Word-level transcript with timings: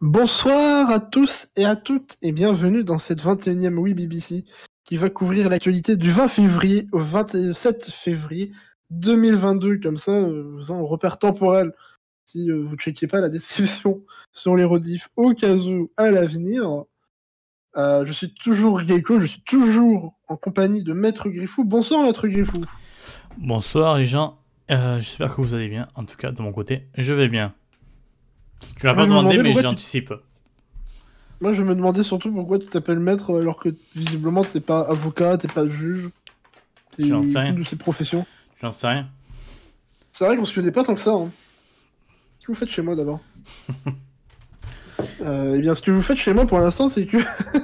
Bonsoir 0.00 0.90
à 0.90 1.00
tous 1.00 1.48
et 1.56 1.64
à 1.64 1.76
toutes 1.76 2.16
et 2.22 2.32
bienvenue 2.32 2.84
dans 2.84 2.98
cette 2.98 3.22
21e 3.22 3.76
Oui 3.76 3.94
BBC 3.94 4.44
qui 4.84 4.96
va 4.96 5.10
couvrir 5.10 5.48
l'actualité 5.48 5.96
du 5.96 6.10
20 6.10 6.28
février 6.28 6.86
au 6.92 6.98
27 6.98 7.90
février 7.90 8.52
2022. 8.90 9.78
Comme 9.78 9.96
ça, 9.96 10.12
euh, 10.12 10.42
vous 10.52 10.70
en 10.70 10.84
repère 10.84 11.18
temporel 11.18 11.72
si 12.24 12.50
euh, 12.50 12.62
vous 12.62 12.74
ne 12.74 12.80
checkez 12.80 13.06
pas 13.06 13.20
la 13.20 13.28
description 13.28 14.02
sur 14.32 14.56
les 14.56 14.64
rediffs 14.64 15.08
au 15.16 15.34
cas 15.34 15.54
où 15.54 15.90
à 15.96 16.10
l'avenir. 16.10 16.84
Euh, 17.76 18.04
je 18.04 18.12
suis 18.12 18.34
toujours 18.34 18.80
Gecko, 18.80 19.18
je 19.18 19.26
suis 19.26 19.42
toujours 19.42 20.14
en 20.28 20.36
compagnie 20.36 20.82
de 20.82 20.92
Maître 20.92 21.28
Griffou. 21.28 21.64
Bonsoir 21.64 22.02
Maître 22.02 22.28
Griffou. 22.28 22.64
Bonsoir 23.38 23.96
les 23.96 24.04
gens, 24.04 24.38
j'espère 24.68 25.34
que 25.34 25.40
vous 25.40 25.54
allez 25.54 25.68
bien. 25.68 25.88
En 25.94 26.04
tout 26.04 26.16
cas, 26.16 26.32
de 26.32 26.42
mon 26.42 26.52
côté, 26.52 26.88
je 26.98 27.14
vais 27.14 27.28
bien. 27.28 27.54
Tu 28.78 28.86
Moi, 28.86 28.94
pas 28.94 29.04
demandé, 29.04 29.42
mais 29.42 29.52
j'anticipe. 29.54 30.12
Moi 31.42 31.52
je 31.52 31.62
me 31.64 31.74
demandais 31.74 32.04
surtout 32.04 32.30
pourquoi 32.30 32.60
tu 32.60 32.66
t'appelles 32.66 33.00
Maître 33.00 33.36
alors 33.36 33.58
que 33.58 33.70
visiblement 33.96 34.44
t'es 34.44 34.60
pas 34.60 34.82
avocat, 34.82 35.36
t'es 35.38 35.48
pas 35.48 35.66
juge. 35.66 36.08
T'es 36.96 37.04
J'en 37.04 37.24
sais 37.24 37.40
rien. 37.40 37.50
une 37.50 37.62
de 37.62 37.64
ces 37.64 37.74
professions. 37.74 38.24
J'en 38.60 38.70
sais 38.70 38.86
rien. 38.86 39.08
C'est 40.12 40.24
vrai 40.24 40.36
qu'on 40.36 40.44
se 40.44 40.54
connaît 40.54 40.70
pas 40.70 40.84
tant 40.84 40.94
que 40.94 41.00
ça. 41.00 41.10
Hein. 41.10 41.30
Ce 42.38 42.46
que 42.46 42.52
vous 42.52 42.58
faites 42.58 42.68
chez 42.68 42.82
moi 42.82 42.94
d'abord 42.94 43.18
euh, 45.22 45.56
Eh 45.56 45.60
bien, 45.60 45.74
ce 45.74 45.82
que 45.82 45.90
vous 45.90 46.02
faites 46.02 46.18
chez 46.18 46.32
moi 46.32 46.46
pour 46.46 46.60
l'instant, 46.60 46.88
c'est 46.88 47.06
que 47.06 47.16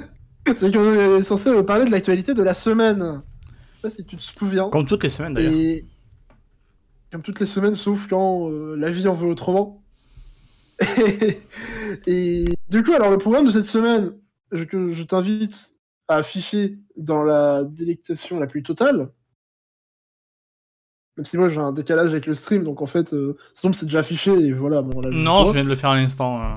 c'est 0.57 0.73
qu'on 0.73 0.93
est 1.17 1.23
censé 1.23 1.53
vous 1.53 1.63
parler 1.63 1.85
de 1.85 1.91
l'actualité 1.91 2.33
de 2.33 2.43
la 2.43 2.53
semaine. 2.53 3.21
Je 3.41 3.75
sais 3.75 3.81
pas 3.81 3.89
si 3.89 4.05
tu 4.05 4.17
te 4.17 4.21
souviens. 4.21 4.69
Comme 4.69 4.85
toutes 4.85 5.03
les 5.03 5.09
semaines 5.09 5.35
d'ailleurs. 5.35 5.53
Et 5.53 5.85
comme 7.13 7.21
toutes 7.21 7.39
les 7.39 7.45
semaines, 7.45 7.75
sauf 7.75 8.07
quand 8.07 8.49
euh, 8.49 8.75
la 8.75 8.89
vie 8.89 9.07
en 9.07 9.13
veut 9.13 9.27
autrement. 9.27 9.81
Et... 12.07 12.45
du 12.69 12.83
coup, 12.83 12.93
alors 12.93 13.11
le 13.11 13.17
programme 13.17 13.45
de 13.45 13.51
cette 13.51 13.65
semaine, 13.65 14.13
je, 14.51 14.63
que 14.63 14.89
je 14.89 15.03
t'invite 15.03 15.75
à 16.07 16.15
afficher 16.17 16.77
dans 16.97 17.23
la 17.23 17.63
délectation 17.63 18.39
la 18.39 18.47
plus 18.47 18.63
totale. 18.63 19.09
Même 21.17 21.25
si 21.25 21.37
moi 21.37 21.49
j'ai 21.49 21.59
un 21.59 21.73
décalage 21.73 22.09
avec 22.11 22.25
le 22.25 22.33
stream, 22.33 22.63
donc 22.63 22.81
en 22.81 22.85
fait, 22.85 23.13
euh, 23.13 23.35
sinon 23.53 23.73
c'est 23.73 23.85
déjà 23.85 23.99
affiché 23.99 24.31
et 24.31 24.53
voilà. 24.53 24.81
Bon, 24.81 25.01
là, 25.01 25.09
Non, 25.11 25.43
je 25.45 25.51
viens 25.51 25.63
de 25.63 25.69
le 25.69 25.75
faire 25.75 25.89
à 25.91 25.95
l'instant. 25.97 26.41
euh. 26.41 26.55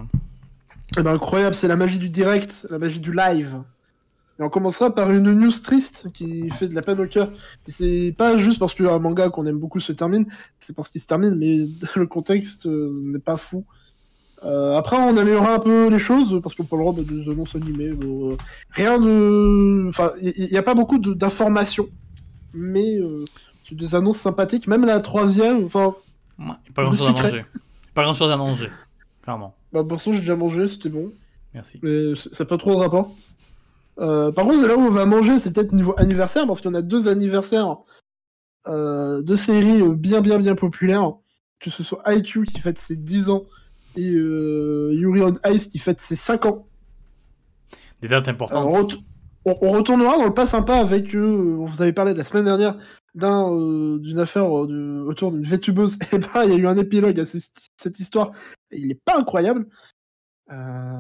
Eh 0.99 1.03
ben, 1.03 1.15
incroyable, 1.15 1.55
c'est 1.55 1.69
la 1.69 1.77
magie 1.77 1.99
du 1.99 2.09
direct, 2.11 2.67
la 2.71 2.79
magie 2.79 3.01
du 3.01 3.13
live. 3.13 3.63
Et 4.39 4.43
on 4.43 4.49
commencera 4.51 4.95
par 4.95 5.11
une 5.11 5.33
news 5.33 5.51
triste 5.63 6.11
qui 6.13 6.49
fait 6.51 6.69
de 6.69 6.75
la 6.75 6.83
peine 6.83 7.01
au 7.01 7.07
cœur. 7.07 7.31
Et 7.67 7.71
c'est 7.71 8.15
pas 8.17 8.37
juste 8.39 8.59
parce 8.59 8.75
qu'un 8.75 8.99
manga 8.99 9.29
qu'on 9.31 9.47
aime 9.47 9.59
beaucoup 9.59 9.81
se 9.81 9.93
termine, 9.93 10.27
c'est 10.59 10.75
parce 10.77 10.89
qu'il 10.89 11.01
se 11.01 11.07
termine, 11.07 11.35
mais 11.35 11.67
le 11.97 12.07
contexte 12.07 12.67
euh, 12.67 12.91
n'est 13.05 13.19
pas 13.19 13.37
fou. 13.37 13.65
Euh, 14.45 14.77
après, 14.77 14.97
on 14.97 15.17
améliorera 15.17 15.55
un 15.55 15.59
peu 15.61 15.89
les 15.89 15.99
choses 16.01 16.41
parce 16.43 16.55
qu'on 16.55 16.65
parlera 16.65 16.93
des 16.93 17.31
annonces 17.31 17.55
animées. 17.55 17.93
bon, 17.93 18.33
euh, 18.33 18.37
rien 18.71 18.99
de. 18.99 19.87
Enfin, 19.89 20.13
il 20.21 20.49
n'y 20.51 20.57
a 20.57 20.63
pas 20.63 20.75
beaucoup 20.75 20.99
de- 20.99 21.15
d'informations, 21.15 21.89
mais 22.53 22.97
euh, 22.99 23.25
des 23.71 23.95
annonces 23.95 24.19
sympathiques. 24.19 24.67
Même 24.67 24.85
la 24.85 24.99
troisième, 25.01 25.65
enfin, 25.65 25.95
Ouais, 26.39 26.47
pas 26.75 26.83
grand 26.83 26.93
chose 26.95 27.07
à 27.09 27.13
manger. 27.13 27.45
Pas 27.95 28.03
grand 28.03 28.15
chose 28.15 28.31
à 28.33 28.37
manger. 28.37 28.69
Clairement. 29.23 29.55
bah, 29.73 29.85
pour 29.85 30.01
ça, 30.01 30.11
j'ai 30.13 30.19
déjà 30.21 30.35
mangé, 30.35 30.67
c'était 30.67 30.89
bon. 30.89 31.13
Merci. 31.55 31.79
mais 31.83 32.15
c'est 32.33 32.47
pas 32.47 32.57
trop 32.59 32.73
de 32.73 32.77
rapport. 32.79 33.15
Par 33.97 34.45
contre, 34.47 34.67
là 34.67 34.75
où 34.77 34.81
on 34.81 34.91
va 34.91 35.05
manger, 35.07 35.39
c'est 35.39 35.53
peut-être 35.53 35.73
niveau 35.73 35.95
anniversaire, 35.99 36.47
parce 36.47 36.61
qu'il 36.61 36.71
y 36.71 36.75
en 36.75 36.79
a 36.79 36.83
deux 36.83 37.07
anniversaires 37.09 37.77
de 38.67 39.37
séries 39.37 39.83
bien, 39.91 40.21
bien, 40.21 40.39
bien 40.39 40.55
populaires. 40.55 41.13
Que 41.61 41.71
ce 41.71 41.83
soit 41.85 42.03
IQ 42.13 42.43
qui 42.45 42.59
fête 42.59 42.79
ses 42.79 42.97
10 42.97 43.31
ans 43.31 43.45
et 43.97 44.11
euh, 44.15 44.91
Yuri 44.95 45.23
on 45.23 45.33
Ice 45.53 45.67
qui 45.67 45.79
fête 45.79 46.01
ses 46.01 46.17
5 46.17 46.47
ans. 46.47 46.67
Des 48.01 48.09
dates 48.09 48.29
importantes. 48.29 48.67
on, 48.73 48.87
ret- 48.87 48.95
on- 49.45 49.59
on 49.61 49.71
retournera 49.73 50.17
dans 50.17 50.25
le 50.25 50.35
pas 50.35 50.47
sympa 50.47 50.77
avec 50.77 51.15
eux. 51.15 51.57
On 51.61 51.65
vous 51.65 51.83
avait 51.83 51.93
parlé 51.93 52.13
de 52.13 52.19
la 52.19 52.25
semaine 52.25 52.45
dernière 52.45 52.77
euh, 53.23 53.99
d'une 53.99 54.19
affaire 54.19 54.45
euh, 54.65 55.05
autour 55.07 55.33
d'une 55.33 55.45
VTubeuse. 55.45 55.99
Et 56.13 56.19
ben, 56.19 56.45
il 56.45 56.51
y 56.51 56.55
a 56.55 56.57
eu 56.57 56.67
un 56.67 56.77
épilogue 56.77 57.21
à 57.21 57.27
cette 57.27 57.99
histoire. 58.01 58.33
Il 58.71 58.91
est 58.91 59.01
pas 59.05 59.19
incroyable. 59.19 59.67
Euh, 60.51 60.97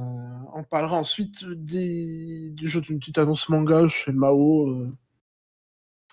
on 0.55 0.63
parlera 0.65 0.97
ensuite 0.99 1.45
des, 1.45 2.51
du 2.51 2.69
jeu 2.69 2.81
d'une 2.81 2.99
petite 2.99 3.19
annonce 3.19 3.49
manga 3.49 3.87
chez 3.89 4.13
Mao. 4.13 4.69
euh, 4.71 4.93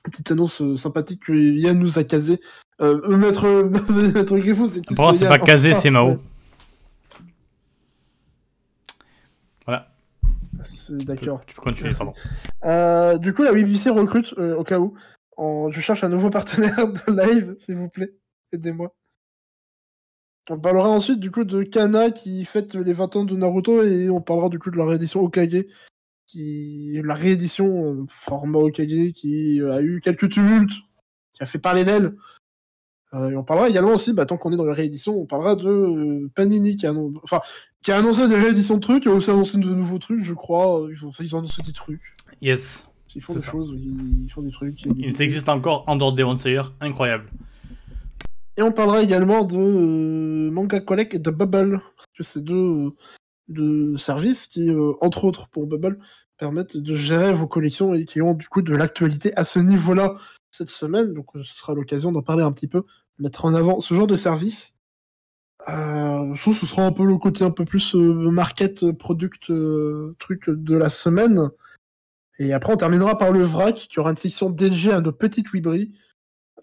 une 0.06 0.12
petite 0.12 0.32
annonce 0.32 0.62
euh, 0.62 0.78
sympathique 0.78 1.24
que 1.26 1.34
Yann 1.34 1.78
nous 1.78 2.00
a 2.00 2.04
casé. 2.04 2.40
Euh, 2.82 3.00
euh, 3.04 3.18
maître, 3.18 3.46
maître 4.14 4.36
Griffou, 4.38 4.68
c'est 4.68 4.82
qui 4.82 4.96
c'est 5.14 5.28
pas 5.28 5.38
casé, 5.40 5.74
c'est 5.74 5.90
Mao. 5.92 6.12
ouais. 6.12 6.18
C'est- 9.68 10.39
D'accord. 10.90 11.42
Tu 11.46 11.56
peux 11.56 11.62
continuer, 11.62 11.92
pardon. 11.98 12.14
Euh, 12.66 13.18
du 13.18 13.34
coup, 13.34 13.44
la 13.44 13.54
BBC 13.54 13.90
recrute, 13.90 14.34
euh, 14.38 14.56
au 14.56 14.64
cas 14.64 14.80
où. 14.80 14.94
En- 15.38 15.72
Je 15.72 15.80
cherche 15.82 16.04
un 16.04 16.10
nouveau 16.10 16.30
partenaire 16.30 16.88
de 16.92 17.12
live, 17.12 17.56
s'il 17.60 17.76
vous 17.76 17.90
plaît. 17.90 18.14
Aidez-moi. 18.52 18.94
On 20.50 20.60
parlera 20.60 20.90
ensuite 20.90 21.20
du 21.20 21.30
coup 21.30 21.44
de 21.44 21.62
Kana 21.62 22.10
qui 22.10 22.44
fête 22.44 22.74
les 22.74 22.94
20 22.94 23.16
ans 23.18 23.24
de 23.24 23.36
Naruto 23.36 23.84
et 23.84 24.10
on 24.10 24.20
parlera 24.20 24.50
du 24.50 24.58
coup 24.58 24.72
de 24.72 24.78
la 24.78 24.86
réédition 24.86 25.22
Okage. 25.22 25.66
Qui... 26.26 27.00
La 27.04 27.14
réédition 27.14 27.94
euh, 27.94 28.06
format 28.10 28.58
Okage 28.60 29.12
qui 29.14 29.62
a 29.62 29.82
eu 29.82 30.00
quelques 30.00 30.30
tumultes, 30.30 30.74
qui 31.34 31.44
a 31.44 31.46
fait 31.46 31.60
parler 31.60 31.84
d'elle. 31.84 32.16
Euh, 33.16 33.32
et 33.32 33.36
on 33.36 33.44
parlera 33.44 33.70
également 33.70 33.94
aussi, 33.94 34.14
bah, 34.14 34.26
tant 34.26 34.38
qu'on 34.38 34.54
est 34.54 34.58
dans 34.58 34.66
la 34.66 34.74
réédition, 34.74 35.20
on 35.20 35.26
parlera 35.26 35.56
de 35.56 35.68
euh, 35.68 36.32
Panini 36.36 36.76
qui 36.78 36.86
a, 36.86 36.92
annon- 36.92 37.14
enfin, 37.24 37.42
qui 37.82 37.92
a 37.92 37.98
annoncé 37.98 38.28
des 38.28 38.36
rééditions 38.36 38.76
de 38.76 38.82
trucs 38.82 39.08
et 39.08 39.10
a 39.10 39.14
aussi 39.14 39.32
annoncé 39.32 39.58
de 39.58 39.64
nouveaux 39.64 39.98
trucs, 39.98 40.24
je 40.24 40.34
crois. 40.34 40.88
Ils 40.92 41.06
ont, 41.06 41.12
ils 41.20 41.36
ont 41.36 41.40
annoncé 41.40 41.62
des 41.64 41.74
trucs. 41.74 42.16
Yes. 42.42 42.88
Ils 43.16 43.22
font 43.24 43.34
des 43.34 43.42
ça. 43.42 43.52
choses, 43.52 43.74
ils 43.76 44.26
ils 44.26 44.30
font 44.30 44.44
des 44.44 44.52
trucs. 44.52 44.80
il 44.84 44.88
y 44.88 44.90
a 44.92 44.94
des- 44.94 45.16
Il 45.18 45.22
existe 45.24 45.50
encore 45.50 45.84
en 45.88 45.96
dehors 45.96 46.14
des 46.14 46.22
One. 46.24 46.38
Incroyable. 46.82 47.26
Et 48.58 48.62
on 48.62 48.72
parlera 48.72 49.02
également 49.02 49.44
de 49.44 49.58
euh, 49.58 50.52
Manga 50.52 50.80
Collect 50.80 51.16
et 51.16 51.20
de 51.20 51.32
Bubble, 51.32 51.80
parce 51.96 52.06
que 52.16 52.24
c'est 52.24 52.44
deux, 52.44 52.54
euh, 52.54 52.90
deux 53.48 53.98
services 53.98 54.46
qui, 54.48 54.70
entre 55.02 55.24
autres 55.24 55.48
pour 55.48 55.66
Bubble, 55.66 55.98
permettent 56.38 56.78
de 56.78 56.94
gérer 56.94 57.34
vos 57.34 57.48
collections 57.48 57.94
et 57.96 58.06
qui 58.06 58.22
ont 58.22 58.34
du 58.34 58.48
coup 58.48 58.62
de 58.62 58.76
l'actualité 58.76 59.34
à 59.36 59.44
ce 59.46 59.60
niveau-là 59.60 60.16
cette 60.52 60.70
semaine. 60.70 61.14
Donc 61.14 61.36
euh, 61.36 61.44
ce 61.44 61.58
sera 61.58 61.74
l'occasion 61.74 62.12
d'en 62.12 62.22
parler 62.22 62.44
un 62.44 62.52
petit 62.52 62.68
peu, 62.68 62.84
mettre 63.18 63.46
en 63.46 63.54
avant 63.54 63.82
ce 63.82 63.94
genre 63.94 64.08
de 64.08 64.16
service. 64.16 64.74
Euh, 65.68 66.34
je 66.36 66.42
trouve 66.42 66.54
que 66.54 66.66
ce 66.66 66.66
sera 66.66 66.86
un 66.86 66.92
peu 66.92 67.06
le 67.06 67.18
côté 67.18 67.44
un 67.44 67.52
peu 67.52 67.66
plus 67.66 67.94
euh, 67.96 68.32
market, 68.32 68.84
euh, 68.84 68.94
product, 68.94 69.50
euh, 69.50 70.16
truc 70.20 70.50
de 70.50 70.76
la 70.76 70.90
semaine. 70.90 71.50
Et 72.40 72.54
après, 72.54 72.72
on 72.72 72.78
terminera 72.78 73.18
par 73.18 73.32
le 73.32 73.44
vrac, 73.44 73.76
qui 73.76 74.00
aura 74.00 74.12
une 74.12 74.16
section 74.16 74.50
dédiée 74.50 74.94
à 74.94 75.02
nos 75.02 75.12
petites 75.12 75.52
wibris. 75.52 75.92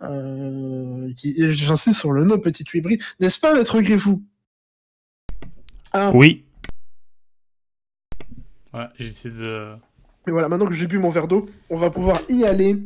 Euh, 0.03 1.13
j'insiste 1.17 2.01
sur 2.01 2.13
le 2.13 2.25
nom 2.25 2.39
petite 2.39 2.73
wibris. 2.73 2.99
N'est-ce 3.21 3.39
pas, 3.39 3.55
maître 3.55 3.81
Griffou? 3.83 4.25
Ah, 5.93 6.11
Oui. 6.15 6.45
Voilà, 8.73 8.93
j'essaie 8.99 9.31
de. 9.31 9.75
Et 10.27 10.31
voilà, 10.31 10.49
maintenant 10.49 10.67
que 10.67 10.75
j'ai 10.75 10.87
bu 10.87 10.99
mon 10.99 11.09
verre 11.11 11.29
d'eau, 11.29 11.47
on 11.71 11.77
va 11.77 11.91
pouvoir 11.91 12.21
y 12.29 12.45
aller. 12.45 12.83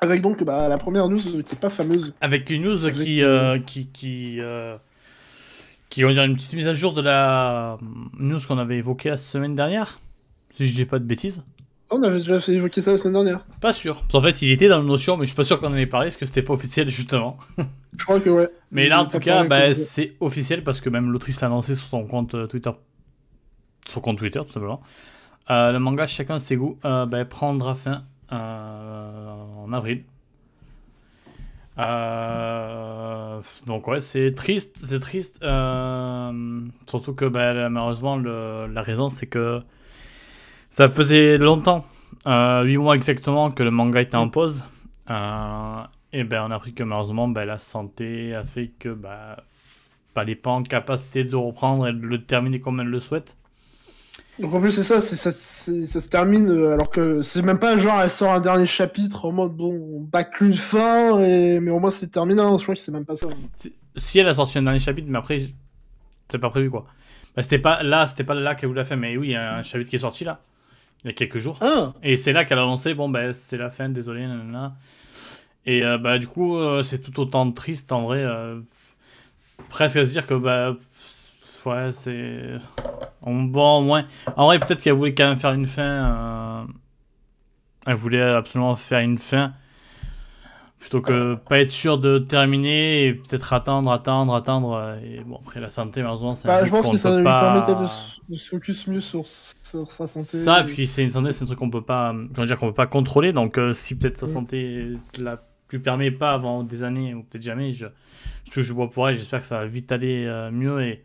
Avec 0.00 0.20
donc 0.20 0.44
bah, 0.44 0.68
la 0.68 0.78
première 0.78 1.08
news 1.08 1.26
euh, 1.28 1.42
qui 1.42 1.54
est 1.54 1.58
pas 1.58 1.70
fameuse. 1.70 2.14
Avec 2.20 2.50
une 2.50 2.62
news 2.62 2.84
Avec, 2.84 2.96
qui, 2.96 3.22
euh, 3.22 3.58
qui, 3.58 3.86
qui, 3.86 4.36
euh, 4.40 4.76
qui, 5.88 6.04
on 6.04 6.10
dirait 6.10 6.26
une 6.26 6.36
petite 6.36 6.52
mise 6.52 6.68
à 6.68 6.74
jour 6.74 6.92
de 6.92 7.00
la 7.00 7.74
euh, 7.74 7.76
news 8.18 8.38
qu'on 8.46 8.58
avait 8.58 8.76
évoquée 8.76 9.08
la 9.08 9.16
semaine 9.16 9.54
dernière. 9.54 9.98
Si 10.56 10.68
je 10.68 10.74
dis 10.74 10.84
pas 10.84 10.98
de 10.98 11.04
bêtises. 11.04 11.42
On 11.90 12.02
avait 12.02 12.18
déjà 12.18 12.40
fait 12.40 12.52
évoquer 12.52 12.82
ça 12.82 12.92
la 12.92 12.98
semaine 12.98 13.14
dernière. 13.14 13.46
Pas 13.60 13.72
sûr. 13.72 14.02
En 14.12 14.20
fait, 14.20 14.42
il 14.42 14.50
était 14.50 14.68
dans 14.68 14.80
le 14.80 14.86
notion, 14.86 15.16
mais 15.16 15.24
je 15.24 15.28
suis 15.28 15.36
pas 15.36 15.44
sûr 15.44 15.60
qu'on 15.60 15.68
en 15.68 15.76
ait 15.76 15.86
parlé, 15.86 16.06
parce 16.06 16.16
que 16.16 16.26
c'était 16.26 16.42
pas 16.42 16.54
officiel, 16.54 16.90
justement. 16.90 17.36
Je 17.96 18.04
crois 18.04 18.18
que 18.18 18.28
ouais. 18.28 18.50
Mais 18.72 18.88
là, 18.88 19.00
en 19.00 19.06
tout 19.06 19.20
cas, 19.20 19.44
bah, 19.44 19.72
c'est 19.72 20.16
officiel, 20.20 20.64
parce 20.64 20.80
que 20.80 20.90
même 20.90 21.12
l'autrice 21.12 21.40
l'a 21.40 21.46
annoncé 21.46 21.76
sur 21.76 21.86
son 21.86 22.04
compte 22.04 22.34
euh, 22.34 22.46
Twitter. 22.48 22.72
Sur 23.84 23.94
son 23.94 24.00
compte 24.00 24.18
Twitter, 24.18 24.40
tout 24.44 24.52
simplement. 24.52 24.80
Euh, 25.48 25.70
le 25.70 25.78
manga 25.78 26.08
Chacun 26.08 26.40
ses 26.40 26.56
goûts 26.56 26.76
euh, 26.84 27.06
bah, 27.06 27.24
prendra 27.24 27.76
fin 27.76 27.92
euh, 27.92 27.98
en 28.30 29.72
avril. 29.72 30.04
Euh, 31.78 33.40
donc 33.66 33.86
ouais, 33.88 34.00
c'est 34.00 34.34
triste, 34.34 34.76
c'est 34.78 35.00
triste. 35.00 35.40
euh, 35.42 36.60
surtout 36.86 37.14
que 37.14 37.26
bah, 37.26 37.68
malheureusement, 37.68 38.16
la 38.16 38.80
raison, 38.82 39.10
c'est 39.10 39.26
que 39.26 39.60
ça 40.70 40.88
faisait 40.88 41.36
longtemps, 41.38 41.84
euh, 42.26 42.62
8 42.64 42.76
mois 42.78 42.94
exactement, 42.96 43.50
que 43.50 43.62
le 43.62 43.70
manga 43.70 44.00
était 44.00 44.16
en 44.16 44.28
pause. 44.28 44.64
Euh, 45.10 45.82
et 46.12 46.24
ben 46.24 46.44
on 46.46 46.50
a 46.50 46.56
appris 46.56 46.74
que 46.74 46.82
malheureusement, 46.82 47.28
bah, 47.28 47.44
la 47.44 47.58
santé 47.58 48.34
a 48.34 48.42
fait 48.44 48.68
que 48.78 48.88
bah, 48.90 49.44
bah, 50.14 50.24
n'est 50.24 50.34
pas 50.36 50.50
en 50.50 50.62
capacité 50.62 51.24
de 51.24 51.36
reprendre 51.36 51.88
et 51.88 51.92
de 51.92 51.98
le 52.06 52.24
terminer 52.24 52.60
comme 52.60 52.80
elle 52.80 52.88
le 52.88 52.98
souhaite. 53.00 53.36
Donc 54.38 54.52
en 54.52 54.60
plus, 54.60 54.70
c'est 54.72 54.82
ça, 54.82 55.00
ça, 55.00 55.32
se 55.32 56.08
termine 56.08 56.48
euh, 56.50 56.74
alors 56.74 56.90
que 56.90 57.22
c'est 57.22 57.40
même 57.40 57.58
pas 57.58 57.78
genre 57.78 58.02
elle 58.02 58.10
sort 58.10 58.32
un 58.32 58.40
dernier 58.40 58.66
chapitre 58.66 59.24
en 59.24 59.32
mode 59.32 59.52
bon, 59.56 59.72
on 59.72 60.00
bâcle 60.00 60.44
une 60.44 60.52
fin, 60.54 61.18
et... 61.20 61.58
mais 61.60 61.70
au 61.70 61.78
moins 61.78 61.90
c'est 61.90 62.08
terminé. 62.10 62.42
hein. 62.42 62.56
Je 62.58 62.62
crois 62.62 62.74
que 62.74 62.80
c'est 62.80 62.92
même 62.92 63.06
pas 63.06 63.16
ça. 63.16 63.28
Si- 63.94 64.18
elle 64.18 64.28
a 64.28 64.34
sorti 64.34 64.58
un 64.58 64.62
dernier 64.62 64.78
chapitre, 64.78 65.08
mais 65.10 65.18
après, 65.18 65.40
c'est 66.28 66.38
pas 66.38 66.50
prévu 66.50 66.70
quoi. 66.70 66.84
Bah, 67.34 67.42
c'était 67.42 67.58
pas 67.58 67.82
là, 67.82 68.06
c'était 68.06 68.24
pas 68.24 68.34
là 68.34 68.54
qu'elle 68.54 68.68
voulait 68.68 68.82
la 68.82 68.84
fin, 68.84 68.96
mais 68.96 69.16
oui, 69.16 69.28
il 69.28 69.32
y 69.32 69.36
a 69.36 69.56
un 69.56 69.62
chapitre 69.62 69.88
qui 69.90 69.96
est 69.96 70.00
sorti 70.00 70.24
là, 70.24 70.40
il 71.04 71.08
y 71.08 71.10
a 71.10 71.12
quelques 71.14 71.38
jours. 71.38 71.58
Ah 71.62 71.94
Et 72.02 72.16
c'est 72.18 72.32
là 72.34 72.44
qu'elle 72.44 72.58
a 72.58 72.62
annoncé, 72.62 72.92
bon, 72.94 73.08
ben, 73.08 73.32
c'est 73.32 73.56
la 73.58 73.70
fin, 73.70 73.88
désolé, 73.88 74.26
nanana. 74.26 74.76
Et 75.66 75.84
euh, 75.84 75.98
bah, 75.98 76.18
du 76.18 76.28
coup, 76.28 76.56
euh, 76.58 76.82
c'est 76.82 76.98
tout 76.98 77.18
autant 77.20 77.50
triste 77.52 77.92
en 77.92 78.02
vrai. 78.02 78.22
euh, 78.24 78.60
presque 79.68 79.96
à 79.96 80.04
se 80.04 80.10
dire 80.10 80.26
que, 80.26 80.34
bah, 80.34 80.76
ouais, 81.66 81.92
c'est. 81.92 82.40
on- 83.22 83.42
Bon, 83.44 83.78
au 83.78 83.82
moins. 83.82 84.06
En 84.36 84.46
vrai, 84.46 84.58
peut-être 84.58 84.82
qu'elle 84.82 84.94
voulait 84.94 85.14
quand 85.14 85.28
même 85.28 85.38
faire 85.38 85.52
une 85.52 85.66
fin. 85.66 85.82
euh, 85.82 86.64
Elle 87.86 87.94
voulait 87.96 88.20
absolument 88.22 88.74
faire 88.76 89.00
une 89.00 89.18
fin. 89.18 89.52
Plutôt 90.78 91.00
que 91.00 91.34
pas 91.48 91.58
être 91.60 91.70
sûr 91.70 91.98
de 91.98 92.18
terminer 92.18 93.06
et 93.06 93.14
peut-être 93.14 93.52
attendre, 93.52 93.90
attendre, 93.90 94.34
attendre. 94.34 94.72
euh, 94.74 94.98
Et 95.02 95.20
bon, 95.24 95.36
après, 95.36 95.58
la 95.58 95.70
santé, 95.70 96.00
malheureusement, 96.00 96.34
c'est 96.34 96.48
un 96.48 96.58
Bah, 96.58 96.64
je 96.64 96.70
pense 96.70 96.90
que 96.90 96.96
ça 96.96 97.16
lui 97.16 97.24
pas- 97.24 97.40
permettait 97.40 97.74
de, 97.80 97.86
se- 97.86 98.20
de 98.28 98.34
se 98.36 98.48
focus 98.50 98.86
mieux 98.86 99.00
sur, 99.00 99.24
sur 99.64 99.90
sa 99.90 100.06
santé. 100.06 100.26
ça, 100.26 100.60
et 100.60 100.64
puis 100.64 100.86
c'est 100.86 101.02
une 101.02 101.10
santé, 101.10 101.32
c'est 101.32 101.42
un 101.44 101.46
truc 101.46 101.58
qu'on 101.58 101.70
peut 101.70 101.82
pas, 101.82 102.14
comment 102.34 102.46
dire, 102.46 102.58
qu'on 102.58 102.68
peut 102.68 102.74
pas 102.74 102.86
contrôler. 102.86 103.32
Donc, 103.32 103.58
euh, 103.58 103.72
si 103.72 103.98
peut-être 103.98 104.18
sa 104.18 104.26
Mm. 104.26 104.28
santé 104.28 104.88
la 105.18 105.42
lui 105.72 105.80
permet 105.80 106.12
pas 106.12 106.30
avant 106.30 106.62
des 106.62 106.84
années 106.84 107.12
ou 107.14 107.24
peut-être 107.24 107.42
jamais, 107.42 107.72
je, 107.72 107.86
je 108.44 108.50
touche 108.52 108.66
du 108.68 108.72
bois 108.74 108.88
pour 108.88 109.08
elle. 109.08 109.16
J'espère 109.16 109.40
que 109.40 109.46
ça 109.46 109.58
va 109.58 109.66
vite 109.66 109.90
aller 109.90 110.24
euh, 110.26 110.52
mieux 110.52 110.80
et 110.82 111.04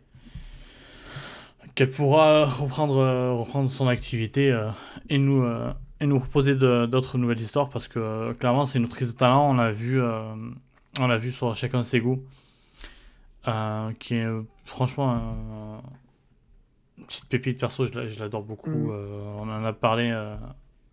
qu'elle 1.74 1.90
pourra 1.90 2.44
reprendre, 2.46 2.98
euh, 2.98 3.32
reprendre 3.34 3.70
son 3.70 3.88
activité 3.88 4.50
euh, 4.50 4.68
et 5.08 5.18
nous 5.18 5.42
euh, 5.42 5.72
et 6.00 6.06
nous 6.06 6.18
reposer 6.18 6.54
de- 6.56 6.86
d'autres 6.86 7.16
nouvelles 7.18 7.38
histoires 7.40 7.68
parce 7.68 7.86
que 7.88 8.32
clairement 8.32 8.64
c'est 8.66 8.78
une 8.78 8.84
autrice 8.86 9.08
de 9.08 9.12
talent. 9.12 9.50
On 9.50 9.54
l'a 9.54 9.70
vu, 9.70 10.00
on 11.00 11.06
l'a 11.06 11.16
vu 11.16 11.30
sur 11.30 11.54
chacun 11.54 11.82
ses 11.84 12.00
goûts, 12.00 12.22
qui 13.98 14.14
est 14.16 14.26
franchement 14.64 15.12
un- 15.12 15.80
une 16.98 17.04
petite 17.06 17.28
pépite 17.28 17.60
perso. 17.60 17.86
Je 17.86 17.92
la- 17.98 18.06
je 18.08 18.18
l'adore 18.18 18.42
beaucoup. 18.42 18.70
Mm. 18.70 18.90
on 19.38 19.48
en 19.48 19.64
a 19.64 19.72
parlé. 19.72 20.10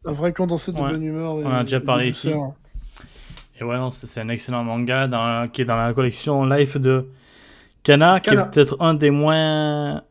Un 0.06 0.12
vrai 0.14 0.32
condensé 0.32 0.72
de 0.72 0.80
Ouais. 0.80 0.92
bonne 0.92 1.04
humeur. 1.04 1.34
On 1.36 1.46
en 1.46 1.56
a 1.56 1.64
déjà 1.64 1.80
de 1.80 1.86
parlé 1.86 2.08
ici. 2.08 2.32
Et 3.60 3.64
ouais, 3.64 3.78
c'est 3.92 4.22
un 4.22 4.30
excellent 4.30 4.64
manga 4.64 5.08
dans, 5.08 5.48
qui 5.50 5.64
est 5.64 5.66
dans 5.66 5.76
la 5.76 5.94
collection 5.94 6.46
Life 6.46 6.78
de 6.78 7.08
Kana, 7.84 8.20
qui 8.22 8.30
Kana. 8.30 8.44
est 8.44 8.52
peut-être 8.52 8.78
un 8.80 8.94
des 8.94 9.10
moins. 9.12 10.04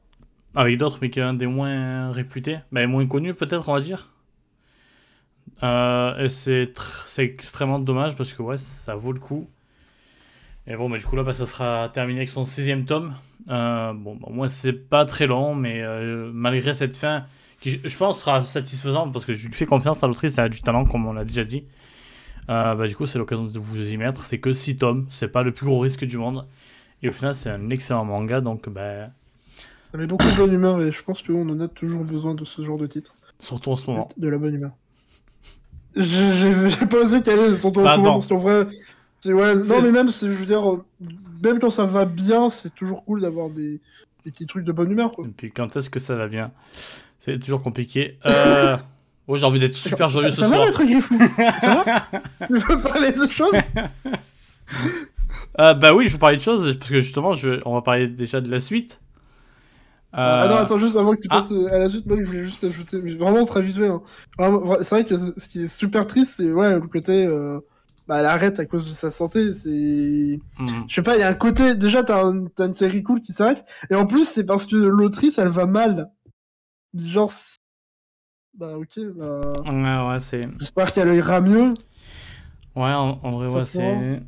Avec 0.55 0.79
d'autres, 0.79 0.99
mais 1.03 1.11
qui 1.11 1.21
est 1.21 1.23
un 1.23 1.35
des 1.35 1.47
moins 1.47 2.11
réputés. 2.11 2.59
Ben, 2.73 2.87
moins 2.89 3.07
connus, 3.07 3.35
peut-être, 3.35 3.69
on 3.69 3.75
va 3.75 3.81
dire. 3.81 4.13
Euh, 5.63 6.25
et 6.25 6.29
c'est 6.29 6.73
c'est 7.07 7.25
extrêmement 7.25 7.79
dommage 7.79 8.15
parce 8.15 8.33
que 8.33 8.43
ouais, 8.43 8.57
ça 8.57 8.95
vaut 8.95 9.13
le 9.13 9.21
coup. 9.21 9.49
Et 10.67 10.77
bon, 10.77 10.91
bah, 10.91 10.99
du 10.99 11.05
coup, 11.07 11.17
là, 11.17 11.23
bah, 11.23 11.33
ça 11.33 11.47
sera 11.47 11.89
terminé 11.89 12.21
avec 12.21 12.29
son 12.29 12.45
sixième 12.45 12.85
tome. 12.85 13.15
Euh, 13.49 13.93
bon, 13.95 14.19
moi, 14.31 14.49
c'est 14.49 14.73
pas 14.73 15.05
très 15.05 15.27
long, 15.27 15.55
mais 15.55 15.83
euh, 15.83 16.31
malgré 16.33 16.75
cette 16.75 16.97
fin, 16.97 17.25
qui 17.61 17.81
je, 17.83 17.97
pense 17.97 18.21
sera 18.21 18.45
satisfaisante 18.45 19.13
parce 19.13 19.25
que 19.25 19.35
je 19.35 19.47
lui 19.47 19.55
fais 19.55 19.67
confiance 19.67 20.03
à 20.03 20.07
l'autrice, 20.07 20.37
elle 20.39 20.45
a 20.45 20.49
du 20.49 20.61
talent, 20.61 20.85
comme 20.85 21.07
on 21.07 21.13
l'a 21.13 21.25
déjà 21.25 21.45
dit. 21.45 21.65
Bah, 22.49 22.87
du 22.87 22.97
coup, 22.97 23.07
c'est 23.07 23.19
l'occasion 23.19 23.45
de 23.45 23.59
vous 23.59 23.93
y 23.93 23.97
mettre. 23.99 24.25
C'est 24.25 24.39
que 24.39 24.53
6 24.53 24.79
tomes, 24.79 25.07
c'est 25.11 25.29
pas 25.29 25.43
le 25.43 25.53
plus 25.53 25.67
gros 25.67 25.79
risque 25.81 26.05
du 26.05 26.19
monde. 26.19 26.47
Et 27.03 27.09
au 27.09 27.13
final, 27.13 27.35
c'est 27.35 27.51
un 27.51 27.71
excellent 27.71 28.05
manga, 28.05 28.41
donc 28.41 28.69
bah, 28.69 29.11
Ça 29.93 29.99
met 29.99 30.07
beaucoup 30.07 30.27
de 30.31 30.37
bonne 30.37 30.53
humeur 30.53 30.83
et 30.83 30.93
je 30.93 31.03
pense 31.03 31.23
qu'on 31.23 31.49
en 31.49 31.61
a 31.61 31.69
toujours 31.69 32.05
besoin 32.05 32.35
de 32.35 32.45
ce 32.45 32.63
genre 32.63 32.77
de 32.79 32.87
titre. 32.87 33.15
surtout 33.41 33.71
en 33.73 33.77
ce 33.77 33.89
moment. 33.91 34.09
De 34.17 34.29
la 34.29 34.37
bonne 34.39 34.55
humeur. 34.55 34.73
J'ai 35.97 36.87
pas 36.87 36.99
osé 36.99 37.23
caler 37.23 37.57
son 37.57 37.71
ton 37.73 37.83
Bah, 37.83 37.95
souvent 37.95 38.05
attends. 38.05 38.13
parce 38.15 38.27
qu'en 38.29 38.37
vrai. 38.37 38.67
Ouais, 39.25 39.55
non, 39.57 39.83
mais 39.83 39.91
même, 39.91 40.13
je 40.13 40.27
veux 40.27 40.47
dire, 40.47 40.71
euh, 40.71 40.85
même 41.43 41.59
quand 41.59 41.71
ça 41.71 41.85
va 41.85 42.05
bien, 42.05 42.49
c'est 42.51 42.73
toujours 42.75 43.05
cool 43.05 43.21
d'avoir 43.23 43.49
des, 43.51 43.81
des 44.25 44.31
petits 44.31 44.47
trucs 44.47 44.65
de 44.65 44.71
bonne 44.73 44.91
humeur. 44.93 45.13
Quoi. 45.13 45.25
Et 45.27 45.31
puis, 45.31 45.51
quand 45.51 45.77
est-ce 45.77 45.91
que 45.91 45.99
ça 45.99 46.15
va 46.15 46.29
bien? 46.29 46.53
C'est 47.19 47.39
toujours 47.41 47.63
compliqué. 47.63 48.17
Euh... 48.27 48.77
oh, 49.27 49.37
j'ai 49.37 49.45
envie 49.45 49.59
d'être 49.59 49.75
super 49.75 50.09
joyeux 50.09 50.31
ça, 50.31 50.37
ce 50.37 50.43
ça 50.43 50.49
soir. 50.49 50.61
va 50.61 50.69
être 50.69 50.85
griffou 50.85 51.19
Ça 51.61 51.83
va? 51.85 52.21
Tu 52.47 52.53
veux 52.59 52.81
parler 52.81 53.11
de 53.11 53.27
choses? 53.27 53.55
Euh, 55.59 55.75
bah 55.75 55.93
oui, 55.95 56.07
je 56.07 56.13
veux 56.13 56.19
parler 56.19 56.37
de 56.37 56.43
choses, 56.43 56.77
parce 56.79 56.91
que 56.91 57.01
justement, 57.01 57.33
je 57.33 57.61
on 57.65 57.75
va 57.75 57.83
parler 57.83 58.07
déjà 58.07 58.39
de 58.41 58.51
la 58.51 58.61
suite. 58.61 59.01
Ah 60.13 60.47
non, 60.49 60.55
Euh, 60.57 60.63
attends, 60.63 60.79
juste 60.79 60.97
avant 60.97 61.13
que 61.15 61.21
tu 61.21 61.29
ah. 61.31 61.37
passes 61.37 61.53
euh, 61.53 61.69
à 61.73 61.79
la 61.79 61.91
suite, 61.91 62.07
moi 62.07 62.17
je 62.19 62.25
voulais 62.25 62.45
juste 62.45 62.65
ajouter, 62.65 63.01
mais 63.03 63.15
vraiment 63.15 63.45
très 63.45 63.61
vite 63.63 63.77
fait. 63.77 63.89
hein. 63.89 64.03
C'est 64.83 64.91
vrai 64.91 65.05
que 65.05 65.15
ce 65.17 65.49
qui 65.49 65.65
est 65.65 65.69
super 65.69 66.07
triste, 66.07 66.35
c'est 66.39 66.51
ouais, 66.53 66.75
le 66.75 66.87
côté. 66.89 67.27
Euh, 67.27 67.61
bah, 68.07 68.21
elle 68.21 68.27
arrête 68.27 68.59
à 68.59 68.65
cause 68.65 68.87
de 68.87 68.91
sa 68.91 69.11
santé. 69.11 69.53
C'est. 69.55 70.41
hmm. 70.59 70.67
Je 70.89 70.95
sais 70.95 71.03
pas, 71.03 71.17
il 71.17 71.21
y 71.21 71.23
a 71.23 71.29
un 71.29 71.35
côté. 71.35 71.75
Déjà, 71.75 72.03
t'as 72.03 72.25
un- 72.25 72.47
t'as 72.47 72.67
une 72.67 72.73
série 72.73 73.03
cool 73.03 73.21
qui 73.21 73.35
s'arrête. 73.35 73.67
Et 73.91 73.95
en 73.97 74.07
plus, 74.07 74.27
c'est 74.27 74.45
parce 74.45 74.65
que 74.65 74.77
l'autrice, 74.77 75.37
elle 75.39 75.49
va 75.49 75.67
mal. 75.67 76.11
Genre. 76.95 77.31
Bah, 78.55 78.79
ok, 78.79 78.99
bah. 79.15 79.53
Ouais, 79.71 80.09
ouais, 80.13 80.19
c'est. 80.19 80.49
J'espère 80.59 80.93
qu'elle 80.95 81.15
ira 81.15 81.43
mieux. 81.43 81.71
Ouais, 82.75 82.93
en, 82.95 83.21
en 83.23 83.31
vrai, 83.33 83.53
ouais, 83.53 83.67
c'est. 83.67 84.23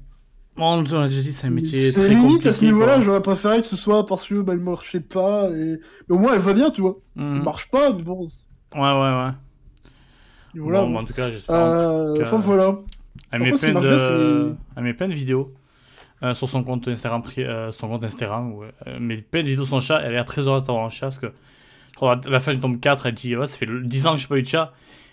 Bon, 0.60 0.74
on 0.74 0.76
l'a 1.00 1.08
déjà 1.08 1.22
dit, 1.22 1.32
c'est 1.32 1.46
un 1.46 1.50
métier 1.50 1.90
très 1.92 2.08
limite 2.08 2.24
compliqué. 2.26 2.48
à 2.50 2.52
ce 2.52 2.64
niveau-là, 2.66 3.00
j'aurais 3.00 3.22
préféré 3.22 3.60
que 3.62 3.66
ce 3.66 3.76
soit 3.76 4.04
parce 4.06 4.26
que 4.26 4.40
bah, 4.42 4.52
elle 4.52 4.60
marchait 4.60 5.00
pas. 5.00 5.48
Et... 5.50 5.80
Mais 6.08 6.14
au 6.14 6.18
moins, 6.18 6.34
elle 6.34 6.40
va 6.40 6.52
bien, 6.52 6.70
tu 6.70 6.82
vois. 6.82 6.96
Mhm. 7.16 7.28
Ça 7.38 7.42
marche 7.42 7.70
pas, 7.70 7.92
mais 7.92 8.02
bon. 8.02 8.28
Ouais, 8.74 8.80
ouais, 8.80 8.80
ouais. 8.82 9.30
Voilà. 10.54 10.80
bon, 10.82 10.86
bon. 10.88 10.94
bah, 10.94 11.00
en 11.00 11.04
tout 11.04 11.14
cas, 11.14 11.30
j'espère. 11.30 11.56
Euh, 11.56 12.14
cas- 12.14 12.22
Enfin, 12.24 12.36
voilà. 12.36 12.76
Elle 13.32 13.40
met 13.42 13.52
plein 13.52 13.72
de, 13.80 14.54
elle 14.76 14.82
met 14.84 14.94
plein 14.94 15.08
de 15.08 15.14
vidéos 15.14 15.52
euh, 16.22 16.34
sur 16.34 16.48
son 16.48 16.62
compte 16.62 16.86
Instagram, 16.88 17.22
euh, 17.38 17.72
son 17.72 17.88
compte 17.88 18.04
Instagram, 18.04 18.52
où 18.52 18.62
elle 18.84 19.00
met 19.00 19.16
plein 19.22 19.42
de 19.42 19.48
vidéos 19.48 19.62
de 19.64 19.68
son 19.68 19.80
chat. 19.80 20.00
Elle 20.00 20.08
a 20.08 20.10
l'air 20.10 20.24
très 20.26 20.42
heureuse 20.42 20.64
d'avoir 20.66 20.84
un 20.84 20.90
chat 20.90 21.06
parce 21.06 21.18
que 21.18 21.28
je 21.92 21.96
crois 21.96 22.20
à 22.24 22.28
la 22.28 22.40
fin 22.40 22.52
du 22.52 22.60
tome 22.60 22.78
4, 22.80 23.06
elle 23.06 23.14
dit 23.14 23.34
ouais, 23.36 23.46
ça 23.46 23.56
fait 23.56 23.66
10 23.66 24.06
ans 24.06 24.12
que 24.14 24.20
j'ai 24.20 24.26
pas 24.28 24.36
eu 24.36 24.42
de 24.42 24.46
chat. 24.48 24.72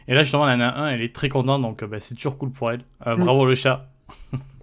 Et 0.09 0.13
là, 0.13 0.23
justement, 0.23 0.47
elle 0.49 0.61
en 0.61 0.65
a 0.65 0.73
un, 0.73 0.89
elle 0.89 1.01
est 1.01 1.13
très 1.15 1.29
contente, 1.29 1.61
donc 1.61 1.83
euh, 1.83 1.87
bah, 1.87 1.99
c'est 1.99 2.15
toujours 2.15 2.37
cool 2.37 2.51
pour 2.51 2.71
elle. 2.71 2.81
Euh, 3.05 3.15
Mm. 3.15 3.19
Bravo 3.21 3.45
le 3.45 3.55
chat. 3.55 3.87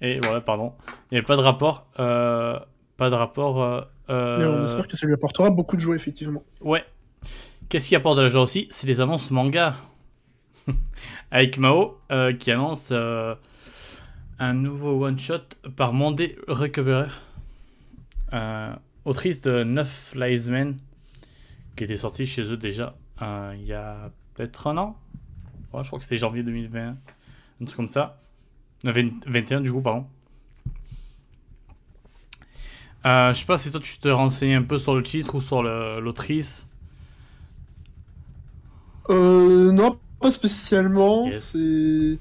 Et 0.00 0.20
voilà, 0.20 0.40
pardon. 0.40 0.72
Il 1.10 1.14
n'y 1.14 1.18
avait 1.18 1.26
pas 1.26 1.36
de 1.36 1.42
rapport. 1.42 1.86
euh, 1.98 2.58
pas 2.96 3.10
de 3.10 3.14
rapport. 3.14 3.62
euh, 3.62 3.80
euh, 4.10 4.38
Mais 4.38 4.44
on 4.44 4.64
espère 4.66 4.86
que 4.88 4.96
ça 4.96 5.06
lui 5.06 5.14
apportera 5.14 5.50
beaucoup 5.50 5.76
de 5.76 5.80
joie, 5.80 5.96
effectivement. 5.96 6.42
Ouais. 6.60 6.84
Qu'est-ce 7.68 7.88
qui 7.88 7.96
apporte 7.96 8.16
de 8.16 8.22
la 8.22 8.28
joie 8.28 8.42
aussi? 8.42 8.66
C'est 8.70 8.86
les 8.86 9.00
annonces 9.00 9.30
manga. 9.30 9.74
Avec 11.30 11.56
Mao 11.58 11.98
euh, 12.10 12.32
qui 12.34 12.50
annonce 12.50 12.92
un 12.92 14.54
nouveau 14.54 15.04
one-shot 15.06 15.38
par 15.76 15.92
Monday 15.92 16.36
Recoverer. 16.48 17.08
Autrice 19.04 19.40
de 19.40 19.64
9 19.64 20.14
Lives 20.16 20.50
Men 20.50 20.76
qui 21.76 21.84
était 21.84 21.96
sorti 21.96 22.26
chez 22.26 22.42
eux 22.52 22.56
déjà 22.56 22.94
il 23.54 23.64
y 23.64 23.72
a 23.74 24.10
peut-être 24.34 24.66
un 24.66 24.76
an. 24.78 24.96
Ouais, 25.72 25.82
je 25.82 25.88
crois 25.88 25.98
que 25.98 26.04
c'était 26.04 26.16
janvier 26.16 26.42
2021. 26.42 26.96
Un 27.60 27.64
truc 27.64 27.76
comme 27.76 27.88
ça. 27.88 28.20
Euh, 28.86 28.92
20 28.92 29.26
21 29.26 29.60
du 29.60 29.72
coup, 29.72 29.80
pardon. 29.80 30.06
Euh, 33.06 33.32
je 33.32 33.38
sais 33.40 33.46
pas 33.46 33.56
si 33.56 33.70
toi 33.70 33.80
tu 33.80 33.98
te 33.98 34.08
renseignes 34.08 34.54
un 34.56 34.62
peu 34.62 34.76
sur 34.78 34.94
le 34.94 35.02
titre 35.02 35.34
ou 35.34 35.40
sur 35.40 35.62
le- 35.62 36.00
l'autrice. 36.00 36.66
Euh, 39.08 39.72
non, 39.72 39.98
pas 40.20 40.30
spécialement. 40.30 41.26
Yes. 41.26 41.44
C'est. 41.52 42.18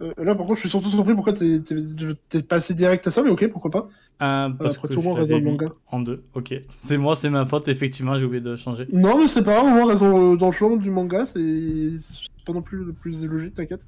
Euh, 0.00 0.12
là, 0.18 0.34
par 0.34 0.46
contre, 0.46 0.54
je 0.56 0.60
suis 0.60 0.68
surtout 0.70 0.90
surpris 0.90 1.14
pourquoi 1.14 1.32
t'es 1.32 2.42
passé 2.48 2.74
direct 2.74 3.06
à 3.06 3.10
ça, 3.10 3.22
mais 3.22 3.30
ok, 3.30 3.48
pourquoi 3.50 3.70
pas. 3.70 3.88
Euh, 4.22 4.48
parce 4.50 4.76
après 4.76 4.88
que 4.88 4.94
tout, 4.94 5.02
moi, 5.02 5.12
l'avais 5.18 5.34
raison 5.34 5.38
mis 5.44 5.50
manga. 5.52 5.66
en 5.88 6.00
deux. 6.00 6.24
Ok. 6.34 6.54
C'est 6.78 6.96
moi, 6.98 7.14
c'est 7.14 7.30
ma 7.30 7.44
faute. 7.46 7.68
Effectivement, 7.68 8.16
j'ai 8.18 8.24
oublié 8.24 8.40
de 8.40 8.56
changer. 8.56 8.86
Non, 8.92 9.18
mais 9.18 9.28
c'est 9.28 9.42
pas 9.42 9.54
grave, 9.54 9.66
au 9.66 9.70
moins, 9.70 9.86
raison 9.86 10.32
euh, 10.32 10.36
dans 10.36 10.46
le 10.46 10.52
choix 10.52 10.76
du 10.76 10.90
manga, 10.90 11.26
c'est 11.26 11.90
c'est 12.00 12.44
pas 12.46 12.52
non 12.52 12.62
plus 12.62 12.84
le 12.84 12.92
plus 12.92 13.24
logique, 13.26 13.54
t'inquiète. 13.54 13.84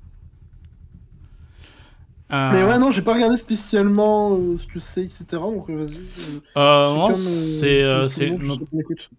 Euh, 2.34 2.50
Mais 2.52 2.64
ouais, 2.64 2.78
non, 2.78 2.90
j'ai 2.90 3.02
pas 3.02 3.14
regardé 3.14 3.36
spécialement 3.36 4.34
euh, 4.36 4.56
ce 4.58 4.66
que 4.66 4.80
c'est, 4.80 5.04
etc. 5.04 5.50
Donc 5.52 5.70
euh, 5.70 5.76
vas-y. 5.76 5.96
euh, 7.82 8.08
c'est 8.08 8.28
une 8.28 8.50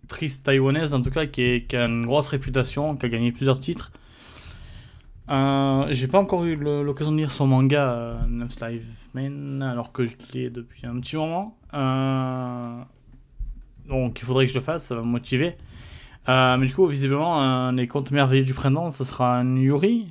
autrice 0.04 0.44
taïwanaise, 0.44 0.94
en 0.94 1.02
tout 1.02 1.12
cas, 1.12 1.26
qui, 1.26 1.42
est- 1.42 1.68
qui 1.68 1.76
a 1.76 1.86
une 1.86 2.06
grosse 2.06 2.28
réputation, 2.28 2.96
qui 2.96 3.06
a 3.06 3.10
gagné 3.10 3.32
plusieurs 3.32 3.60
titres. 3.60 3.92
J'ai 5.90 6.08
pas 6.08 6.20
encore 6.20 6.46
eu 6.46 6.56
l'occasion 6.56 7.12
de 7.12 7.18
lire 7.18 7.32
son 7.32 7.48
manga, 7.48 8.20
Neuf 8.28 8.60
Live 8.62 8.86
Men, 9.14 9.62
alors 9.62 9.92
que 9.92 10.06
je 10.06 10.16
l'ai 10.34 10.50
depuis 10.50 10.86
un 10.86 11.00
petit 11.00 11.16
moment. 11.18 11.58
Donc, 13.88 14.20
il 14.22 14.26
faudrait 14.26 14.46
que 14.46 14.52
je 14.52 14.58
le 14.58 14.64
fasse, 14.64 14.86
ça 14.86 14.96
va 14.96 15.02
me 15.02 15.08
motiver. 15.08 15.56
Mais 16.28 16.66
du 16.66 16.74
coup, 16.74 16.88
visiblement, 16.88 17.42
un 17.42 17.74
des 17.74 17.88
contes 17.88 18.12
merveilleux 18.12 18.46
du 18.46 18.54
printemps, 18.54 18.90
ce 18.90 19.04
sera 19.04 19.38
un 19.38 19.56
Yuri. 19.58 20.08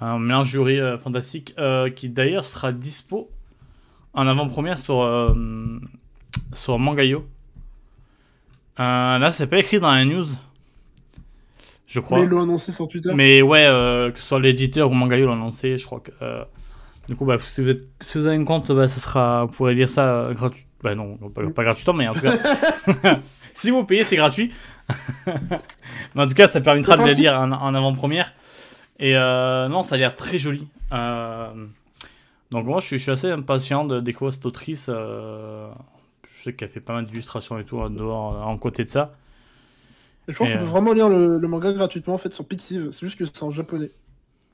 Un 0.00 0.18
mélange 0.18 0.52
Yuri 0.52 0.78
euh, 0.78 0.98
fantastique 0.98 1.54
euh, 1.58 1.88
qui 1.88 2.08
d'ailleurs 2.08 2.44
sera 2.44 2.72
dispo 2.72 3.30
en 4.12 4.26
avant-première 4.26 4.78
sur, 4.78 5.02
euh, 5.02 5.32
sur 6.52 6.78
Mangayo. 6.78 7.26
Là, 8.78 9.30
c'est 9.30 9.46
pas 9.46 9.58
écrit 9.58 9.80
dans 9.80 9.90
la 9.90 10.04
news. 10.04 10.26
Je 11.86 12.00
crois. 12.00 12.18
Mais 12.18 12.24
ils 12.24 12.28
l'ont 12.28 12.42
annoncé 12.42 12.72
sur 12.72 12.88
Twitter. 12.88 13.10
Mais 13.14 13.40
ouais, 13.40 13.64
que 14.12 14.18
ce 14.18 14.26
soit 14.26 14.40
l'éditeur 14.40 14.90
ou 14.90 14.94
Mangayo 14.94 15.26
l'ont 15.26 15.32
annoncé, 15.32 15.78
je 15.78 15.86
crois 15.86 16.00
que. 16.00 16.12
du 17.08 17.16
coup, 17.16 17.24
bah, 17.24 17.36
si, 17.38 17.62
vous 17.62 17.70
êtes, 17.70 17.84
si 18.02 18.18
vous 18.18 18.26
avez 18.26 18.36
un 18.36 18.44
compte, 18.44 18.70
bah, 18.72 18.88
ça 18.88 19.00
sera, 19.00 19.44
vous 19.44 19.52
pourrez 19.52 19.74
lire 19.74 19.88
ça 19.88 20.08
euh, 20.08 20.34
gratuit. 20.34 20.66
Bah 20.82 20.94
non, 20.94 21.16
pas, 21.16 21.42
pas 21.48 21.64
gratuitement, 21.64 21.94
mais 21.94 22.06
en 22.06 22.12
tout 22.12 22.20
cas. 22.20 22.36
si 23.54 23.70
vous 23.70 23.84
payez, 23.84 24.04
c'est 24.04 24.16
gratuit. 24.16 24.52
Mais 26.14 26.22
en 26.22 26.26
tout 26.26 26.34
cas, 26.34 26.48
ça 26.48 26.60
permettra 26.60 26.96
de 26.96 27.02
possible. 27.02 27.22
lire 27.22 27.34
en, 27.34 27.50
en 27.50 27.74
avant-première. 27.74 28.32
Et 28.98 29.16
euh, 29.16 29.68
non, 29.68 29.82
ça 29.82 29.96
a 29.96 29.98
l'air 29.98 30.16
très 30.16 30.38
joli. 30.38 30.66
Euh, 30.92 31.66
donc 32.50 32.66
moi, 32.66 32.80
je 32.80 32.86
suis, 32.86 32.98
je 32.98 33.02
suis 33.02 33.12
assez 33.12 33.30
impatient 33.30 33.84
de 33.84 34.00
découvrir 34.00 34.32
cette 34.32 34.46
autrice. 34.46 34.88
euh, 34.92 35.68
je 36.36 36.42
sais 36.42 36.52
qu'elle 36.54 36.68
fait 36.68 36.80
pas 36.80 36.94
mal 36.94 37.04
d'illustrations 37.04 37.58
et 37.58 37.64
tout 37.64 37.78
en 37.78 37.90
dehors, 37.90 38.46
en 38.46 38.56
côté 38.56 38.84
de 38.84 38.88
ça. 38.88 39.14
Et 40.28 40.32
je 40.32 40.38
pense 40.38 40.48
qu'on 40.50 40.58
peut 40.58 40.64
vraiment 40.64 40.92
lire 40.92 41.08
le, 41.08 41.38
le 41.38 41.48
manga 41.48 41.72
gratuitement 41.72 42.14
en 42.14 42.18
fait 42.18 42.32
sur 42.32 42.46
Pixiv. 42.46 42.90
C'est 42.90 43.06
juste 43.06 43.18
que 43.18 43.24
c'est 43.26 43.42
en 43.42 43.50
japonais. 43.50 43.90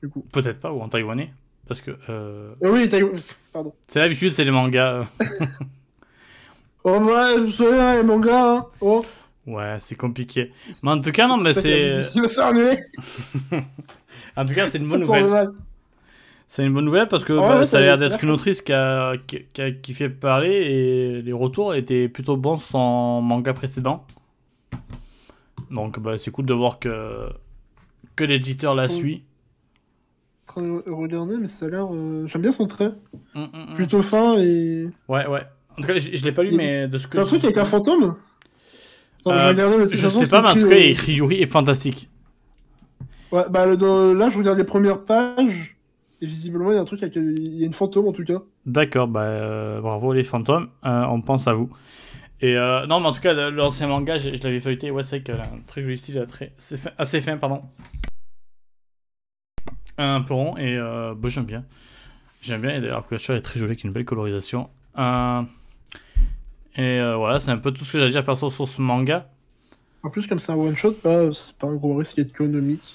Du 0.02 0.08
coup. 0.08 0.24
Peut-être 0.32 0.60
pas, 0.60 0.72
ou 0.72 0.80
en 0.80 0.88
taïwanais. 0.88 1.32
Parce 1.68 1.80
que 1.80 1.92
oui, 2.60 2.88
t'as... 2.88 2.98
pardon. 3.52 3.72
c'est 3.86 4.00
l'habitude, 4.00 4.32
c'est 4.32 4.44
les 4.44 4.50
mangas. 4.50 5.04
Oh 6.84 6.98
ouais, 6.98 7.38
vous 7.38 7.52
savez, 7.52 7.78
hein, 7.78 7.94
les 7.94 8.02
mangas, 8.02 8.56
hein. 8.56 8.66
Oh. 8.80 9.04
Ouais, 9.46 9.76
c'est 9.78 9.96
compliqué. 9.96 10.52
Mais 10.82 10.90
en 10.92 11.00
tout 11.00 11.10
cas, 11.12 11.26
non, 11.26 11.36
mais 11.36 11.52
c'est. 11.52 12.00
En 14.36 14.44
tout 14.44 14.54
cas, 14.54 14.68
c'est 14.68 14.78
une 14.78 14.88
bonne 14.88 15.00
nouvelle. 15.02 15.50
C'est 16.48 16.64
une 16.64 16.74
bonne 16.74 16.84
nouvelle 16.84 17.08
parce 17.08 17.24
que 17.24 17.32
Ah 17.32 17.40
bah, 17.40 17.58
ouais, 17.60 17.66
ça 17.66 17.78
a 17.78 17.80
l'air 17.80 17.96
d'être 17.98 18.22
une 18.22 18.30
autrice 18.30 18.60
qui, 18.60 18.72
a, 18.74 19.14
qui, 19.26 19.44
qui 19.52 19.62
a- 19.62 19.70
qui 19.72 19.94
fait 19.94 20.10
parler 20.10 20.50
et 20.50 21.22
les 21.22 21.32
retours 21.32 21.74
étaient 21.74 22.08
plutôt 22.08 22.36
bons 22.36 22.56
sur 22.56 22.68
son 22.68 23.22
manga 23.22 23.54
précédent. 23.54 24.04
Donc 25.70 25.98
bah, 26.00 26.18
c'est 26.18 26.30
cool 26.30 26.44
de 26.46 26.54
voir 26.54 26.78
que, 26.78 27.28
que 28.16 28.24
l'éditeur 28.24 28.74
la 28.74 28.88
suit. 28.88 29.24
En 30.48 30.52
train 30.52 30.62
de 30.62 30.90
regarder, 30.90 31.36
mais 31.38 31.48
ça 31.48 31.66
a 31.66 31.68
l'air. 31.70 31.86
euh, 31.90 32.26
J'aime 32.26 32.42
bien 32.42 32.52
son 32.52 32.66
trait. 32.66 32.92
Hum, 33.34 33.48
hum, 33.54 33.66
hum. 33.70 33.74
Plutôt 33.74 34.02
fin 34.02 34.36
et. 34.38 34.88
Ouais, 35.08 35.26
ouais. 35.26 35.42
En 35.78 35.80
tout 35.80 35.88
cas, 35.88 35.98
je, 35.98 36.14
je 36.14 36.24
l'ai 36.24 36.32
pas 36.32 36.42
lu, 36.42 36.54
mais 36.54 36.86
de 36.88 36.98
ce 36.98 37.06
que 37.06 37.14
C'est 37.14 37.20
un 37.20 37.24
truc 37.24 37.42
avec 37.44 37.56
un 37.56 37.64
fantôme 37.64 38.16
Euh, 39.30 39.48
regardé 39.48 39.78
Je 39.88 40.06
titre, 40.08 40.10
sais 40.26 40.26
pas, 40.30 40.42
mais 40.42 40.48
en 40.48 40.54
tout 40.54 40.68
cas, 40.68 40.74
euh, 40.76 41.12
Yuri 41.12 41.42
est 41.42 41.46
fantastique. 41.46 42.08
Ouais, 43.30 43.44
bah 43.48 43.66
le- 43.66 43.76
dans- 43.76 44.12
là, 44.12 44.28
je 44.30 44.38
regarde 44.38 44.58
les 44.58 44.64
premières 44.64 45.04
pages. 45.04 45.76
Et 46.20 46.26
visiblement, 46.26 46.70
il 46.70 46.74
y 46.74 46.78
a 46.78 46.80
un 46.80 46.84
truc 46.84 47.02
avec. 47.02 47.16
Il 47.16 47.56
y 47.56 47.64
a 47.64 47.66
une 47.66 47.72
fantôme 47.74 48.06
en 48.06 48.12
tout 48.12 48.24
cas. 48.24 48.42
D'accord, 48.66 49.08
bah 49.08 49.22
euh, 49.22 49.80
bravo 49.80 50.12
les 50.12 50.22
fantômes, 50.22 50.68
euh, 50.84 51.04
on 51.08 51.20
pense 51.20 51.48
à 51.48 51.52
vous. 51.52 51.68
Et 52.40 52.56
euh, 52.56 52.86
non, 52.86 53.00
mais 53.00 53.06
en 53.06 53.12
tout 53.12 53.20
cas, 53.20 53.32
l'ancien 53.50 53.86
manga, 53.88 54.18
je, 54.18 54.34
je 54.34 54.42
l'avais 54.42 54.60
feuilleté, 54.60 54.90
ouais, 54.90 55.02
c'est 55.02 55.16
vrai 55.16 55.22
qu'elle 55.24 55.40
a 55.40 55.44
un 55.44 55.60
très 55.66 55.80
joli 55.82 55.96
style, 55.96 56.24
très, 56.28 56.52
c'est 56.58 56.76
fin- 56.76 56.90
assez 56.98 57.20
fin, 57.20 57.36
pardon. 57.38 57.62
Un 59.98 60.22
peu 60.22 60.34
rond, 60.34 60.56
et 60.56 60.76
euh, 60.76 61.14
bah, 61.16 61.28
j'aime 61.28 61.44
bien. 61.44 61.64
J'aime 62.40 62.62
bien, 62.62 62.70
et 62.70 62.80
d'ailleurs, 62.80 62.96
la 62.96 63.02
couverture 63.02 63.34
est 63.34 63.40
très 63.40 63.58
jolie, 63.60 63.70
avec 63.72 63.84
une 63.84 63.92
belle 63.92 64.04
colorisation. 64.04 64.68
Euh, 64.98 65.42
et 66.76 66.98
euh, 66.98 67.16
voilà, 67.16 67.38
c'est 67.38 67.50
un 67.50 67.58
peu 67.58 67.70
tout 67.70 67.84
ce 67.84 67.92
que 67.92 67.98
j'allais 67.98 68.10
dire 68.10 68.24
perso 68.24 68.50
sur 68.50 68.68
ce 68.68 68.80
manga. 68.80 69.28
En 70.02 70.10
plus, 70.10 70.26
comme 70.26 70.38
c'est 70.38 70.52
un 70.52 70.56
one 70.56 70.76
shot, 70.76 70.96
bah, 71.04 71.32
c'est 71.32 71.56
pas 71.56 71.68
un 71.68 71.74
gros 71.74 71.94
risque 71.94 72.18
économique. 72.18 72.94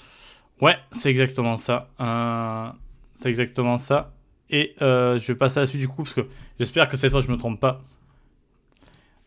Ouais, 0.60 0.76
c'est 0.90 1.10
exactement 1.10 1.56
ça. 1.56 1.88
Euh, 2.00 2.68
c'est 3.14 3.28
exactement 3.28 3.78
ça. 3.78 4.12
Et 4.50 4.74
euh, 4.82 5.18
je 5.18 5.26
vais 5.28 5.34
passer 5.36 5.58
à 5.58 5.60
la 5.62 5.66
suite 5.66 5.80
du 5.80 5.88
coup, 5.88 6.02
parce 6.02 6.14
que 6.14 6.26
j'espère 6.58 6.88
que 6.88 6.96
cette 6.96 7.10
fois 7.10 7.20
je 7.20 7.30
me 7.30 7.36
trompe 7.36 7.60
pas. 7.60 7.80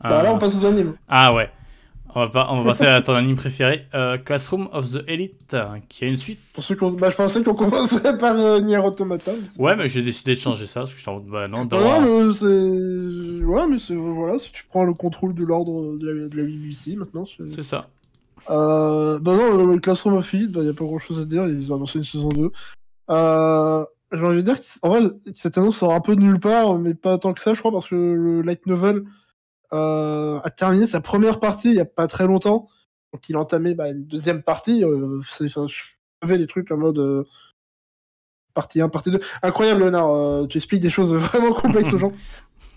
Bah 0.02 0.24
là, 0.24 0.34
on 0.34 0.40
passe 0.40 0.64
aux 0.64 0.66
animes. 0.66 0.96
Ah 1.08 1.32
ouais. 1.34 1.50
On 2.14 2.20
va, 2.20 2.28
pas, 2.30 2.48
on 2.52 2.58
va 2.62 2.72
passer 2.72 2.86
à 2.86 3.02
ton 3.02 3.14
anime 3.16 3.36
préféré, 3.38 3.86
euh, 3.96 4.18
Classroom 4.18 4.68
of 4.74 4.92
the 4.92 5.04
Elite, 5.08 5.54
euh, 5.54 5.66
qui 5.88 6.04
a 6.04 6.08
une 6.08 6.18
suite. 6.18 6.40
Pour 6.54 6.64
ceux 6.64 6.76
qui 6.76 6.84
ont... 6.84 6.92
bah, 6.92 7.10
je 7.10 7.16
pensais 7.16 7.44
qu'on 7.44 7.54
commencerait 7.56 8.18
par 8.18 8.36
euh, 8.38 8.60
Nier 8.60 8.78
Automata. 8.80 9.32
Ouais, 9.58 9.76
mais 9.76 9.88
j'ai 9.88 10.02
décidé 10.02 10.34
de 10.34 10.40
changer 10.40 10.66
ça, 10.66 10.82
parce 10.82 10.92
que 10.94 10.98
j'étais 11.00 11.10
en 11.10 11.20
bah 11.20 11.48
non, 11.48 11.66
non, 11.66 12.28
mais 12.28 12.34
c'est. 12.34 13.44
Ouais, 13.46 13.68
mais 13.68 13.80
c'est. 13.80 13.96
Voilà, 13.96 14.40
si 14.40 14.52
tu 14.52 14.66
prends 14.70 14.84
le 14.84 14.94
contrôle 14.94 15.34
de 15.34 15.44
l'ordre 15.44 15.98
de 15.98 16.10
la, 16.10 16.28
de 16.28 16.38
la 16.38 16.44
BBC 16.44 16.96
maintenant. 16.98 17.26
c'est- 17.26 17.54
C'est 17.56 17.64
ça. 17.64 17.88
Euh, 18.50 19.20
bah 19.20 19.36
non, 19.36 19.66
le 19.66 19.80
Classroom 19.80 20.16
of 20.16 20.34
Elite, 20.34 20.52
bah, 20.52 20.64
y 20.64 20.70
a 20.70 20.74
pas 20.74 20.84
grand 20.84 21.00
chose 21.00 21.20
à 21.20 21.26
dire, 21.26 21.48
ils 21.48 21.72
ont 21.72 21.76
annoncé 21.78 22.00
une 22.00 22.06
saison 22.06 22.30
2. 22.30 22.52
Euh, 23.10 23.86
j'ai 24.12 24.20
envie 24.26 24.38
de 24.38 24.42
dire 24.42 24.56
que, 24.58 24.62
en 24.82 24.90
vrai, 24.90 25.02
cette 25.34 25.58
annonce 25.58 25.78
sort 25.78 25.94
un 25.94 26.02
peu 26.02 26.16
de 26.16 26.22
nulle 26.22 26.40
part, 26.40 26.78
mais 26.78 26.94
pas 26.94 27.18
tant 27.18 27.34
que 27.34 27.42
ça, 27.42 27.54
je 27.54 27.60
crois, 27.60 27.72
parce 27.72 27.88
que 27.88 27.96
le 27.96 28.42
light 28.42 28.66
novel 28.68 28.98
euh, 28.98 29.04
a 29.72 30.50
terminé 30.50 30.86
sa 30.88 31.02
première 31.02 31.40
partie 31.40 31.70
il 31.70 31.76
y 31.76 31.80
a 31.80 31.86
pas 31.86 32.08
très 32.08 32.26
longtemps. 32.28 32.68
Donc 33.14 33.28
il 33.30 33.36
a 33.36 33.40
entamé 33.40 33.74
bah, 33.76 33.90
une 33.90 34.06
deuxième 34.06 34.42
partie. 34.44 34.84
Euh, 34.84 35.20
c'est- 35.30 35.46
enfin, 35.46 35.68
je 35.68 35.76
savais 36.22 36.38
des 36.38 36.48
trucs 36.48 36.72
en 36.72 36.78
mode 36.78 36.98
euh, 37.00 37.24
partie 38.54 38.82
1, 38.82 38.90
partie 38.90 39.12
2. 39.12 39.20
Incroyable, 39.44 39.82
Léonard, 39.82 40.10
euh, 40.12 40.46
tu 40.48 40.58
expliques 40.58 40.82
des 40.82 40.90
choses 40.90 41.14
vraiment 41.16 41.54
complexes 41.54 41.94
aux 41.94 41.98
gens. 41.98 42.12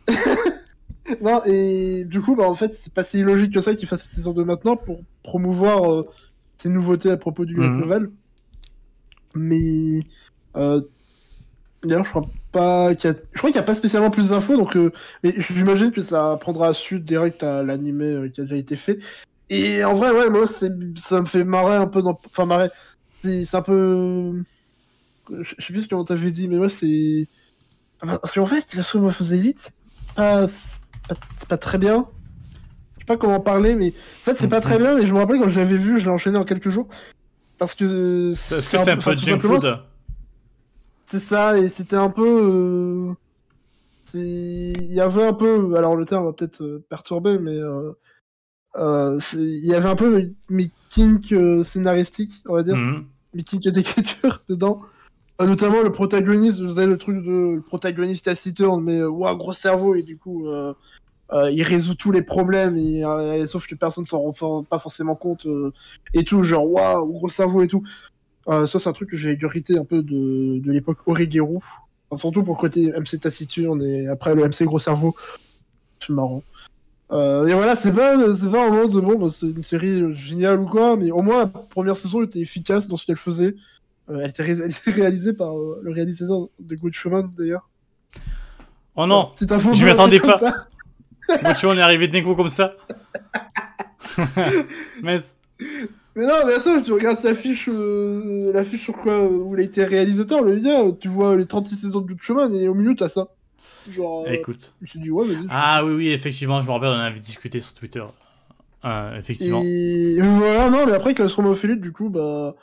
non, 1.21 1.43
et 1.45 2.05
du 2.05 2.21
coup, 2.21 2.35
bah, 2.37 2.49
en 2.49 2.55
fait, 2.55 2.73
c'est 2.73 2.93
pas 2.93 3.05
si 3.05 3.23
logique 3.23 3.53
que 3.53 3.61
ça 3.61 3.75
qu'il 3.75 3.87
fasse 3.89 4.03
sa 4.03 4.09
saison 4.09 4.33
2 4.33 4.45
maintenant 4.45 4.77
pour 4.77 5.01
promouvoir 5.23 5.93
euh, 5.93 6.09
ces 6.57 6.69
nouveautés 6.69 7.11
à 7.11 7.17
propos 7.17 7.45
du 7.45 7.57
Mhm. 7.57 7.79
novel. 7.79 8.11
Mais 9.35 10.01
euh, 10.57 10.81
d'ailleurs, 11.87 12.05
je 12.05 12.11
crois 12.11 12.27
pas 12.53 12.95
qu'il 12.95 13.11
y 13.11 13.13
a... 13.13 13.17
je 13.33 13.39
crois 13.39 13.51
qu'il 13.51 13.59
n'y 13.59 13.63
a 13.65 13.67
pas 13.67 13.75
spécialement 13.75 14.11
plus 14.11 14.31
d'infos, 14.31 14.57
donc 14.57 14.77
euh, 14.77 14.93
mais 15.23 15.35
j'imagine 15.39 15.91
que 15.91 16.01
ça 16.01 16.37
prendra 16.41 16.73
suite 16.75 17.05
direct 17.05 17.43
à 17.43 17.63
l'animé 17.63 18.05
euh, 18.05 18.29
qui 18.29 18.41
a 18.41 18.45
déjà 18.45 18.57
été 18.57 18.77
fait. 18.77 18.99
Et 19.51 19.85
en 19.85 19.95
vrai, 19.95 20.11
ouais, 20.11 20.31
moi, 20.31 20.47
c'est 20.47 20.73
ça 20.99 21.21
me 21.21 21.27
fait 21.27 21.45
marrer 21.45 21.77
un 21.77 21.87
peu 21.87 22.03
dans, 22.03 22.19
enfin 22.27 22.47
marrer. 22.47 22.71
C'est 23.23 23.45
c'est 23.45 23.57
un 23.57 23.63
peu, 23.63 24.43
je 25.31 25.55
sais 25.59 25.73
plus 25.73 25.87
comment 25.87 26.05
t'avais 26.05 26.31
dit, 26.31 26.49
mais 26.49 26.59
ouais, 26.59 26.69
c'est 26.69 27.29
Enfin, 28.01 28.19
parce 28.19 28.35
qu'en 28.35 28.47
fait, 28.47 28.75
la 28.75 28.83
Swim 28.83 29.05
of 29.05 29.19
the 29.19 29.33
Elite, 29.33 29.59
c'est 29.59 30.15
pas... 30.15 30.49
c'est 30.49 30.81
pas... 31.09 31.17
pas 31.49 31.57
très 31.59 31.79
bien. 31.79 32.07
Je 32.97 33.01
sais 33.01 33.07
pas 33.07 33.17
comment 33.17 33.41
parler, 33.41 33.77
mais 33.77 33.89
en 33.89 34.25
fait, 34.25 34.37
c'est 34.37 34.49
pas 34.49 34.61
très 34.61 34.79
bien. 34.79 34.95
Mais 34.97 35.07
je 35.07 35.13
me 35.13 35.19
rappelle 35.19 35.39
quand 35.39 35.49
je 35.49 35.59
l'avais 35.59 35.77
vu, 35.77 35.99
je 35.99 36.05
l'ai 36.05 36.11
enchaîné 36.11 36.39
en 36.39 36.45
quelques 36.45 36.71
jours. 36.71 36.89
Parce 37.59 37.75
que. 37.75 37.85
euh, 37.85 38.33
Est-ce 38.33 38.71
que 38.71 38.79
c'est 38.79 38.91
un 38.91 38.97
peu 38.97 39.15
tout 39.15 39.25
junk 39.25 39.39
food 39.41 39.81
c'est 41.07 41.19
ça, 41.19 41.59
et 41.59 41.69
c'était 41.69 41.97
un 41.97 42.11
peu. 42.11 42.27
euh, 42.27 43.15
Il 44.15 44.93
y 44.93 45.01
avait 45.01 45.25
un 45.25 45.33
peu. 45.33 45.75
Alors, 45.77 45.97
le 45.97 46.05
terme 46.05 46.25
va 46.25 46.33
peut-être 46.33 46.63
euh, 46.63 46.85
perturber, 46.89 47.39
mais. 47.39 47.59
euh, 47.59 47.93
Il 49.35 49.67
y 49.67 49.75
avait 49.75 49.89
un 49.89 49.95
peu 49.97 50.31
mes 50.49 50.71
kinks 50.91 51.35
scénaristiques, 51.65 52.43
on 52.47 52.55
va 52.55 52.63
dire. 52.63 52.77
Mhm. 52.77 53.05
mes 53.35 53.43
kinks 53.43 53.69
d'écriture 53.69 54.43
dedans. 54.49 54.81
Notamment 55.41 55.83
le 55.83 55.91
protagoniste, 55.91 56.61
vous 56.61 56.79
avez 56.79 56.87
le 56.87 56.97
truc 56.97 57.17
de 57.25 57.57
le 57.57 57.61
protagoniste 57.61 58.27
taciturne, 58.27 58.83
mais 58.85 59.03
ouah, 59.03 59.35
gros 59.35 59.53
cerveau, 59.53 59.97
et 59.97 60.03
du 60.05 60.17
coup, 60.17 60.49
euh, 60.49 60.73
il 61.51 61.63
résout 61.65 61.97
tous 61.97 62.13
les 62.13 62.23
problèmes, 62.23 62.77
et, 62.77 63.05
euh, 63.05 63.45
sauf 63.49 63.67
que 63.67 63.75
personne 63.75 64.07
s'en 64.07 64.21
rend 64.21 64.63
pas 64.63 64.79
forcément 64.79 65.17
compte, 65.17 65.47
euh, 65.47 65.73
et 66.13 66.23
tout, 66.25 66.45
genre, 66.45 66.71
waouh, 66.71 67.13
gros 67.13 67.31
cerveau 67.31 67.63
et 67.63 67.69
tout. 67.69 67.83
Euh, 68.49 68.67
ça, 68.67 68.79
c'est 68.79 68.89
un 68.89 68.93
truc 68.93 69.11
que 69.11 69.17
j'ai 69.17 69.39
hérité 69.41 69.79
un 69.79 69.85
peu 69.85 70.03
de, 70.03 70.59
de 70.59 70.73
l'époque 70.73 70.99
Origeru. 71.07 71.59
Enfin, 72.11 72.21
surtout 72.21 72.43
pour 72.43 72.57
le 72.57 72.61
côté 72.61 72.93
MC 72.93 73.19
taciturne, 73.21 73.83
et 73.83 74.07
après 74.09 74.35
le 74.35 74.43
MC 74.47 74.65
gros 74.65 74.79
cerveau. 74.79 75.15
C'est 76.01 76.13
marrant. 76.13 76.43
Euh, 77.13 77.47
et 77.47 77.55
voilà, 77.55 77.77
c'est 77.77 77.93
pas, 77.93 78.17
c'est 78.37 78.51
pas 78.51 78.67
un 78.67 78.71
moment 78.71 78.89
de 78.89 79.01
bon, 79.01 79.19
bah, 79.19 79.29
c'est 79.33 79.47
une 79.47 79.63
série 79.63 80.15
géniale 80.15 80.61
ou 80.61 80.67
quoi, 80.67 80.97
mais 80.97 81.11
au 81.11 81.23
moins 81.23 81.39
la 81.41 81.47
première 81.47 81.97
saison 81.97 82.23
était 82.23 82.41
efficace 82.41 82.89
dans 82.89 82.97
ce 82.97 83.07
qu'elle 83.07 83.17
faisait. 83.17 83.55
Euh, 84.11 84.21
elle, 84.23 84.31
était 84.31 84.43
ré- 84.43 84.53
elle 84.65 84.71
était 84.71 84.91
réalisée 84.91 85.33
par 85.33 85.57
euh, 85.57 85.81
le 85.83 85.93
réalisateur 85.93 86.49
de 86.59 86.75
Good 86.77 86.93
Shaman 86.93 87.31
d'ailleurs. 87.37 87.69
Oh 88.97 89.07
non, 89.07 89.33
C'est 89.37 89.51
info 89.53 89.73
je 89.73 89.79
c'est 89.81 90.21
comme 90.21 90.31
pas. 90.39 90.39
vois, 91.67 91.73
on 91.75 91.75
est 91.79 91.83
arrivé 91.83 92.09
d'un 92.09 92.23
coup 92.23 92.35
comme 92.35 92.49
ça. 92.51 92.71
mais 95.03 95.17
Mais 96.17 96.27
non, 96.27 96.47
mais 96.47 96.55
attends, 96.55 96.81
tu 96.81 96.93
regardes 96.93 97.19
sa 97.19 97.35
fiche, 97.35 97.69
euh, 97.69 98.53
la 98.53 98.65
fiche 98.65 98.85
sur 98.85 98.97
quoi 98.97 99.15
euh, 99.15 99.29
où 99.29 99.55
il 99.57 99.61
a 99.61 99.65
été 99.65 99.85
réalisateur, 99.85 100.43
le 100.43 100.59
gars, 100.61 100.85
tu 101.01 101.09
vois 101.09 101.37
les 101.37 101.47
36 101.47 101.77
saisons 101.77 102.01
de 102.01 102.07
Good 102.07 102.23
Shaman 102.23 102.55
et 102.55 102.69
au 102.69 102.75
milieu 102.75 102.95
t'as 102.95 103.09
ça. 103.09 103.29
Genre, 103.91 104.25
euh, 104.27 104.33
écoute. 104.33 104.75
je 104.81 104.85
me 104.85 104.87
suis 104.87 105.01
dit, 105.01 105.11
ouais, 105.11 105.27
vas-y. 105.27 105.47
Ah 105.51 105.85
oui, 105.85 105.95
oui, 105.95 106.09
effectivement, 106.11 106.61
je 106.61 106.67
me 106.67 106.73
rappelle, 106.73 106.91
on 106.91 106.95
en 106.95 107.01
avait 107.01 107.21
discuté 107.21 107.61
sur 107.61 107.75
Twitter. 107.75 108.05
Euh, 108.85 109.19
effectivement. 109.19 109.63
Et 109.65 110.19
voilà, 110.21 110.71
non, 110.71 110.87
mais 110.87 110.93
après, 110.93 111.15
Classroom 111.15 111.47
of 111.47 111.65
Elite, 111.65 111.81
du 111.81 111.93
coup, 111.93 112.11
bah. 112.11 112.55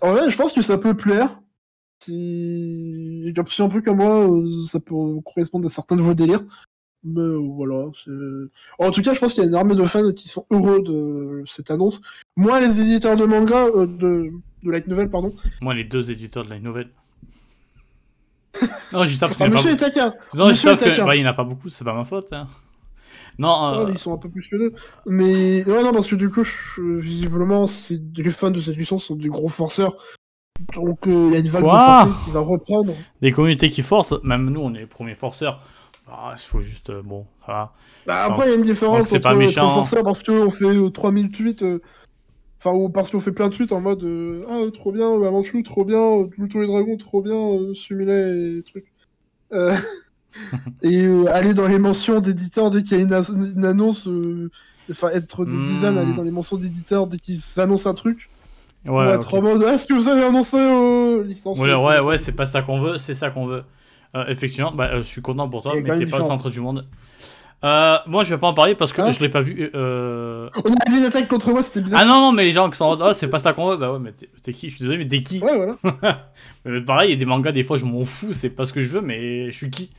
En 0.00 0.12
vrai, 0.12 0.30
je 0.30 0.36
pense 0.36 0.52
que 0.52 0.62
ça 0.62 0.78
peut 0.78 0.94
plaire. 0.94 1.40
Si. 2.02 3.32
si 3.46 3.62
un 3.62 3.68
peu 3.68 3.80
comme 3.80 3.98
moi, 3.98 4.28
ça 4.68 4.80
peut 4.80 4.94
correspondre 5.24 5.66
à 5.66 5.70
certains 5.70 5.96
de 5.96 6.02
vos 6.02 6.14
délires. 6.14 6.44
Mais 7.08 7.36
voilà. 7.54 7.86
c'est- 8.04 8.10
En 8.84 8.90
tout 8.90 9.00
cas, 9.02 9.14
je 9.14 9.20
pense 9.20 9.32
qu'il 9.32 9.42
y 9.42 9.46
a 9.46 9.48
une 9.48 9.54
armée 9.54 9.74
de 9.76 9.84
fans 9.84 10.12
qui 10.12 10.28
sont 10.28 10.44
heureux 10.50 10.82
de 10.82 11.44
cette 11.46 11.70
annonce. 11.70 12.00
Moi, 12.36 12.60
les 12.60 12.80
éditeurs 12.80 13.14
de 13.16 13.24
manga, 13.24 13.66
euh, 13.66 13.86
de... 13.86 14.30
de 14.64 14.70
light 14.70 14.86
novel, 14.88 15.08
pardon. 15.10 15.32
Moi, 15.60 15.74
les 15.74 15.84
deux 15.84 16.10
éditeurs 16.10 16.44
de 16.44 16.50
la 16.50 16.58
nouvelle. 16.58 16.90
non, 18.92 19.04
je 19.04 19.10
dis 19.10 19.16
ça 19.16 19.28
parce 19.28 19.40
Ah, 19.40 19.44
qu'il 19.44 19.52
n'y 19.52 19.58
en 19.58 19.60
a 19.60 19.62
monsieur 19.72 19.90
pas. 19.90 20.14
Non, 20.34 20.48
Monsieur 20.48 20.76
que- 20.76 21.04
bah, 21.04 21.14
il 21.16 21.20
n'y 21.22 21.26
en 21.26 21.30
a 21.30 21.34
pas 21.34 21.44
beaucoup, 21.44 21.68
c'est 21.68 21.84
pas 21.84 21.94
ma 21.94 22.04
faute. 22.04 22.32
hein. 22.32 22.48
Non, 23.38 23.74
euh, 23.74 23.90
ils 23.92 23.98
sont 23.98 24.14
un 24.14 24.16
peu 24.18 24.30
plus 24.30 24.48
que 24.48 24.56
deux. 24.56 24.72
Mais 25.04 25.62
ouais, 25.64 25.82
non, 25.82 25.92
parce 25.92 26.06
que 26.08 26.16
du 26.16 26.30
coup, 26.30 26.42
je- 26.42 26.80
visiblement, 26.96 27.66
les 28.16 28.30
fans 28.30 28.50
de 28.50 28.60
cette 28.60 28.76
licence 28.76 29.04
sont 29.04 29.14
des 29.16 29.28
gros 29.28 29.48
forceurs. 29.48 29.94
Donc, 30.74 31.06
euh, 31.06 31.26
il 31.28 31.32
y 31.34 31.36
a 31.36 31.40
une 31.40 31.48
vague 31.48 31.62
de 31.64 31.68
forcés 31.68 32.24
qui 32.24 32.30
va 32.30 32.40
reprendre. 32.40 32.94
des 33.20 33.30
communautés 33.30 33.68
qui 33.68 33.82
forcent, 33.82 34.14
même 34.24 34.48
nous, 34.48 34.60
on 34.62 34.72
est 34.74 34.80
les 34.80 34.86
premiers 34.86 35.14
forceurs. 35.14 35.62
Ah, 36.18 36.34
il 36.36 36.40
faut 36.40 36.60
juste. 36.62 36.90
euh, 36.90 37.02
bon, 37.02 37.26
va. 37.46 37.72
Bah, 38.06 38.24
après, 38.24 38.46
il 38.46 38.50
y 38.50 38.52
a 38.52 38.56
une 38.56 38.62
différence 38.62 39.08
c'est 39.08 39.18
entre 39.18 39.22
pas 39.24 39.34
méchant. 39.34 39.66
trop 39.66 39.74
forceur 39.74 40.02
parce 40.02 40.22
qu'on 40.22 40.50
fait 40.50 40.64
euh, 40.64 40.90
3000 40.90 41.30
tweets. 41.30 41.62
euh, 41.62 41.80
Enfin, 42.58 42.74
ou 42.76 42.88
parce 42.88 43.10
qu'on 43.10 43.20
fait 43.20 43.32
plein 43.32 43.48
de 43.50 43.54
tweets 43.54 43.72
en 43.72 43.80
mode 43.82 44.02
euh, 44.04 44.44
Ah, 44.48 44.58
euh, 44.60 44.70
trop 44.70 44.90
bien, 44.92 45.08
euh, 45.10 45.28
Amanchou, 45.28 45.62
trop 45.62 45.84
bien, 45.84 46.00
euh, 46.00 46.24
Pluton 46.26 46.62
et 46.62 46.66
Dragon, 46.66 46.96
trop 46.96 47.20
bien, 47.22 47.34
euh, 47.36 47.74
Sumilet 47.74 48.58
et 48.58 48.62
trucs. 48.64 48.86
Euh, 49.52 49.76
et 50.82 51.06
euh, 51.06 51.26
aller 51.32 51.54
dans 51.54 51.68
les 51.68 51.78
mentions 51.78 52.20
d'éditeurs 52.20 52.70
dès 52.70 52.82
qu'il 52.82 52.96
y 52.98 53.00
a 53.00 53.04
une, 53.04 53.64
annonce. 53.64 54.06
euh, 54.08 54.50
Enfin, 54.90 55.10
être 55.10 55.44
des 55.44 55.58
Hmm. 55.58 55.62
designs, 55.62 55.96
aller 55.96 56.14
dans 56.14 56.22
les 56.22 56.30
mentions 56.30 56.56
d'éditeurs 56.56 57.08
dès 57.08 57.18
qu'ils 57.18 57.40
annoncent 57.58 57.90
un 57.90 57.94
truc. 57.94 58.30
Ouais, 58.86 59.14
être 59.14 59.34
en 59.34 59.42
mode 59.42 59.64
Ah, 59.66 59.74
Est-ce 59.74 59.86
que 59.88 59.94
vous 59.94 60.08
avez 60.08 60.22
annoncé 60.24 60.56
euh, 60.58 61.24
licence 61.24 61.58
Ouais, 61.58 61.74
ouais, 61.74 62.00
ouais, 62.00 62.18
c'est 62.18 62.32
pas 62.36 62.46
ça 62.46 62.62
qu'on 62.62 62.80
veut, 62.80 62.98
c'est 62.98 63.14
ça 63.14 63.30
qu'on 63.30 63.46
veut. 63.46 63.64
Euh, 64.16 64.24
effectivement, 64.28 64.72
bah, 64.72 64.90
euh, 64.92 64.96
je 64.98 65.02
suis 65.08 65.20
content 65.22 65.48
pour 65.48 65.62
toi, 65.62 65.74
mais 65.76 65.82
t'es 65.98 66.06
pas 66.06 66.18
le 66.18 66.24
centre 66.24 66.50
du 66.50 66.60
monde. 66.60 66.86
Euh, 67.64 67.96
moi, 68.06 68.22
je 68.22 68.34
vais 68.34 68.38
pas 68.38 68.48
en 68.48 68.54
parler 68.54 68.74
parce 68.74 68.92
que 68.92 69.00
Hein 69.00 69.10
je 69.10 69.18
l'ai 69.20 69.28
pas 69.30 69.40
vu. 69.40 69.70
euh, 69.74 70.48
On 70.64 70.72
a 70.72 70.90
dit 70.90 70.98
une 70.98 71.04
attaque 71.04 71.26
contre 71.26 71.50
moi, 71.50 71.62
c'était 71.62 71.80
bizarre. 71.80 72.00
Ah 72.02 72.04
non, 72.06 72.20
non, 72.20 72.32
mais 72.32 72.44
les 72.44 72.52
gens 72.52 72.68
qui 72.70 72.76
sont 72.76 72.84
en 72.84 73.00
oh, 73.00 73.12
c'est 73.12 73.28
pas 73.28 73.38
ça 73.38 73.52
qu'on 73.54 73.70
veut. 73.70 73.76
Bah 73.78 73.92
ouais, 73.92 73.98
mais 73.98 74.12
t'es 74.42 74.52
qui? 74.52 74.68
Je 74.68 74.74
suis 74.76 74.82
désolé, 74.84 74.98
mais 74.98 75.08
t'es 75.08 75.22
qui? 75.22 75.40
Ouais, 75.40 75.76
voilà. 75.82 76.30
Mais 76.64 76.80
Pareil, 76.82 77.08
il 77.10 77.12
y 77.12 77.16
a 77.16 77.18
des 77.18 77.24
mangas, 77.24 77.52
des 77.52 77.64
fois, 77.64 77.76
je 77.78 77.84
m'en 77.86 78.04
fous, 78.04 78.34
c'est 78.34 78.50
pas 78.50 78.64
ce 78.66 78.72
que 78.72 78.80
je 78.82 78.88
veux, 78.88 79.00
mais 79.00 79.50
je 79.50 79.56
suis 79.56 79.70
qui? 79.70 79.90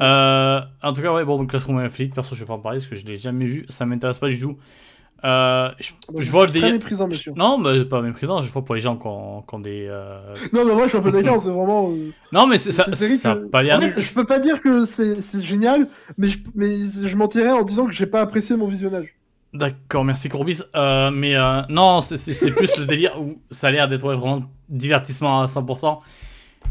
Euh, 0.00 0.60
En 0.82 0.92
tout 0.92 1.00
cas, 1.02 1.12
ouais, 1.12 1.24
bon, 1.24 1.46
classement 1.46 1.78
Infinite, 1.78 2.14
perso, 2.14 2.34
je 2.34 2.40
vais 2.40 2.46
pas 2.46 2.54
en 2.54 2.58
parler 2.58 2.78
parce 2.78 2.88
que 2.88 2.96
je 2.96 3.06
l'ai 3.06 3.16
jamais 3.16 3.46
vu, 3.46 3.64
ça 3.68 3.86
m'intéresse 3.86 4.18
pas 4.18 4.28
du 4.28 4.38
tout. 4.40 4.56
Euh, 5.24 5.70
je, 5.80 5.90
je 6.18 6.30
vois 6.30 6.42
le 6.44 6.50
Très 6.50 6.60
délire. 6.60 6.74
méprisant, 6.74 7.08
monsieur. 7.08 7.32
Non, 7.34 7.56
mais 7.56 7.84
pas 7.86 8.02
méprisant, 8.02 8.40
je 8.42 8.52
vois 8.52 8.62
pour 8.64 8.74
les 8.74 8.80
gens 8.82 8.96
qui 8.98 9.06
ont, 9.06 9.40
qui 9.42 9.54
ont 9.54 9.58
des. 9.60 9.86
euh, 9.88 10.34
Non, 10.52 10.64
mais 10.66 10.74
moi, 10.74 10.82
je 10.84 10.88
suis 10.90 10.98
un 10.98 11.00
peu 11.02 11.10
d'accord, 11.10 11.40
c'est 11.40 11.48
vraiment. 11.50 11.90
euh, 11.90 12.10
Non, 12.32 12.46
mais 12.46 12.58
c'est- 12.58 12.72
ça, 12.72 12.84
ça 12.94 13.34
que- 13.34 13.46
pas 13.48 13.62
l'air 13.62 13.78
En 13.78 13.80
fait, 13.80 13.98
je 14.00 14.12
peux 14.12 14.26
pas 14.26 14.38
dire 14.38 14.60
que 14.60 14.84
c'est 14.84 15.40
génial, 15.40 15.88
mais 16.18 16.28
je, 16.28 16.38
mais 16.54 16.76
je 16.76 17.16
mentirais 17.16 17.52
en 17.52 17.62
disant 17.62 17.86
que 17.86 17.92
j'ai 17.92 18.06
pas 18.06 18.20
apprécié 18.20 18.54
mon 18.56 18.66
visionnage. 18.66 19.14
D'accord, 19.54 20.04
merci 20.04 20.28
Courbis. 20.28 20.62
Euh, 20.74 21.10
mais 21.10 21.34
non, 21.70 22.00
c'est- 22.02 22.50
plus 22.54 22.78
le 22.78 22.84
délire 22.84 23.18
où 23.20 23.38
ça 23.50 23.68
a 23.68 23.70
l'air 23.70 23.88
d'être 23.88 24.04
ouais, 24.04 24.16
vraiment 24.16 24.42
divertissement 24.68 25.40
à 25.40 25.46
100%. 25.46 26.00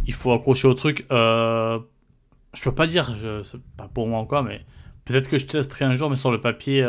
Il 0.06 0.14
faut 0.14 0.32
accrocher 0.34 0.68
au 0.68 0.74
truc. 0.76 1.06
Je 1.10 2.64
peux 2.64 2.72
pas 2.76 2.86
dire, 2.86 3.16
je- 3.20 3.42
c'est 3.42 3.60
pas 3.78 3.90
pour 3.92 4.08
moi 4.08 4.20
encore, 4.20 4.44
mais 4.44 4.62
peut-être 5.06 5.28
que 5.28 5.38
je 5.40 5.46
testerai 5.48 5.86
un 5.86 5.96
jour, 5.96 6.10
mais 6.10 6.16
sur 6.18 6.30
le 6.32 6.40
papier. 6.40 6.86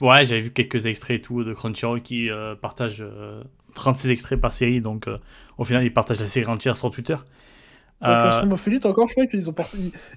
Ouais, 0.00 0.24
j'avais 0.24 0.40
vu 0.40 0.50
quelques 0.50 0.86
extraits 0.86 1.18
et 1.18 1.22
tout 1.22 1.44
de 1.44 1.52
Crunchyroll 1.54 2.02
qui 2.02 2.30
euh, 2.30 2.54
partagent 2.54 3.02
euh, 3.02 3.42
36 3.74 4.10
extraits 4.10 4.40
par 4.40 4.52
série, 4.52 4.80
donc 4.80 5.08
euh, 5.08 5.18
au 5.58 5.64
final, 5.64 5.84
ils 5.84 5.92
partagent 5.92 6.20
la 6.20 6.26
série 6.26 6.46
entière 6.46 6.76
sur 6.76 6.90
Twitter. 6.90 7.14
Donc, 7.14 8.10
Euh, 8.10 8.42
encore, 8.84 9.08
je 9.08 9.12
crois 9.14 9.26
qu'ils 9.26 9.48
ont 9.48 9.52
part- 9.52 9.68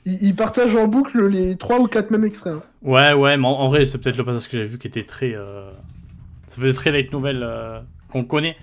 ils, 0.06 0.36
partagent 0.36 0.76
en 0.76 0.88
boucle 0.88 1.26
les 1.28 1.56
3 1.56 1.80
ou 1.80 1.88
4 1.88 2.12
mêmes 2.12 2.26
extraits. 2.26 2.54
hein. 2.56 2.64
Ouais, 2.82 3.14
ouais, 3.14 3.38
mais 3.38 3.46
en, 3.48 3.52
en 3.52 3.68
vrai, 3.70 3.86
c'est 3.86 3.98
peut-être 3.98 4.18
le 4.18 4.26
passage 4.26 4.48
que 4.50 4.58
j'avais 4.58 4.68
vu 4.70 4.78
qui 4.78 4.88
était 4.88 5.06
très. 5.06 5.34
Ça 6.48 6.62
faisait 6.62 6.74
très 6.74 6.92
light 6.92 7.12
novel 7.14 7.42
euh, 7.44 7.80
qu'on 8.10 8.24
connaît. 8.24 8.58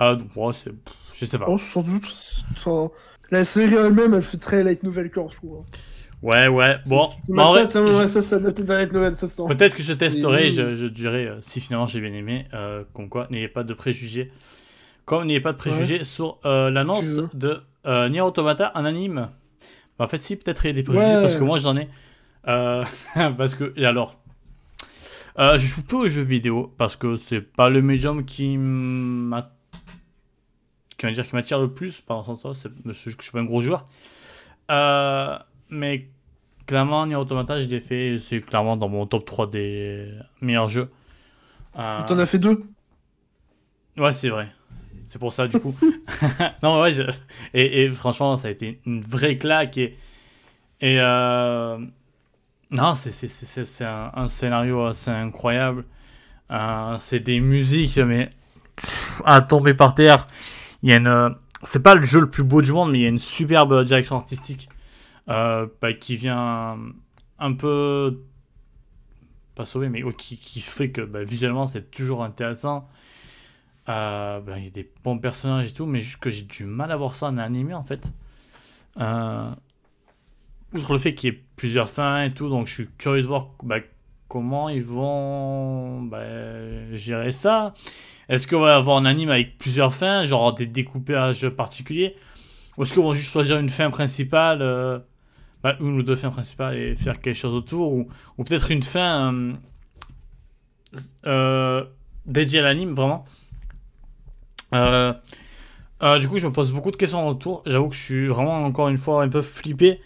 Donc, 0.00 0.20
ouais, 0.36 0.52
c'est. 0.52 0.70
pff, 0.70 0.94
Je 1.14 1.24
sais 1.24 1.38
pas. 1.38 1.46
Oh, 1.48 1.58
sans 1.58 1.82
doute. 1.82 2.44
Sans- 2.58 2.90
La 3.30 3.44
série 3.44 3.74
elle-même, 3.74 4.14
elle 4.14 4.22
fait 4.22 4.38
très 4.38 4.62
light 4.62 4.82
novel 4.82 5.10
core, 5.10 5.30
je 5.30 5.36
trouve. 5.36 5.58
hein. 5.60 5.64
Ouais, 6.22 6.48
ouais, 6.48 6.78
bon. 6.86 7.10
En 7.36 7.52
vrai, 7.52 7.64
ça, 7.66 7.70
ça, 7.70 7.82
ouais, 7.84 8.08
ça, 8.08 8.38
light 8.40 8.92
novel, 8.92 9.16
ça 9.16 9.28
sent. 9.28 9.42
peut-être 9.48 9.74
que 9.76 9.82
je 9.84 9.92
testerai, 9.92 10.48
Et- 10.48 10.50
je, 10.50 10.74
je 10.74 10.86
dirai 10.88 11.26
euh, 11.28 11.38
si 11.42 11.60
finalement 11.60 11.86
j'ai 11.86 12.00
bien 12.00 12.12
aimé. 12.12 12.46
Euh, 12.54 12.82
comme 12.92 13.08
quoi, 13.08 13.28
n'ayez 13.30 13.46
pas 13.48 13.62
de 13.62 13.72
préjugés. 13.72 14.32
Comme 15.04 15.26
n'ayez 15.26 15.40
pas 15.40 15.52
de 15.52 15.58
préjugés 15.58 16.02
sur 16.04 16.38
euh, 16.44 16.70
l'annonce 16.70 17.20
de 17.34 17.60
euh, 17.86 18.08
Nier 18.08 18.20
Automata 18.20 18.72
en 18.74 18.84
anime. 18.84 19.30
Bah, 19.98 20.04
en 20.04 20.08
fait, 20.08 20.18
si, 20.18 20.34
peut-être 20.36 20.64
il 20.64 20.68
y 20.68 20.70
a 20.70 20.74
des 20.74 20.82
préjugés 20.82 21.20
parce 21.20 21.36
que 21.36 21.44
moi 21.44 21.58
j'en 21.58 21.76
ai. 21.76 21.88
Parce 23.14 23.54
que. 23.54 23.72
Et 23.76 23.84
alors? 23.86 24.18
Je 25.38 25.56
joue 25.58 25.82
peu 25.82 25.96
aux 25.96 26.08
jeux 26.08 26.22
vidéo 26.22 26.74
parce 26.78 26.96
que 26.96 27.14
c'est 27.14 27.40
pas 27.42 27.68
le 27.68 27.80
médium 27.80 28.24
qui 28.24 28.56
m'a 28.58 29.52
qui 30.96 31.06
va 31.06 31.12
dire 31.12 31.24
qui 31.26 31.34
m'attire 31.36 31.60
le 31.60 31.72
plus 31.72 32.00
par 32.00 32.24
sens 32.24 32.66
je 32.86 32.92
suis 32.92 33.14
pas 33.32 33.38
un 33.38 33.44
gros 33.44 33.60
joueur 33.62 33.86
Euh, 34.70 35.38
mais 35.70 36.08
clairement 36.66 37.06
Nier 37.06 37.16
Automata 37.16 37.60
je 37.60 37.66
l'ai 37.68 37.80
fait 37.80 38.18
c'est 38.18 38.40
clairement 38.40 38.76
dans 38.76 38.88
mon 38.88 39.06
top 39.06 39.24
3 39.24 39.48
des 39.50 40.10
meilleurs 40.40 40.68
jeux. 40.68 40.90
Euh, 41.78 42.02
T'en 42.06 42.18
as 42.18 42.26
fait 42.26 42.38
deux? 42.38 42.62
ouais 43.96 44.12
c'est 44.12 44.28
vrai. 44.28 44.48
C'est 45.04 45.18
pour 45.18 45.32
ça 45.32 45.48
du 45.48 45.58
coup. 45.58 45.74
Non 46.62 46.80
ouais 46.82 46.92
je- 46.92 47.02
et, 47.54 47.84
et 47.84 47.88
franchement 47.90 48.36
ça 48.36 48.48
a 48.48 48.50
été 48.50 48.80
une 48.86 49.00
vraie 49.00 49.36
claque 49.36 49.78
et 49.78 49.96
et 50.80 50.98
euh, 51.00 51.78
non 52.70 52.94
c'est 52.94 53.84
un, 53.84 54.10
un 54.14 54.28
scénario 54.28 54.84
assez 54.86 55.10
incroyable. 55.10 55.84
Euh, 56.50 56.96
c'est 56.98 57.20
des 57.20 57.40
musiques 57.40 57.98
mais 57.98 58.30
pff, 58.76 59.22
à 59.24 59.40
tomber 59.42 59.74
par 59.74 59.94
terre. 59.94 60.28
Il 60.82 60.90
y 60.90 60.92
a 60.92 60.96
une 60.96 61.34
c'est 61.64 61.82
pas 61.82 61.94
le 61.94 62.04
jeu 62.04 62.20
le 62.20 62.30
plus 62.30 62.44
beau 62.44 62.62
du 62.62 62.72
monde 62.72 62.92
mais 62.92 62.98
il 63.00 63.02
y 63.02 63.06
a 63.06 63.10
une 63.10 63.18
superbe 63.18 63.84
direction 63.84 64.16
artistique 64.16 64.68
euh, 65.28 65.66
bah, 65.80 65.92
qui 65.92 66.16
vient 66.16 66.78
un 67.38 67.52
peu 67.52 68.22
pas 69.54 69.64
sauver 69.64 69.88
mais 69.88 70.02
qui, 70.16 70.60
fait 70.60 70.90
que 70.90 71.00
bah, 71.00 71.24
visuellement 71.24 71.66
c'est 71.66 71.90
toujours 71.90 72.22
intéressant. 72.22 72.88
Euh, 73.88 74.40
bah, 74.40 74.58
il 74.58 74.64
y 74.64 74.68
a 74.68 74.70
des 74.70 74.90
bons 75.02 75.18
personnages 75.18 75.68
et 75.68 75.72
tout 75.72 75.86
mais 75.86 76.00
juste 76.00 76.20
que 76.20 76.30
j'ai 76.30 76.42
du 76.42 76.64
mal 76.64 76.92
à 76.92 76.96
voir 76.96 77.14
ça 77.14 77.26
en 77.26 77.38
animé 77.38 77.74
en 77.74 77.84
fait. 77.84 78.12
Euh, 78.98 79.50
outre 80.74 80.92
le 80.92 80.98
fait 80.98 81.14
qu'il 81.14 81.32
y 81.32 81.36
ait 81.36 81.42
plusieurs 81.56 81.88
fins 81.88 82.22
et 82.24 82.32
tout 82.32 82.48
donc 82.48 82.66
je 82.66 82.74
suis 82.74 82.88
curieux 82.98 83.22
de 83.22 83.26
voir 83.26 83.48
comment 84.28 84.68
ils 84.68 84.84
vont 84.84 86.10
gérer 86.92 87.32
ça. 87.32 87.74
Est-ce 88.28 88.46
qu'on 88.46 88.60
va 88.60 88.76
avoir 88.76 88.98
un 88.98 89.06
anime 89.06 89.30
avec 89.30 89.56
plusieurs 89.56 89.92
fins, 89.92 90.24
genre 90.24 90.54
des 90.54 90.66
découpages 90.66 91.48
particuliers 91.48 92.14
Ou 92.76 92.82
est-ce 92.82 92.94
qu'on 92.94 93.08
va 93.08 93.14
juste 93.14 93.30
choisir 93.30 93.58
une 93.58 93.70
fin 93.70 93.90
principale, 93.90 94.60
euh, 94.60 94.98
bah, 95.62 95.76
une 95.80 95.98
ou 95.98 96.02
deux 96.02 96.14
fins 96.16 96.30
principales 96.30 96.76
et 96.76 96.96
faire 96.96 97.20
quelque 97.20 97.36
chose 97.36 97.54
autour 97.54 97.92
Ou, 97.92 98.08
ou 98.36 98.44
peut-être 98.44 98.70
une 98.70 98.82
fin 98.82 99.32
euh, 99.34 99.52
euh, 101.26 101.84
dédiée 102.26 102.60
à 102.60 102.62
l'anime, 102.62 102.92
vraiment 102.92 103.24
Euh, 104.74 105.12
Du 106.20 106.28
coup, 106.28 106.38
je 106.38 106.46
me 106.46 106.52
pose 106.52 106.72
beaucoup 106.72 106.90
de 106.90 106.96
questions 106.96 107.26
autour. 107.26 107.62
J'avoue 107.66 107.88
que 107.88 107.94
je 107.94 108.00
suis 108.00 108.26
vraiment, 108.28 108.64
encore 108.64 108.88
une 108.88 108.98
fois, 108.98 109.22
un 109.22 109.28
peu 109.28 109.42
flippé. 109.42 110.00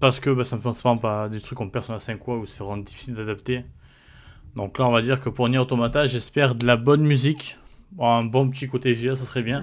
Parce 0.00 0.20
que 0.20 0.30
bah, 0.30 0.44
ça 0.44 0.56
me 0.56 0.62
pense 0.62 0.82
pas 0.82 1.24
à 1.24 1.28
des 1.28 1.40
trucs 1.40 1.58
comme 1.58 1.70
Persona 1.70 1.98
5 1.98 2.18
quoi, 2.18 2.38
où 2.38 2.46
c'est 2.46 2.64
vraiment 2.64 2.82
difficile 2.82 3.14
d'adapter. 3.14 3.64
Donc 4.56 4.78
là, 4.78 4.86
on 4.86 4.92
va 4.92 5.02
dire 5.02 5.20
que 5.20 5.28
pour 5.30 5.48
Nier 5.48 5.58
Automata, 5.58 6.06
j'espère 6.06 6.54
de 6.54 6.66
la 6.66 6.76
bonne 6.76 7.02
musique. 7.02 7.58
Un 7.98 8.24
bon 8.24 8.48
petit 8.50 8.68
côté 8.68 8.92
visuel, 8.92 9.16
ça 9.16 9.24
serait 9.24 9.42
bien. 9.42 9.62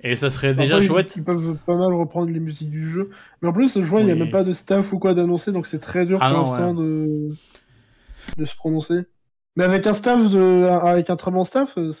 Et 0.00 0.14
ça 0.14 0.30
serait 0.30 0.54
déjà 0.54 0.76
Après, 0.76 0.86
chouette. 0.86 1.16
Ils, 1.16 1.24
peuvent 1.24 1.56
pas 1.66 1.76
mal 1.76 1.92
reprendre 1.92 2.30
les 2.30 2.38
musiques 2.40 2.70
du 2.70 2.88
jeu. 2.88 3.10
Mais 3.42 3.48
en 3.48 3.52
plus, 3.52 3.74
je 3.74 3.84
vois, 3.84 4.00
il 4.00 4.06
n'y 4.06 4.12
a 4.12 4.14
Oui. 4.14 4.20
même 4.20 4.30
pas 4.30 4.44
de 4.44 4.52
staff 4.52 4.92
ou 4.92 4.98
quoi 4.98 5.12
d'annoncer, 5.14 5.50
donc 5.52 5.66
c'est 5.66 5.80
très 5.80 6.06
dur 6.06 6.18
Ah 6.20 6.30
pour 6.30 6.38
l'instant 6.38 6.74
de... 6.74 7.30
de 8.36 8.44
se 8.44 8.54
prononcer. 8.56 9.06
Mais 9.56 9.64
avec 9.64 9.86
un 9.86 9.94
staff, 9.94 10.30
de... 10.30 10.64
avec 10.66 11.10
un 11.10 11.16
très 11.16 11.32
bon 11.32 11.42
staff, 11.44 11.76
euh, 11.78 11.92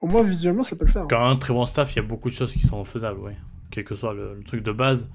au 0.00 0.08
moins 0.08 0.22
visuellement, 0.22 0.64
ça 0.64 0.74
peut 0.74 0.86
le 0.86 0.90
faire. 0.90 1.06
Quand 1.08 1.24
un 1.24 1.36
très 1.36 1.54
bon 1.54 1.66
staff, 1.66 1.92
il 1.92 1.96
y 1.96 2.00
a 2.00 2.02
beaucoup 2.02 2.28
de 2.28 2.34
choses 2.34 2.52
qui 2.52 2.60
sont 2.60 2.84
faisables, 2.84 3.20
ouais. 3.20 3.36
Quel 3.70 3.84
que 3.84 3.94
soit 3.94 4.14
le, 4.14 4.34
le 4.34 4.42
truc 4.42 4.62
de 4.64 4.72
base. 4.72 5.08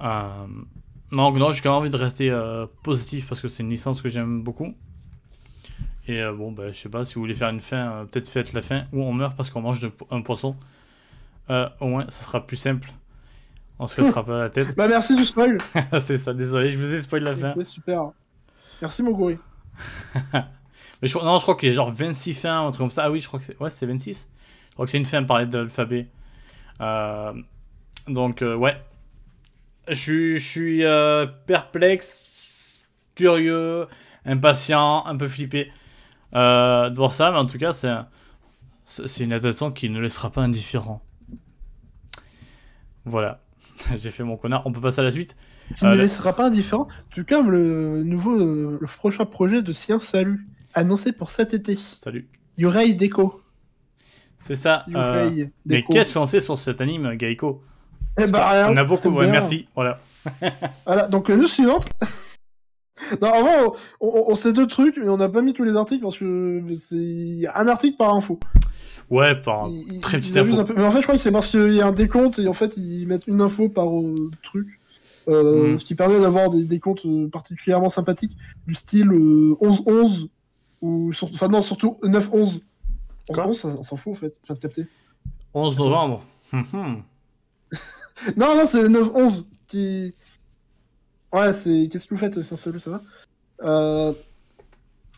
Euh, 0.00 0.46
Non, 1.12 1.32
non 1.32 1.50
j'ai 1.52 1.62
quand 1.62 1.70
même 1.70 1.78
envie 1.80 1.90
de 1.90 1.96
rester 1.96 2.30
euh, 2.30 2.66
positif 2.82 3.26
parce 3.28 3.40
que 3.40 3.48
c'est 3.48 3.62
une 3.62 3.70
licence 3.70 4.02
que 4.02 4.08
j'aime 4.10 4.42
beaucoup. 4.42 4.74
Et 6.08 6.20
euh, 6.20 6.32
bon, 6.32 6.50
bah, 6.50 6.72
je 6.72 6.76
sais 6.78 6.88
pas, 6.88 7.04
si 7.04 7.14
vous 7.14 7.20
voulez 7.20 7.34
faire 7.34 7.48
une 7.50 7.60
fin, 7.60 7.92
euh, 7.92 8.04
peut-être 8.04 8.28
faites 8.28 8.52
la 8.54 8.62
fin 8.62 8.86
où 8.92 9.02
on 9.02 9.12
meurt 9.12 9.36
parce 9.36 9.50
qu'on 9.50 9.60
mange 9.60 9.80
de- 9.80 9.92
un 10.10 10.20
poisson. 10.22 10.56
Euh, 11.50 11.68
au 11.80 11.86
moins, 11.86 12.06
ça 12.08 12.24
sera 12.24 12.44
plus 12.46 12.56
simple. 12.56 12.90
On 13.78 13.86
se 13.86 13.96
cassera 14.02 14.24
pas 14.24 14.38
la 14.38 14.50
tête. 14.50 14.76
Bah 14.76 14.88
merci 14.88 15.14
du 15.16 15.24
spoil. 15.24 15.58
c'est 16.00 16.16
ça, 16.16 16.34
désolé, 16.34 16.70
je 16.70 16.78
vous 16.78 16.92
ai 16.92 17.00
spoilé 17.02 17.24
la 17.24 17.36
fin. 17.36 17.54
Super. 17.64 18.10
Merci 18.80 19.02
mon 19.02 19.12
gorille. 19.12 19.38
Mais 20.32 21.08
je, 21.08 21.18
non, 21.18 21.38
je 21.38 21.42
crois 21.42 21.56
qu'il 21.56 21.68
y 21.68 21.72
a 21.72 21.74
genre 21.74 21.90
26 21.90 22.34
fins, 22.34 22.66
un 22.66 22.70
truc 22.70 22.78
comme 22.80 22.90
ça. 22.90 23.04
Ah 23.04 23.10
oui, 23.10 23.20
je 23.20 23.26
crois 23.28 23.38
que 23.38 23.44
c'est 23.46 23.58
ouais, 23.60 23.70
c'est 23.70 23.86
26. 23.86 24.28
Je 24.70 24.74
crois 24.74 24.86
que 24.86 24.90
c'est 24.90 24.98
une 24.98 25.04
fin 25.04 25.22
par 25.22 25.38
lettre 25.38 25.50
de 25.50 25.58
l'alphabet. 25.58 26.08
Donc, 28.08 28.40
ouais. 28.42 28.76
Je 29.88 29.94
suis, 29.94 30.38
je 30.38 30.46
suis 30.48 30.82
perplexe, 31.46 32.88
curieux, 33.14 33.86
impatient, 34.24 35.04
un 35.06 35.16
peu 35.16 35.26
flippé 35.28 35.72
euh, 36.34 36.90
de 36.90 36.96
voir 36.96 37.12
ça. 37.12 37.30
Mais 37.30 37.38
en 37.38 37.46
tout 37.46 37.58
cas, 37.58 37.72
c'est 37.72 37.88
un- 37.88 38.06
c'est 38.84 39.06
c'est 39.08 39.24
une 39.24 39.32
adaptation 39.32 39.70
qui 39.70 39.88
ne 39.90 40.00
laissera 40.00 40.30
pas 40.30 40.42
indifférent. 40.42 41.02
Voilà. 43.04 43.40
J'ai 43.96 44.10
fait 44.10 44.24
mon 44.24 44.36
connard. 44.36 44.62
On 44.66 44.72
peut 44.72 44.80
passer 44.80 45.00
à 45.00 45.04
la 45.04 45.10
suite. 45.10 45.36
Tu 45.76 45.84
Euh, 45.84 45.90
ne 45.90 45.94
le- 45.96 46.02
laisseras 46.02 46.32
pas 46.32 46.46
indifférent. 46.46 46.88
Tout 47.14 47.24
comme 47.28 47.50
le 47.50 48.02
nouveau, 48.02 48.36
le 48.36 48.86
prochain 48.86 49.24
projet 49.24 49.62
de 49.62 49.72
Science 49.72 50.04
Salut, 50.04 50.46
annoncé 50.74 51.12
pour 51.12 51.30
cet 51.30 51.54
été. 51.54 51.76
Salut. 51.76 52.28
Yurei 52.58 52.94
Deco. 52.94 53.40
C'est 54.38 54.54
ça. 54.56 54.84
euh, 54.94 55.28
Yurei 55.30 55.50
mais 55.66 55.78
Deco. 55.80 55.92
qu'est-ce 55.92 56.14
qu'on 56.14 56.26
sait 56.26 56.40
sur 56.40 56.58
cet 56.58 56.80
anime, 56.80 57.14
Gaiko 57.14 57.62
Eh 58.20 58.26
bah. 58.26 58.66
On 58.70 58.76
a 58.76 58.84
beaucoup, 58.84 59.08
ouais, 59.10 59.30
merci. 59.30 59.68
Voilà. 59.74 59.98
Voilà, 60.84 61.08
donc 61.08 61.30
news 61.30 61.48
suivante. 61.48 61.86
non, 63.20 63.28
en 63.28 63.40
vrai, 63.42 63.52
on, 64.00 64.06
on- 64.08 64.24
on 64.32 64.34
sait 64.34 64.52
deux 64.52 64.66
trucs, 64.66 64.96
mais 64.96 65.08
on 65.08 65.16
n'a 65.16 65.28
pas 65.28 65.42
mis 65.42 65.52
tous 65.52 65.64
les 65.64 65.76
articles 65.76 66.02
parce 66.02 66.18
que 66.18 66.62
c'est 66.78 66.94
il 66.96 67.34
y 67.40 67.46
a 67.46 67.58
un 67.58 67.68
article 67.68 67.96
par 67.96 68.14
info. 68.14 68.38
Ouais, 69.10 69.34
par 69.40 69.68
Il- 69.68 70.00
très 70.00 70.18
petite 70.18 70.36
info. 70.36 70.64
peu. 70.64 70.74
Mais 70.76 70.84
en 70.84 70.90
fait, 70.90 70.98
je 70.98 71.02
crois 71.02 71.14
que 71.16 71.20
c'est 71.20 71.32
parce 71.32 71.50
qu'il 71.50 71.72
y 71.74 71.80
a 71.80 71.86
un 71.86 71.92
décompte 71.92 72.38
et 72.38 72.48
en 72.48 72.54
fait, 72.54 72.76
ils 72.76 73.06
mettent 73.06 73.26
une 73.26 73.40
info 73.40 73.68
par 73.68 73.88
euh, 73.98 74.30
truc. 74.42 74.66
Euh, 75.28 75.74
Mm. 75.74 75.78
Ce 75.78 75.84
qui 75.84 75.94
permet 75.94 76.18
d'avoir 76.18 76.50
des 76.50 76.64
décomptes 76.64 77.06
euh, 77.06 77.28
particulièrement 77.28 77.88
sympathiques, 77.90 78.36
du 78.66 78.74
style 78.74 79.08
euh, 79.12 79.54
11-11, 79.60 80.28
ou 80.80 81.12
sur- 81.12 81.28
enfin 81.32 81.46
non, 81.48 81.62
surtout 81.62 81.98
9-11. 82.02 82.60
Quoi 83.28 83.46
11, 83.46 83.56
ça, 83.60 83.68
on 83.68 83.84
s'en 83.84 83.96
fout 83.96 84.12
en 84.14 84.16
fait, 84.16 84.34
je 84.42 84.46
viens 84.48 84.54
de 84.56 84.60
capter. 84.60 84.86
11 85.54 85.78
novembre. 85.78 86.24
Hum, 86.52 86.64
hum. 86.72 87.02
Non, 88.36 88.56
non, 88.56 88.66
c'est 88.66 88.82
le 88.82 88.88
9-11 88.88 89.44
qui. 89.66 90.14
Ouais, 91.32 91.52
c'est. 91.54 91.88
Qu'est-ce 91.90 92.06
que 92.06 92.14
vous 92.14 92.20
faites, 92.20 92.42
sans 92.42 92.56
salut, 92.56 92.80
ça 92.80 92.90
va? 92.90 93.02
Euh... 93.62 94.12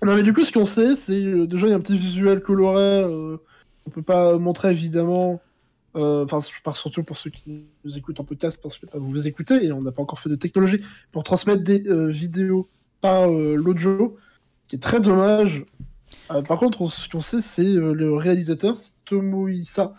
Non, 0.02 0.14
mais 0.16 0.22
du 0.22 0.32
coup, 0.32 0.44
ce 0.44 0.52
qu'on 0.52 0.66
sait, 0.66 0.94
c'est. 0.96 1.12
euh, 1.24 1.46
Déjà, 1.46 1.66
il 1.66 1.70
y 1.70 1.72
a 1.72 1.76
un 1.76 1.80
petit 1.80 1.96
visuel 1.96 2.40
coloré. 2.40 3.02
Euh... 3.04 3.36
On 3.86 3.90
peut 3.90 4.02
pas 4.02 4.38
montrer, 4.38 4.70
évidemment. 4.70 5.40
euh, 5.96 6.24
Enfin, 6.24 6.40
je 6.40 6.62
parle 6.62 6.76
surtout 6.76 7.02
pour 7.02 7.16
ceux 7.16 7.30
qui 7.30 7.64
nous 7.84 7.98
écoutent 7.98 8.20
en 8.20 8.24
podcast, 8.24 8.58
parce 8.62 8.78
que 8.78 8.86
euh, 8.86 8.90
vous 8.98 9.10
vous 9.10 9.28
écoutez 9.28 9.64
et 9.64 9.72
on 9.72 9.82
n'a 9.82 9.92
pas 9.92 10.02
encore 10.02 10.18
fait 10.20 10.30
de 10.30 10.36
technologie 10.36 10.80
pour 11.12 11.22
transmettre 11.24 11.62
des 11.62 11.82
vidéos 12.10 12.66
par 13.00 13.28
l'audio, 13.28 14.16
qui 14.68 14.76
est 14.76 14.78
très 14.78 15.00
dommage. 15.00 15.64
Par 16.28 16.58
contre, 16.58 16.80
on- 16.80 16.88
ce 16.88 17.08
qu'on 17.08 17.20
sait, 17.20 17.40
c'est 17.42 17.64
le 17.74 18.14
réalisateur, 18.14 18.76
c'est 18.78 18.92
Tomohisa 19.04 19.94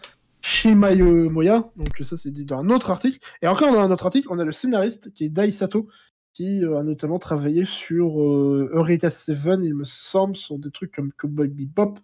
Shimayomoya. 0.45 1.71
Donc 1.75 1.89
ça, 2.01 2.17
c'est 2.17 2.29
dit 2.29 2.45
dans 2.45 2.59
un 2.59 2.69
autre 2.69 2.91
article. 2.91 3.17
Et 3.41 3.47
encore 3.47 3.73
dans 3.73 3.79
un 3.79 3.89
autre 3.89 4.05
article, 4.05 4.27
on 4.29 4.37
a 4.37 4.43
le 4.43 4.51
scénariste 4.51 5.11
qui 5.11 5.25
est 5.25 5.29
Dai 5.29 5.49
Sato, 5.49 5.87
qui 6.33 6.63
euh, 6.63 6.77
a 6.77 6.83
notamment 6.83 7.17
travaillé 7.17 7.65
sur 7.65 8.21
euh, 8.21 8.69
Eureka 8.71 9.09
Seven, 9.09 9.63
il 9.63 9.73
me 9.73 9.85
semble, 9.85 10.35
sur 10.35 10.59
des 10.59 10.69
trucs 10.69 10.91
comme 10.93 11.11
Cowboy 11.13 11.47
Bebop, 11.47 11.95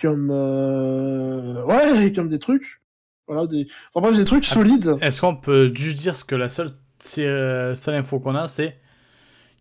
comme 0.00 0.30
euh, 0.30 1.62
ouais, 1.64 2.12
comme 2.12 2.30
des 2.30 2.38
trucs. 2.38 2.80
Voilà, 3.26 3.46
des. 3.46 3.66
Enfin 3.92 4.08
bref, 4.08 4.18
des 4.18 4.24
trucs 4.24 4.46
solides. 4.46 4.96
Est-ce 5.02 5.20
qu'on 5.20 5.36
peut 5.36 5.70
juste 5.74 5.98
dire 5.98 6.14
ce 6.14 6.24
que 6.24 6.34
la 6.34 6.48
seule, 6.48 6.70
euh, 7.18 7.74
seule 7.74 7.94
info 7.94 8.20
qu'on 8.20 8.36
a, 8.36 8.48
c'est 8.48 8.78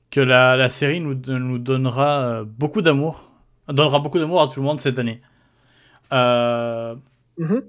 que 0.10 0.22
la, 0.22 0.56
la 0.56 0.70
série 0.70 1.02
nous, 1.02 1.16
nous 1.16 1.58
donnera 1.58 2.46
beaucoup 2.46 2.82
d'amour, 2.82 3.30
donnera 3.68 4.00
beaucoup 4.00 4.20
d'amour 4.20 4.42
à 4.42 4.48
tout 4.48 4.62
le 4.62 4.66
monde 4.66 4.80
cette 4.80 5.00
année. 5.00 5.22
Euh, 6.14 6.96
Mhm. 7.38 7.62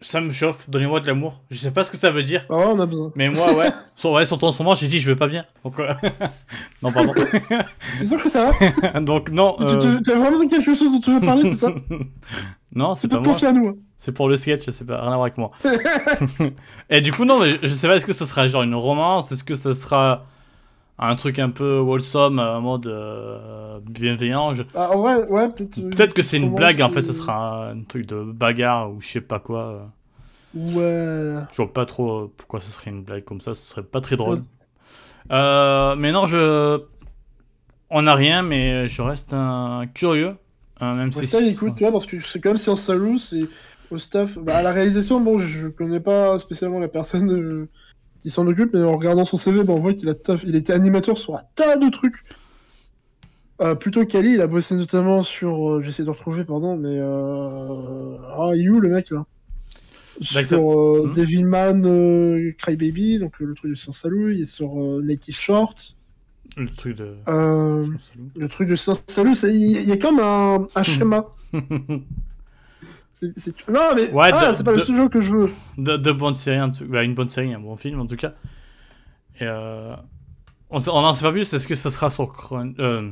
ça 0.00 0.20
me 0.20 0.30
chauffe, 0.30 0.68
donnez-moi 0.68 1.00
de 1.00 1.06
l'amour. 1.06 1.42
Je 1.50 1.56
sais 1.56 1.70
pas 1.70 1.82
ce 1.82 1.90
que 1.90 1.96
ça 1.96 2.10
veut 2.10 2.22
dire, 2.22 2.44
Ah 2.50 2.56
ouais, 2.56 2.64
on 2.68 2.78
a 2.80 2.84
besoin. 2.86 3.10
mais 3.14 3.30
moi, 3.30 3.54
ouais, 3.54 3.70
sur, 3.96 4.12
ouais, 4.12 4.26
ton 4.26 4.52
moment, 4.58 4.74
j'ai 4.74 4.86
dit 4.86 4.98
je 5.00 5.06
vais 5.10 5.16
pas 5.16 5.26
bien. 5.28 5.44
Donc, 5.64 5.80
euh, 5.80 5.92
non, 6.82 6.92
pardon. 6.92 7.12
C'est 7.98 8.06
sûr 8.06 8.22
que 8.22 8.28
ça 8.28 8.50
va 8.50 9.00
Donc, 9.00 9.30
non. 9.30 9.56
Tu- 9.58 9.64
euh, 9.64 9.96
tu- 9.96 10.02
T'as 10.02 10.16
vraiment 10.18 10.46
quelque 10.46 10.74
chose 10.74 10.92
dont 10.92 11.00
tu 11.00 11.12
veux 11.12 11.20
parler, 11.24 11.42
c'est 11.54 11.56
ça 11.66 11.74
non, 12.76 12.94
c'est 12.96 13.06
pas 13.08 13.20
moi. 13.20 13.52
nous. 13.52 13.68
hein. 13.68 13.74
C'est 13.96 14.12
pour 14.12 14.28
le 14.28 14.36
sketch, 14.36 14.68
c'est 14.68 14.84
pas 14.84 15.00
rien 15.00 15.12
à 15.12 15.16
voir 15.16 15.22
avec 15.22 15.38
moi. 15.38 15.52
Et 16.90 17.00
du 17.00 17.12
coup, 17.12 17.24
non, 17.24 17.38
mais 17.40 17.52
je, 17.52 17.58
je 17.62 17.72
sais 17.72 17.86
pas, 17.86 17.94
est-ce 17.94 18.04
que 18.04 18.12
ça 18.12 18.26
sera 18.26 18.46
genre 18.48 18.62
une 18.64 18.74
romance? 18.74 19.30
Est-ce 19.32 19.44
que 19.44 19.54
ça 19.54 19.72
sera 19.74 20.26
un 20.98 21.14
truc 21.16 21.38
un 21.38 21.50
peu 21.50 21.78
wholesome, 21.78 22.38
en 22.38 22.60
mode 22.60 22.86
euh, 22.86 23.80
bienveillant 23.82 24.54
je- 24.54 24.62
Ah, 24.74 24.96
ouais, 24.96 25.48
peut-être. 25.50 25.78
euh, 25.78 26.06
que 26.14 26.22
c'est 26.22 26.36
une 26.38 26.54
blague, 26.54 26.80
en 26.82 26.90
fait, 26.90 27.02
ça 27.02 27.12
sera 27.12 27.70
un 27.70 27.82
truc 27.82 28.06
de 28.06 28.22
bagarre 28.22 28.90
ou 28.92 29.00
je 29.00 29.08
sais 29.08 29.20
pas 29.20 29.40
quoi. 29.40 29.90
Ouais. 30.54 31.34
Je 31.52 31.56
vois 31.56 31.72
pas 31.72 31.84
trop 31.84 32.10
euh, 32.24 32.32
pourquoi 32.36 32.60
ce 32.60 32.70
serait 32.70 32.90
une 32.90 33.02
blague 33.02 33.24
comme 33.24 33.40
ça, 33.40 33.54
ce 33.54 33.62
serait 33.66 33.82
pas 33.82 34.00
très 34.00 34.16
drôle. 34.16 34.42
Euh, 35.32 35.96
mais 35.96 36.12
non, 36.12 36.26
je. 36.26 36.80
On 37.90 38.02
n'a 38.02 38.14
rien, 38.14 38.42
mais 38.42 38.88
je 38.88 39.02
reste 39.02 39.32
un 39.32 39.86
curieux. 39.92 40.36
hein, 40.80 40.94
même 40.94 41.08
Ouais, 41.08 41.12
si 41.22 41.26
ça, 41.26 41.40
écoute, 41.42 41.74
tu 41.76 41.84
vois, 41.84 41.92
parce 41.92 42.06
que 42.06 42.16
c'est 42.28 42.40
quand 42.40 42.50
même 42.50 42.56
Science 42.56 42.82
Salou, 42.82 43.18
c'est 43.18 43.48
au 43.90 43.98
staff. 43.98 44.38
Bah, 44.38 44.58
à 44.58 44.62
la 44.62 44.72
réalisation, 44.72 45.20
bon, 45.20 45.40
je 45.40 45.68
connais 45.68 46.00
pas 46.00 46.38
spécialement 46.38 46.78
la 46.80 46.88
personne 46.88 47.30
euh, 47.32 47.68
qui 48.24 48.30
s'en 48.30 48.46
occupe, 48.46 48.72
mais 48.72 48.82
en 48.82 48.96
regardant 48.96 49.24
son 49.26 49.36
CV, 49.36 49.62
bah, 49.64 49.74
on 49.74 49.80
voit 49.80 49.92
qu'il 49.92 50.08
a 50.08 50.14
taf- 50.14 50.44
il 50.46 50.56
était 50.56 50.72
animateur 50.72 51.18
sur 51.18 51.36
un 51.36 51.42
tas 51.54 51.76
de 51.76 51.90
trucs. 51.90 52.16
Euh, 53.60 53.74
plutôt 53.74 54.04
qu'Ali, 54.06 54.32
il 54.32 54.40
a 54.40 54.46
bossé 54.46 54.74
notamment 54.74 55.22
sur. 55.22 55.74
euh, 55.74 55.82
J'essaie 55.82 56.04
de 56.04 56.10
retrouver, 56.10 56.44
pardon, 56.44 56.74
mais. 56.76 56.96
Euh... 56.98 58.16
Ah, 58.36 58.52
il 58.56 58.64
est 58.64 58.68
où 58.70 58.80
le 58.80 58.88
mec 58.88 59.10
là? 59.10 59.26
D'accord. 60.32 60.44
Sur 60.46 60.80
euh, 60.80 61.06
Hmm. 61.08 61.12
Devilman 61.12 61.82
euh, 61.84 62.52
Crybaby, 62.58 63.18
donc 63.18 63.34
euh, 63.42 63.44
le 63.44 63.54
truc 63.54 63.72
de 63.72 63.76
Science 63.76 63.98
Salou, 63.98 64.30
il 64.30 64.40
est 64.40 64.44
sur 64.46 64.74
Native 65.02 65.36
Short. 65.36 65.94
Le 66.56 66.68
truc 66.68 66.96
de. 66.96 67.14
Le 67.26 68.48
truc 68.48 68.68
de 68.70 68.76
Science 68.76 69.02
Salou, 69.06 69.34
il 69.44 69.84
y 69.86 69.92
a 69.92 69.96
comme 69.98 70.18
un, 70.18 70.66
un 70.74 70.82
schéma. 70.82 71.26
C'est- 73.36 73.68
Non, 73.68 73.90
mais 73.94 74.10
Ouais, 74.10 74.30
ah, 74.32 74.50
de- 74.50 74.54
c'est 74.56 74.64
pas 74.64 74.72
de- 74.72 74.76
le 74.78 74.82
studio 74.82 75.08
que 75.08 75.20
je 75.20 75.30
veux. 75.30 75.50
de, 75.78 75.96
de 75.96 76.12
bonnes 76.12 76.34
séries, 76.34 76.58
un 76.58 76.70
truc- 76.70 76.88
bah, 76.88 77.02
une 77.02 77.14
bonne 77.14 77.28
série, 77.28 77.52
un 77.54 77.60
bon 77.60 77.76
film 77.76 78.00
en 78.00 78.06
tout 78.06 78.16
cas. 78.16 78.32
Et 79.40 79.44
euh, 79.44 79.94
on 80.70 80.78
n'en 80.80 81.12
sait 81.12 81.22
pas 81.24 81.32
plus, 81.32 81.52
est-ce 81.52 81.66
que 81.68 81.74
ça 81.74 81.90
sera 81.90 82.10
sur, 82.10 82.32
Cron- 82.32 82.74
euh, 82.78 83.10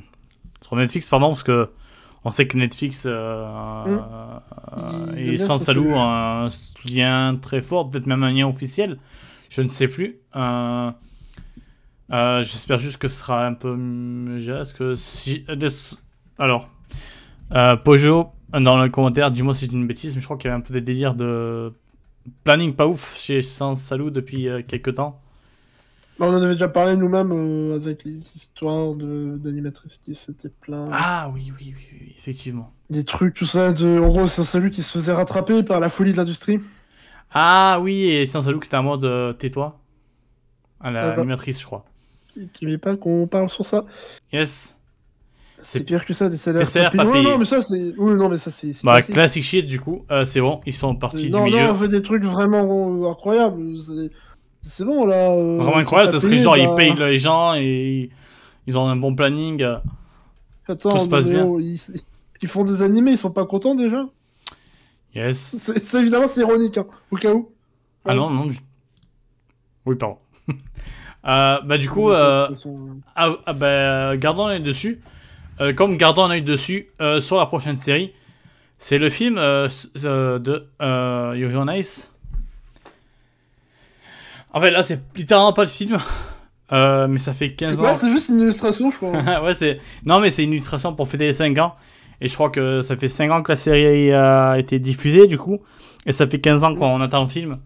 sur 0.61 0.77
Netflix, 0.77 1.09
pardon, 1.09 1.29
parce 1.29 1.43
que 1.43 1.69
on 2.25 2.31
sait 2.31 2.47
que 2.47 2.57
Netflix 2.57 3.05
euh, 3.07 3.85
bien 5.17 5.37
sans 5.37 5.59
Salou 5.59 5.93
un 5.95 6.49
lien 6.85 7.37
très 7.41 7.61
fort, 7.63 7.91
peut-être 7.91 8.07
même 8.07 8.23
un 8.23 8.31
lien 8.33 8.47
officiel, 8.47 8.99
je 9.51 9.63
ne 9.63 9.67
sais 9.67 9.89
plus. 9.89 10.19
Euh, 10.37 10.91
J'espère 12.43 12.79
juste 12.79 12.99
que 12.99 13.09
ce 13.09 13.19
sera 13.21 13.47
un 13.47 13.55
peu 13.55 13.75
mieux, 13.75 14.39
que 14.77 14.95
si... 14.95 15.45
Alors, 16.39 16.69
Pojo, 17.85 18.29
dans 18.53 18.83
le 18.83 18.89
commentaire, 18.89 19.31
dis-moi 19.31 19.55
si 19.55 19.67
c'est 19.67 19.73
une 19.73 19.87
bêtise, 19.87 20.15
mais 20.15 20.21
je 20.21 20.27
crois 20.27 20.37
qu'il 20.37 20.49
y 20.49 20.53
avait 20.53 20.61
un 20.61 20.65
peu 20.65 20.75
des 20.75 20.81
délires 20.81 21.15
de 21.15 21.73
planning 22.45 22.75
pas 22.75 22.87
ouf 22.87 23.17
chez 23.19 23.43
Sans 23.43 23.75
Salou 23.75 24.11
depuis 24.11 24.49
euh, 24.49 24.63
quelques 24.67 24.95
temps. 24.95 25.21
Bah, 26.19 26.27
on 26.29 26.35
en 26.37 26.43
avait 26.43 26.53
déjà 26.53 26.69
parlé 26.69 26.97
nous-mêmes 26.97 27.33
euh, 27.33 27.77
avec 27.77 28.05
les 28.05 28.17
histoires 28.37 28.95
d'animatrices 28.95 29.99
qui 29.99 30.15
s'étaient 30.15 30.51
plaintes. 30.51 30.91
Ah 30.93 31.31
oui, 31.33 31.53
oui, 31.59 31.75
oui, 31.77 31.87
oui, 32.01 32.15
effectivement. 32.17 32.73
Des 32.91 33.05
trucs, 33.05 33.35
tout 33.35 33.47
ça. 33.47 33.73
De... 33.73 33.99
En 33.99 34.09
gros, 34.09 34.23
un 34.23 34.27
salut 34.27 34.71
qui 34.71 34.83
se 34.83 34.93
faisait 34.93 35.13
rattraper 35.13 35.63
par 35.63 35.81
la 35.81 35.89
folie 35.89 36.13
de 36.13 36.19
l'industrie. 36.19 36.61
Ah 37.33 37.79
oui, 37.81 38.05
et 38.05 38.29
Sans 38.29 38.43
Salou 38.43 38.61
qui 38.61 38.67
était 38.67 38.77
en 38.77 38.83
mode 38.83 39.05
euh, 39.05 39.33
tais-toi. 39.33 39.81
À 40.81 40.91
la 40.91 41.13
Ah 41.13 41.17
bah. 41.17 41.37
je 41.47 41.65
crois. 41.65 41.85
Qui 42.53 42.67
veut 42.67 42.79
pas 42.79 42.97
qu'on 42.97 43.27
parle 43.27 43.49
sur 43.49 43.65
ça. 43.65 43.85
Yes. 44.33 44.77
C'est 45.65 45.85
pire 45.85 46.05
que 46.05 46.13
ça, 46.13 46.29
des 46.29 46.37
salaires, 46.37 46.61
Des 46.61 46.67
salaires 46.67 46.91
payés. 46.91 47.05
pas 47.05 47.13
payés. 47.13 47.25
non, 47.25 47.39
mais 47.39 47.45
ça, 47.45 47.63
c'est. 47.63 47.95
Oui, 47.97 48.15
non, 48.15 48.29
mais 48.29 48.39
ça, 48.39 48.51
c'est. 48.51 48.73
Bah, 48.83 48.95
classique. 48.95 49.15
classic 49.15 49.43
shit, 49.45 49.67
du 49.67 49.79
coup, 49.81 50.05
euh, 50.11 50.25
c'est 50.25 50.41
bon, 50.41 50.61
ils 50.67 50.73
sont 50.73 50.95
partis 50.97 51.31
non, 51.31 51.45
du 51.45 51.51
non, 51.53 51.57
milieu. 51.59 51.71
on 51.71 51.75
fait 51.75 51.89
des 51.89 52.03
trucs 52.03 52.25
vraiment 52.25 53.11
incroyables. 53.11 53.63
C'est- 54.61 54.85
bon, 54.85 55.05
là. 55.07 55.31
euh, 55.33 55.59
Vraiment 55.59 55.77
incroyable, 55.79 56.13
ce 56.13 56.19
serait 56.21 56.39
genre, 56.39 56.55
bah, 56.57 56.61
ils 56.63 56.75
payent 56.77 56.95
les 56.99 57.19
gens 57.19 57.55
et 57.55 58.11
ils 58.67 58.79
ont 58.79 58.87
un 58.89 58.97
bon 58.97 59.15
planning. 59.15 59.65
Attends, 60.69 60.93
tout 60.93 60.99
se 60.99 61.09
passe 61.09 61.27
mais 61.27 61.35
bien. 61.35 61.45
oh, 61.47 61.59
ils... 61.61 61.81
ils 62.43 62.49
font 62.49 62.65
des 62.65 62.83
animés, 62.83 63.13
ils 63.13 63.19
sont 63.19 63.33
pas 63.33 63.45
contents 63.47 63.75
déjà 63.75 64.05
Yes. 65.15 65.57
C'est 65.59 65.95
évidemment, 66.01 66.27
c'est 66.27 66.41
ironique, 66.41 66.79
hein, 66.79 66.87
au 67.11 67.17
cas 67.17 67.33
où. 67.33 67.51
Ah 68.05 68.15
non, 68.15 68.31
non. 68.31 68.47
du- 68.47 68.59
Oui, 69.87 69.95
pardon. 69.97 70.19
Euh, 71.25 71.61
bah, 71.65 71.79
du 71.79 71.89
coup, 71.89 72.11
euh, 72.11 72.49
Ah, 73.15 73.31
ah 73.47 73.53
bah, 73.53 74.17
gardons 74.17 74.49
œil 74.49 74.61
dessus. 74.61 75.01
Euh, 75.63 75.73
comme 75.73 75.97
gardons 75.97 76.25
un 76.25 76.31
œil 76.31 76.43
dessus 76.43 76.89
euh, 77.01 77.21
sur 77.21 77.39
la 77.39 77.47
prochaine 77.47 77.77
série, 77.77 78.13
c'est 78.79 78.99
le 78.99 79.09
film 79.09 79.37
euh, 79.39 79.69
de 79.95 80.67
euh, 80.83 81.35
Yuri 81.37 81.57
on 81.57 81.69
Ice. 81.69 82.13
En 84.53 84.61
fait, 84.61 84.73
là, 84.73 84.83
c'est 84.83 85.01
littéralement 85.15 85.53
pas 85.53 85.63
le 85.63 85.69
film, 85.69 85.99
mais 86.73 87.19
ça 87.19 87.33
fait 87.33 87.53
15 87.53 87.81
ans. 87.81 87.85
Ouais, 87.85 87.95
c'est 87.95 88.11
juste 88.11 88.29
une 88.29 88.41
illustration, 88.41 88.91
je 88.91 88.97
crois. 88.97 89.11
ouais, 89.43 89.55
c'est. 89.55 89.79
Non, 90.05 90.19
mais 90.19 90.31
c'est 90.31 90.43
une 90.43 90.53
illustration 90.53 90.95
pour 90.95 91.09
fêter 91.09 91.27
les 91.27 91.33
5 91.33 91.57
ans. 91.59 91.77
Et 92.21 92.29
je 92.29 92.35
crois 92.35 92.51
que 92.51 92.83
ça 92.83 92.97
fait 92.97 93.09
5 93.09 93.31
ans 93.31 93.43
que 93.43 93.53
la 93.53 93.57
série 93.57 94.13
a 94.13 94.59
été 94.59 94.79
diffusée, 94.81 95.29
du 95.29 95.39
coup. 95.39 95.61
Et 96.07 96.13
ça 96.13 96.27
fait 96.27 96.41
15 96.41 96.65
ans 96.65 96.75
qu'on 96.75 97.01
attend 97.01 97.23
le 97.23 97.29
film. 97.29 97.57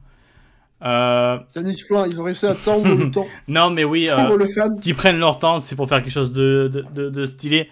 Euh, 0.85 1.39
C'est 1.49 1.63
Flynn, 1.87 2.05
ils 2.11 2.21
ont 2.21 2.25
réussi 2.25 2.47
à 2.47 2.55
tendre 2.55 2.87
le 2.95 3.11
temps 3.11 3.27
non, 3.49 3.71
mais 3.71 3.85
oui, 3.85 4.09
euh, 4.11 4.37
qui 4.81 4.93
prennent 4.93 5.19
leur 5.19 5.39
temps, 5.39 5.59
c'est 5.59 5.75
pour 5.77 5.89
faire 5.89 6.03
quelque 6.03 6.13
chose 6.13 6.33
de, 6.33 6.71
de, 6.73 6.85
de, 6.95 7.09
de 7.11 7.25
stylé. 7.27 7.69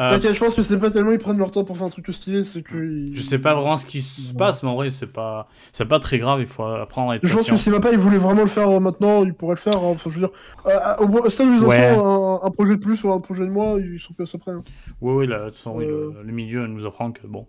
Euh, 0.00 0.10
T'inquiète, 0.10 0.34
je 0.34 0.38
pense 0.38 0.54
que 0.54 0.62
c'est 0.62 0.78
pas 0.78 0.90
tellement 0.90 1.10
ils 1.10 1.18
prennent 1.18 1.38
leur 1.38 1.50
temps 1.50 1.64
pour 1.64 1.76
faire 1.76 1.86
un 1.86 1.90
truc 1.90 2.06
stylé, 2.12 2.44
c'est 2.44 2.62
que. 2.62 2.76
ils- 2.76 3.16
Je 3.16 3.20
sais 3.22 3.38
pas 3.40 3.54
vraiment 3.54 3.76
ce 3.76 3.84
qui 3.84 4.00
se 4.02 4.32
passe, 4.32 4.62
mais 4.62 4.68
en 4.68 4.76
vrai, 4.76 4.90
c'est 4.90 5.08
pas, 5.08 5.48
c'est 5.72 5.86
pas 5.86 5.98
très 5.98 6.18
grave. 6.18 6.38
Il 6.40 6.46
faut 6.46 6.62
apprendre 6.62 7.10
à 7.10 7.16
être 7.16 7.26
Je 7.26 7.34
pense 7.34 7.50
que 7.50 7.56
si 7.56 7.68
Mappa 7.68 7.90
il 7.90 7.98
voulait 7.98 8.16
vraiment 8.18 8.42
le 8.42 8.46
faire 8.46 8.68
euh, 8.68 8.78
maintenant, 8.78 9.24
il 9.24 9.34
pourrait 9.34 9.54
le 9.56 9.60
faire. 9.60 9.74
hein. 9.74 9.80
Enfin, 9.94 10.08
je 10.10 10.20
veux 10.20 10.28
dire, 10.28 10.36
euh, 10.66 11.04
au 11.04 11.08
au 11.26 11.30
stade 11.30 11.48
où 11.48 11.54
ils 11.54 11.64
en 11.64 11.66
Ouais. 11.68 11.94
sont, 11.96 12.06
un, 12.06 12.46
un 12.46 12.50
projet 12.52 12.76
de 12.76 12.80
plus 12.80 13.02
ou 13.02 13.10
un 13.12 13.18
projet 13.18 13.44
de 13.44 13.50
moins, 13.50 13.76
ils 13.80 13.98
sont 13.98 14.12
plus 14.14 14.32
après. 14.32 14.52
hein. 14.52 14.62
Oui, 15.00 15.14
oui, 15.14 15.26
là, 15.26 15.38
de 15.40 15.44
toute 15.46 15.56
façon, 15.56 15.72
oui, 15.74 15.86
Euh. 15.86 16.12
le, 16.18 16.22
le 16.22 16.32
milieu 16.32 16.64
nous 16.68 16.86
apprend 16.86 17.10
que 17.10 17.26
bon, 17.26 17.46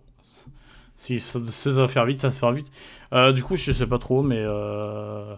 Si 1.00 1.18
ça, 1.18 1.40
ça 1.48 1.72
doit 1.72 1.88
faire 1.88 2.04
vite, 2.04 2.18
ça 2.18 2.30
se 2.30 2.38
fait 2.38 2.52
vite. 2.52 2.70
Euh, 3.14 3.32
du 3.32 3.42
coup, 3.42 3.56
je 3.56 3.72
sais 3.72 3.86
pas 3.86 3.96
trop, 3.96 4.22
mais 4.22 4.36
euh, 4.38 5.34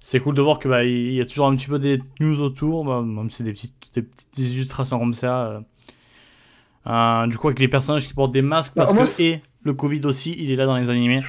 c'est 0.00 0.18
cool 0.18 0.34
de 0.34 0.42
voir 0.42 0.58
que 0.58 0.68
bah, 0.68 0.82
il 0.82 1.12
y 1.12 1.20
a 1.20 1.24
toujours 1.24 1.46
un 1.46 1.54
petit 1.54 1.68
peu 1.68 1.78
des 1.78 2.02
news 2.18 2.40
autour, 2.40 2.84
bah, 2.84 3.00
même 3.00 3.30
si 3.30 3.36
c'est 3.36 3.44
des 3.44 3.52
petites, 3.52 3.74
des 3.94 4.02
petites 4.02 4.38
illustrations 4.38 4.98
comme 4.98 5.14
ça. 5.14 5.62
euh. 6.88 7.26
Du 7.28 7.38
coup, 7.38 7.46
avec 7.46 7.60
les 7.60 7.68
personnages 7.68 8.08
qui 8.08 8.12
portent 8.12 8.32
des 8.32 8.42
masques, 8.42 8.74
Bah, 8.74 8.86
parce 8.86 8.94
moins, 8.96 9.04
que 9.04 9.22
et 9.22 9.40
le 9.62 9.72
Covid 9.72 10.00
aussi, 10.04 10.34
il 10.36 10.50
est 10.50 10.56
là 10.56 10.66
dans 10.66 10.76
les 10.76 10.90
animés. 10.90 11.22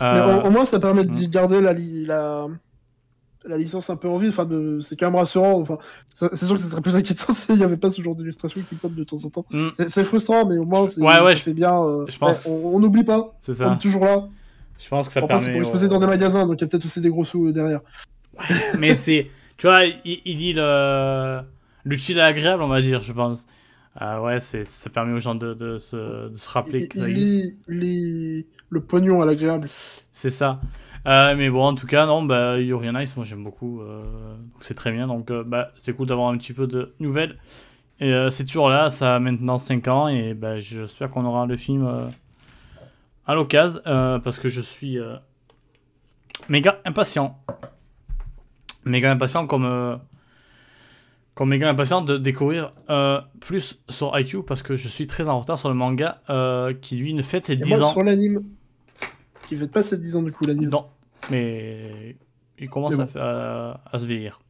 Mais 0.00 0.22
au, 0.22 0.46
au 0.46 0.50
moins, 0.50 0.64
ça 0.64 0.80
permet 0.80 1.04
de 1.04 1.10
hmm. 1.10 1.28
garder 1.28 1.60
la, 1.60 1.74
la, 1.74 2.48
la 3.46 3.56
licence 3.58 3.90
un 3.90 3.96
peu 3.96 4.08
en 4.08 4.18
vie. 4.18 4.28
Enfin, 4.28 4.44
de... 4.44 4.80
c'est 4.80 4.96
quand 4.96 5.06
même 5.06 5.16
rassurant. 5.16 5.60
Enfin, 5.60 5.78
c'est 6.12 6.36
sûr 6.36 6.54
que 6.56 6.60
ce 6.62 6.68
serait 6.68 6.80
plus 6.80 6.96
inquiétant 6.96 7.32
s'il 7.34 7.56
n'y 7.56 7.62
avait 7.64 7.76
pas 7.76 7.90
ce 7.90 8.00
genre 8.02 8.14
d'illustration 8.14 8.60
qui 8.68 8.74
pop 8.76 8.94
de 8.94 9.04
temps 9.04 9.24
en 9.24 9.30
temps. 9.30 9.46
hmm, 9.50 9.68
C'est 9.76 9.88
c'est 9.90 10.04
frustrant, 10.04 10.46
mais 10.46 10.58
au 10.58 10.64
moins, 10.64 10.88
c'est- 10.88 11.00
Ouais, 11.00 11.20
ouais, 11.20 11.34
ça 11.36 11.42
fait 11.42 11.54
bien. 11.54 11.74
euh, 11.82 12.04
je 12.08 12.18
pense 12.18 12.44
ouais, 12.44 12.50
on 12.52 12.76
on 12.76 12.80
n'oublie 12.80 13.04
pas. 13.04 13.34
c'est 13.38 13.52
On 13.52 13.54
ça. 13.56 13.72
est 13.74 13.78
toujours 13.78 14.04
là. 14.04 14.28
Je 14.78 14.88
pense 14.88 15.06
que 15.06 15.12
ça 15.12 15.20
c'est 15.20 15.26
permet. 15.26 15.52
pour 15.52 15.60
exposer 15.62 15.88
dans 15.88 16.00
des 16.00 16.06
magasins, 16.06 16.46
donc 16.46 16.56
il 16.58 16.62
y 16.62 16.64
a 16.64 16.66
peut-être 16.68 16.84
aussi 16.86 17.00
des 17.00 17.10
gros 17.10 17.24
sous 17.24 17.46
euh, 17.48 17.52
derrière. 17.52 17.80
mais 18.78 18.94
c'est 18.94 19.30
tu 19.58 19.66
vois 19.66 19.84
il, 19.84 20.20
il 20.24 20.36
dit 20.36 20.52
le 20.54 21.40
l'utile 21.84 22.16
et 22.16 22.20
l'agréable 22.20 22.62
on 22.62 22.68
va 22.68 22.80
dire 22.80 23.00
je 23.00 23.12
pense 23.12 23.46
Euh, 24.00 24.18
ouais 24.20 24.40
c'est 24.40 24.64
ça 24.64 24.88
permet 24.88 25.12
aux 25.12 25.20
gens 25.20 25.34
de, 25.34 25.52
de, 25.54 25.76
se, 25.76 26.30
de 26.30 26.36
se 26.36 26.48
rappeler 26.48 26.80
Il, 26.84 26.88
que 26.88 26.98
ça 26.98 27.08
il 27.08 27.10
existe 27.10 27.56
le 27.68 28.80
pognon 28.80 29.20
à 29.20 29.26
l'agréable. 29.26 29.68
c'est 30.12 30.30
ça 30.30 30.60
Euh, 31.06 31.34
mais 31.36 31.50
bon 31.50 31.64
en 31.64 31.74
tout 31.74 31.86
cas 31.88 32.06
non 32.06 32.22
bah 32.22 32.60
Yuri 32.60 32.88
on 32.88 32.98
Ice 33.00 33.16
moi 33.16 33.24
j'aime 33.24 33.42
beaucoup 33.42 33.80
euh, 33.80 34.04
donc 34.04 34.60
c'est 34.60 34.74
très 34.76 34.92
bien 34.92 35.08
donc 35.08 35.32
euh, 35.32 35.42
bah 35.42 35.72
c'est 35.76 35.92
cool 35.94 36.06
d'avoir 36.06 36.28
un 36.28 36.38
petit 36.38 36.52
peu 36.52 36.66
de 36.66 36.94
nouvelles. 37.00 37.38
Et 38.00 38.12
c'est 38.30 38.44
toujours 38.44 38.68
là 38.68 38.90
ça 38.90 39.16
a 39.16 39.18
maintenant 39.20 39.58
5 39.58 39.86
ans 39.86 40.08
et 40.08 40.34
bah 40.34 40.58
j'espère 40.58 41.08
qu'on 41.08 41.24
aura 41.24 41.46
le 41.46 41.56
film 41.56 41.88
à 43.26 43.34
l'occasion 43.34 43.80
parce 43.84 44.40
que 44.40 44.48
je 44.48 44.60
suis 44.60 44.98
méga 46.48 46.80
impatient. 46.84 47.38
Méga 48.84 49.12
impatient 49.12 49.46
comme 49.46 50.00
comme 51.34 51.48
méga 51.50 51.70
impatient 51.70 52.00
de 52.00 52.18
découvrir 52.18 52.72
plus 53.38 53.80
sur 53.88 54.18
IQ 54.18 54.42
parce 54.42 54.62
que 54.64 54.74
je 54.74 54.88
suis 54.88 55.06
très 55.06 55.28
en 55.28 55.38
retard 55.38 55.56
sur 55.56 55.68
le 55.68 55.76
manga 55.76 56.20
qui 56.80 56.96
lui 56.96 57.14
ne 57.14 57.22
fête 57.22 57.46
ses 57.46 57.52
Et 57.52 57.56
10 57.56 57.70
moi, 57.70 57.82
ans. 57.84 57.92
sur 57.92 58.02
l'anime, 58.02 58.42
qui 59.54 59.58
fait 59.60 59.68
pas 59.68 59.82
ses 59.82 59.98
10 59.98 60.16
ans 60.16 60.22
du 60.22 60.32
coup, 60.32 60.44
l'anime. 60.46 60.70
non 60.70 60.86
mais 61.30 62.16
il 62.58 62.68
commence 62.68 62.96
Mais 62.96 63.04
à, 63.04 63.06
fa- 63.06 63.20
à, 63.22 63.80
à 63.92 63.98
se 63.98 64.04
vieillir 64.04 64.40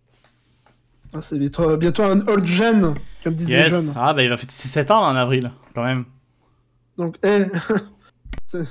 Ah, 1.14 1.20
c'est 1.22 1.38
bientôt, 1.38 1.76
bientôt 1.76 2.02
un 2.02 2.20
old 2.28 2.46
gen, 2.46 2.94
comme 3.22 3.34
disaient 3.34 3.64
les 3.64 3.70
yes 3.70 3.92
ah 3.96 4.14
bah 4.14 4.22
il 4.22 4.28
va 4.30 4.36
fêter 4.36 4.52
ses 4.54 4.68
7 4.68 4.90
ans 4.90 5.00
là, 5.02 5.08
en 5.08 5.16
avril 5.16 5.50
quand 5.74 5.84
même 5.84 6.04
Donc, 6.96 7.16
eh, 7.24 7.44
c'est- 8.46 8.66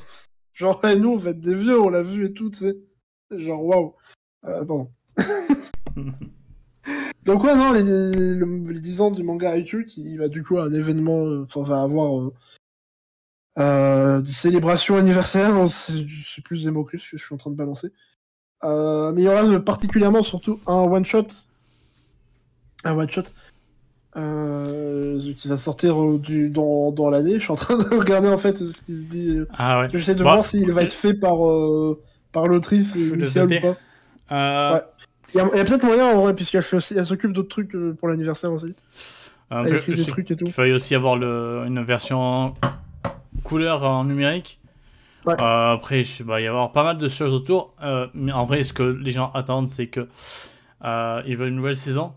genre, 0.53 0.79
eh, 0.83 0.95
nous, 0.95 1.09
on 1.09 1.17
va 1.17 1.31
être 1.31 1.39
des 1.41 1.55
vieux, 1.55 1.79
on 1.79 1.89
l'a 1.89 2.01
vu 2.03 2.25
et 2.25 2.33
tout, 2.33 2.49
tu 2.51 2.59
sais. 2.59 2.77
Genre, 3.31 3.63
waouh. 3.63 3.95
Euh, 4.45 4.65
pardon. 4.65 4.89
Donc, 7.25 7.43
ouais, 7.43 7.55
non, 7.55 7.71
les, 7.71 7.83
le- 7.83 8.71
les 8.71 8.79
10 8.79 9.01
ans 9.01 9.11
du 9.11 9.21
manga 9.23 9.55
IQ 9.55 9.85
qui 9.85 10.17
va 10.17 10.27
du 10.27 10.43
coup 10.43 10.57
à 10.57 10.63
un 10.65 10.73
événement, 10.73 11.25
euh, 11.25 11.43
enfin, 11.45 11.61
va 11.63 11.81
avoir 11.83 12.19
euh, 12.19 12.33
euh, 13.59 14.21
des 14.21 14.31
célébrations 14.31 14.95
anniversaires, 14.95 15.55
hein, 15.55 15.65
c'est 15.67 16.43
plus 16.43 16.63
des 16.63 16.71
mots 16.71 16.83
que 16.83 16.97
je 16.97 17.17
suis 17.17 17.33
en 17.33 17.37
train 17.37 17.51
de 17.51 17.55
balancer. 17.55 17.91
Euh, 18.63 19.11
mais 19.11 19.23
il 19.23 19.25
y 19.25 19.27
aura 19.27 19.59
particulièrement 19.59 20.23
surtout 20.23 20.59
un 20.67 20.73
one-shot. 20.83 21.27
Un 22.83 22.95
one-shot. 22.97 23.23
euh, 24.15 25.19
qui 25.35 25.47
va 25.47 25.57
sortir 25.57 25.95
du, 26.19 26.49
dans, 26.49 26.91
dans 26.91 27.09
l'année. 27.09 27.35
Je 27.35 27.39
suis 27.43 27.51
en 27.51 27.55
train 27.55 27.77
de 27.77 27.83
regarder 27.97 28.29
en 28.29 28.37
fait 28.37 28.57
ce 28.57 28.81
qui 28.81 28.95
se 28.97 29.03
dit. 29.03 29.39
ah 29.57 29.81
ouais 29.81 29.87
J'essaie 29.91 30.15
de 30.15 30.21
voir 30.23 30.43
s'il 30.43 30.71
va 30.71 30.83
être 30.83 30.93
fait 30.93 31.13
par, 31.13 31.37
par 32.31 32.47
l'autrice 32.47 32.95
initiale 32.95 33.45
ou 33.47 33.61
pas. 34.29 34.73
Ouais. 34.73 34.81
Il 35.33 35.37
y 35.37 35.39
a, 35.39 35.45
il 35.55 35.63
peut-être 35.63 35.83
moyen 35.83 36.07
en 36.13 36.21
vrai, 36.21 36.35
puisqu'elle 36.35 36.61
fait 36.61 36.75
aussi, 36.75 36.93
elle 36.97 37.05
s'occupe 37.05 37.31
d'autres 37.31 37.47
trucs 37.49 37.71
pour 37.99 38.07
l'anniversaire 38.09 38.51
aussi. 38.51 38.73
un 39.49 39.63
Elle 39.63 39.75
écrit 39.75 39.93
des 39.95 40.03
trucs 40.05 40.29
et 40.29 40.35
tout. 40.35 40.43
qu'il 40.45 40.53
fallait 40.53 40.73
aussi 40.73 40.93
avoir 40.93 41.15
le, 41.15 41.63
une 41.67 41.81
version 41.83 42.53
couleur 43.43 43.83
en 43.85 44.03
numérique 44.05 44.59
Ouais. 45.23 45.35
Euh, 45.39 45.73
après 45.73 46.01
il 46.01 46.25
va 46.25 46.41
y 46.41 46.47
avoir 46.47 46.71
pas 46.71 46.83
mal 46.83 46.97
de 46.97 47.07
choses 47.07 47.31
autour 47.35 47.75
euh, 47.83 48.07
mais 48.15 48.31
en 48.31 48.43
vrai 48.43 48.63
ce 48.63 48.73
que 48.73 48.81
les 48.81 49.11
gens 49.11 49.29
attendent 49.35 49.67
c'est 49.67 49.85
que 49.85 50.07
euh, 50.83 51.21
ils 51.27 51.37
veulent 51.37 51.49
une 51.49 51.57
nouvelle 51.57 51.75
saison 51.75 52.13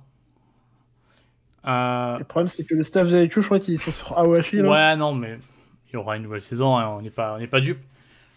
Euh, 1.66 2.18
Le 2.18 2.24
problème, 2.24 2.48
c'est 2.48 2.64
que 2.64 2.74
le 2.74 2.82
staff 2.82 3.08
de 3.08 3.28
je 3.30 3.40
crois 3.40 3.58
qu'ils 3.58 3.78
sont 3.78 3.90
sur 3.90 4.18
Awashi. 4.18 4.56
Là. 4.56 4.70
Ouais, 4.70 4.96
non, 4.96 5.12
mais 5.14 5.38
il 5.88 5.94
y 5.94 5.96
aura 5.96 6.16
une 6.16 6.22
nouvelle 6.24 6.42
saison, 6.42 6.76
hein, 6.76 6.88
on 6.98 7.02
n'est 7.02 7.10
pas, 7.10 7.34
on 7.34 7.38
n'est 7.38 7.46
pas 7.46 7.60
dupe. 7.60 7.80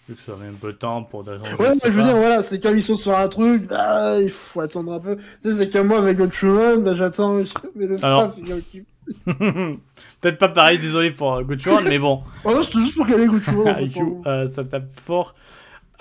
Vu 0.08 0.15
que 0.15 0.21
ça 0.21 0.34
met 0.38 0.47
un 0.47 0.54
peu 0.54 0.71
de 0.71 0.78
temps 0.78 1.04
pour 1.04 1.28
Ouais, 1.28 1.34
je 1.38 1.41
mais 1.60 1.80
je 1.84 1.88
veux 1.89 2.02
pas. 2.04 2.08
dire, 2.08 2.15
voilà, 2.17 2.41
c'est 2.41 2.62
comme 2.62 2.78
ils 2.78 2.82
sont 2.84 2.95
sur 2.95 3.17
un 3.17 3.28
truc, 3.28 3.67
bah, 3.67 4.19
il 4.21 4.30
faut 4.30 4.62
attendre 4.62 4.93
un 4.93 5.00
peu. 5.00 5.17
Tu 5.17 5.23
sais, 5.52 5.58
c'est 5.58 5.69
comme 5.69 5.88
moi 5.88 5.97
avec 6.00 6.17
Gunchuman, 6.17 6.82
bah, 6.82 6.93
j'attends, 6.93 7.41
mais 7.76 7.86
le 7.88 7.97
staff, 7.97 8.12
Alors. 8.12 8.34
il 8.38 8.50
est 8.50 8.54
occupé. 8.54 8.86
Peut-être 9.26 10.38
pas 10.38 10.50
pareil, 10.50 10.80
désolé 10.80 11.12
pour 11.12 11.34
euh, 11.36 11.43
Good 11.43 11.67
One, 11.67 11.86
mais 11.88 12.00
bon, 12.00 12.24
Oh 12.43 12.54
non, 12.54 12.63
c'était 12.63 12.80
juste 12.80 12.96
pour 12.98 13.08
qu'elle 13.08 13.22
ait 13.22 13.28
Gunchuman. 13.28 13.76
IQ, 13.82 14.02
euh, 14.26 14.46
ça 14.48 14.63
tape 14.63 14.91
fort. 14.91 15.36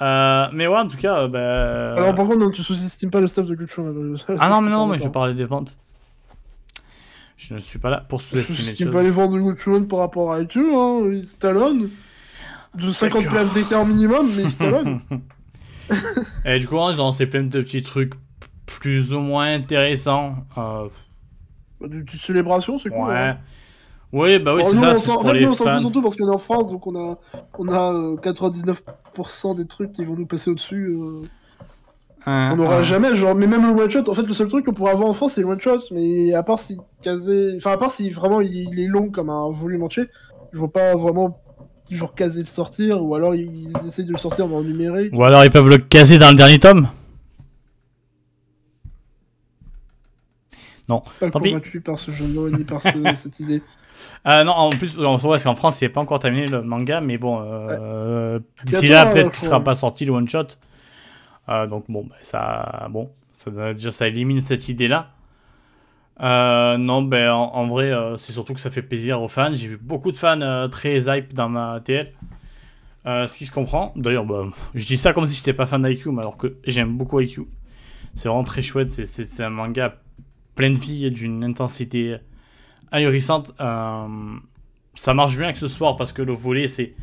Euh, 0.02 0.46
mais 0.52 0.66
ouais, 0.66 0.78
en 0.78 0.88
tout 0.88 0.96
cas, 0.96 1.22
euh, 1.22 1.28
bah, 1.28 1.94
Alors, 1.94 2.14
par 2.14 2.26
contre, 2.26 2.38
non, 2.38 2.50
tu 2.50 2.62
sous-estimes 2.62 3.10
pas 3.10 3.20
le 3.20 3.26
staff 3.26 3.46
de 3.46 3.54
Gunchuman. 3.54 4.16
Ah 4.38 4.48
non, 4.48 4.60
mais 4.60 4.70
non, 4.70 4.86
mais 4.88 4.98
je 4.98 5.08
parlais 5.08 5.34
des 5.34 5.44
ventes. 5.44 5.76
Je 7.36 7.54
ne 7.54 7.58
suis 7.58 7.78
pas 7.78 7.90
là 7.90 8.04
pour 8.08 8.20
Je 8.20 8.26
sous-estimer 8.26 8.58
les 8.58 8.64
sous-estime 8.64 8.90
pas 8.90 9.02
les 9.02 9.10
ventes 9.10 9.32
de 9.32 9.40
Gunchuman 9.40 9.86
par 9.86 10.00
rapport 10.00 10.32
à 10.32 10.40
IQ, 10.40 10.60
hein. 10.74 11.00
Ils 11.10 11.26
talonnent. 11.38 11.90
De 12.74 12.92
50 12.92 13.22
D'accord. 13.22 13.32
places 13.32 13.54
d'écart 13.54 13.86
minimum, 13.86 14.28
mais 14.36 14.42
ils 14.42 14.56
talonnent. 14.56 15.00
Et 16.44 16.58
du 16.58 16.68
coup, 16.68 16.76
ils 16.76 17.00
ont 17.00 17.04
lancé 17.04 17.26
plein 17.26 17.42
de 17.42 17.60
petits 17.62 17.82
trucs 17.82 18.12
plus 18.66 19.14
ou 19.14 19.20
moins 19.20 19.54
intéressants. 19.54 20.34
Euh, 20.58 20.88
Des 21.80 22.02
petites 22.02 22.20
célébrations, 22.22 22.78
c'est 22.78 22.90
cool. 22.90 23.08
ouais. 23.08 23.14
hein. 23.14 23.36
Oui, 24.12 24.38
bah 24.38 24.54
oui, 24.54 24.62
c'est 24.70 24.76
ça, 24.76 24.90
on 24.90 24.94
c'est 24.94 25.00
s'en- 25.06 25.20
en 25.20 25.24
fait, 25.24 25.34
les 25.34 25.40
nous, 25.44 25.50
on 25.50 25.54
s'en 25.54 25.64
fout 25.64 25.80
surtout 25.80 26.00
parce 26.02 26.16
qu'on 26.16 26.28
est 26.30 26.34
en 26.34 26.38
France, 26.38 26.70
donc 26.70 26.86
on 26.86 26.94
a, 26.94 27.18
on 27.58 27.68
a 27.68 27.92
euh, 27.92 28.16
99% 28.16 29.54
des 29.56 29.66
trucs 29.66 29.92
qui 29.92 30.04
vont 30.04 30.14
nous 30.14 30.26
passer 30.26 30.50
au-dessus. 30.50 30.86
euh, 30.90 31.22
on 32.52 32.56
n'aura 32.56 32.82
jamais, 32.82 33.14
genre, 33.14 33.34
mais 33.34 33.46
même 33.46 33.62
le 33.66 33.80
one 33.80 33.90
shot, 33.90 34.08
en 34.08 34.14
fait, 34.14 34.22
le 34.22 34.32
seul 34.34 34.48
truc 34.48 34.64
qu'on 34.64 34.72
pourrait 34.72 34.92
avoir 34.92 35.08
en 35.08 35.14
France, 35.14 35.32
c'est 35.34 35.42
le 35.42 35.48
one 35.48 35.60
shot, 35.60 35.80
mais 35.92 36.32
à 36.34 36.42
part 36.42 36.58
si 36.60 36.78
casé, 37.02 37.54
enfin, 37.56 37.72
à 37.72 37.76
part 37.76 37.90
si 37.90 38.10
vraiment 38.10 38.40
il, 38.40 38.52
il 38.72 38.80
est 38.80 38.86
long 38.86 39.10
comme 39.10 39.28
un 39.30 39.50
volume 39.50 39.82
entier, 39.82 40.04
je 40.52 40.58
vois 40.58 40.72
pas 40.72 40.94
vraiment, 40.96 41.38
genre, 41.90 42.14
casé 42.14 42.42
de 42.42 42.48
sortir, 42.48 43.04
ou 43.04 43.14
alors 43.14 43.34
ils, 43.34 43.70
ils 43.70 43.88
essayent 43.88 44.06
de 44.06 44.12
le 44.12 44.18
sortir 44.18 44.46
en 44.52 44.62
numérique. 44.62 45.12
Ou 45.12 45.24
alors 45.24 45.44
ils 45.44 45.50
peuvent 45.50 45.68
le 45.68 45.78
caser 45.78 46.18
dans 46.18 46.30
le 46.30 46.36
dernier 46.36 46.58
tome. 46.58 46.88
Pas 50.88 51.30
Tant 51.30 51.40
pis. 51.40 51.50
convaincu 51.50 51.80
par 51.80 51.98
ce 51.98 52.10
jeu 52.10 52.24
ni 52.50 52.64
par 52.64 52.80
ce- 52.82 52.88
cette 53.16 53.40
idée. 53.40 53.62
Euh, 54.26 54.44
non, 54.44 54.52
en 54.52 54.70
plus, 54.70 54.98
on 54.98 55.16
se 55.18 55.22
voit 55.22 55.38
qu'en 55.38 55.54
France, 55.54 55.80
il 55.80 55.84
n'est 55.84 55.88
pas 55.88 56.00
encore 56.02 56.18
terminé 56.20 56.46
le 56.46 56.62
manga, 56.62 57.00
mais 57.00 57.16
bon, 57.18 57.40
euh, 57.42 58.38
d'ici 58.64 58.88
là, 58.88 59.06
euh, 59.08 59.12
peut-être 59.12 59.30
qu'il 59.32 59.40
faut- 59.40 59.46
sera 59.46 59.64
pas 59.64 59.74
sorti 59.74 60.04
le 60.04 60.12
one 60.12 60.28
shot. 60.28 60.46
Euh, 61.48 61.66
donc 61.66 61.84
bon, 61.88 62.04
bah, 62.08 62.16
ça, 62.22 62.88
bon, 62.90 63.10
ça, 63.32 63.50
déjà, 63.72 63.90
ça 63.90 64.06
élimine 64.06 64.40
cette 64.40 64.68
idée-là. 64.68 65.10
Non, 66.20 67.02
ben 67.02 67.30
en, 67.30 67.54
en 67.54 67.66
vrai, 67.66 67.92
c'est 68.18 68.32
surtout 68.32 68.54
que 68.54 68.60
ça 68.60 68.70
fait 68.70 68.82
plaisir 68.82 69.20
aux 69.22 69.28
fans. 69.28 69.54
J'ai 69.54 69.68
vu 69.68 69.76
beaucoup 69.80 70.12
de 70.12 70.16
fans 70.16 70.68
très 70.70 70.98
hype 71.18 71.34
dans 71.34 71.48
ma 71.48 71.80
TL. 71.80 72.12
Ce 73.06 73.36
qui 73.38 73.44
se 73.46 73.52
comprend. 73.52 73.92
D'ailleurs, 73.96 74.24
bah, 74.24 74.44
je 74.74 74.86
dis 74.86 74.96
ça 74.96 75.12
comme 75.12 75.26
si 75.26 75.36
j'étais 75.36 75.52
pas 75.52 75.66
fan 75.66 75.82
d'IQ, 75.82 76.10
mais 76.12 76.20
alors 76.20 76.36
que 76.36 76.56
j'aime 76.64 76.96
beaucoup 76.96 77.20
IQ. 77.20 77.42
C'est 78.14 78.28
vraiment 78.28 78.44
très 78.44 78.62
chouette. 78.62 78.88
C'est 78.88 79.42
un 79.44 79.50
manga 79.50 79.94
plein 80.56 80.70
de 80.70 80.78
vie 80.78 81.06
et 81.06 81.10
d'une 81.10 81.44
intensité 81.44 82.16
ahurissante. 82.90 83.52
Euh, 83.60 84.36
ça 84.94 85.14
marche 85.14 85.36
bien 85.36 85.44
avec 85.44 85.56
ce 85.58 85.68
sport 85.68 85.96
parce 85.96 86.12
que 86.12 86.22
le 86.22 86.32
volet, 86.32 86.66
c'est 86.66 86.94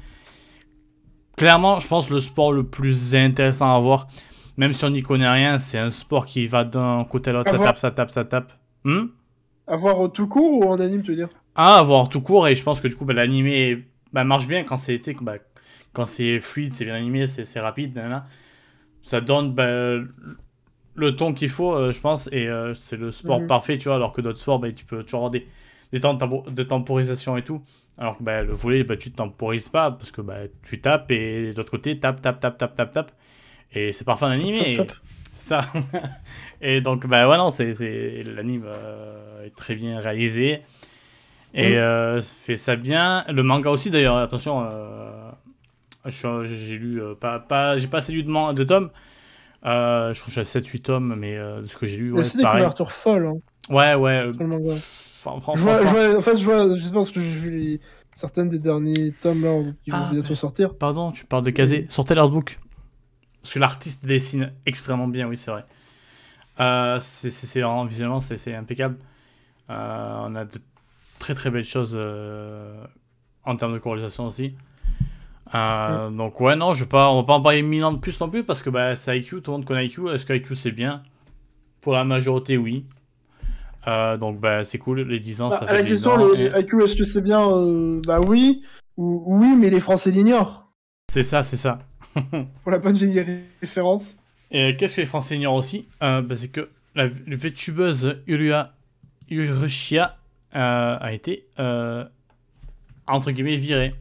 clairement, 1.37 1.79
je 1.79 1.87
pense, 1.87 2.09
le 2.09 2.19
sport 2.19 2.51
le 2.51 2.65
plus 2.65 3.15
intéressant 3.15 3.73
à 3.75 3.79
voir. 3.79 4.07
Même 4.57 4.73
si 4.73 4.83
on 4.85 4.89
n'y 4.89 5.01
connaît 5.01 5.29
rien, 5.29 5.57
c'est 5.57 5.79
un 5.79 5.89
sport 5.89 6.25
qui 6.25 6.45
va 6.47 6.63
d'un 6.63 7.05
côté 7.05 7.29
à 7.29 7.33
l'autre, 7.33 7.49
À 7.49 7.51
ça 7.51 7.57
voir. 7.57 7.69
tape, 7.69 7.77
ça 7.77 7.91
tape, 7.91 8.09
ça 8.11 8.25
tape. 8.25 8.51
Hmm 8.83 9.05
Avoir 9.65 10.05
euh, 10.05 10.07
tout 10.09 10.27
court 10.27 10.59
ou 10.59 10.63
en 10.65 10.79
anime, 10.79 11.01
tu 11.01 11.11
veux 11.11 11.17
dire? 11.17 11.29
Ah, 11.55 11.77
à 11.79 11.83
voir 11.83 12.09
tout 12.09 12.21
court, 12.21 12.47
et 12.47 12.55
je 12.55 12.63
pense 12.63 12.81
que 12.81 12.87
du 12.87 12.95
coup, 12.95 13.05
bah, 13.05 13.13
l'animé 13.13 13.85
bah, 14.11 14.23
marche 14.23 14.47
bien 14.47 14.63
quand 14.63 14.77
c'est, 14.77 14.99
bah, 15.21 15.35
quand 15.93 16.05
c'est 16.05 16.39
fluide, 16.39 16.73
c'est 16.73 16.85
bien 16.85 16.95
animé, 16.95 17.27
c'est 17.27 17.59
rapide, 17.59 17.99
ça 19.01 19.21
donne 19.21 19.53
bah, 19.53 19.97
le 20.95 21.15
ton 21.15 21.33
qu'il 21.33 21.49
faut, 21.49 21.73
euh, 21.75 21.91
je 21.91 21.99
pense, 21.99 22.29
et 22.31 22.47
euh, 22.47 22.73
c'est 22.73 22.97
le 22.97 23.11
sport 23.11 23.39
Mhm. 23.41 23.47
parfait, 23.47 23.77
tu 23.77 23.85
vois, 23.89 23.95
alors 23.95 24.13
que 24.13 24.21
d'autres 24.21 24.39
sports, 24.39 24.59
bah, 24.59 24.71
tu 24.71 24.85
peux 24.85 25.03
toujours 25.03 25.19
avoir 25.19 25.31
des, 25.31 25.47
des 25.91 25.99
temps 25.99 26.13
de, 26.13 26.19
tempo- 26.19 26.49
de 26.49 26.63
temporisation 26.63 27.35
et 27.37 27.43
tout, 27.43 27.61
alors 27.97 28.17
que 28.17 28.23
bah, 28.23 28.41
le 28.43 28.53
volet, 28.53 28.83
bah, 28.83 28.97
tu 28.97 29.11
te 29.11 29.17
temporises 29.17 29.69
pas, 29.69 29.91
parce 29.91 30.11
que 30.11 30.21
bah, 30.21 30.39
tu 30.63 30.81
tapes, 30.81 31.11
et 31.11 31.51
de 31.51 31.57
l'autre 31.57 31.71
côté, 31.71 31.99
tape, 31.99 32.21
tape, 32.21 32.39
tape, 32.39 32.57
tape, 32.57 32.75
tape, 32.75 32.91
tape, 32.91 33.11
et 33.73 33.91
c'est 33.91 34.05
parfait 34.05 34.25
en 34.25 34.29
animé. 34.29 34.73
Top, 34.75 34.87
top. 34.87 34.97
C'est 35.31 35.49
ça. 35.49 35.61
et 36.61 36.81
donc, 36.81 37.07
bah 37.07 37.27
ouais, 37.27 37.37
non, 37.37 37.49
c'est, 37.49 37.73
l'anime 38.23 38.63
euh, 38.67 39.45
est 39.47 39.55
très 39.55 39.73
bien 39.75 39.99
réalisé. 39.99 40.61
Et 41.55 41.75
Mm. 41.77 42.21
fait 42.21 42.55
ça 42.55 42.75
bien. 42.75 43.25
Le 43.29 43.43
manga 43.43 43.69
aussi, 43.69 43.89
d'ailleurs, 43.91 44.17
attention, 44.17 44.67
euh, 44.69 45.31
J'ai 46.45 46.77
lu 46.77 47.01
euh, 47.01 47.15
pas, 47.15 47.39
pas 47.39 47.77
j'ai 47.77 47.87
pas 47.87 47.97
assez 47.99 48.11
lu 48.11 48.23
de, 48.23 48.53
de 48.53 48.63
tomes. 48.63 48.89
Euh, 49.65 50.13
je 50.13 50.19
crois 50.19 50.33
que 50.33 50.43
j'ai 50.43 50.59
7-8 50.59 50.81
tomes, 50.81 51.15
mais 51.17 51.37
euh, 51.37 51.61
de 51.61 51.65
ce 51.67 51.77
que 51.77 51.85
j'ai 51.85 51.97
lu, 51.97 52.11
ouais, 52.11 52.19
aussi 52.21 52.37
des 52.37 52.43
couvertures 52.43 52.91
folles 52.91 53.27
hein, 53.27 53.37
Ouais, 53.69 53.95
ouais. 53.95 54.23
euh, 54.25 54.33
sur 54.33 54.41
le 54.43 54.47
manga. 54.49 54.75
fran- 55.21 55.39
fran- 55.39 55.55
Je 55.55 55.61
vois, 55.61 55.85
je 55.85 55.87
vois- 55.91 56.17
en 56.17 56.21
fait, 56.21 56.37
je 56.37 56.43
vois, 56.45 56.75
je 56.75 56.81
sais 56.81 56.89
pas 56.89 56.95
parce 56.95 57.11
que 57.11 57.21
j'ai 57.21 57.29
vu 57.29 57.49
les, 57.57 57.81
certaines 58.13 58.49
des 58.49 58.59
derniers 58.59 59.13
tomes 59.21 59.41
là 59.43 59.61
qui 59.85 59.91
vont 59.91 59.97
Ah, 60.01 60.09
bientôt 60.11 60.29
mais- 60.31 60.35
sortir. 60.35 60.75
Pardon, 60.77 61.11
tu 61.13 61.25
parles 61.25 61.43
de 61.45 61.51
Kazé. 61.51 61.85
Sortez 61.89 62.13
l'artbook. 62.13 62.59
Parce 63.41 63.53
que 63.53 63.59
l'artiste 63.59 64.05
dessine 64.05 64.51
extrêmement 64.65 65.07
bien, 65.07 65.27
oui, 65.27 65.37
c'est 65.37 65.51
vrai. 65.51 65.65
Euh, 66.59 66.99
c'est 66.99 67.29
c'est- 67.29 67.47
c'est 67.47 67.61
vraiment, 67.61 67.85
visuellement, 67.85 68.19
c'est 68.19 68.37
c'est 68.37 68.53
impeccable. 68.55 68.97
Euh, 69.69 70.17
on 70.27 70.35
a 70.35 70.43
de 70.45 70.59
très 71.19 71.33
très 71.33 71.49
belles 71.49 71.63
choses 71.63 71.95
euh, 71.97 72.83
en 73.45 73.55
termes 73.55 73.73
de 73.73 73.79
colorisation 73.79 74.25
aussi. 74.27 74.55
Euh, 75.55 76.09
Donc 76.09 76.39
ouais, 76.41 76.55
non, 76.55 76.73
je 76.73 76.83
vais 76.83 76.89
pas, 76.89 77.09
on 77.11 77.21
va 77.21 77.27
pas 77.27 77.33
en 77.33 77.41
parler 77.41 77.61
mille 77.61 77.83
ans 77.83 77.93
de 77.93 77.99
plus 77.99 78.19
non 78.19 78.29
plus 78.29 78.43
parce 78.43 78.61
que 78.61 78.69
bah, 78.69 78.95
c'est 78.95 79.17
IQ, 79.17 79.41
tout 79.41 79.51
le 79.51 79.57
monde 79.57 79.65
connaît 79.65 79.85
IQ. 79.85 80.09
Est-ce 80.09 80.25
que 80.25 80.33
IQ 80.33 80.55
c'est 80.55 80.71
bien? 80.71 81.03
Pour 81.81 81.93
la 81.93 82.03
majorité, 82.03 82.57
oui. 82.57 82.85
Euh, 83.87 84.17
donc 84.17 84.39
bah, 84.39 84.63
c'est 84.63 84.77
cool, 84.77 85.01
les 85.01 85.19
10 85.19 85.41
ans, 85.41 85.49
Bah, 85.49 85.59
ça 85.59 85.67
fait 85.67 85.73
la 85.73 85.83
10 85.83 85.89
question, 85.89 86.11
ans. 86.11 86.17
le, 86.17 86.39
et- 86.39 86.49
le 86.49 86.59
IQ, 86.59 86.83
est-ce 86.83 86.95
que 86.95 87.03
c'est 87.03 87.21
bien 87.21 87.47
euh, 87.49 88.01
Bah 88.07 88.21
oui, 88.25 88.63
ou 88.97 89.23
oui, 89.27 89.55
mais 89.57 89.69
les 89.69 89.81
Français 89.81 90.09
l'ignorent. 90.11 90.71
C'est 91.11 91.23
ça, 91.23 91.43
c'est 91.43 91.57
ça. 91.57 91.79
Pour 92.63 92.71
la 92.71 92.79
bonne 92.79 92.95
vieille 92.95 93.19
ré- 93.19 93.43
référence. 93.61 94.15
Et 94.51 94.75
qu'est-ce 94.77 94.95
que 94.95 95.01
les 95.01 95.07
Français 95.07 95.35
ignorent 95.35 95.55
aussi? 95.55 95.87
Bah, 95.99 96.21
C'est 96.35 96.47
que 96.51 96.69
la 96.95 97.07
VTubeuse 97.07 98.21
Urua 98.27 98.71
Urushia 99.29 100.15
a 100.53 101.11
été 101.11 101.47
entre 103.07 103.31
guillemets 103.31 103.57
virée. 103.57 103.93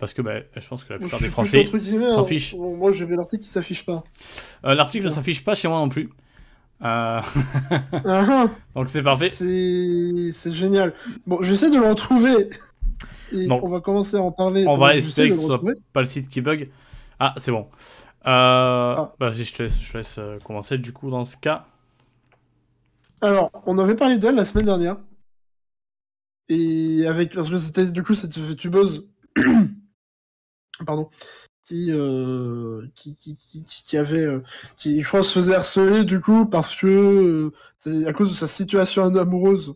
Parce 0.00 0.14
que 0.14 0.22
bah, 0.22 0.40
je 0.56 0.66
pense 0.66 0.84
que 0.84 0.94
la 0.94 0.98
plupart 0.98 1.20
des 1.20 1.28
Français. 1.28 1.68
s'en 1.68 2.22
hein. 2.22 2.24
fichent. 2.24 2.56
Bon, 2.56 2.74
Moi, 2.74 2.90
j'ai 2.92 3.04
vu 3.04 3.14
l'article 3.16 3.42
qui 3.42 3.50
s'affiche 3.50 3.84
pas. 3.84 4.02
Euh, 4.64 4.74
L'article 4.74 5.06
ne 5.06 5.10
s'affiche 5.12 5.44
pas 5.44 5.54
chez 5.54 5.68
moi 5.68 5.78
non 5.78 5.90
plus. 5.90 6.08
Euh, 6.82 7.20
Ah, 8.06 8.48
donc 8.74 8.88
c'est 8.88 9.02
parfait. 9.02 9.28
c'est 9.28 10.52
génial. 10.52 10.94
Bon, 11.26 11.42
j'essaie 11.42 11.70
de 11.70 11.76
le 11.76 11.86
retrouver. 11.86 12.48
Et 13.32 13.46
Donc, 13.46 13.62
on 13.62 13.68
va 13.68 13.80
commencer 13.80 14.16
à 14.16 14.22
en 14.22 14.32
parler. 14.32 14.64
on 14.66 14.78
va 14.78 14.96
espérer 14.96 15.28
de 15.28 15.34
que 15.34 15.40
ce 15.40 15.46
soit 15.46 15.60
pas 15.92 16.00
le 16.00 16.06
site 16.06 16.28
qui 16.28 16.40
bug. 16.40 16.66
Ah, 17.18 17.34
c'est 17.36 17.52
bon. 17.52 17.68
Euh, 18.26 18.94
Ah. 18.96 19.12
Vas-y, 19.20 19.44
je 19.44 19.54
te 19.54 19.62
laisse, 19.62 19.80
je 19.80 19.92
te 19.92 19.98
laisse 19.98 20.16
euh, 20.18 20.38
commencer 20.42 20.78
du 20.78 20.92
coup 20.94 21.10
dans 21.10 21.24
ce 21.24 21.36
cas. 21.36 21.66
Alors, 23.20 23.50
on 23.66 23.78
avait 23.78 23.94
parlé 23.94 24.16
d'elle 24.16 24.34
la 24.34 24.46
semaine 24.46 24.64
dernière. 24.64 24.96
Et 26.48 27.06
avec. 27.06 27.34
Parce 27.34 27.50
que 27.50 27.58
c'était 27.58 27.86
du 27.86 28.02
coup 28.02 28.14
cette 28.14 28.36
VTubeuse. 28.38 29.06
Pardon. 30.86 31.08
Qui, 31.64 31.92
euh, 31.92 32.86
qui, 32.94 33.16
qui, 33.16 33.96
avait. 33.96 34.24
euh, 34.24 34.42
qui, 34.76 35.02
je 35.02 35.06
crois, 35.08 35.22
se 35.22 35.32
faisait 35.32 35.54
harceler 35.54 36.04
du 36.04 36.20
coup 36.20 36.46
parce 36.46 36.74
que. 36.74 36.86
euh, 37.86 38.06
à 38.06 38.12
cause 38.12 38.30
de 38.30 38.36
sa 38.36 38.46
situation 38.46 39.04
amoureuse 39.04 39.74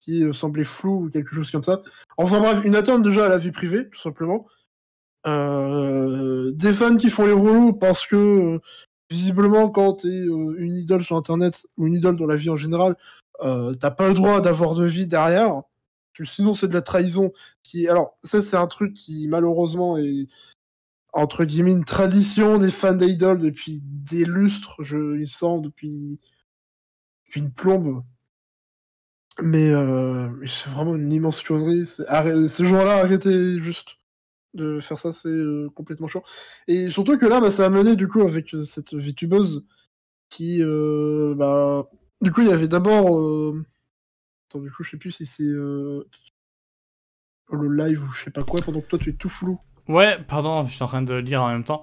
qui 0.00 0.24
semblait 0.32 0.64
floue 0.64 1.06
ou 1.06 1.10
quelque 1.10 1.34
chose 1.34 1.50
comme 1.50 1.62
ça. 1.62 1.82
Enfin 2.16 2.40
bref, 2.40 2.64
une 2.64 2.76
atteinte 2.76 3.02
déjà 3.02 3.26
à 3.26 3.28
la 3.28 3.38
vie 3.38 3.52
privée, 3.52 3.88
tout 3.90 4.00
simplement. 4.00 4.46
Des 5.24 6.72
fans 6.72 6.96
qui 6.96 7.10
font 7.10 7.26
les 7.26 7.32
relous 7.32 7.72
parce 7.72 8.06
que. 8.06 8.60
visiblement, 9.10 9.68
quand 9.68 9.94
t'es 10.02 10.08
une 10.08 10.76
idole 10.76 11.02
sur 11.04 11.16
internet 11.16 11.66
ou 11.76 11.86
une 11.86 11.94
idole 11.94 12.16
dans 12.16 12.26
la 12.26 12.36
vie 12.36 12.50
en 12.50 12.56
général, 12.56 12.96
t'as 13.40 13.90
pas 13.90 14.08
le 14.08 14.14
droit 14.14 14.40
d'avoir 14.40 14.74
de 14.74 14.84
vie 14.84 15.06
derrière. 15.06 15.62
Sinon, 16.24 16.54
c'est 16.54 16.68
de 16.68 16.74
la 16.74 16.82
trahison. 16.82 17.32
Alors, 17.88 18.18
ça, 18.22 18.42
c'est 18.42 18.56
un 18.56 18.66
truc 18.66 18.94
qui 18.94 19.28
malheureusement 19.28 19.96
est 19.98 20.28
entre 21.12 21.44
guillemets 21.44 21.72
une 21.72 21.84
tradition 21.84 22.58
des 22.58 22.70
fans 22.70 22.94
d'idoles 22.94 23.40
depuis 23.40 23.80
des 23.84 24.24
lustres, 24.24 24.82
je 24.82 25.18
il 25.20 25.28
semble, 25.28 25.66
depuis, 25.66 26.20
depuis 27.26 27.40
une 27.40 27.52
plombe. 27.52 28.02
Mais 29.40 29.70
euh, 29.70 30.28
mais 30.40 30.46
c'est 30.46 30.68
vraiment 30.70 30.94
une 30.94 31.10
immense 31.12 31.42
connerie. 31.42 31.86
Ces 31.86 32.66
gens-là, 32.66 32.98
arrêtez 32.98 33.62
juste 33.62 33.96
de 34.54 34.80
faire 34.80 34.98
ça, 34.98 35.12
c'est 35.12 35.28
euh, 35.28 35.70
complètement 35.74 36.08
chaud. 36.08 36.22
Et 36.68 36.90
surtout 36.90 37.18
que 37.18 37.26
là, 37.26 37.40
bah, 37.40 37.50
ça 37.50 37.66
a 37.66 37.70
mené 37.70 37.96
du 37.96 38.08
coup 38.08 38.22
avec 38.22 38.54
euh, 38.54 38.64
cette 38.64 38.94
VTubeuse 38.94 39.64
qui, 40.30 40.62
bah, 41.36 41.88
du 42.22 42.32
coup, 42.32 42.42
il 42.42 42.48
y 42.48 42.52
avait 42.52 42.68
d'abord. 42.68 43.54
Attends, 44.52 44.60
du 44.62 44.70
coup, 44.70 44.82
je 44.82 44.90
sais 44.90 44.96
plus 44.96 45.10
si 45.12 45.26
c'est 45.26 45.42
euh, 45.44 46.04
le 47.50 47.74
live 47.74 48.02
ou 48.02 48.12
je 48.12 48.24
sais 48.24 48.30
pas 48.30 48.42
quoi, 48.42 48.60
pendant 48.64 48.80
que 48.80 48.86
toi 48.86 48.98
tu 48.98 49.10
es 49.10 49.12
tout 49.12 49.28
flou. 49.28 49.58
Ouais, 49.88 50.18
pardon, 50.28 50.64
je 50.64 50.72
suis 50.72 50.82
en 50.82 50.86
train 50.86 51.02
de 51.02 51.12
le 51.14 51.20
lire 51.20 51.42
en 51.42 51.48
même 51.48 51.64
temps. 51.64 51.82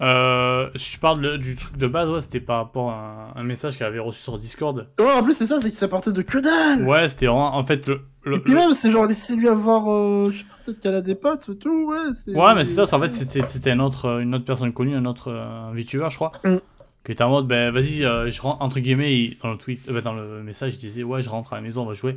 Euh, 0.00 0.68
je 0.74 0.98
parle 0.98 1.20
de- 1.20 1.36
du 1.36 1.54
truc 1.54 1.76
de 1.76 1.86
base, 1.86 2.10
ouais, 2.10 2.20
c'était 2.20 2.40
par 2.40 2.56
rapport 2.58 2.90
à 2.90 3.32
un, 3.36 3.40
un 3.40 3.44
message 3.44 3.78
qu'elle 3.78 3.86
avait 3.86 4.00
reçu 4.00 4.20
sur 4.20 4.36
Discord. 4.36 4.88
Ouais, 4.98 5.12
en 5.12 5.22
plus, 5.22 5.32
c'est 5.34 5.46
ça, 5.46 5.60
c'est 5.60 5.70
que 5.70 5.76
ça 5.76 5.86
partait 5.86 6.10
de 6.10 6.22
que 6.22 6.38
dalle! 6.38 6.86
Ouais, 6.88 7.06
c'était 7.06 7.26
vraiment, 7.26 7.54
en 7.56 7.64
fait, 7.64 7.86
le, 7.86 8.00
le- 8.24 8.36
Et 8.38 8.40
puis 8.40 8.52
le- 8.52 8.58
même, 8.58 8.72
c'est 8.72 8.90
genre, 8.90 9.06
laissez-lui 9.06 9.48
avoir, 9.48 9.88
euh, 9.92 10.30
je 10.32 10.38
sais 10.38 10.44
pas, 10.44 10.54
peut-être 10.64 10.80
qu'elle 10.80 10.94
a 10.96 11.02
des 11.02 11.14
potes 11.14 11.56
tout, 11.58 11.86
ouais. 11.88 12.34
Ouais, 12.34 12.54
mais 12.54 12.64
c'est 12.64 12.84
ça, 12.84 12.96
en 12.96 13.00
fait, 13.00 13.10
c'était 13.10 13.42
c'était 13.48 13.70
une 13.72 13.80
autre, 13.80 14.20
une 14.20 14.34
autre 14.34 14.44
personne 14.44 14.72
connue, 14.72 14.96
un 14.96 15.04
autre 15.04 15.28
euh, 15.30 15.70
VTuber, 15.72 16.08
je 16.10 16.16
crois, 16.16 16.32
Mm. 16.44 16.56
Qui 17.04 17.12
était 17.12 17.24
en 17.24 17.30
mode, 17.30 17.46
ben 17.48 17.70
vas-y, 17.72 18.04
euh, 18.04 18.30
je 18.30 18.40
rentre, 18.40 18.62
entre 18.62 18.78
guillemets, 18.80 19.12
il- 19.16 19.38
dans 19.42 19.50
le, 19.52 19.58
tweet, 19.58 19.88
euh, 19.88 19.92
ben, 19.94 20.00
dans 20.02 20.12
le 20.14 20.42
message, 20.42 20.74
il 20.74 20.78
disait, 20.78 21.02
ouais, 21.02 21.20
je 21.22 21.28
rentre 21.28 21.52
à 21.52 21.56
la 21.56 21.62
maison, 21.62 21.82
on 21.82 21.86
va 21.86 21.94
jouer. 21.94 22.16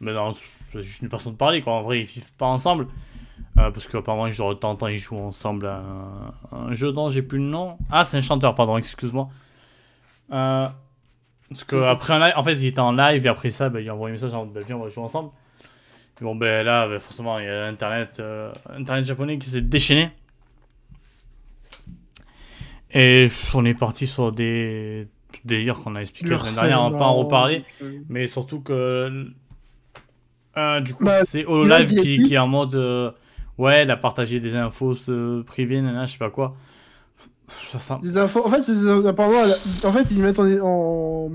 Mais 0.00 0.12
dans- 0.12 0.32
c'est 0.32 0.80
juste 0.80 1.02
une 1.02 1.10
façon 1.10 1.30
de 1.30 1.36
parler, 1.36 1.60
quoi. 1.62 1.74
En 1.74 1.82
vrai, 1.82 2.00
ils 2.00 2.04
vivent 2.04 2.32
pas 2.34 2.46
ensemble. 2.46 2.88
Euh, 3.58 3.70
parce 3.70 3.86
qu'apparemment, 3.86 4.28
genre, 4.30 4.50
de 4.50 4.58
temps 4.58 4.70
en 4.70 4.76
temps, 4.76 4.86
ils 4.88 4.98
jouent 4.98 5.18
ensemble 5.18 5.66
à 5.66 5.82
un, 6.52 6.56
un 6.68 6.72
jeu 6.74 6.92
dont 6.92 7.08
j'ai 7.08 7.22
plus 7.22 7.38
le 7.38 7.44
nom. 7.44 7.78
Ah, 7.90 8.04
c'est 8.04 8.16
un 8.16 8.20
chanteur, 8.20 8.54
pardon, 8.54 8.76
excuse-moi. 8.76 9.28
Parce 11.48 11.64
que 11.64 11.76
après 11.76 12.14
un 12.14 12.18
live, 12.18 12.34
en 12.36 12.42
fait, 12.42 12.54
il 12.54 12.66
était 12.66 12.80
en 12.80 12.92
live 12.92 13.24
et 13.26 13.28
après 13.28 13.50
ça, 13.50 13.68
ben, 13.68 13.80
il 13.80 13.88
a 13.88 13.94
envoyé 13.94 14.10
un 14.12 14.14
message 14.14 14.34
en 14.34 14.44
mode, 14.44 14.54
ben, 14.54 14.64
viens, 14.66 14.76
on 14.76 14.82
va 14.82 14.88
jouer 14.88 15.04
ensemble. 15.04 15.30
Et 16.20 16.24
bon, 16.24 16.34
ben 16.34 16.64
là, 16.64 16.88
ben, 16.88 16.98
forcément, 16.98 17.38
il 17.38 17.44
y 17.44 17.48
a 17.48 17.66
Internet, 17.66 18.20
Internet 18.76 19.04
japonais 19.04 19.38
qui 19.38 19.48
s'est 19.50 19.60
déchaîné. 19.60 20.10
Et 22.94 23.28
on 23.54 23.64
est 23.64 23.74
parti 23.74 24.06
sur 24.06 24.32
des 24.32 25.08
délires 25.44 25.80
qu'on 25.80 25.96
a 25.96 26.00
expliqué 26.00 26.30
la 26.30 26.38
semaine 26.38 26.54
dernière, 26.54 26.80
on 26.82 26.90
va 26.90 26.98
pas 26.98 27.04
en 27.06 27.16
reparler. 27.16 27.64
Mais 28.08 28.26
surtout 28.26 28.60
que. 28.60 29.26
euh, 30.56 30.80
du 30.80 30.94
coup, 30.94 31.04
Bah, 31.04 31.24
c'est 31.24 31.44
Hololive 31.44 31.94
qui, 31.96 32.22
qui 32.22 32.34
est 32.34 32.38
en 32.38 32.46
mode. 32.46 32.74
euh, 32.76 33.10
ouais, 33.58 33.78
elle 33.82 33.90
a 33.90 33.96
partagé 33.96 34.38
des 34.40 34.54
infos 34.54 34.94
euh, 35.08 35.42
privées, 35.42 35.82
nana, 35.82 36.06
je 36.06 36.12
sais 36.12 36.18
pas 36.18 36.30
quoi. 36.30 36.56
Ça 37.68 37.78
sent. 37.78 37.94
Des 38.02 38.16
infos. 38.16 38.46
En 38.46 38.50
fait, 38.50 38.70
des- 38.70 39.86
en 39.86 39.92
fait, 39.92 40.10
ils 40.10 40.22
mettent 40.22 40.38
en. 40.38 40.46
en... 40.62 41.32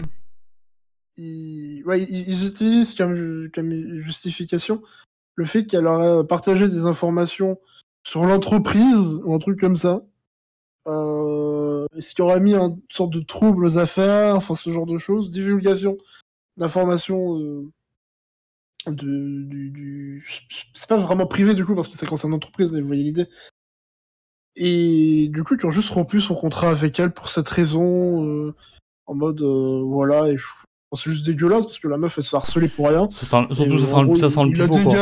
Ils... 1.17 1.83
Ouais, 1.85 2.01
ils, 2.03 2.47
utilisent 2.47 2.95
comme, 2.95 3.49
comme 3.53 3.71
justification 4.01 4.81
le 5.35 5.45
fait 5.45 5.65
qu'elle 5.65 5.87
aurait 5.87 6.25
partagé 6.25 6.67
des 6.67 6.85
informations 6.85 7.59
sur 8.03 8.25
l'entreprise 8.25 9.19
ou 9.23 9.33
un 9.33 9.39
truc 9.39 9.59
comme 9.59 9.75
ça. 9.75 10.01
Euh, 10.89 11.85
ce 11.99 12.15
qui 12.15 12.21
aurait 12.21 12.39
mis 12.39 12.55
une 12.55 12.79
sorte 12.89 13.11
de 13.13 13.21
trouble 13.21 13.63
aux 13.65 13.77
affaires, 13.77 14.35
enfin 14.35 14.55
ce 14.55 14.69
genre 14.71 14.85
de 14.87 14.97
choses, 14.97 15.29
divulgation 15.29 15.97
d'informations 16.57 17.37
euh, 17.39 17.69
de, 18.87 19.43
du, 19.45 19.69
du- 19.69 20.25
c'est 20.73 20.89
pas 20.89 20.97
vraiment 20.97 21.27
privé 21.27 21.53
du 21.53 21.63
coup 21.65 21.75
parce 21.75 21.87
que 21.87 21.95
ça 21.95 22.07
concerne 22.07 22.31
l'entreprise, 22.31 22.71
mais 22.73 22.81
vous 22.81 22.87
voyez 22.87 23.03
l'idée. 23.03 23.27
Et 24.55 25.29
du 25.29 25.43
coup, 25.43 25.55
ils 25.57 25.65
ont 25.65 25.71
juste 25.71 25.91
rompu 25.91 26.19
son 26.21 26.35
contrat 26.35 26.69
avec 26.69 26.99
elle 26.99 27.11
pour 27.11 27.29
cette 27.29 27.47
raison, 27.49 28.25
euh, 28.25 28.55
en 29.05 29.13
mode 29.15 29.41
euh, 29.41 29.83
voilà, 29.85 30.27
et 30.29 30.37
je- 30.37 30.45
bon, 30.91 30.97
c'est 30.97 31.11
juste 31.11 31.25
dégueulasse 31.25 31.65
parce 31.65 31.79
que 31.79 31.87
la 31.87 31.97
meuf 31.97 32.17
elle 32.17 32.23
se 32.23 32.31
fait 32.31 32.35
harceler 32.37 32.67
pour 32.67 32.87
rien. 32.87 33.09
Ça 33.11 33.25
sent, 33.25 33.53
surtout, 33.53 33.77
ça 33.79 33.95
en 33.95 33.99
sent, 33.99 34.05
gros, 34.05 34.15
ça 34.15 34.29
sent 34.29 34.41
le 34.43 34.49
il 34.51 34.57
la 34.57 34.65
pipeau, 34.67 34.89
quoi. 34.89 34.93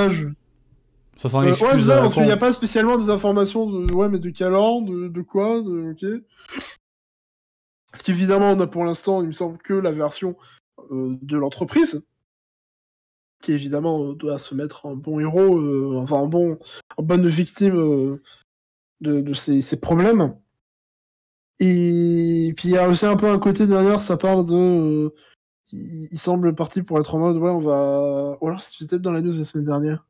Ça 1.18 1.30
Euh, 1.30 1.40
ouais, 1.40 1.48
l'excuse. 1.48 1.70
c'est 1.72 1.86
ça, 1.88 1.98
parce 2.02 2.14
qu'il 2.14 2.24
n'y 2.24 2.32
a 2.32 2.38
pas 2.38 2.52
spécialement 2.52 2.98
des 2.98 3.10
informations 3.10 3.70
de 3.70 3.92
ouais, 3.94 4.10
mais 4.10 4.20
de 4.20 4.30
de, 4.30 5.08
de 5.08 5.22
quoi, 5.22 5.62
de 5.62 5.92
ok. 5.92 6.24
Parce 7.92 8.04
qu'évidemment, 8.04 8.52
on 8.52 8.60
a 8.60 8.68
pour 8.68 8.86
l'instant, 8.86 9.22
il 9.22 9.28
me 9.28 9.32
semble, 9.32 9.58
que 9.58 9.74
la 9.74 9.92
version 9.92 10.36
euh, 10.92 11.18
de 11.22 11.38
l'entreprise, 11.38 12.06
qui 13.42 13.54
évidemment 13.54 14.04
euh, 14.12 14.14
doit 14.14 14.38
se 14.38 14.54
mettre 14.54 14.86
en 14.86 14.96
bon 14.96 15.20
héros, 15.20 15.58
euh, 15.58 15.98
enfin 15.98 16.18
en 16.18 16.28
bon, 16.28 16.60
en 16.98 17.04
bonne 17.04 17.28
victime 17.28 18.20
de, 19.02 19.22
de 19.22 19.34
ses, 19.34 19.62
ses 19.62 19.80
problèmes. 19.80 20.36
Et 21.60 22.54
puis 22.56 22.70
il 22.70 22.76
y 22.76 22.78
a 22.78 22.88
aussi 22.88 23.08
un 23.08 23.16
peu 23.16 23.28
un 23.28 23.40
côté 23.40 23.66
derrière, 23.66 24.00
ça 24.00 24.18
parle 24.18 24.46
de. 24.46 25.12
il, 25.72 26.08
il 26.12 26.20
semble 26.20 26.54
parti 26.54 26.84
pour 26.84 27.00
être 27.00 27.16
en 27.16 27.20
mode 27.20 27.38
ouais, 27.38 27.50
on 27.50 27.60
va. 27.60 28.38
Ou 28.40 28.48
alors 28.48 28.62
c'était 28.62 28.86
peut-être 28.86 29.02
dans 29.02 29.12
la 29.12 29.22
news 29.22 29.34
la 29.36 29.46
semaine 29.46 29.66
dernière. 29.66 30.06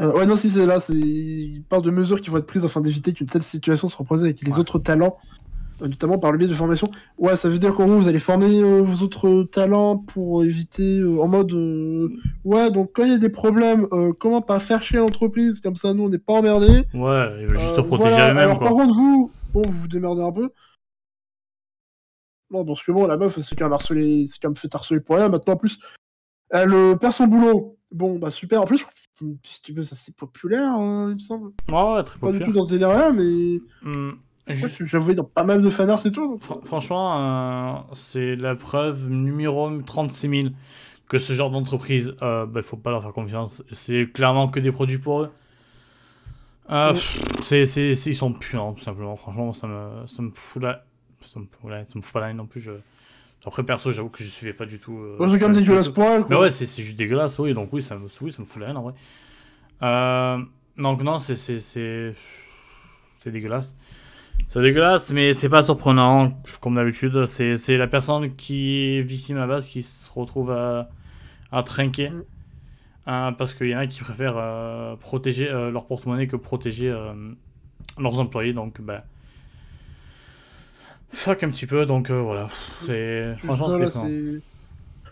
Euh, 0.00 0.12
ouais, 0.12 0.26
non, 0.26 0.34
si 0.36 0.50
c'est 0.50 0.66
là, 0.66 0.80
c'est... 0.80 0.92
il 0.94 1.62
parle 1.68 1.82
de 1.82 1.90
mesures 1.90 2.20
qui 2.20 2.30
vont 2.30 2.38
être 2.38 2.46
prises 2.46 2.64
afin 2.64 2.80
d'éviter 2.80 3.12
qu'une 3.12 3.28
telle 3.28 3.42
situation 3.44 3.88
se 3.88 3.96
reproduise 3.96 4.24
avec 4.24 4.40
les 4.42 4.52
Ouais. 4.52 4.58
autres 4.58 4.78
talents 4.78 5.16
notamment 5.80 6.18
par 6.18 6.30
le 6.32 6.38
biais 6.38 6.46
de 6.46 6.54
formation. 6.54 6.88
Ouais, 7.18 7.34
ça 7.36 7.48
veut 7.48 7.58
dire 7.58 7.74
qu'en 7.74 7.86
gros, 7.86 7.96
vous 7.96 8.08
allez 8.08 8.20
former 8.20 8.62
euh, 8.62 8.80
vos 8.80 9.04
autres 9.04 9.42
talents 9.42 9.98
pour 9.98 10.44
éviter, 10.44 11.00
euh, 11.00 11.20
en 11.20 11.26
mode, 11.28 11.52
euh, 11.52 12.08
ouais, 12.44 12.70
donc 12.70 12.92
quand 12.94 13.04
il 13.04 13.10
y 13.10 13.14
a 13.14 13.18
des 13.18 13.28
problèmes, 13.28 13.86
euh, 13.92 14.12
comment 14.18 14.40
pas 14.40 14.60
faire 14.60 14.82
chier 14.82 14.98
l'entreprise, 14.98 15.60
comme 15.60 15.74
ça, 15.74 15.92
nous, 15.92 16.04
on 16.04 16.08
n'est 16.08 16.18
pas 16.18 16.34
emmerdés. 16.34 16.84
Ouais, 16.94 17.36
ils 17.40 17.46
veulent 17.48 17.58
juste 17.58 17.72
Euh, 17.72 17.82
te 17.82 17.86
protéger 17.88 18.10
voilà. 18.10 18.30
eux-mêmes, 18.30 18.38
Alors, 18.44 18.58
quoi. 18.58 18.68
Par 18.68 18.76
contre, 18.76 18.94
vous, 18.94 19.32
bon, 19.52 19.62
vous 19.66 19.72
vous 19.80 19.88
démerdez 19.88 20.22
un 20.22 20.32
peu. 20.32 20.50
Bon, 22.50 22.64
parce 22.64 22.82
que 22.82 22.92
bon, 22.92 23.06
la 23.06 23.16
meuf, 23.16 23.38
c'est 23.40 23.56
quand 23.56 23.64
même 23.64 23.72
harcelé, 23.72 24.26
c'est 24.28 24.40
quand 24.40 24.48
même 24.50 24.56
fait 24.56 24.72
harceler 24.74 25.00
pour 25.00 25.16
rien. 25.16 25.28
Maintenant, 25.28 25.54
en 25.54 25.56
plus, 25.56 25.78
elle 26.50 26.72
euh, 26.72 26.94
perd 26.94 27.12
son 27.14 27.26
boulot. 27.26 27.76
Bon, 27.90 28.18
bah 28.18 28.30
super. 28.30 28.62
En 28.62 28.66
plus, 28.66 28.86
si 29.42 29.62
tu 29.62 29.72
veux, 29.72 29.82
ça 29.82 29.96
c'est 29.96 30.14
populaire, 30.16 30.74
hein, 30.74 31.08
il 31.10 31.14
me 31.14 31.18
semble. 31.18 31.52
Ouais, 31.70 31.94
ouais, 31.94 32.02
très 32.02 32.18
Pas 32.18 32.26
du 32.32 32.38
populaire. 32.38 32.46
tout 32.46 32.52
dans 32.52 32.64
ce 32.64 32.70
délire-là, 32.72 33.12
mais 33.12 33.60
ju- 34.54 34.86
je 34.86 34.98
vu 34.98 35.14
dans 35.14 35.24
pas 35.24 35.44
mal 35.44 35.62
de 35.62 35.70
fanarts 35.70 36.04
et 36.06 36.12
tout. 36.12 36.36
Fr- 36.38 36.64
franchement, 36.64 37.18
euh, 37.18 37.94
c'est 37.94 38.36
la 38.36 38.54
preuve 38.56 39.08
numéro 39.08 39.70
36 39.82 40.28
000 40.42 40.54
que 41.08 41.18
ce 41.18 41.32
genre 41.32 41.50
d'entreprise, 41.50 42.14
euh, 42.22 42.46
bah, 42.46 42.60
il 42.60 42.62
faut 42.62 42.76
pas 42.76 42.90
leur 42.90 43.02
faire 43.02 43.12
confiance. 43.12 43.62
C'est 43.72 44.10
clairement 44.12 44.48
que 44.48 44.58
des 44.60 44.72
produits 44.72 44.98
pour 44.98 45.22
eux. 45.22 45.30
Euh, 46.70 46.92
Ouais. 46.94 46.98
c'est, 47.42 47.66
c'est, 47.66 47.94
c'est- 47.94 48.10
ils 48.10 48.14
sont 48.14 48.32
puants, 48.32 48.72
tout 48.72 48.82
simplement. 48.82 49.14
Franchement, 49.16 49.52
ça 49.52 49.66
me, 49.66 50.06
ça 50.06 50.22
me 50.22 50.30
fout 50.34 50.62
la... 50.62 50.84
Ça 51.22 51.40
me, 51.40 51.46
ouais, 51.68 51.84
ça 51.86 51.92
me 51.98 52.02
fout 52.02 52.12
pas 52.12 52.20
la 52.20 52.30
haine 52.30 52.36
non 52.38 52.46
plus. 52.46 52.60
Je... 52.60 52.72
Après, 53.46 53.62
perso, 53.62 53.90
j'avoue 53.90 54.08
que 54.08 54.24
je 54.24 54.28
suivais 54.28 54.54
pas 54.54 54.64
du 54.66 54.78
tout. 54.78 54.96
euh, 54.98 55.16
Moi, 55.18 55.28
c'est 55.30 55.38
quand 55.38 55.48
même 55.48 55.54
je- 55.56 55.60
dégueulasse 55.60 55.88
pour 55.90 56.04
elle, 56.04 56.24
Mais 56.30 56.36
ouais, 56.36 56.50
c'est, 56.50 56.66
c'est 56.66 56.82
juste 56.82 56.96
dégueulasse, 56.98 57.38
oui. 57.38 57.52
Donc 57.52 57.68
oui, 57.72 57.82
ça 57.82 57.96
me, 57.96 58.08
oui, 58.22 58.32
ça 58.32 58.40
me 58.40 58.46
fout 58.46 58.62
la 58.62 58.70
haine, 58.70 58.76
en 58.78 58.82
vrai. 58.82 58.94
Euh, 59.82 60.38
donc 60.78 61.02
non, 61.02 61.18
c'est, 61.18 61.34
c'est, 61.36 61.60
c'est, 61.60 62.14
c'est 63.22 63.30
dégueulasse. 63.30 63.76
C'est 64.48 64.62
dégueulasse, 64.62 65.10
mais 65.10 65.32
c'est 65.34 65.48
pas 65.50 65.62
surprenant, 65.62 66.40
comme 66.60 66.74
d'habitude. 66.76 67.26
C'est, 67.26 67.56
c'est 67.56 67.76
la 67.76 67.86
personne 67.86 68.34
qui 68.34 68.96
est 68.96 69.02
victime 69.02 69.36
à 69.36 69.40
la 69.40 69.46
base 69.46 69.66
qui 69.66 69.82
se 69.82 70.10
retrouve 70.12 70.50
à, 70.50 70.88
à 71.52 71.62
trinquer. 71.62 72.10
Mm. 72.10 72.24
Euh, 73.06 73.32
parce 73.32 73.52
qu'il 73.52 73.68
y 73.68 73.76
en 73.76 73.80
a 73.80 73.86
qui 73.86 74.00
préfèrent 74.00 74.38
euh, 74.38 74.96
protéger 74.96 75.50
euh, 75.50 75.70
leur 75.70 75.86
porte-monnaie 75.86 76.26
que 76.26 76.36
protéger 76.36 76.88
euh, 76.90 77.12
leurs 77.98 78.18
employés. 78.18 78.54
Donc, 78.54 78.80
bah. 78.80 79.04
Fuck 81.14 81.42
un 81.44 81.50
petit 81.50 81.66
peu, 81.66 81.86
donc 81.86 82.10
euh, 82.10 82.20
voilà. 82.20 82.48
C'est, 82.84 83.34
franchement, 83.42 83.68
c'est 83.70 84.40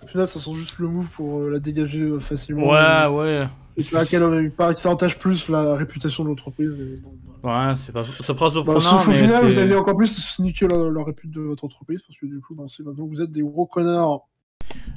Au 0.03 0.07
final, 0.07 0.27
ça 0.29 0.41
sent 0.41 0.55
juste 0.55 0.79
le 0.79 0.89
move 0.89 1.11
pour 1.13 1.41
euh, 1.41 1.51
la 1.51 1.59
dégager 1.61 2.01
euh, 2.01 2.19
facilement. 2.21 2.69
Ouais, 2.69 3.07
ouais. 3.07 3.47
Et 3.77 3.83
c'est 3.83 3.95
laquelle 3.95 4.23
euh, 4.25 4.43
il 4.43 4.51
paraît 4.51 4.75
que 4.75 4.81
ça 4.81 4.91
entache 4.91 5.19
plus 5.19 5.49
la 5.49 5.75
réputation 5.77 6.25
de 6.25 6.29
l'entreprise. 6.29 6.79
et 6.81 7.01
bah. 7.43 7.69
Ouais, 7.69 7.75
c'est 7.77 7.93
pas, 7.93 8.05
c'est 8.05 8.35
pas 8.35 8.45
Bah, 8.45 8.51
surprenant, 8.51 8.81
sauf 8.81 9.09
au 9.09 9.13
final, 9.13 9.45
vous 9.47 9.59
avez 9.59 9.75
encore 9.77 9.97
plus 9.97 10.39
niqué 10.41 10.67
la, 10.69 10.77
la 10.91 11.05
répute 11.05 11.31
de 11.31 11.41
votre 11.41 11.65
entreprise 11.65 12.03
parce 12.03 12.19
que 12.19 12.27
du 12.27 12.41
coup, 12.41 12.55
bah, 12.55 12.65
c'est 12.69 12.85
maintenant 12.85 13.07
que 13.07 13.11
vous 13.15 13.23
êtes 13.23 13.31
des 13.33 13.43
gros 13.43 13.67
connards. 13.67 14.29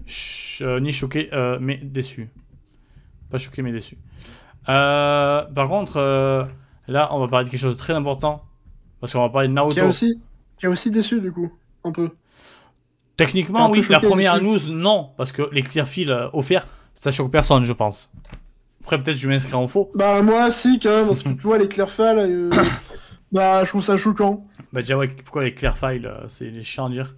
Ch- 0.05 0.61
euh, 0.63 0.79
ni 0.79 0.91
choqué, 0.91 1.29
euh, 1.33 1.57
mais 1.61 1.77
déçu. 1.77 2.29
Pas 3.29 3.37
choqué, 3.37 3.61
mais 3.61 3.71
déçu. 3.71 3.97
Euh, 4.69 5.43
par 5.43 5.69
contre, 5.69 5.99
là, 6.87 7.09
on 7.11 7.19
va 7.19 7.27
parler 7.27 7.45
de 7.45 7.51
quelque 7.51 7.59
chose 7.61 7.73
de 7.75 7.79
très 7.79 7.93
important. 7.93 8.43
Parce 8.99 9.13
qu'on 9.13 9.21
va 9.21 9.29
parler 9.29 9.47
de 9.47 9.53
Qui 9.53 9.55
Naruto. 9.55 9.85
aussi, 9.87 10.21
qui 10.59 10.65
a 10.65 10.69
aussi 10.69 10.91
déçu 10.91 11.19
du 11.21 11.31
coup, 11.31 11.51
un 11.83 11.91
peu. 11.91 12.09
Techniquement, 13.17 13.65
un 13.65 13.69
peu 13.69 13.79
oui, 13.79 13.85
la 13.89 13.99
première 13.99 14.41
news, 14.41 14.59
non. 14.69 15.11
Parce 15.17 15.31
que 15.31 15.43
les 15.53 15.63
Clearfield 15.63 16.09
euh, 16.11 16.29
offerts, 16.33 16.67
ça 16.93 17.11
choque 17.11 17.31
personne, 17.31 17.63
je 17.63 17.73
pense. 17.73 18.09
Après, 18.85 18.99
peut-être 18.99 19.17
je 19.17 19.27
vais 19.27 19.33
m'inscrire 19.33 19.59
en 19.59 19.67
faux. 19.67 19.89
Bah 19.95 20.21
moi, 20.21 20.51
si 20.51 20.79
quand 20.79 20.89
même, 20.89 21.07
parce 21.07 21.23
que 21.23 21.29
tu 21.29 21.41
vois 21.41 21.57
les 21.57 21.67
Clearfall, 21.67 22.19
euh, 22.19 22.49
bah 23.31 23.63
je 23.63 23.69
trouve 23.69 23.83
ça 23.83 23.97
choquant. 23.97 24.45
Bah, 24.71 24.81
déjà, 24.81 24.97
ouais, 24.97 25.07
pourquoi 25.07 25.43
les 25.43 25.55
Clearfiles, 25.55 26.05
euh, 26.05 26.25
c'est 26.27 26.49
les 26.49 26.61
chiants 26.61 26.87
à 26.87 26.89
dire. 26.89 27.15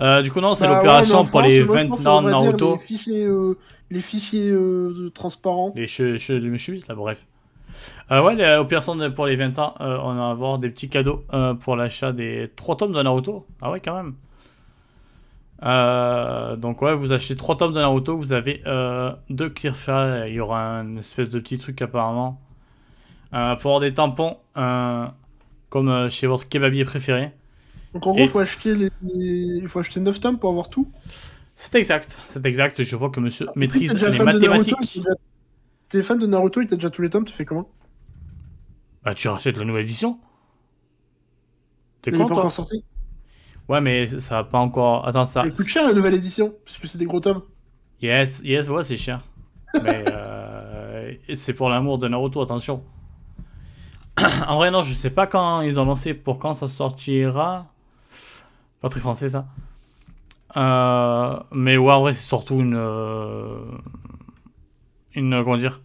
Euh, 0.00 0.20
du 0.20 0.30
coup, 0.30 0.40
non, 0.40 0.54
c'est 0.54 0.66
Bah, 0.66 0.76
l'opération 0.76 1.24
pour 1.24 1.40
France, 1.40 1.46
les 1.46 1.64
moi, 1.64 1.78
je 1.78 1.82
20 1.84 1.88
pense 1.88 2.06
ans 2.06 2.22
Naruto. 2.22 2.72
Les 2.72 2.78
fichiers, 2.78 3.24
euh, 3.24 3.56
les 3.90 4.00
fichiers 4.00 4.54
transparents. 5.14 5.72
Les 5.76 5.86
cheveux, 5.86 6.40
de 6.40 6.56
cheveux, 6.56 6.78
là, 6.88 6.94
bref. 6.94 7.26
Euh, 8.10 8.22
ouais, 8.22 8.34
l'opération 8.56 8.94
de- 8.96 9.08
pour 9.08 9.26
les 9.26 9.36
20 9.36 9.58
ans, 9.58 9.74
euh, 9.80 9.98
on 10.02 10.14
va 10.14 10.30
avoir 10.30 10.58
des 10.58 10.68
petits 10.70 10.88
cadeaux 10.88 11.24
euh, 11.32 11.54
pour 11.54 11.76
l'achat 11.76 12.12
des 12.12 12.50
3 12.56 12.76
tomes 12.76 12.92
de 12.92 13.02
Naruto. 13.02 13.46
Ah 13.60 13.70
ouais, 13.70 13.80
quand 13.80 13.94
même. 13.94 14.14
Donc 16.60 16.82
ouais, 16.82 16.94
vous 16.94 17.12
achetez 17.12 17.36
3 17.36 17.56
tomes 17.56 17.72
de 17.72 17.80
Naruto, 17.80 18.16
vous 18.16 18.32
avez 18.32 18.62
euh, 18.66 19.12
deux 19.30 19.48
Clearfall, 19.48 20.28
il 20.28 20.34
y 20.34 20.40
aura 20.40 20.58
une 20.82 20.98
espèce 20.98 21.30
de 21.30 21.38
petit 21.38 21.58
truc 21.58 21.80
apparemment. 21.82 22.40
Pour 23.30 23.38
avoir 23.40 23.80
des 23.80 23.94
tampons, 23.94 24.36
comme 24.54 26.10
chez 26.10 26.26
votre 26.26 26.48
kebabier 26.48 26.84
préféré. 26.84 27.32
Donc 27.94 28.06
en 28.06 28.10
gros, 28.12 28.18
Et- 28.20 28.22
il 28.24 28.28
faut 28.28 28.38
acheter 28.40 28.74
les... 28.74 28.90
il 29.04 29.68
faut 29.68 29.78
acheter 29.80 30.00
9 30.00 30.18
tomes 30.20 30.38
pour 30.38 30.50
avoir 30.50 30.68
tout. 30.68 30.88
C'est 31.54 31.74
exact, 31.76 32.18
c'est 32.26 32.44
exact, 32.46 32.82
je 32.82 32.96
vois 32.96 33.10
que 33.10 33.20
monsieur 33.20 33.46
maîtrise 33.54 33.94
les 33.94 34.00
Naruto, 34.10 34.24
mathématiques. 34.24 35.00
T'es 35.92 36.02
fan 36.02 36.18
de 36.18 36.26
Naruto 36.26 36.60
et 36.62 36.66
t'as 36.66 36.76
déjà 36.76 36.90
tous 36.90 37.02
les 37.02 37.10
tomes, 37.10 37.24
tu 37.26 37.34
fais 37.34 37.44
comment? 37.44 37.68
Bah 39.04 39.14
tu 39.14 39.28
rachètes 39.28 39.58
la 39.58 39.64
nouvelle 39.64 39.84
édition 39.84 40.18
T'es 42.00 42.10
est 42.10 42.16
pas 42.16 42.24
encore 42.24 42.50
sorti. 42.50 42.84
Ouais, 43.68 43.80
mais 43.80 44.06
ça 44.06 44.36
va 44.36 44.44
pas 44.44 44.58
encore. 44.58 45.06
Attends, 45.06 45.24
ça. 45.24 45.42
Il 45.44 45.52
coûte 45.52 45.66
cher 45.66 45.86
la 45.86 45.92
nouvelle 45.92 46.14
édition, 46.14 46.54
puisque 46.64 46.86
c'est 46.88 46.98
des 46.98 47.04
gros 47.04 47.20
tomes. 47.20 47.42
Yes, 48.00 48.40
yes, 48.42 48.68
ouais, 48.70 48.82
c'est 48.82 48.96
cher. 48.96 49.20
Mais 49.82 50.04
euh, 50.08 51.12
c'est 51.34 51.54
pour 51.54 51.68
l'amour 51.68 51.98
de 51.98 52.08
Naruto, 52.08 52.40
attention. 52.42 52.82
en 54.48 54.56
vrai, 54.56 54.70
non, 54.70 54.82
je 54.82 54.92
sais 54.94 55.10
pas 55.10 55.26
quand 55.26 55.60
ils 55.60 55.78
ont 55.78 55.84
lancé, 55.84 56.14
pour 56.14 56.38
quand 56.38 56.54
ça 56.54 56.68
sortira. 56.68 57.66
Pas 58.80 58.88
très 58.88 59.00
français, 59.00 59.28
ça. 59.28 59.46
Euh, 60.56 61.38
mais 61.52 61.76
ouais, 61.76 61.92
en 61.92 62.00
vrai, 62.00 62.12
c'est 62.12 62.26
surtout 62.26 62.60
une. 62.60 62.74
euh, 62.76 63.60
Une. 65.14 65.42
Comment 65.42 65.56
dire 65.56 65.80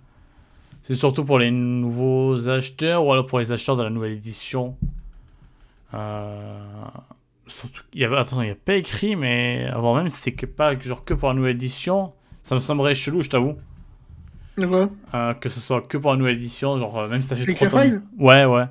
C'est 0.82 0.96
surtout 0.96 1.24
pour 1.24 1.40
les 1.40 1.52
nouveaux 1.52 2.50
acheteurs 2.50 3.06
ou 3.06 3.12
alors 3.12 3.26
pour 3.26 3.40
les 3.40 3.52
acheteurs 3.52 3.78
de 3.78 3.84
la 3.84 3.90
nouvelle 3.90 4.14
édition. 4.14 4.76
Euh, 5.94 6.60
surtout, 7.48 7.84
y 7.94 8.04
a, 8.06 8.20
attends, 8.20 8.42
il 8.42 8.50
y 8.50 8.52
a 8.52 8.56
pas 8.56 8.76
écrit, 8.76 9.16
mais 9.16 9.66
avant 9.72 9.96
même, 9.96 10.10
c'est 10.10 10.34
que 10.34 10.46
pas 10.46 10.78
genre 10.80 11.04
que 11.04 11.14
pour 11.14 11.30
la 11.30 11.36
nouvelle 11.36 11.56
édition. 11.56 12.14
Ça 12.44 12.56
me 12.56 12.60
semblerait 12.60 12.94
chelou, 12.94 13.22
je 13.22 13.30
t'avoue. 13.30 13.56
Ouais. 14.58 14.88
Euh, 15.14 15.34
que 15.34 15.50
ce 15.50 15.60
soit 15.60 15.82
que 15.82 15.98
pour 15.98 16.12
la 16.12 16.18
nouvelle 16.18 16.36
édition, 16.36 16.78
genre 16.78 16.98
euh, 16.98 17.08
même 17.08 17.22
si 17.22 17.30
trois 17.30 17.68
Clear 17.68 17.72
tomes. 17.72 18.02
Ouais, 18.18 18.46
ouais. 18.46 18.66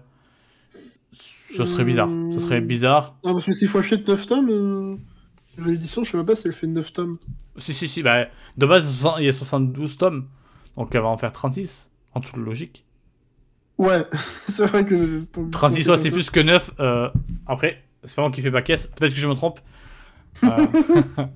Ce 1.12 1.64
serait 1.64 1.84
bizarre. 1.84 2.08
Hum. 2.08 2.32
Ce 2.32 2.40
serait 2.40 2.60
bizarre. 2.60 3.14
Non, 3.24 3.32
parce 3.32 3.44
que 3.44 3.52
s'il 3.52 3.68
faut 3.68 3.78
acheter 3.78 4.02
9 4.06 4.26
tomes, 4.26 4.50
euh... 4.50 4.96
la 5.56 5.62
nouvelle 5.62 5.76
édition, 5.76 6.04
je 6.04 6.10
sais 6.10 6.16
même 6.16 6.26
pas 6.26 6.34
si 6.34 6.46
elle 6.46 6.52
fait 6.52 6.66
9 6.66 6.92
tomes. 6.92 7.18
Si, 7.56 7.72
si, 7.72 7.88
si. 7.88 8.02
Bah, 8.02 8.26
de 8.56 8.66
base, 8.66 8.84
il 8.84 8.86
y 8.86 8.88
a 8.88 8.92
60 8.92 9.20
il 9.20 9.26
y 9.26 9.28
a 9.28 9.32
72 9.32 9.96
tomes. 9.96 10.26
Donc 10.76 10.94
elle 10.94 11.02
va 11.02 11.08
en 11.08 11.18
faire 11.18 11.32
36. 11.32 11.90
En 12.14 12.20
toute 12.20 12.36
logique. 12.36 12.84
Ouais, 13.78 14.06
c'est 14.48 14.66
vrai 14.66 14.84
que. 14.84 15.24
36, 15.50 15.88
ouais, 15.88 15.96
c'est 15.96 16.10
plus 16.10 16.30
que 16.30 16.40
9. 16.40 16.70
Euh, 16.80 17.10
après, 17.46 17.82
c'est 18.04 18.16
pas 18.16 18.22
moi 18.22 18.30
qui 18.30 18.40
fais 18.40 18.50
pas 18.50 18.62
caisse. 18.62 18.86
Peut-être 18.86 19.12
que 19.12 19.20
je 19.20 19.28
me 19.28 19.34
trompe. 19.34 19.60
Euh, 20.44 20.66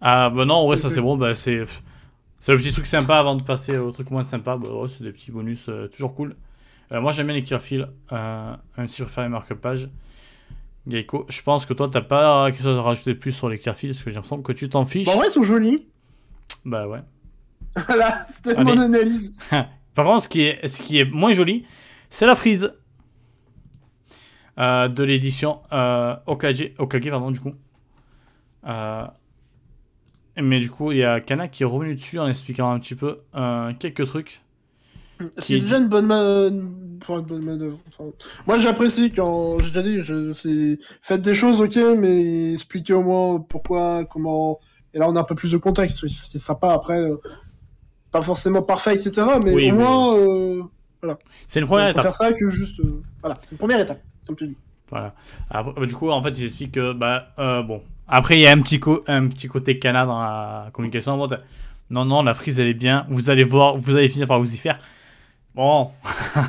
ah, 0.00 0.30
bah 0.30 0.44
non, 0.44 0.66
vrai, 0.66 0.76
ça 0.76 0.90
c'est 0.90 1.00
bon. 1.00 1.16
Bah, 1.16 1.34
c'est. 1.34 1.64
C'est 2.38 2.52
le 2.52 2.58
petit 2.58 2.70
truc 2.70 2.86
sympa 2.86 3.16
avant 3.16 3.34
de 3.34 3.42
passer 3.42 3.78
au 3.78 3.90
truc 3.90 4.10
moins 4.10 4.22
sympa. 4.22 4.56
Bah, 4.56 4.68
ouais, 4.68 4.88
c'est 4.88 5.02
des 5.02 5.10
petits 5.10 5.32
bonus 5.32 5.66
euh, 5.68 5.88
toujours 5.88 6.14
cool. 6.14 6.36
Moi, 6.92 7.10
j'aime 7.10 7.26
bien 7.26 7.34
les. 7.34 7.82
Euh, 8.12 8.56
même 8.78 8.86
si 8.86 8.98
je 8.98 9.04
préfère 9.04 9.24
les 9.24 9.30
marque-pages. 9.30 9.88
Geico, 10.86 11.26
je 11.28 11.42
pense 11.42 11.66
que 11.66 11.74
toi, 11.74 11.88
t'as 11.90 12.00
pas 12.00 12.48
quelque 12.52 12.62
chose 12.62 12.78
à 12.78 12.82
rajouter 12.82 13.16
plus 13.16 13.32
sur 13.32 13.48
les 13.48 13.58
Clearfield 13.58 13.96
parce 13.96 14.04
que 14.04 14.10
j'ai 14.10 14.14
l'impression 14.14 14.40
que 14.40 14.52
tu 14.52 14.68
t'en 14.68 14.84
fiches. 14.84 15.08
En 15.08 15.16
vrai, 15.16 15.26
ils 15.26 15.32
sont 15.32 15.42
jolis. 15.42 15.84
Bah 16.64 16.86
ouais. 16.86 17.00
Voilà, 17.86 18.26
c'était 18.32 18.62
mon 18.62 18.78
analyse. 18.78 19.32
Par 19.94 20.06
contre, 20.06 20.24
ce 20.24 20.28
qui 20.28 20.42
est, 20.42 20.66
ce 20.66 20.82
qui 20.82 20.98
est 20.98 21.04
moins 21.04 21.32
joli, 21.32 21.64
c'est 22.10 22.26
la 22.26 22.34
frise 22.34 22.72
euh, 24.58 24.88
de 24.88 25.04
l'édition 25.04 25.60
euh, 25.72 26.16
Okage, 26.26 26.72
Okage, 26.78 27.10
pardon, 27.10 27.30
du 27.30 27.40
coup. 27.40 27.52
Euh, 28.66 29.06
mais 30.40 30.58
du 30.58 30.70
coup, 30.70 30.92
il 30.92 30.98
y 30.98 31.04
a 31.04 31.20
Kana 31.20 31.48
qui 31.48 31.62
est 31.62 31.66
revenu 31.66 31.94
dessus 31.94 32.18
en 32.18 32.28
expliquant 32.28 32.70
un 32.70 32.78
petit 32.78 32.94
peu 32.94 33.20
euh, 33.34 33.72
quelques 33.78 34.06
trucs. 34.06 34.42
C'est 35.38 35.60
déjà 35.60 35.78
une 35.78 35.88
bonne, 35.88 36.10
une 36.10 37.42
manœuvre. 37.42 37.78
Enfin, 37.88 38.10
moi, 38.46 38.58
j'apprécie 38.58 39.10
quand. 39.10 39.58
J'ai 39.60 39.68
déjà 39.68 39.82
dit, 39.82 40.02
je... 40.02 40.76
faites 41.00 41.22
des 41.22 41.34
choses, 41.34 41.62
ok, 41.62 41.78
mais 41.96 42.52
expliquez 42.52 42.92
au 42.92 43.02
moins 43.02 43.40
pourquoi, 43.40 44.04
comment. 44.04 44.60
Et 44.92 44.98
là, 44.98 45.08
on 45.08 45.16
a 45.16 45.20
un 45.20 45.24
peu 45.24 45.34
plus 45.34 45.52
de 45.52 45.56
contexte. 45.56 46.06
C'est 46.06 46.38
sympa 46.38 46.74
après. 46.74 47.02
Pas 48.16 48.22
forcément 48.22 48.62
parfait, 48.62 48.94
etc. 48.94 49.26
Mais 49.44 49.52
Oui, 49.52 49.70
au 49.70 49.74
moins. 49.74 50.16
Euh... 50.16 50.62
C'est 51.46 51.60
une 51.60 51.66
première 51.66 51.88
étape. 51.88 52.02
faire 52.04 52.14
ça 52.14 52.32
que 52.32 52.48
juste. 52.48 52.80
euh, 52.80 53.02
Voilà, 53.20 53.36
c'est 53.44 53.52
une 53.52 53.58
première 53.58 53.78
étape, 53.80 54.00
comme 54.26 54.36
tu 54.36 54.46
dis. 54.46 54.56
Voilà. 54.90 55.14
Après, 55.50 55.72
bah, 55.78 55.86
du 55.86 55.94
coup, 55.94 56.10
en 56.10 56.22
fait, 56.22 56.30
ils 56.38 56.44
expliquent 56.46 56.72
que, 56.72 56.92
bah, 56.94 57.28
euh, 57.38 57.62
bon. 57.62 57.82
Après, 58.08 58.38
il 58.38 58.40
y 58.40 58.46
a 58.46 58.52
un 58.52 58.60
petit, 58.62 58.80
co- 58.80 59.04
un 59.06 59.28
petit 59.28 59.48
côté 59.48 59.78
Kana 59.78 60.06
dans 60.06 60.18
la 60.18 60.70
communication. 60.72 61.18
Bon, 61.18 61.28
non, 61.90 62.04
non, 62.06 62.22
la 62.22 62.32
frise, 62.34 62.58
elle 62.58 62.68
est 62.68 62.74
bien. 62.74 63.04
Vous 63.10 63.28
allez 63.28 63.44
voir, 63.44 63.76
vous 63.76 63.96
allez 63.96 64.08
finir 64.08 64.26
par 64.26 64.38
vous 64.38 64.54
y 64.54 64.56
faire. 64.56 64.78
Bon, 65.56 65.90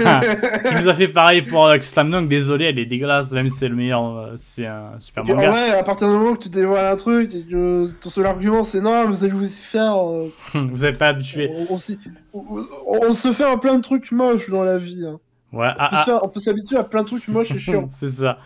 tu 0.68 0.76
nous 0.82 0.90
as 0.90 0.94
fait 0.94 1.08
pareil 1.08 1.42
pour 1.42 1.66
euh, 1.66 1.78
Slam 1.80 2.12
Dunk, 2.12 2.28
désolé, 2.28 2.66
elle 2.66 2.78
est 2.80 2.86
dégueulasse, 2.86 3.32
même 3.32 3.48
si 3.48 3.60
c'est 3.60 3.70
le 3.70 3.76
meilleur, 3.76 4.04
euh, 4.18 4.34
c'est 4.36 4.66
un 4.66 5.00
super 5.00 5.24
Et 5.26 5.32
en 5.32 5.36
manga. 5.38 5.50
vrai, 5.50 5.72
à 5.80 5.84
partir 5.84 6.10
du 6.10 6.14
moment 6.14 6.34
que 6.34 6.44
tu 6.44 6.50
dévoiles 6.50 6.86
un 6.86 6.96
truc 6.98 7.34
et 7.34 7.44
que 7.44 7.90
ton 8.02 8.10
seul 8.10 8.26
argument 8.26 8.64
c'est 8.66 8.82
non, 8.82 9.08
vous 9.08 9.24
allez 9.24 9.32
vous 9.32 9.48
y 9.48 9.62
faire. 9.62 9.96
euh, 9.98 10.28
Vous 10.54 10.84
avez 10.84 10.98
pas 10.98 11.08
habitué. 11.08 11.50
on, 11.70 11.76
on 11.76 11.78
s'y- 11.78 11.98
on- 12.34 12.44
on- 12.86 13.00
on 13.10 13.14
se 13.14 13.32
fait 13.32 13.46
à 13.46 13.56
plein 13.56 13.76
de 13.78 13.82
trucs 13.82 14.12
moches 14.12 14.50
dans 14.50 14.64
la 14.64 14.78
vie. 14.78 15.06
hein. 15.08 15.20
Ouais, 15.54 15.68
On 15.70 15.74
ah, 15.80 16.04
peut 16.06 16.12
ah, 16.14 16.20
on 16.24 16.28
peut 16.28 16.42
s'habituer 16.42 16.76
à 16.78 16.84
plein 16.84 17.04
de 17.04 17.08
trucs 17.08 17.30
moches 17.30 17.52
et 17.52 17.60
chiants. 17.60 17.88
c'est 17.90 18.10
ça. 18.10 18.40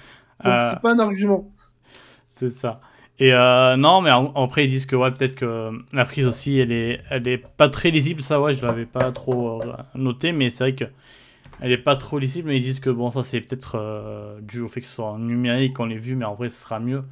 Donc 0.43 0.53
Euh, 0.53 0.59
c'est 0.61 0.79
pas 0.79 0.91
un 0.93 0.99
argument. 0.99 1.49
C'est 2.29 2.49
ça. 2.49 2.81
Et 3.23 3.31
euh, 3.33 3.77
non, 3.77 4.01
mais 4.01 4.09
en- 4.11 4.33
après 4.33 4.65
ils 4.65 4.69
disent 4.69 4.85
que 4.87 4.95
ouais, 4.95 5.11
peut-être 5.11 5.35
que 5.35 5.71
la 5.93 6.05
prise 6.05 6.25
aussi, 6.27 6.57
elle 6.57 6.71
est, 6.71 6.99
elle 7.11 7.27
est 7.27 7.37
pas 7.37 7.69
très 7.69 7.91
lisible. 7.91 8.21
Ça, 8.23 8.41
ouais, 8.41 8.53
je 8.53 8.65
l'avais 8.65 8.85
pas 8.87 9.11
trop 9.11 9.61
euh, 9.61 9.73
noté, 9.95 10.31
mais 10.31 10.49
c'est 10.49 10.63
vrai 10.63 10.75
que 10.75 10.85
elle 11.61 11.71
est 11.71 11.77
pas 11.77 11.95
trop 11.95 12.17
lisible. 12.17 12.49
Mais 12.49 12.57
ils 12.57 12.61
disent 12.61 12.79
que 12.79 12.89
bon, 12.89 13.11
ça 13.11 13.21
c'est 13.21 13.39
peut-être 13.39 13.77
euh, 13.79 14.39
dû 14.41 14.61
au 14.61 14.67
fait 14.67 14.81
que 14.81 14.87
ce 14.87 14.93
soit 14.95 15.05
en 15.11 15.19
numérique, 15.19 15.75
qu'on 15.75 15.85
l'ait 15.85 15.97
vu, 15.99 16.15
mais 16.15 16.25
en 16.25 16.33
vrai, 16.33 16.49
ce 16.49 16.59
sera 16.61 16.79
mieux. 16.79 17.03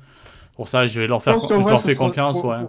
Pour 0.56 0.68
ça, 0.68 0.88
je 0.88 1.00
vais 1.00 1.08
leur 1.08 1.22
faire, 1.22 1.34
pense 1.34 1.44
je 1.44 1.48
qu'en 1.50 1.62
vrai, 1.62 1.72
leur 1.74 1.80
ça 1.80 1.88
fais 1.90 1.94
sera- 1.94 2.08
confiance, 2.08 2.44
ouais. 2.44 2.66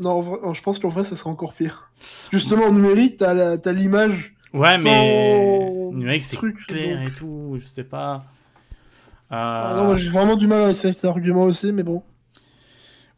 Non, 0.00 0.20
vrai- 0.20 0.54
je 0.54 0.62
pense 0.62 0.78
qu'en 0.78 0.88
vrai, 0.88 1.02
ça 1.04 1.16
serait 1.16 1.30
encore 1.30 1.54
pire. 1.54 1.90
Justement, 2.32 2.66
en 2.66 2.72
numérique, 2.72 3.16
t'as 3.16 3.72
l'image. 3.72 4.34
Ouais, 4.52 4.78
sans 4.78 4.84
mais 4.84 5.70
numérique 5.90 6.22
c'est 6.22 6.36
clair 6.68 7.00
donc. 7.00 7.08
et 7.08 7.12
tout, 7.12 7.56
je 7.60 7.66
sais 7.66 7.82
pas. 7.84 8.24
Euh, 9.32 9.34
Ah 9.36 9.74
non, 9.76 9.84
moi, 9.86 9.96
j'ai 9.96 10.08
vraiment 10.10 10.36
du 10.36 10.46
mal 10.46 10.62
avec 10.62 10.76
cet 10.76 11.04
argument 11.04 11.42
aussi, 11.44 11.72
mais 11.72 11.82
bon. 11.82 12.02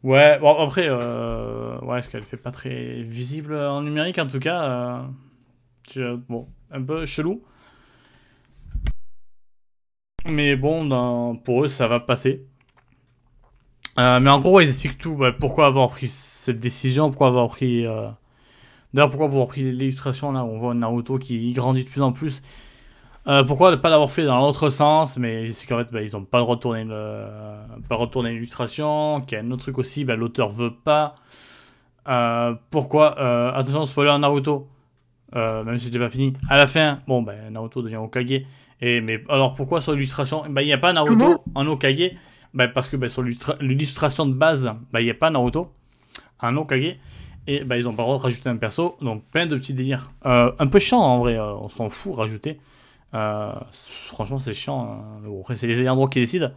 Ouais, 0.03 0.37
bon, 0.39 0.55
après, 0.63 0.85
euh, 0.87 1.79
ouais, 1.81 1.99
est-ce 1.99 2.09
qu'elle 2.09 2.23
fait 2.23 2.37
pas 2.37 2.51
très 2.51 3.01
visible 3.01 3.55
en 3.55 3.81
numérique 3.81 4.19
en 4.19 4.27
tout 4.27 4.39
cas 4.39 5.03
euh, 5.97 6.17
Bon, 6.29 6.47
un 6.71 6.81
peu 6.83 7.05
chelou. 7.05 7.43
Mais 10.29 10.55
bon, 10.55 11.35
pour 11.43 11.63
eux, 11.63 11.67
ça 11.67 11.87
va 11.87 11.99
passer. 11.99 12.45
Euh, 13.99 14.19
mais 14.19 14.29
en 14.29 14.39
gros, 14.39 14.59
ils 14.61 14.69
expliquent 14.69 14.97
tout. 14.97 15.15
bah, 15.15 15.31
pourquoi 15.31 15.65
avoir 15.67 15.89
pris 15.89 16.07
cette 16.07 16.59
décision, 16.59 17.09
pourquoi 17.09 17.27
avoir 17.27 17.47
pris. 17.47 17.85
euh, 17.85 18.07
D'ailleurs, 18.93 19.09
pourquoi 19.09 19.27
avoir 19.27 19.47
pris 19.47 19.61
l'illustration 19.63 20.31
là 20.33 20.43
on 20.45 20.59
voit 20.59 20.73
Naruto 20.73 21.19
qui 21.19 21.53
grandit 21.53 21.83
de 21.85 21.89
plus 21.89 22.01
en 22.03 22.11
plus. 22.13 22.43
Euh, 23.27 23.43
pourquoi 23.43 23.71
ne 23.71 23.75
pas 23.75 23.89
l'avoir 23.89 24.09
fait 24.09 24.23
dans 24.23 24.39
l'autre 24.39 24.69
sens 24.69 25.17
Mais 25.17 25.47
c'est 25.47 25.65
qu'en 25.67 25.77
fait, 25.77 25.91
bah, 25.91 26.01
ils 26.01 26.15
ont 26.15 26.23
pas 26.23 26.37
le 26.37 26.43
droit 26.43 26.55
de 26.55 26.61
tourner 26.61 26.83
le, 26.85 27.25
retourner 27.89 28.31
l'illustration. 28.31 29.21
Qu'il 29.21 29.37
y 29.37 29.41
a 29.41 29.43
un 29.43 29.51
autre 29.51 29.63
truc 29.63 29.77
aussi, 29.77 30.05
bah, 30.05 30.15
l'auteur 30.15 30.49
veut 30.49 30.73
pas. 30.73 31.15
Euh, 32.07 32.53
pourquoi 32.71 33.19
euh, 33.19 33.51
Attention, 33.53 33.85
spoiler 33.85 34.17
Naruto. 34.17 34.67
Euh, 35.35 35.63
même 35.65 35.77
si 35.77 35.91
j'ai 35.91 35.99
pas 35.99 36.09
fini. 36.09 36.33
À 36.49 36.55
la 36.55 36.67
fin, 36.67 36.99
bon, 37.07 37.21
bah, 37.21 37.33
Naruto 37.51 37.81
devient 37.81 37.97
Okage. 37.97 38.43
Et, 38.79 39.01
mais 39.01 39.23
alors 39.27 39.53
pourquoi 39.53 39.81
sur 39.81 39.93
l'illustration? 39.93 40.43
Bah, 40.49 40.61
Il 40.61 40.65
n'y 40.67 40.73
a 40.73 40.77
pas 40.77 40.93
Naruto 40.93 41.43
en 41.53 41.67
Okage. 41.67 42.11
Bah, 42.53 42.69
parce 42.69 42.87
que 42.87 42.95
bah, 42.95 43.09
sur 43.09 43.23
l'illustra- 43.23 43.57
l'illustration 43.59 44.25
de 44.25 44.33
base, 44.33 44.73
bah, 44.93 45.01
il 45.01 45.05
n'y 45.05 45.11
a 45.11 45.15
pas 45.15 45.29
Naruto 45.29 45.73
en 46.39 46.55
Okage. 46.55 46.95
Et 47.45 47.63
bah, 47.63 47.77
ils 47.77 47.87
ont 47.87 47.93
pas 47.93 48.03
le 48.03 48.07
droit 48.07 48.17
de 48.17 48.23
rajouter 48.23 48.49
un 48.49 48.55
perso. 48.57 48.97
Donc 49.01 49.23
plein 49.31 49.45
de 49.47 49.55
petits 49.57 49.73
délires. 49.73 50.11
Euh, 50.25 50.51
un 50.59 50.67
peu 50.67 50.79
chiant 50.79 50.99
en 50.99 51.19
vrai, 51.19 51.37
euh, 51.37 51.55
on 51.55 51.67
s'en 51.69 51.89
fout 51.89 52.15
rajouter. 52.15 52.59
Euh, 53.13 53.53
franchement, 54.07 54.39
c'est 54.39 54.53
chiant. 54.53 54.81
hein. 55.25 55.29
Après, 55.39 55.55
c'est 55.55 55.67
les 55.67 55.81
ayants 55.81 55.95
droit 55.95 56.09
qui 56.09 56.19
décident. 56.19 56.51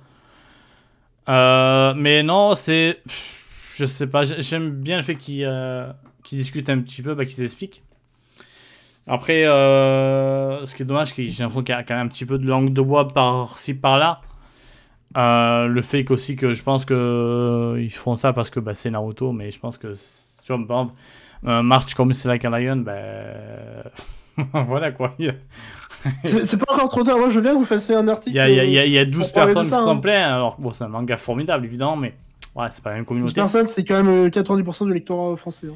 Euh, 1.28 1.94
mais 1.96 2.22
non, 2.22 2.54
c'est. 2.54 3.00
Je 3.76 3.84
sais 3.84 4.06
pas, 4.06 4.24
j'ai- 4.24 4.40
j'aime 4.40 4.70
bien 4.70 4.96
le 4.96 5.02
fait 5.02 5.16
qu'ils 5.16 5.44
euh, 5.44 5.90
qu'ils 6.24 6.38
discutent 6.38 6.68
un 6.70 6.80
petit 6.80 7.02
peu, 7.02 7.14
bah, 7.14 7.24
qu'ils 7.24 7.42
expliquent. 7.42 7.82
Après, 9.06 9.44
ce 9.44 10.74
qui 10.74 10.82
est 10.82 10.86
dommage, 10.86 11.08
c'est 11.14 11.24
j'ai 11.24 11.42
l'impression 11.42 11.62
qu'il 11.64 11.74
y 11.74 11.78
a 11.78 11.82
quand 11.82 11.94
même 11.96 12.06
un 12.06 12.08
petit 12.08 12.26
peu 12.26 12.38
de 12.38 12.46
langue 12.46 12.72
de 12.72 12.82
bois 12.82 13.08
par-ci 13.08 13.74
par-là. 13.74 14.20
Le 15.16 15.80
fait 15.82 16.04
qu'aussi 16.04 16.36
que 16.36 16.52
je 16.52 16.62
pense 16.62 16.84
que 16.84 16.94
euh, 16.94 17.88
font 17.90 18.14
ça 18.14 18.32
parce 18.32 18.50
que 18.50 18.60
bah, 18.60 18.74
c'est 18.74 18.90
Naruto, 18.90 19.32
mais 19.32 19.50
je 19.50 19.58
pense 19.58 19.78
que 19.78 19.92
tu 20.44 20.52
vois, 20.54 20.66
par 20.66 20.80
exemple, 20.82 20.94
un 21.46 21.62
match 21.62 21.94
comme 21.94 22.12
c'est 22.12 22.28
like 22.28 22.44
a 22.44 22.50
Lion, 22.50 22.76
ben 22.76 23.84
voilà 24.66 24.92
quoi. 24.92 25.14
C'est 26.24 26.56
pas 26.64 26.72
encore 26.74 26.88
trop 26.88 27.02
tard. 27.02 27.18
Moi, 27.18 27.28
je 27.28 27.34
veux 27.34 27.40
bien 27.42 27.52
que 27.52 27.58
vous 27.58 27.64
fassiez 27.64 27.94
un 27.94 28.08
article. 28.08 28.30
il 28.34 28.36
y 28.36 28.40
a- 28.40 28.48
y 28.48 28.78
a- 28.78 28.84
il 28.86 28.92
y 28.92 28.98
a 28.98 29.04
12 29.04 29.24
pour 29.24 29.32
parler 29.32 29.52
de 29.52 29.54
personnes 29.58 29.78
qui 29.78 29.84
s'en 29.84 29.96
hein. 29.96 30.00
plaignent, 30.00 30.22
alors 30.32 30.56
bon, 30.58 30.70
c'est 30.72 30.84
un 30.84 30.88
manga 30.88 31.16
formidable 31.16 31.64
évidemment, 31.66 31.96
mais 31.96 32.14
ouais, 32.56 32.66
c'est 32.70 32.82
pas 32.82 32.90
la 32.90 32.96
même 32.96 33.04
communauté. 33.04 33.34
personne, 33.34 33.66
c'est 33.66 33.84
quand 33.84 34.02
même 34.02 34.08
euh, 34.26 34.28
90% 34.30 34.86
du 34.86 34.92
lectorat 34.94 35.36
français. 35.36 35.68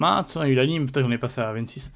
hein. 0.00 0.22
Tiens, 0.26 0.42
il 0.44 0.48
y 0.48 0.50
a 0.50 0.52
eu 0.52 0.54
l'anime, 0.56 0.86
peut-être 0.86 1.04
qu'on 1.06 1.12
est 1.12 1.18
passé 1.18 1.40
à 1.40 1.52
26. 1.52 1.92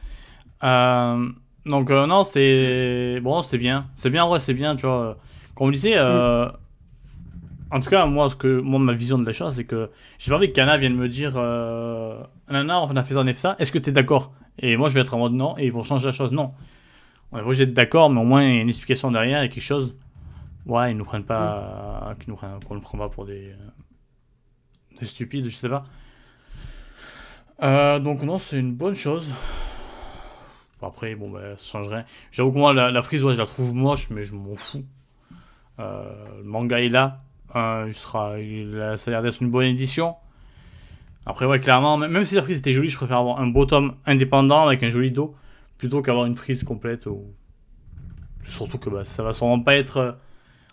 Euh, 0.65 1.29
donc, 1.65 1.91
euh, 1.91 2.07
non, 2.07 2.23
c'est. 2.25 3.21
Bon, 3.23 3.43
c'est 3.43 3.59
bien. 3.59 3.87
C'est 3.95 4.11
bien, 4.11 4.25
en 4.25 4.29
vrai, 4.29 4.39
c'est 4.41 4.55
bien, 4.55 4.77
tu 4.77 4.87
vois. 4.87 5.17
Comme 5.55 5.69
on 5.69 5.71
disait, 5.71 5.95
euh, 5.97 6.47
en 7.73 7.81
tout 7.81 7.91
cas, 7.91 8.07
moi, 8.07 8.29
ce 8.29 8.37
que, 8.37 8.61
moi, 8.61 8.79
ma 8.79 8.93
vision 8.93 9.19
de 9.19 9.27
la 9.27 9.33
chose, 9.33 9.55
c'est 9.55 9.65
que 9.65 9.91
j'ai 10.19 10.31
pas 10.31 10.37
envie 10.37 10.49
que 10.49 10.53
Kana 10.53 10.77
vienne 10.77 10.95
me 10.95 11.09
dire 11.09 11.33
euh, 11.37 12.19
Nana, 12.51 12.81
on 12.81 12.95
a 12.97 13.03
fait 13.03 13.15
ça, 13.15 13.21
on 13.21 13.27
a 13.27 13.29
fait 13.29 13.35
ça, 13.35 13.57
est-ce 13.59 13.73
que 13.73 13.79
t'es 13.79 13.91
d'accord? 13.93 14.33
Et 14.61 14.77
moi, 14.77 14.89
je 14.89 14.95
vais 14.95 15.01
être 15.01 15.15
en 15.15 15.19
mode 15.19 15.33
non, 15.33 15.55
et 15.59 15.67
ils 15.67 15.73
vont 15.73 15.83
changer 15.83 16.07
la 16.07 16.13
chose. 16.13 16.31
Non. 16.33 16.49
On 17.33 17.39
est 17.39 17.43
obligé 17.43 17.67
d'être 17.67 17.75
d'accord, 17.77 18.09
mais 18.11 18.21
au 18.21 18.25
moins, 18.25 18.43
il 18.45 18.55
y 18.55 18.59
a 18.59 18.61
une 18.63 18.69
explication 18.69 19.11
derrière, 19.11 19.43
et 19.43 19.49
quelque 19.49 19.63
chose. 19.63 19.97
Ouais, 20.65 20.91
ils 20.93 20.97
nous 20.97 21.05
prennent 21.05 21.25
pas. 21.25 22.15
nous 22.29 22.35
prennent- 22.35 22.59
qu'on 22.67 22.75
ne 22.75 22.81
prend 22.81 22.99
pas 22.99 23.09
pour 23.09 23.25
des. 23.25 23.55
des 24.99 25.07
stupides, 25.07 25.45
je 25.49 25.55
sais 25.55 25.69
pas. 25.69 25.85
Euh, 27.63 27.99
donc 27.99 28.23
non, 28.23 28.39
c'est 28.39 28.59
une 28.59 28.73
bonne 28.75 28.95
chose. 28.95 29.31
Après, 30.83 31.15
bon, 31.15 31.31
bah, 31.31 31.57
ça 31.57 31.79
change 31.79 31.89
rien. 31.89 32.05
J'avoue 32.31 32.53
que 32.53 32.59
moi, 32.59 32.73
la, 32.73 32.91
la 32.91 33.03
frise, 33.03 33.25
ouais, 33.25 33.33
je 33.35 33.39
la 33.39 33.47
trouve 33.47 33.75
moche, 33.75 34.09
mais 34.11 34.23
je 34.25 34.35
m'en 34.35 34.55
fous. 34.55 34.85
Euh, 35.81 36.05
le 36.39 36.45
manga 36.45 36.81
est 36.81 36.89
là. 36.89 37.23
Euh, 37.57 37.85
il 37.89 37.95
sera, 37.95 38.39
il 38.39 38.81
a- 38.81 38.97
ça 38.97 39.11
a 39.11 39.13
l'air 39.13 39.23
d'être 39.23 39.43
une 39.43 39.51
bonne 39.51 39.67
édition. 39.67 40.15
Après, 41.25 41.45
ouais, 41.47 41.59
clairement, 41.59 41.97
même 41.97 42.13
même 42.13 42.25
si 42.25 42.35
la 42.37 42.43
frise 42.43 42.59
était 42.59 42.73
jolie, 42.73 42.89
je 42.89 42.97
préfère 42.97 43.17
avoir 43.19 43.41
un 43.41 43.47
beau 43.49 43.67
tome 43.67 43.97
indépendant 44.07 44.67
avec 44.67 44.83
un 44.85 44.91
joli 44.91 45.11
dos 45.11 45.35
plutôt 45.79 46.03
qu'avoir 46.03 46.27
une 46.27 46.35
frise 46.35 46.65
complète. 46.65 47.07
Ou... 47.07 47.25
Surtout 48.45 48.79
que 48.79 48.91
bah, 48.91 49.05
ça 49.05 49.23
va 49.23 49.33
sûrement 49.33 49.61
pas 49.61 49.77
être 49.77 49.97
euh, 49.99 50.13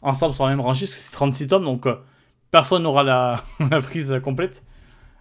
ensemble 0.01 0.33
sur 0.33 0.45
la 0.45 0.51
même 0.51 0.61
rangée, 0.61 0.85
parce 0.85 0.95
que 0.95 1.01
c'est 1.01 1.11
36 1.11 1.47
tomes, 1.47 1.65
donc 1.65 1.87
euh, 1.87 1.95
personne 2.51 2.83
n'aura 2.83 3.03
la, 3.03 3.43
la 3.71 3.81
frise 3.81 4.19
complète. 4.23 4.63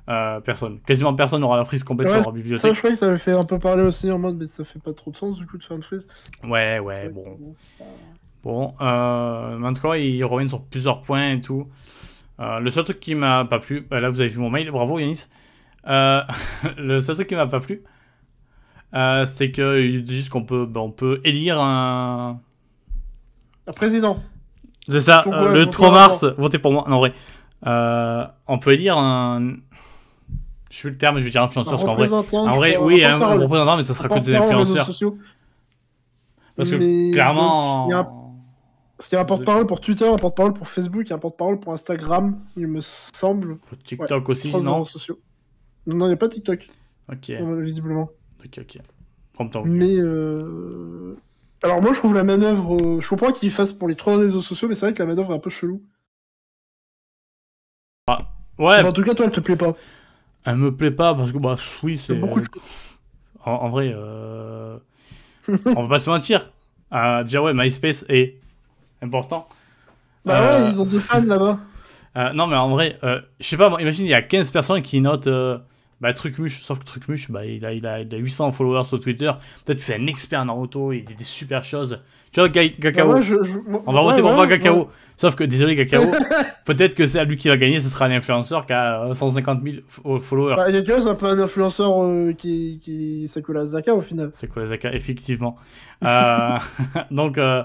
Euh, 0.08 0.40
personne. 0.40 0.80
Quasiment 0.80 1.14
personne 1.14 1.40
n'aura 1.42 1.56
la 1.56 1.64
frise 1.64 1.84
complète 1.84 2.08
Ouais, 2.08 2.14
sur 2.14 2.18
leur 2.18 2.24
Ça, 2.26 2.32
bibliothèque. 2.32 2.74
je 2.74 2.78
crois 2.78 2.90
que 2.90 2.96
ça 2.96 3.06
avait 3.06 3.18
fait 3.18 3.32
un 3.32 3.44
peu 3.44 3.60
parler 3.60 3.84
aussi 3.84 4.10
en 4.10 4.18
mode, 4.18 4.36
mais 4.36 4.48
ça 4.48 4.64
fait 4.64 4.80
pas 4.80 4.92
trop 4.92 5.12
de 5.12 5.16
sens 5.16 5.38
du 5.38 5.46
coup 5.46 5.56
de 5.58 5.62
faire 5.62 5.76
une 5.76 5.82
frise. 5.84 6.08
Ouais, 6.42 6.80
ouais, 6.80 7.08
bon. 7.08 7.38
Bon, 8.42 8.74
euh, 8.80 9.62
en 9.62 9.72
tout 9.72 9.80
cas, 9.82 9.94
ils 9.94 10.24
reviennent 10.24 10.48
sur 10.48 10.64
plusieurs 10.64 11.02
points 11.02 11.30
et 11.34 11.40
tout. 11.40 11.68
Euh, 12.40 12.58
le 12.58 12.70
seul 12.70 12.82
truc 12.82 12.98
qui 12.98 13.14
m'a 13.14 13.44
pas 13.44 13.60
plu, 13.60 13.86
là 13.92 14.08
vous 14.08 14.20
avez 14.20 14.28
vu 14.28 14.40
mon 14.40 14.50
mail, 14.50 14.70
bravo 14.72 14.98
Yanis. 14.98 15.28
Euh, 15.86 16.20
le 16.76 16.98
seul 16.98 17.14
truc 17.14 17.28
qui 17.28 17.36
m'a 17.36 17.46
pas 17.46 17.60
plu, 17.60 17.84
euh, 18.94 19.24
c'est 19.24 19.50
que 19.50 19.80
ils 19.80 20.02
disent 20.04 20.28
qu'on 20.28 20.44
peut, 20.44 20.66
bah, 20.66 20.80
on 20.80 20.90
peut 20.90 21.20
élire 21.24 21.60
un. 21.60 22.40
Un 23.66 23.72
président. 23.72 24.20
C'est 24.88 25.00
ça, 25.00 25.24
euh, 25.26 25.52
le 25.52 25.64
donc, 25.64 25.72
3 25.72 25.88
ouais, 25.88 25.94
mars, 25.94 26.24
votez 26.38 26.58
pour 26.58 26.72
moi. 26.72 26.84
Non, 26.88 26.96
en 26.96 26.98
vrai. 26.98 27.12
Euh, 27.66 28.26
on 28.48 28.58
peut 28.58 28.72
élire 28.72 28.98
un. 28.98 29.56
Je 30.70 30.76
sais 30.76 30.82
plus 30.82 30.90
le 30.90 30.96
terme, 30.96 31.18
je 31.18 31.24
vais 31.24 31.30
dire 31.30 31.42
influenceur, 31.42 31.74
Un 31.74 31.76
parce 31.76 31.84
qu'en 31.84 31.94
vrai. 31.94 32.38
En 32.48 32.56
vrai, 32.56 32.76
oui, 32.78 33.04
un 33.04 33.18
représentant, 33.18 33.76
mais 33.76 33.84
ça 33.84 33.94
sera 33.94 34.08
que 34.08 34.24
des 34.24 34.34
influenceurs. 34.34 34.90
Parce 36.56 36.70
que 36.70 36.76
Mais 36.76 37.10
clairement. 37.12 37.86
il 37.88 37.90
y 37.90 37.94
a 37.94 38.00
un- 38.00 38.08
Parce 38.96 39.08
qu'il 39.08 39.16
y 39.16 39.18
a 39.18 39.22
un 39.22 39.26
porte-parole 39.26 39.66
pour 39.66 39.80
Twitter, 39.80 40.06
un 40.08 40.16
porte-parole 40.16 40.52
pour 40.54 40.68
Facebook, 40.68 41.10
un 41.10 41.18
porte-parole 41.18 41.58
pour 41.58 41.72
Instagram, 41.72 42.38
il 42.56 42.68
me 42.68 42.80
semble. 42.80 43.58
pour 43.58 43.78
TikTok 43.78 44.28
aussi, 44.28 44.52
non 44.62 44.84
sociaux. 44.84 45.18
Non, 45.86 46.06
il 46.06 46.08
n'y 46.08 46.14
a 46.14 46.16
pas 46.16 46.28
TikTok, 46.28 46.68
Ok, 47.10 47.30
visiblement. 47.60 48.10
Ok, 48.44 48.58
ok. 48.60 48.78
Mais 49.64 49.96
euh... 49.98 51.16
alors 51.62 51.82
moi 51.82 51.92
je 51.92 51.98
trouve 51.98 52.14
la 52.14 52.22
manœuvre, 52.24 52.76
euh, 52.76 53.00
je 53.00 53.08
comprends 53.08 53.32
qu'ils 53.32 53.50
fassent 53.50 53.72
pour 53.72 53.88
les 53.88 53.96
trois 53.96 54.16
réseaux 54.18 54.42
sociaux, 54.42 54.68
mais 54.68 54.74
c'est 54.74 54.86
vrai 54.86 54.94
que 54.94 55.02
la 55.02 55.06
manœuvre 55.08 55.32
est 55.32 55.36
un 55.36 55.38
peu 55.38 55.50
chelou. 55.50 55.82
Ouais, 58.58 58.76
Enfin, 58.78 58.88
en 58.88 58.92
tout 58.92 59.02
cas 59.02 59.14
toi 59.14 59.26
elle 59.26 59.32
te 59.32 59.40
plaît 59.40 59.56
pas. 59.56 59.74
elle 60.44 60.56
me 60.56 60.74
plaît 60.74 60.90
pas 60.90 61.14
parce 61.14 61.32
que, 61.32 61.38
bah, 61.38 61.56
oui, 61.82 61.98
C'est 62.04 62.14
beaucoup 62.14 62.40
de 62.40 62.46
En, 63.44 63.52
en 63.52 63.68
vrai, 63.70 63.92
euh, 63.94 64.78
on 65.48 65.82
va 65.84 65.88
pas 65.88 65.98
se 65.98 66.10
mentir. 66.10 66.50
Euh, 66.92 67.22
déjà, 67.22 67.42
ouais, 67.42 67.54
MySpace 67.54 68.04
est 68.08 68.38
important. 69.00 69.48
Bah 70.24 70.40
Euh, 70.40 70.64
ouais, 70.66 70.70
ils 70.72 70.80
ont 70.82 70.84
des 70.84 71.00
fans 71.00 71.22
là-bas. 71.24 71.58
euh, 72.16 72.32
non, 72.34 72.46
mais 72.46 72.56
en 72.56 72.68
vrai, 72.70 72.98
euh, 73.02 73.20
je 73.40 73.46
sais 73.46 73.56
pas, 73.56 73.68
moi, 73.68 73.80
imagine, 73.80 74.04
il 74.04 74.10
y 74.10 74.14
a 74.14 74.22
15 74.22 74.50
personnes 74.50 74.82
qui 74.82 75.00
notent 75.00 75.26
euh, 75.26 75.58
bah, 76.02 76.12
Trucmuche, 76.12 76.60
sauf 76.62 76.80
que 76.80 76.84
Trucmuche, 76.84 77.30
bah, 77.30 77.46
il, 77.46 77.64
a, 77.64 77.72
il, 77.72 77.86
a, 77.86 78.00
il 78.00 78.14
a 78.14 78.18
800 78.18 78.52
followers 78.52 78.84
sur 78.84 79.00
Twitter. 79.00 79.30
Peut-être 79.64 79.78
que 79.78 79.84
c'est 79.84 79.94
un 79.94 80.06
expert 80.08 80.44
Naruto, 80.44 80.92
il 80.92 81.04
dit 81.04 81.14
des 81.14 81.24
super 81.24 81.62
choses. 81.64 82.00
Tu 82.32 82.40
vois, 82.40 82.48
Ga- 82.48 82.66
Gakao, 82.78 83.08
Bah, 83.08 83.14
ouais, 83.14 83.22
je- 83.22 83.42
je- 83.44 83.58
moi- 83.58 83.82
on 83.86 83.92
va 83.92 84.00
ouais, 84.02 84.10
voter 84.10 84.22
pour 84.22 84.36
ouais, 84.38 84.48
Gakao. 84.48 84.90
Sauf 85.16 85.34
que, 85.36 85.44
désolé 85.44 85.76
Gakao, 85.76 86.02
peut-être 86.64 86.94
que 86.94 87.06
c'est 87.06 87.18
à 87.20 87.24
lui 87.24 87.36
qui 87.36 87.48
va 87.48 87.56
gagner, 87.56 87.78
ce 87.80 87.88
sera 87.88 88.08
l'influenceur 88.08 88.66
qui 88.66 88.72
a 88.72 89.04
euh, 89.04 89.14
150 89.14 89.62
000 89.62 89.76
fo- 89.88 90.18
followers. 90.18 90.56
Bah, 90.56 90.72
Gakao, 90.72 90.98
c'est 91.00 91.08
un 91.08 91.14
peu 91.14 91.26
un 91.26 91.38
influenceur 91.38 92.02
euh, 92.02 92.32
qui, 92.32 92.80
qui 92.82 93.28
Sakura 93.28 93.64
Zaka 93.66 93.94
au 93.94 94.00
final. 94.00 94.30
C'est 94.32 94.50
Zaka 94.64 94.92
Effectivement. 94.94 95.56
Euh, 96.04 96.56
donc, 97.10 97.38
euh, 97.38 97.62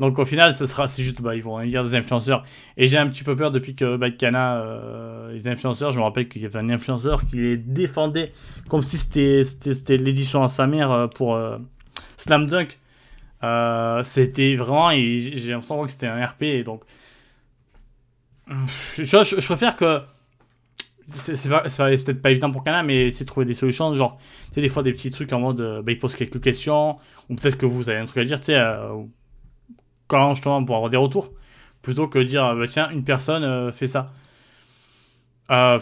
donc 0.00 0.18
au 0.18 0.24
final, 0.24 0.52
ce 0.54 0.66
sera, 0.66 0.88
c'est 0.88 1.02
juste, 1.02 1.22
bah, 1.22 1.36
ils 1.36 1.42
vont 1.42 1.60
élire 1.60 1.84
des 1.84 1.94
influenceurs. 1.94 2.44
Et 2.76 2.86
j'ai 2.86 2.98
un 2.98 3.06
petit 3.08 3.22
peu 3.22 3.36
peur 3.36 3.52
depuis 3.52 3.76
que 3.76 3.96
bah, 3.96 4.10
Kana, 4.10 4.56
euh, 4.56 5.32
les 5.32 5.46
influenceurs, 5.46 5.92
je 5.92 5.98
me 5.98 6.04
rappelle 6.04 6.28
qu'il 6.28 6.42
y 6.42 6.46
avait 6.46 6.58
un 6.58 6.68
influenceur 6.68 7.24
qui 7.26 7.36
les 7.36 7.56
défendait 7.56 8.32
comme 8.68 8.82
si 8.82 8.96
c'était, 8.98 9.96
l'édition 9.96 10.42
à 10.42 10.48
sa 10.48 10.66
mère 10.66 10.90
euh, 10.90 11.06
pour 11.06 11.34
euh, 11.34 11.58
Slam 12.16 12.46
Dunk. 12.46 12.78
Euh, 13.44 14.02
c'était 14.02 14.56
vraiment, 14.56 14.90
j'ai 14.90 15.50
l'impression 15.50 15.84
que 15.84 15.90
c'était 15.90 16.06
un 16.06 16.24
RP. 16.24 16.42
Et 16.42 16.64
donc, 16.64 16.82
je, 18.96 19.46
préfère 19.46 19.76
que. 19.76 20.00
C'est, 21.10 21.36
c'est, 21.36 21.50
c'est 21.66 21.96
c'est 21.96 22.04
peut-être 22.04 22.22
pas 22.22 22.30
évident 22.30 22.50
pour 22.50 22.64
Kana, 22.64 22.82
mais 22.82 23.06
essayer 23.06 23.26
de 23.26 23.30
trouver 23.30 23.44
des 23.46 23.54
solutions. 23.54 23.94
Genre, 23.94 24.16
tu 24.48 24.54
sais, 24.54 24.60
des 24.62 24.70
fois, 24.70 24.82
des 24.82 24.92
petits 24.92 25.10
trucs 25.10 25.32
en 25.34 25.38
mode, 25.38 25.82
bah, 25.84 25.92
il 25.92 25.98
pose 25.98 26.16
quelques 26.16 26.40
questions, 26.40 26.96
ou 27.28 27.36
peut-être 27.36 27.58
que 27.58 27.66
vous 27.66 27.90
avez 27.90 27.98
un 27.98 28.06
truc 28.06 28.22
à 28.22 28.24
dire, 28.24 28.40
tu 28.40 28.46
sais, 28.46 28.58
quand 30.08 30.34
justement 30.34 30.64
pour 30.64 30.76
avoir 30.76 30.90
des 30.90 30.96
retours, 30.96 31.32
plutôt 31.82 32.08
que 32.08 32.18
dire, 32.18 32.54
bah, 32.56 32.66
tiens, 32.68 32.90
une 32.90 33.04
personne 33.04 33.44
euh, 33.44 33.72
fait 33.72 33.86
ça. 33.86 34.06
Euh, 35.50 35.78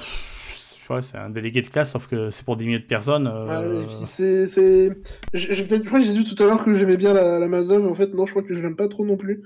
ouais, 0.91 1.03
c'est 1.03 1.19
un 1.19 1.31
délégué 1.31 1.61
de 1.61 1.67
classe, 1.69 1.93
sauf 1.93 2.09
que 2.09 2.31
c'est 2.31 2.45
pour 2.45 2.57
des 2.57 2.65
milliers 2.67 2.79
de 2.81 2.85
personnes. 2.87 3.27
euh, 3.27 3.47
Ouais, 3.77 3.83
et 3.83 3.87
puis 3.87 3.95
c'est. 4.07 4.47
c'est- 4.47 4.91
peut-être. 4.91 5.83
Je 5.83 5.85
crois 5.87 6.01
que 6.01 6.07
j'ai 6.07 6.13
dit 6.13 6.25
tout 6.25 6.41
à 6.43 6.47
l'heure 6.47 6.65
que 6.65 6.75
j'aimais 6.77 6.97
bien 6.97 7.13
la, 7.13 7.39
la 7.39 7.49
manœuvre, 7.49 7.91
en 7.91 7.95
fait, 7.95 8.13
non, 8.15 8.27
je 8.27 8.33
crois 8.33 8.43
que 8.43 8.55
je 8.55 8.61
l'aime 8.61 8.77
pas 8.77 8.89
trop 8.89 9.05
non 9.05 9.17
plus. 9.17 9.43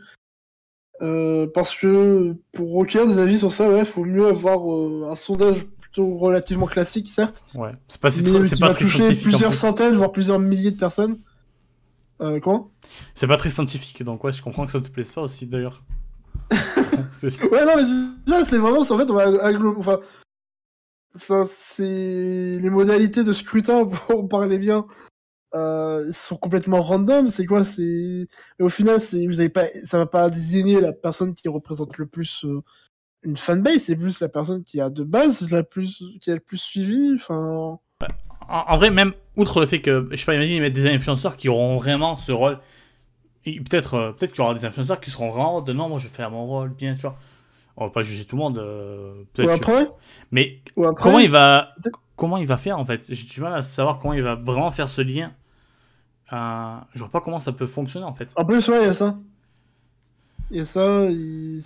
Euh, 1.02 1.46
parce 1.52 1.74
que 1.76 2.34
pour 2.52 2.72
recueillir 2.72 3.06
des 3.06 3.18
avis 3.18 3.38
sur 3.38 3.52
ça, 3.52 3.68
ouais, 3.70 3.84
faut 3.84 4.04
mieux 4.04 4.26
avoir 4.26 4.60
un 5.10 5.14
sondage 5.14 5.66
plutôt 5.78 6.16
relativement 6.16 6.66
classique, 6.66 7.08
certes, 7.10 7.44
ouais, 7.54 7.72
c'est 7.86 8.00
pas, 8.00 8.08
si 8.10 8.22
mais 8.22 8.30
tr- 8.30 8.42
qui 8.44 8.48
c'est 8.48 8.58
pas 8.58 8.68
va 8.68 8.74
toucher 8.74 9.14
plusieurs 9.14 9.50
plus. 9.50 9.58
centaines, 9.58 9.94
voire 9.94 10.10
plusieurs 10.12 10.38
milliers 10.38 10.70
de 10.70 10.78
personnes. 10.78 11.18
Euh, 12.20 12.40
comment? 12.40 12.70
C'est 13.14 13.26
pas 13.26 13.36
très 13.36 13.50
scientifique, 13.50 14.02
donc 14.02 14.24
ouais, 14.24 14.32
je 14.32 14.42
comprends 14.42 14.64
que 14.66 14.72
ça 14.72 14.80
te 14.80 14.88
plaise 14.88 15.10
pas 15.10 15.22
aussi 15.22 15.46
d'ailleurs. 15.46 15.82
Ouais, 17.50 17.64
non, 17.64 17.72
mais 17.76 17.84
c'est- 17.84 18.30
ça, 18.30 18.44
c'est 18.44 18.58
vraiment, 18.58 18.80
en 18.80 18.84
fait, 18.84 19.10
on 19.10 19.14
va 19.14 19.30
agglom- 19.30 19.76
enfin, 19.78 20.00
ça, 21.10 21.44
c'est 21.48 22.58
les 22.60 22.70
modalités 22.70 23.24
de 23.24 23.32
scrutin 23.32 23.84
pour 24.08 24.28
parler 24.28 24.58
bien. 24.58 24.86
Euh, 25.54 26.10
sont 26.12 26.36
complètement 26.36 26.82
random. 26.82 27.28
C'est 27.28 27.46
quoi 27.46 27.64
C'est 27.64 28.26
au 28.60 28.68
final, 28.68 29.00
c'est 29.00 29.26
vous 29.26 29.40
avez 29.40 29.48
pas, 29.48 29.66
ça 29.84 29.98
va 29.98 30.06
pas 30.06 30.28
désigner 30.28 30.80
la 30.80 30.92
personne 30.92 31.34
qui 31.34 31.48
représente 31.48 31.96
le 31.98 32.06
plus 32.06 32.44
euh, 32.44 32.60
une 33.22 33.36
fanbase. 33.36 33.82
C'est 33.84 33.96
plus 33.96 34.20
la 34.20 34.28
personne 34.28 34.64
qui 34.64 34.80
a 34.80 34.90
de 34.90 35.04
base 35.04 35.48
la 35.50 35.62
plus, 35.62 36.02
qui 36.20 36.30
a 36.30 36.34
le 36.34 36.40
plus 36.40 36.58
suivi. 36.58 37.12
Enfin, 37.14 37.78
en, 38.48 38.64
en 38.72 38.76
vrai, 38.76 38.90
même 38.90 39.12
outre 39.36 39.60
le 39.60 39.66
fait 39.66 39.80
que, 39.80 40.08
je 40.10 40.16
sais 40.16 40.24
pas, 40.24 40.34
imagine, 40.34 40.56
ils 40.56 40.60
mettent 40.62 40.72
des 40.72 40.86
influenceurs 40.88 41.36
qui 41.36 41.48
auront 41.48 41.76
vraiment 41.76 42.16
ce 42.16 42.32
rôle. 42.32 42.58
Et 43.44 43.60
Peut-être 43.60 43.94
euh, 43.94 44.12
peut-être 44.12 44.32
qu'il 44.32 44.40
y 44.40 44.44
aura 44.44 44.54
des 44.54 44.64
influenceurs 44.64 45.00
qui 45.00 45.10
seront 45.10 45.30
vraiment 45.30 45.60
de 45.62 45.72
non, 45.72 45.88
moi 45.88 45.98
je 45.98 46.08
vais 46.08 46.14
faire 46.14 46.30
mon 46.30 46.44
rôle 46.44 46.70
bien, 46.70 46.94
tu 46.94 47.02
vois. 47.02 47.16
On 47.76 47.84
va 47.84 47.90
pas 47.90 48.02
juger 48.02 48.24
tout 48.24 48.36
le 48.36 48.42
monde. 48.42 48.58
euh, 48.58 49.22
ou 49.38 49.48
après, 49.48 49.88
Mais 50.32 50.60
ou 50.76 50.84
après. 50.84 51.02
comment 51.02 51.18
il 51.18 51.30
va 51.30 51.68
comment 52.16 52.38
il 52.38 52.46
va 52.46 52.56
faire 52.56 52.78
en 52.78 52.84
fait? 52.84 53.04
J'ai 53.08 53.26
du 53.26 53.40
mal 53.40 53.54
à 53.54 53.62
savoir 53.62 53.98
comment 53.98 54.14
il 54.14 54.22
va 54.22 54.34
vraiment 54.34 54.70
faire 54.70 54.88
ce 54.88 55.02
lien. 55.02 55.32
Euh, 56.32 56.76
je 56.94 57.00
vois 57.00 57.10
pas 57.10 57.20
comment 57.20 57.38
ça 57.38 57.52
peut 57.52 57.66
fonctionner 57.66 58.06
en 58.06 58.14
fait. 58.14 58.32
En 58.36 58.44
plus, 58.44 58.66
ouais, 58.68 58.80
il 58.80 58.86
y 58.86 58.88
a 58.88 58.92
ça. 58.92 59.16
Il 60.50 60.56
y 60.56 60.60
a 60.60 60.64
ça. 60.66 61.04
ils- 61.04 61.62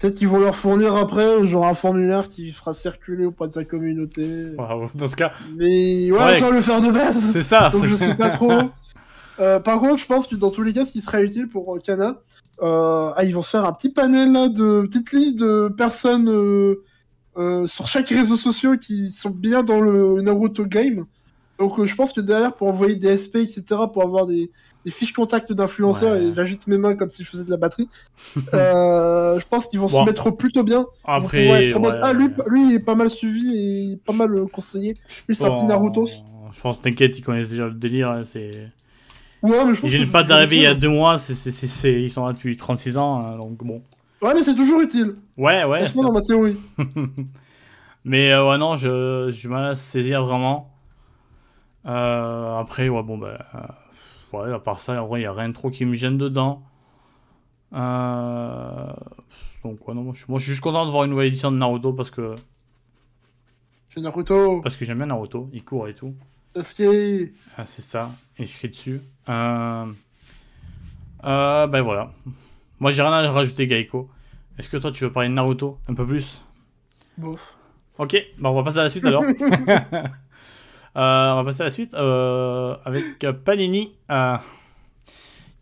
Peut-être 0.00 0.14
qu'ils 0.14 0.28
vont 0.28 0.38
leur 0.38 0.56
fournir 0.56 0.96
après, 0.96 1.46
genre 1.46 1.66
un 1.66 1.74
formulaire 1.74 2.28
qui 2.30 2.50
fera 2.52 2.72
circuler 2.72 3.26
auprès 3.26 3.48
de 3.48 3.52
sa 3.52 3.64
communauté. 3.64 4.52
Dans 4.94 5.06
ce 5.06 5.14
cas, 5.14 5.32
Mais 5.56 6.10
ouais, 6.10 6.18
Ouais. 6.18 6.36
autant 6.36 6.50
le 6.50 6.60
faire 6.62 6.80
de 6.80 6.90
base. 6.90 7.32
c'est 7.32 7.42
ça. 7.42 7.68
Donc 7.68 7.84
je 7.84 7.94
sais 7.94 8.14
pas 8.14 8.28
trop. 8.30 8.50
Euh, 9.40 9.60
par 9.60 9.78
contre, 9.80 9.98
je 9.98 10.06
pense 10.06 10.26
que 10.26 10.36
dans 10.36 10.50
tous 10.50 10.62
les 10.62 10.72
cas, 10.72 10.84
ce 10.86 10.92
qui 10.92 11.00
serait 11.02 11.22
utile 11.22 11.48
pour 11.48 11.74
euh, 11.74 11.78
Kana, 11.78 12.20
euh, 12.62 13.10
ah, 13.14 13.24
ils 13.24 13.34
vont 13.34 13.42
se 13.42 13.50
faire 13.50 13.64
un 13.66 13.72
petit 13.72 13.90
panel 13.90 14.32
là 14.32 14.48
de 14.48 14.86
petite 14.86 15.12
liste 15.12 15.38
de 15.38 15.68
personnes 15.76 16.28
euh, 16.28 17.66
sur 17.66 17.86
chaque 17.86 18.08
réseau 18.08 18.36
social 18.36 18.78
qui 18.78 19.10
sont 19.10 19.30
bien 19.30 19.62
dans 19.62 19.80
le 19.80 20.20
Naruto 20.22 20.64
game. 20.66 21.04
Donc 21.60 21.78
euh, 21.78 21.86
je 21.86 21.94
pense 21.94 22.12
que 22.12 22.20
derrière, 22.20 22.54
pour 22.54 22.66
envoyer 22.68 22.96
des 22.96 23.16
SP, 23.20 23.36
etc., 23.36 23.62
pour 23.92 24.02
avoir 24.02 24.26
des, 24.26 24.50
des 24.84 24.90
fiches 24.90 25.12
contacts 25.12 25.52
d'influenceurs, 25.52 26.14
Ouais. 26.14 26.24
et 26.24 26.34
j'agite 26.34 26.66
mes 26.66 26.78
mains 26.78 26.96
comme 26.96 27.10
si 27.10 27.22
je 27.22 27.28
faisais 27.28 27.44
de 27.44 27.50
la 27.50 27.58
batterie, 27.58 27.88
euh, 28.54 29.38
je 29.38 29.46
pense 29.46 29.66
qu'ils 29.68 29.78
vont 29.78 29.86
Bon. 29.86 30.00
se 30.00 30.04
mettre 30.06 30.30
plutôt 30.30 30.64
bien. 30.64 30.86
Après, 31.04 31.46
être 31.66 31.78
mode, 31.78 31.98
ah 32.02 32.12
lui, 32.14 32.30
il 32.70 32.72
est 32.74 32.80
pas 32.80 32.94
mal 32.94 33.10
suivi 33.10 33.92
et 33.92 33.96
pas 34.04 34.14
mal 34.14 34.34
euh, 34.34 34.46
conseillé. 34.46 34.94
Lui, 35.28 35.36
c'est 35.36 35.44
un 35.44 35.50
petit 35.52 35.66
Naruto. 35.66 36.06
Je 36.52 36.60
pense, 36.60 36.80
t'inquiète, 36.80 37.16
ils 37.18 37.22
connaissent 37.22 37.50
déjà 37.50 37.66
le 37.66 37.74
délire. 37.74 38.10
hein, 38.10 38.22
C'est... 38.24 38.50
Ouais, 39.42 39.64
mais 39.64 39.74
je 39.74 39.80
pense 39.80 39.90
Ils 39.90 39.96
viennent 39.98 40.10
pas 40.10 40.22
d'arriver 40.24 40.56
il 40.56 40.62
y 40.62 40.66
a 40.66 40.74
deux 40.74 40.88
mois, 40.88 41.14
ils 41.84 42.10
sont 42.10 42.26
là 42.26 42.32
depuis 42.32 42.56
36 42.56 42.96
ans, 42.96 43.20
hein, 43.22 43.36
donc 43.36 43.62
bon. 43.64 43.82
Ouais, 44.22 44.34
mais 44.34 44.42
c'est 44.42 44.54
toujours 44.54 44.80
utile. 44.80 45.12
Ouais, 45.38 45.64
ouais. 45.64 45.84
Dans 45.94 46.12
ma 46.12 46.20
théorie. 46.22 46.56
Mais 48.04 48.32
euh, 48.32 48.48
ouais, 48.48 48.56
non, 48.58 48.76
je, 48.76 49.28
j'ai 49.30 49.42
du 49.42 49.48
mal 49.48 49.66
à 49.66 49.74
saisir 49.74 50.22
vraiment. 50.22 50.69
Euh, 51.86 52.58
après, 52.58 52.88
ouais, 52.88 53.02
bon, 53.02 53.18
bah. 53.18 53.38
ouais, 54.32 54.52
à 54.52 54.58
part 54.58 54.80
ça, 54.80 55.02
en 55.02 55.06
vrai, 55.06 55.20
il 55.20 55.22
n'y 55.22 55.26
a 55.26 55.32
rien 55.32 55.48
de 55.48 55.54
trop 55.54 55.70
qui 55.70 55.84
me 55.84 55.94
gêne 55.94 56.18
dedans. 56.18 56.62
Euh, 57.72 58.92
donc, 59.64 59.86
ouais, 59.86 59.94
non, 59.94 60.02
moi 60.02 60.12
je, 60.14 60.24
moi, 60.28 60.38
je 60.38 60.44
suis 60.44 60.52
juste 60.52 60.62
content 60.62 60.84
de 60.86 60.90
voir 60.90 61.04
une 61.04 61.10
nouvelle 61.10 61.28
édition 61.28 61.52
de 61.52 61.56
Naruto 61.56 61.92
parce 61.92 62.10
que, 62.10 62.34
C'est 63.88 64.00
Naruto. 64.00 64.60
parce 64.62 64.76
que 64.76 64.84
j'aime 64.84 64.98
bien 64.98 65.06
Naruto, 65.06 65.48
il 65.52 65.64
court 65.64 65.88
et 65.88 65.94
tout. 65.94 66.14
Sasuke. 66.54 67.32
Ah, 67.56 67.64
c'est 67.64 67.82
ça, 67.82 68.10
inscrit 68.38 68.68
dessus. 68.68 69.00
Euh, 69.28 69.86
euh, 71.24 71.66
ben 71.68 71.80
voilà. 71.82 72.10
Moi, 72.80 72.90
j'ai 72.90 73.02
rien 73.02 73.12
à 73.12 73.30
rajouter, 73.30 73.66
Gaiko. 73.66 74.10
Est-ce 74.58 74.68
que 74.68 74.76
toi, 74.78 74.90
tu 74.90 75.04
veux 75.04 75.12
parler 75.12 75.28
de 75.28 75.34
Naruto 75.34 75.78
un 75.88 75.94
peu 75.94 76.06
plus? 76.06 76.42
Bof. 77.18 77.56
Ok, 77.98 78.16
bah 78.38 78.50
on 78.50 78.54
va 78.54 78.62
passer 78.64 78.78
à 78.78 78.82
la 78.84 78.88
suite 78.88 79.04
alors. 79.04 79.22
Euh, 80.96 81.32
on 81.32 81.36
va 81.36 81.44
passer 81.44 81.60
à 81.62 81.64
la 81.64 81.70
suite 81.70 81.94
euh, 81.94 82.76
avec 82.84 83.20
Panini 83.44 83.92
euh, 84.10 84.36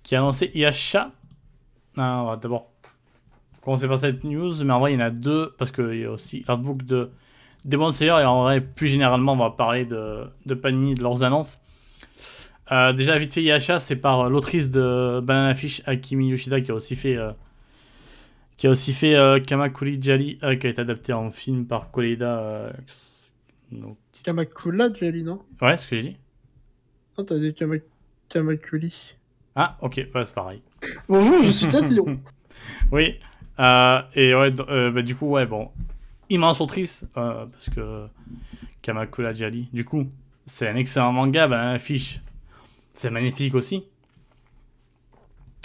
qui 0.03 0.15
a 0.15 0.19
annoncé 0.19 0.51
Yasha. 0.55 1.11
Ah, 1.97 2.23
on 2.23 2.27
va 2.27 2.37
d'abord 2.37 2.71
commencer 3.61 3.89
par 3.89 3.99
cette 3.99 4.25
news, 4.25 4.65
mais 4.65 4.73
en 4.73 4.81
vrai 4.81 4.93
il 4.93 4.99
y 4.99 5.03
en 5.03 5.07
a 5.07 5.11
deux 5.11 5.55
parce 5.59 5.71
qu'il 5.71 5.99
y 5.99 6.05
a 6.05 6.11
aussi 6.11 6.45
l'artbook 6.49 6.85
de 6.85 7.11
Demon 7.65 7.91
Slayer 7.91 8.23
et 8.23 8.25
en 8.25 8.45
vrai 8.45 8.61
plus 8.61 8.87
généralement 8.87 9.33
on 9.33 9.37
va 9.37 9.51
parler 9.51 9.85
de, 9.85 10.31
Panini 10.55 10.95
de 10.95 11.03
leurs 11.03 11.23
annonces. 11.25 11.61
Déjà 12.71 13.19
vite 13.19 13.33
fait 13.33 13.43
Yasha 13.43 13.79
c'est 13.79 13.97
par 13.97 14.31
l'autrice 14.31 14.71
de 14.71 15.21
Banana 15.23 15.55
Fish 15.55 15.83
Akimi 15.87 16.29
Yoshida 16.29 16.61
qui 16.61 16.71
a 16.71 16.75
aussi 16.75 16.97
fait 16.97 17.19
qui 18.57 18.67
a 18.67 18.71
aussi 18.71 18.93
fait 18.93 19.43
Kamakuri 19.47 20.01
Jali 20.01 20.39
qui 20.39 20.67
a 20.67 20.71
été 20.71 20.81
adapté 20.81 21.13
en 21.13 21.31
film 21.31 21.67
par 21.67 21.91
Koreeda 21.91 22.39
euh, 22.39 22.71
donc, 23.73 23.97
Kamakula, 24.25 24.91
tu 24.91 25.07
as 25.07 25.13
dit, 25.13 25.23
non? 25.23 25.41
Ouais, 25.61 25.77
ce 25.77 25.87
que 25.87 25.97
j'ai 25.99 26.11
dit. 26.11 26.17
Non, 27.17 27.25
t'as 27.25 27.39
dit 27.39 27.53
Kama... 27.55 27.77
Kamakuli. 28.29 29.15
Ah, 29.55 29.77
ok, 29.83 30.09
bah, 30.13 30.25
c'est 30.25 30.35
pareil. 30.35 30.63
Bonjour, 31.09 31.43
je 31.43 31.51
suis 31.51 31.69
Tatillon. 31.69 32.21
Oui. 32.93 33.19
Euh, 33.61 34.01
et 34.15 34.35
ouais, 34.35 34.53
euh, 34.69 34.91
bah, 34.91 35.03
du 35.03 35.15
coup, 35.15 35.29
ouais, 35.29 35.47
bon. 35.47 35.71
Immense 36.31 36.61
autrice, 36.61 37.07
euh, 37.17 37.47
parce 37.47 37.71
que 37.71 38.07
Kamakura 38.83 39.33
Jali, 39.33 39.69
du 39.73 39.85
coup, 39.85 40.07
c'est 40.47 40.69
un 40.69 40.77
excellent 40.77 41.13
manga, 41.13 41.47
bah, 41.49 41.73
l'affiche, 41.73 42.21
c'est 42.95 43.11
magnifique 43.11 43.55
aussi. 43.55 43.85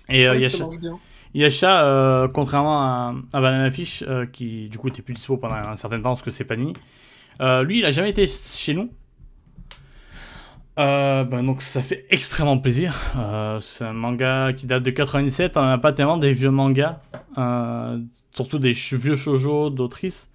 Et 0.09 0.27
euh, 0.27 0.33
Ouais, 0.33 0.41
Yasha. 0.41 0.69
Yasha, 1.33 2.29
contrairement 2.33 2.81
à, 2.81 3.15
à 3.33 3.41
Banana 3.41 3.71
Fish, 3.71 4.03
qui 4.31 4.69
du 4.69 4.77
coup 4.77 4.87
était 4.89 5.01
plus 5.01 5.15
dispo 5.15 5.37
pendant 5.37 5.55
un 5.55 5.75
certain 5.75 5.97
temps 5.97 6.09
parce 6.09 6.21
que 6.21 6.29
c'est 6.31 6.45
Panini, 6.45 6.73
euh, 7.41 7.63
lui 7.63 7.79
il 7.79 7.85
a 7.85 7.91
jamais 7.91 8.09
été 8.09 8.27
chez 8.27 8.73
nous. 8.73 8.89
Euh, 10.79 11.23
ben 11.23 11.43
donc 11.43 11.61
ça 11.61 11.81
fait 11.81 12.05
extrêmement 12.09 12.57
plaisir. 12.57 12.99
Euh, 13.17 13.59
c'est 13.59 13.85
un 13.85 13.93
manga 13.93 14.53
qui 14.53 14.65
date 14.65 14.83
de 14.83 14.89
97, 14.89 15.57
on 15.57 15.61
n'a 15.63 15.77
pas 15.77 15.93
tellement 15.93 16.17
des 16.17 16.33
vieux 16.33 16.51
mangas, 16.51 16.99
surtout 18.33 18.59
des 18.59 18.71
vieux 18.71 19.15
shoujo 19.15 19.69
d'autrices. 19.69 20.31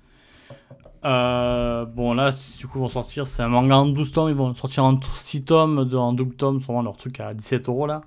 Bon 1.02 2.14
là, 2.14 2.32
si, 2.32 2.58
du 2.58 2.66
coup, 2.66 2.78
vont 2.78 2.88
sortir, 2.88 3.26
c'est 3.26 3.42
un 3.42 3.48
manga 3.48 3.76
en 3.76 3.86
12 3.86 4.12
tomes, 4.12 4.28
ils 4.28 4.36
vont 4.36 4.52
sortir 4.54 4.84
en 4.84 5.00
6 5.00 5.44
tomes, 5.44 5.90
en 5.92 6.12
double 6.12 6.34
tome, 6.34 6.60
sûrement 6.60 6.82
leur 6.82 6.96
truc 6.96 7.20
à 7.20 7.34
17 7.34 7.68
euros 7.68 7.86
là. 7.86 8.02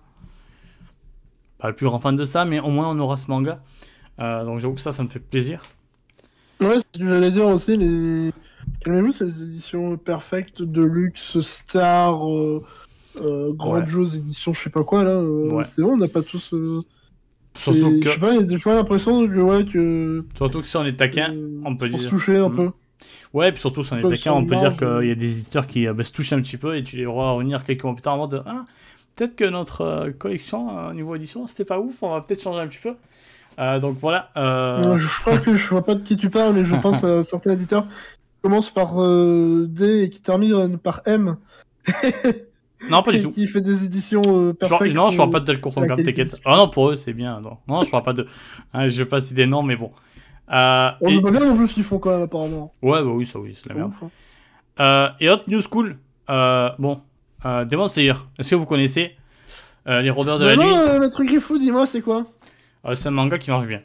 Pas 1.58 1.70
le 1.70 1.76
plus 1.76 1.86
grand 1.86 2.00
fan 2.00 2.16
de 2.16 2.24
ça, 2.24 2.46
mais 2.46 2.60
au 2.60 2.70
moins 2.70 2.89
on 2.89 3.00
aura 3.00 3.18
ce 3.18 3.30
manga. 3.30 3.62
Donc 4.18 4.60
j'avoue 4.60 4.76
que 4.76 4.82
ça, 4.82 4.92
ça 4.92 5.04
me 5.04 5.10
fait 5.10 5.20
plaisir. 5.20 5.62
Ouais, 6.62 6.78
j'allais 6.98 7.32
dire 7.32 7.48
aussi, 7.48 7.76
les... 7.76 8.32
calmez-vous, 8.84 9.12
c'est 9.12 9.26
les 9.26 9.43
éditions 9.43 9.97
Perfect, 9.97 10.62
Deluxe, 10.62 11.39
Star, 11.41 12.30
euh, 12.30 12.64
euh, 13.22 13.51
Grandiose 13.53 14.16
édition, 14.16 14.53
je 14.53 14.62
sais 14.62 14.70
pas 14.70 14.84
quoi 14.84 15.03
là. 15.03 15.12
euh, 15.12 15.49
Ouais. 15.51 15.64
C'est 15.66 15.82
bon, 15.82 15.93
on 15.93 15.97
n'a 15.97 16.07
pas 16.07 16.22
tous. 16.22 16.53
euh, 16.53 16.82
Surtout 17.57 17.99
que, 17.99 18.03
Je 18.05 18.09
sais 18.14 18.20
pas, 18.20 18.32
j'ai 18.39 18.47
j'ai 18.57 18.70
l'impression 18.74 19.28
que, 19.28 19.39
ouais, 19.39 19.66
que. 19.66 20.24
surtout 20.38 20.62
que 20.62 20.68
si 20.68 20.78
on 20.78 20.86
est 20.86 20.95
taquin, 20.95 21.34
euh, 21.34 21.62
on 21.66 21.76
peut 21.76 21.89
pour 21.89 21.99
dire- 21.99 22.07
se 22.09 22.16
toucher 22.16 22.38
un 22.38 22.47
Mm. 22.49 22.55
peu. 22.55 22.70
Ouais, 23.34 23.51
puis 23.51 23.59
surtout, 23.59 23.84
si 23.84 23.93
on 23.93 23.97
est 23.97 24.09
taquin, 24.09 24.32
on 24.34 24.45
peut 24.45 24.55
dire 24.55 24.78
qu'il 24.78 25.07
y 25.07 25.12
a 25.12 25.16
des 25.16 25.32
éditeurs 25.32 25.68
qui 25.68 25.86
bah, 25.88 26.03
se 26.03 26.12
touchent 26.14 26.32
un 26.34 26.41
petit 26.41 26.57
peu 26.57 26.78
et 26.78 26.84
tu 26.84 26.95
les 26.97 27.05
vois 27.05 27.32
revenir 27.32 27.64
quelques 27.64 27.84
mois 27.84 27.93
plus 27.93 28.01
tard 28.03 28.14
en 28.14 28.18
mode 28.20 28.43
Ah, 28.45 28.64
peut-être 29.16 29.36
que 29.36 29.43
notre 29.45 30.12
collection 30.20 30.88
au 30.89 30.93
niveau 30.93 31.16
édition, 31.16 31.45
c'était 31.47 31.66
pas 31.66 31.80
ouf, 31.80 32.01
on 32.03 32.12
va 32.14 32.22
peut-être 32.22 32.41
changer 32.43 32.59
un 32.62 32.68
petit 32.68 32.80
peu. 32.82 32.93
Euh, 33.59 33.80
donc 33.80 33.97
voilà. 33.99 34.30
Euh, 34.38 34.95
Je 34.95 35.20
crois 35.20 35.38
que 35.38 35.57
je 35.57 35.68
vois 35.68 35.84
pas 35.84 35.95
de 35.95 36.03
qui 36.03 36.16
tu 36.16 36.30
parles, 36.30 36.53
mais 36.53 36.64
je 36.64 36.76
pense 36.82 37.03
à 37.03 37.22
certains 37.24 37.51
éditeurs 37.53 37.86
qui 38.42 38.50
commencent 38.50 38.72
par 38.72 39.00
euh, 39.02 39.68
D 39.70 40.04
et 40.04 40.10
qui 40.10 40.22
terminent 40.22 40.78
par 40.78 41.02
M. 41.06 41.38
Non, 42.89 43.04
pas 43.04 43.12
du 43.12 43.22
tout. 43.24 43.30
qui 43.30 43.46
fait 43.46 43.62
des 43.62 43.86
éditions 43.86 44.22
euh, 44.26 44.48
Je 44.50 44.52
parle- 44.54 44.70
perfectes. 44.72 44.96
non, 44.96 45.10
je 45.12 45.18
parle 45.18 45.30
euh, 45.30 45.32
pas 45.34 45.39
de 45.39 45.46
Delcourt 45.46 45.74
la 45.80 45.88
Cam, 45.88 45.98
qualité 45.98 46.14
t'inquiète. 46.24 46.42
Ah 46.46 46.56
non, 46.58 46.68
pour 46.68 46.89
eux, 46.89 46.96
c'est 46.96 47.14
bien. 47.14 47.39
Non, 47.39 47.58
non 47.68 47.84
je 47.84 47.92
parle 47.92 48.04
pas 48.04 48.14
de. 48.14 48.26
Hein, 48.74 48.88
je 48.88 48.98
vais 49.04 49.06
pas 49.10 49.20
citer 49.20 49.36
des 49.36 49.46
noms, 49.48 49.62
mais 49.64 49.76
bon. 49.76 49.92
Euh, 50.52 50.89
On 51.02 51.10
et- 51.10 51.22
pas 51.22 51.32
bien 51.32 51.39
non 51.42 51.56
plus 51.56 51.68
ce 51.68 51.74
qu'ils 51.76 51.84
font 51.84 52.00
quand 52.00 52.10
même, 52.12 52.24
apparemment. 52.24 52.74
Ouais, 52.82 53.04
bah 53.04 53.10
oui, 53.12 53.26
ça 53.26 53.39
oui, 53.39 53.56
c'est 53.56 53.70
la 53.70 53.76
merde. 53.76 53.92
Ouf, 53.92 54.04
hein. 54.04 54.10
Euh, 54.80 55.10
et 55.20 55.30
autre 55.30 55.44
news 55.48 55.62
cool. 55.70 55.98
Euh, 56.30 56.70
bon, 56.80 57.02
euh, 57.46 57.66
Demon 57.66 57.88
Slayer. 57.88 58.14
Est-ce 58.39 58.50
que 58.52 58.56
vous 58.56 58.66
connaissez 58.66 59.16
euh, 59.88 60.02
les 60.02 60.10
rôdeurs 60.10 60.39
de 60.39 60.46
la 60.46 60.56
Non, 60.56 60.64
nuit? 60.64 60.70
non, 60.72 60.78
euh, 60.80 61.00
le 61.00 61.10
truc 61.10 61.32
est 61.32 61.39
fou, 61.39 61.58
dis-moi, 61.60 61.86
c'est 61.86 62.02
quoi? 62.02 62.26
Euh, 62.86 62.96
C'est 62.96 63.10
un 63.10 63.12
manga 63.12 63.38
qui 63.38 63.52
marche 63.52 63.68
bien. 63.68 63.82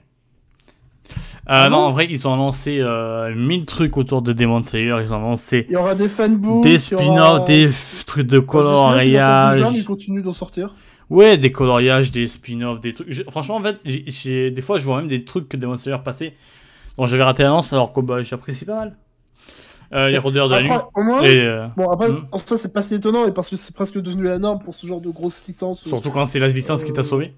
Euh, 1.48 1.52
Ah 1.64 1.68
non, 1.70 1.76
en 1.78 1.92
vrai, 1.92 2.08
ils 2.10 2.26
ont 2.26 2.34
annoncé 2.34 2.80
euh, 2.80 3.32
1000 3.34 3.66
trucs 3.66 3.96
autour 3.96 4.20
de 4.20 4.32
Demon 4.32 4.62
Slayer. 4.62 4.96
Ils 5.00 5.14
ont 5.14 5.18
annoncé 5.18 5.66
Il 5.68 5.74
y 5.74 5.76
aura 5.76 5.94
des 5.94 6.08
fanbooks. 6.08 6.64
des 6.64 6.76
spin-offs, 6.78 7.08
aura- 7.08 7.40
des 7.40 7.70
trucs 8.04 8.26
de 8.26 8.40
coloriage. 8.40 9.62
Ils 9.74 9.84
continuent 9.84 10.22
d'en 10.22 10.32
sortir. 10.32 10.74
Ouais, 11.08 11.38
des 11.38 11.52
coloriages, 11.52 12.10
des 12.10 12.26
spin-offs, 12.26 12.80
des 12.80 12.92
trucs. 12.92 13.06
Je- 13.12 13.22
franchement, 13.22 13.56
en 13.56 13.60
fait, 13.60 13.76
des 13.84 14.60
fois, 14.62 14.78
je 14.78 14.84
vois 14.84 14.96
même 14.96 15.06
des 15.08 15.24
trucs 15.24 15.48
que 15.48 15.56
Demon 15.56 15.76
Slayer 15.76 15.98
passait 16.04 16.34
dont 16.98 17.06
j'avais 17.06 17.22
raté 17.22 17.44
l'annonce 17.44 17.72
alors 17.72 17.92
que 17.92 18.00
bah, 18.00 18.22
j'apprécie 18.22 18.64
pas 18.64 18.74
mal. 18.74 18.96
Euh, 19.92 20.08
les 20.08 20.18
rôdeurs 20.18 20.48
de 20.48 20.54
la 20.56 20.62
nuit. 20.62 20.70
Après, 20.72 20.88
au 20.96 21.02
moins, 21.04 21.22
Et, 21.22 21.36
euh, 21.36 21.68
bon, 21.76 21.88
après, 21.90 22.08
Mm. 22.08 22.26
en 22.32 22.38
soi, 22.38 22.56
c'est 22.56 22.72
pas 22.72 22.82
si 22.82 22.94
étonnant, 22.94 23.24
et 23.28 23.32
parce 23.32 23.48
que 23.48 23.54
c'est 23.54 23.72
presque 23.72 24.00
devenu 24.00 24.24
la 24.24 24.40
norme 24.40 24.58
pour 24.64 24.74
ce 24.74 24.84
genre 24.84 25.00
de 25.00 25.10
grosses 25.10 25.44
licences. 25.46 25.86
surtout 25.86 26.10
quand 26.10 26.26
c'est 26.26 26.40
la 26.40 26.48
licence 26.48 26.82
qui 26.82 26.92
t'a 26.92 27.02
Euh, 27.02 27.04
sauvé. 27.04 27.34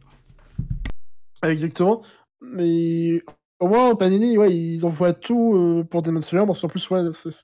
Exactement. 1.43 2.01
Mais 2.41 3.21
au 3.61 3.69
moins, 3.69 3.95
Panini, 3.95 4.39
ouais, 4.39 4.55
ils 4.55 4.85
envoient 4.87 5.13
tout 5.13 5.55
euh, 5.55 5.85
pour 5.85 6.03
Demon 6.03 6.23
Slayer. 6.23 6.45
Bon, 6.47 6.55
c'est 6.55 6.65
en 6.67 6.69
plus, 6.69 6.89
ouais, 6.91 7.03
c'est 7.13 7.31
ce 7.31 7.43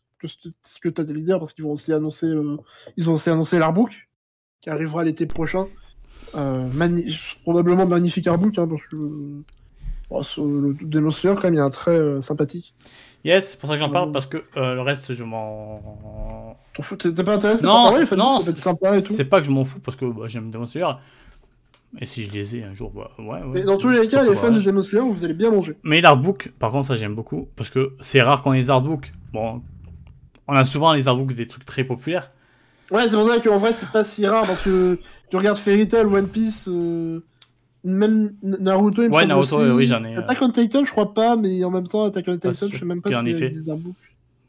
que, 0.81 0.89
tu 0.89 1.01
as 1.01 1.05
dire, 1.05 1.39
parce 1.39 1.53
qu'ils 1.53 1.65
vont 1.65 1.73
aussi 1.73 1.93
annoncer, 1.93 2.27
euh, 2.27 2.57
ils 2.97 3.11
ont 3.11 3.15
aussi 3.15 3.31
annoncé 3.31 3.59
l'artbook, 3.59 4.09
qui 4.61 4.71
arrivera 4.71 5.05
l'été 5.05 5.27
prochain. 5.27 5.67
Euh, 6.35 6.67
mani- 6.73 7.15
probablement 7.43 7.87
magnifique 7.87 8.27
artbook, 8.27 8.57
hein, 8.59 8.67
parce 8.67 8.83
que 8.87 8.97
euh, 8.97 9.43
bon, 10.11 10.23
sur 10.23 10.45
le 10.47 10.75
Demon 10.81 11.11
Slayer, 11.11 11.35
quand 11.37 11.45
même, 11.45 11.55
il 11.55 11.59
y 11.59 11.61
a 11.61 11.65
un 11.65 11.71
trait 11.71 12.21
sympathique. 12.23 12.75
Yes, 13.25 13.51
c'est 13.53 13.59
pour 13.61 13.69
ça 13.69 13.75
que 13.77 13.81
j'en 13.81 13.89
parle 13.91 14.13
parce 14.13 14.27
que 14.27 14.45
le 14.55 14.81
reste, 14.83 15.15
je 15.15 15.25
m'en. 15.25 16.57
T'en 16.75 16.83
fous, 16.83 16.97
t'es 16.97 17.13
pas 17.25 17.35
intéressé 17.37 17.65
Non, 17.65 17.91
c'est- 17.93 18.17
non, 18.17 18.41
sympa 18.41 18.99
et 18.99 19.03
tout. 19.03 19.13
c'est 19.15 19.25
pas 19.25 19.41
que 19.41 19.47
je 19.47 19.51
m'en 19.51 19.65
fous 19.65 19.81
parce 19.81 19.97
que 19.97 20.05
bah, 20.05 20.25
j'aime 20.27 20.51
Demon 20.51 20.67
Slayer. 20.67 20.93
Et 22.01 22.07
si 22.07 22.25
je 22.25 22.33
les 22.33 22.57
ai 22.57 22.65
un 22.65 22.75
jour, 22.75 22.91
bah 22.91 23.11
ouais. 23.19 23.25
ouais 23.25 23.41
Mais 23.53 23.63
dans 23.63 23.79
tous 23.79 23.89
les 23.89 24.07
cas, 24.09 24.23
les 24.25 24.35
fans 24.35 24.51
de. 24.51 24.61
Demon 24.61 24.83
Slayer, 24.83 25.05
vous 25.09 25.25
allez 25.25 25.35
bien 25.35 25.51
manger. 25.51 25.77
Mais 25.85 26.01
l'artbook, 26.01 26.53
par 26.59 26.71
contre, 26.73 26.89
ça 26.89 26.97
j'aime 26.97 27.15
beaucoup 27.15 27.49
parce 27.57 27.71
que 27.71 27.93
c'est 28.01 28.21
rare 28.23 28.43
qu'on 28.43 28.53
ait 28.53 28.59
les 28.59 28.71
artbooks. 28.71 29.13
Bon, 29.33 29.63
on 30.49 30.55
a 30.55 30.65
souvent 30.65 30.93
les 30.93 31.07
artbooks 31.09 31.35
des 31.35 31.47
trucs 31.47 31.65
très 31.65 31.85
populaires. 31.85 32.33
Ouais, 32.91 33.05
c'est 33.05 33.17
pour 33.17 33.27
ça 33.27 33.39
qu'en 33.41 33.59
vrai, 33.59 33.73
c'est 33.73 33.89
pas 33.91 34.05
si 34.05 34.27
rare, 34.27 34.47
parce 34.47 34.63
que 34.63 34.99
tu 35.31 35.37
regardes 35.37 35.57
Fairy 35.59 35.89
Tail, 35.89 36.05
One 36.05 36.29
Piece, 36.29 36.69
euh, 36.69 37.21
même 37.83 38.35
Naruto, 38.43 39.03
il 39.03 39.09
me 39.09 39.15
Ouais, 39.15 39.25
Naruto, 39.27 39.57
aussi. 39.57 39.71
oui, 39.73 39.87
j'en 39.87 40.05
ai, 40.05 40.17
euh. 40.17 40.21
Attack 40.21 40.39
on 40.43 40.51
Titan, 40.51 40.85
je 40.85 40.91
crois 40.91 41.15
pas, 41.15 41.37
mais 41.37 41.65
en 41.65 41.71
même 41.71 41.87
temps, 41.87 42.05
Attack 42.05 42.25
on 42.29 42.35
Titan, 42.35 42.67
je 42.71 42.77
sais 42.79 42.85
même 42.85 43.01
pas 43.01 43.11
s'il 43.11 43.29
y 43.31 43.35
a 43.35 43.47
eu 43.47 43.51
des 43.51 43.71
artbooks. 43.71 43.95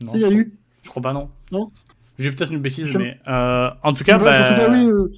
Non, 0.01 0.11
Si, 0.11 0.17
il 0.17 0.21
y 0.21 0.25
a 0.25 0.31
eu. 0.31 0.53
Je 0.83 0.89
crois 0.89 1.01
pas, 1.01 1.13
non. 1.13 1.29
Non 1.51 1.71
J'ai 2.19 2.29
peut-être 2.31 2.51
une 2.51 2.59
bêtise, 2.59 2.93
mais 2.95 3.17
euh, 3.27 3.69
en 3.83 3.93
tout 3.93 4.03
cas, 4.03 4.17
Bref, 4.17 4.35
en 4.35 4.43
bah, 4.43 4.49
tout 4.53 4.59
cas, 4.59 4.71
oui, 4.71 4.85
euh, 4.89 5.13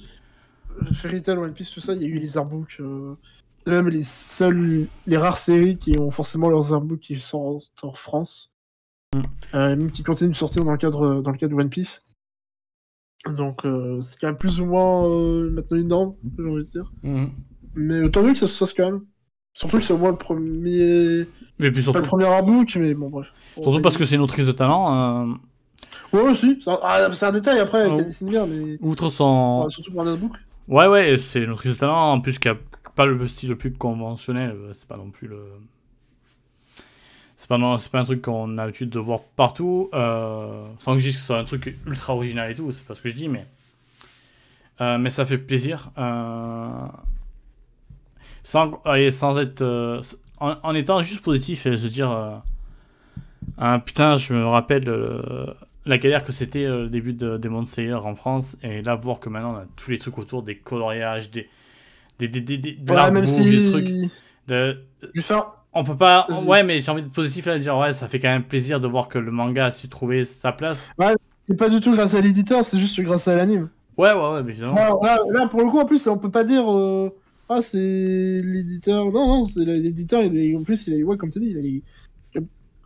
Fairy 0.92 1.22
Tail, 1.22 1.38
One 1.38 1.52
Piece, 1.52 1.70
tout 1.70 1.80
ça, 1.80 1.94
il 1.94 2.02
y 2.02 2.04
a 2.04 2.08
eu 2.08 2.18
les 2.18 2.36
artbooks. 2.38 2.76
euh, 2.80 3.14
c'est 3.64 3.72
même 3.72 3.88
les 3.88 4.02
seules, 4.02 4.86
les 5.06 5.16
rares 5.16 5.36
séries 5.36 5.76
qui 5.76 5.98
ont 5.98 6.10
forcément 6.10 6.48
leurs 6.48 6.72
artbooks 6.72 7.00
qui 7.00 7.16
sortent 7.18 7.70
en 7.82 7.92
France. 7.92 8.52
Mm. 9.14 9.20
Euh, 9.54 9.76
même 9.76 9.90
qui 9.90 10.02
continuent 10.02 10.30
de 10.30 10.36
sortir 10.36 10.64
dans 10.64 10.72
le 10.72 10.78
cadre, 10.78 11.20
dans 11.22 11.30
le 11.30 11.36
cadre 11.38 11.54
de 11.56 11.60
One 11.60 11.68
Piece. 11.70 12.02
Donc, 13.26 13.64
euh, 13.66 14.00
c'est 14.00 14.18
quand 14.20 14.28
même 14.28 14.38
plus 14.38 14.60
ou 14.60 14.66
moins 14.66 15.06
euh, 15.08 15.50
maintenant 15.50 15.76
une 15.76 15.88
norme, 15.88 16.14
j'ai 16.38 16.44
envie 16.44 16.64
de 16.64 16.68
dire. 16.70 16.92
Mhm. 17.02 17.30
Mais 17.74 18.10
tant 18.10 18.22
mieux 18.22 18.32
que 18.32 18.38
ça 18.38 18.46
se 18.46 18.56
fasse 18.56 18.72
quand 18.72 18.90
même. 18.90 19.00
Surtout 19.54 19.78
que 19.78 19.82
c'est 19.84 19.92
au 19.92 19.98
moins 19.98 20.10
le 20.12 20.16
premier. 20.16 21.26
mais 21.58 21.70
puis 21.72 21.80
Pas 21.80 21.82
surtout, 21.82 21.98
le 21.98 22.04
premier 22.04 22.24
artbook, 22.26 22.76
mais 22.76 22.94
bon, 22.94 23.08
bref. 23.10 23.32
surtout 23.60 23.80
parce 23.82 23.96
que 23.98 24.04
c'est 24.04 24.14
une 24.14 24.20
autrice 24.20 24.46
de 24.46 24.52
talent. 24.52 25.26
euh, 25.30 25.34
Ouais, 26.12 26.30
aussi. 26.30 26.60
C'est 26.64 26.70
un, 26.70 26.78
ah, 26.82 27.08
un 27.22 27.32
détail 27.32 27.58
après, 27.58 27.86
Oh. 27.90 27.96
qu'elle 27.96 28.06
dessine 28.06 28.28
bien, 28.30 28.46
mais. 28.46 28.78
outre 28.80 29.10
son, 29.10 29.68
surtout 29.68 29.90
pour 29.92 30.02
un 30.02 30.06
artbook. 30.12 30.32
Ouais, 30.68 30.86
ouais, 30.86 31.16
c'est 31.16 31.40
de 31.46 31.74
talent, 31.74 32.12
en 32.12 32.20
plus 32.20 32.38
qui 32.38 32.48
a 32.48 32.56
pas 32.94 33.06
le 33.06 33.26
style 33.26 33.48
le 33.50 33.56
plus 33.56 33.72
conventionnel, 33.72 34.50
euh, 34.50 34.72
c'est 34.74 34.86
pas 34.86 34.96
non 34.96 35.10
plus 35.10 35.26
le... 35.28 35.42
C'est 37.36 37.48
pas, 37.48 37.56
non- 37.56 37.76
pas 37.90 38.00
un 38.00 38.04
truc 38.04 38.22
qu'on 38.22 38.58
a 38.58 38.66
l'habitude 38.66 38.90
de 38.90 38.98
voir 38.98 39.20
partout, 39.36 39.88
euh, 39.94 40.66
sans 40.80 40.94
que 40.94 40.98
je 40.98 41.06
dise 41.06 41.14
que 41.14 41.20
ce 41.20 41.26
soit 41.26 41.38
un 41.38 41.44
truc 41.44 41.74
ultra 41.86 42.14
original 42.14 42.50
et 42.50 42.54
tout, 42.54 42.70
c'est 42.72 42.86
pas 42.86 42.94
ce 42.94 43.02
que 43.02 43.08
je 43.08 43.14
dis, 43.14 43.28
mais... 43.28 43.46
euh, 44.80 44.98
mais 44.98 45.10
ça 45.10 45.24
fait 45.26 45.38
plaisir. 45.38 45.90
sans, 48.42 48.80
allez, 48.84 49.10
sans 49.10 49.38
être... 49.38 49.62
en, 50.40 50.56
en 50.62 50.74
étant 50.74 51.02
juste 51.02 51.22
positif 51.22 51.66
et 51.66 51.76
se 51.76 51.86
dire... 51.86 52.42
ah, 53.56 53.78
putain, 53.84 54.16
je 54.16 54.34
me 54.34 54.46
rappelle 54.46 54.84
la 55.88 55.98
galère 55.98 56.22
que 56.24 56.30
c'était 56.32 56.64
euh, 56.64 56.82
le 56.84 56.88
début 56.90 57.14
de 57.14 57.36
Demon 57.38 57.64
Slayer 57.64 57.94
en 57.94 58.14
France, 58.14 58.56
et 58.62 58.82
là, 58.82 58.94
voir 58.94 59.18
que 59.20 59.28
maintenant 59.28 59.54
on 59.54 59.56
a 59.56 59.66
tous 59.76 59.90
les 59.90 59.98
trucs 59.98 60.18
autour, 60.18 60.42
des 60.42 60.56
coloriages, 60.56 61.30
des. 61.30 61.48
des, 62.18 62.28
des, 62.28 62.40
des, 62.40 62.58
des 62.58 62.72
de 62.74 62.92
Ouais, 62.92 63.10
même 63.10 63.26
si. 63.26 63.42
des 63.44 63.70
trucs. 63.70 63.88
De... 64.46 64.78
On 65.72 65.84
peut 65.84 65.96
pas. 65.96 66.26
Ouais, 66.46 66.62
mais 66.62 66.80
j'ai 66.80 66.90
envie 66.90 67.02
de 67.02 67.08
positif 67.08 67.46
là, 67.46 67.54
de 67.54 67.62
dire, 67.62 67.76
ouais, 67.76 67.92
ça 67.92 68.08
fait 68.08 68.18
quand 68.18 68.28
même 68.28 68.44
plaisir 68.44 68.80
de 68.80 68.86
voir 68.88 69.08
que 69.08 69.18
le 69.18 69.30
manga 69.30 69.66
a 69.66 69.70
su 69.70 69.88
trouver 69.88 70.24
sa 70.24 70.52
place. 70.52 70.90
C'est 71.42 71.56
pas 71.56 71.68
du 71.68 71.80
tout 71.80 71.92
grâce 71.92 72.14
à 72.14 72.20
l'éditeur, 72.20 72.62
c'est 72.64 72.78
juste 72.78 73.00
grâce 73.00 73.26
à 73.28 73.34
l'anime. 73.36 73.68
Ouais, 73.96 74.12
ouais, 74.12 74.32
ouais, 74.34 74.42
mais. 74.42 74.52
Là, 74.54 74.90
là, 75.02 75.18
là, 75.30 75.46
pour 75.48 75.60
le 75.60 75.70
coup, 75.70 75.78
en 75.78 75.84
plus, 75.86 76.06
on 76.06 76.18
peut 76.18 76.30
pas 76.30 76.44
dire. 76.44 76.70
euh, 76.70 77.10
Ah, 77.48 77.62
c'est 77.62 77.78
l'éditeur. 78.44 79.06
Non, 79.06 79.26
non, 79.26 79.46
c'est 79.46 79.64
l'éditeur, 79.64 80.22
il 80.22 80.36
est... 80.36 80.54
en 80.56 80.62
plus, 80.62 80.86
il 80.86 80.94
est. 80.94 81.02
Ouais, 81.02 81.16
comme 81.16 81.30
tu 81.30 81.38
dis, 81.40 81.48
il 81.50 81.58
a 81.58 81.60
les- 81.60 81.82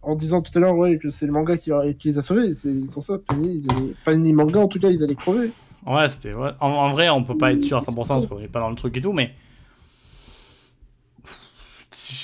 En 0.02 0.16
disant 0.16 0.42
tout 0.42 0.50
à 0.56 0.60
l'heure, 0.60 0.76
ouais, 0.76 0.98
que 0.98 1.10
c'est 1.10 1.26
le 1.26 1.32
manga 1.32 1.56
qui, 1.56 1.70
les 2.04 2.18
a 2.18 2.22
sauvés. 2.22 2.54
C'est 2.54 2.88
sans 2.88 3.00
ça, 3.00 3.18
Panini, 3.18 3.58
ils 3.64 3.72
allaient... 3.72 3.94
Panini 4.04 4.32
manga, 4.32 4.58
en 4.60 4.66
tout 4.68 4.80
cas, 4.80 4.88
ils 4.90 5.02
allaient 5.04 5.14
crever. 5.14 5.50
Ouais, 5.86 6.08
c'était. 6.08 6.34
Ouais. 6.36 6.50
En, 6.60 6.68
en 6.70 6.88
vrai, 6.90 7.08
on 7.08 7.22
peut 7.22 7.36
pas 7.38 7.52
être 7.52 7.60
sûr 7.60 7.76
à 7.76 7.80
100% 7.80 7.94
parce 8.08 8.26
qu'on 8.26 8.40
est 8.40 8.48
pas 8.48 8.60
dans 8.60 8.70
le 8.70 8.74
truc 8.76 8.96
et 8.96 9.00
tout, 9.00 9.12
mais. 9.12 9.32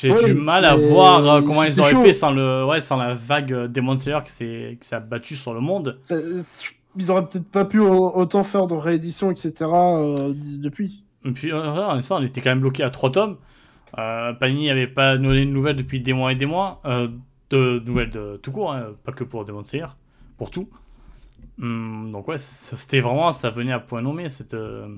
J'ai 0.01 0.13
Ouais, 0.13 0.25
du 0.27 0.35
mal 0.35 0.65
à 0.65 0.77
voir 0.77 1.27
euh, 1.29 1.43
comment 1.43 1.63
ils 1.65 1.81
auraient 1.81 1.93
chaud. 1.93 2.03
fait 2.03 2.13
sans, 2.13 2.31
le, 2.31 2.65
ouais, 2.65 2.81
sans 2.81 2.97
la 2.97 3.15
vague 3.15 3.53
euh, 3.53 3.69
Demon 3.69 3.97
Slayer 3.97 4.19
qui 4.25 4.31
s'est 4.33 4.79
qui 4.81 4.87
s'est 4.87 4.97
abattue 4.97 5.35
sur 5.35 5.55
le 5.55 5.61
monde. 5.61 5.99
Euh, 6.11 6.43
Ils 6.99 7.11
auraient 7.11 7.27
peut-être 7.27 7.49
pas 7.51 7.65
pu 7.65 7.79
au- 7.81 8.15
autant 8.15 8.45
faire 8.45 8.67
de 8.67 8.75
réédition, 8.75 9.31
etc. 9.31 9.53
euh, 9.63 10.35
depuis. 10.37 11.05
Et 11.25 11.31
puis, 11.33 11.53
euh, 11.53 12.01
ça, 12.01 12.17
on 12.17 12.23
était 12.23 12.41
quand 12.41 12.51
même 12.51 12.61
bloqué 12.61 12.83
à 12.83 12.91
3 12.91 13.11
tomes. 13.13 13.37
Euh, 13.99 14.33
Panini 14.35 14.67
n'avait 14.69 14.87
pas 14.87 15.17
donné 15.17 15.45
de 15.47 15.51
nouvelles 15.51 15.77
depuis 15.77 16.01
des 16.01 16.13
mois 16.13 16.33
et 16.33 16.35
des 16.37 16.47
mois. 16.47 16.81
De 17.51 17.83
nouvelles 17.85 18.11
de 18.11 18.39
tout 18.43 18.53
court, 18.53 18.73
hein, 18.73 18.95
pas 19.05 19.13
que 19.13 19.25
pour 19.25 19.45
Demon 19.45 19.65
Slayer, 19.65 19.87
pour 20.37 20.51
tout. 20.51 20.69
Hum, 21.61 22.11
donc, 22.13 22.29
ouais, 22.29 22.39
c'était 22.39 23.01
vraiment, 23.01 23.33
ça 23.33 23.51
venait 23.51 23.73
à 23.73 23.81
point 23.81 24.03
nommé, 24.03 24.29
cette 24.29 24.55
euh, 24.55 24.89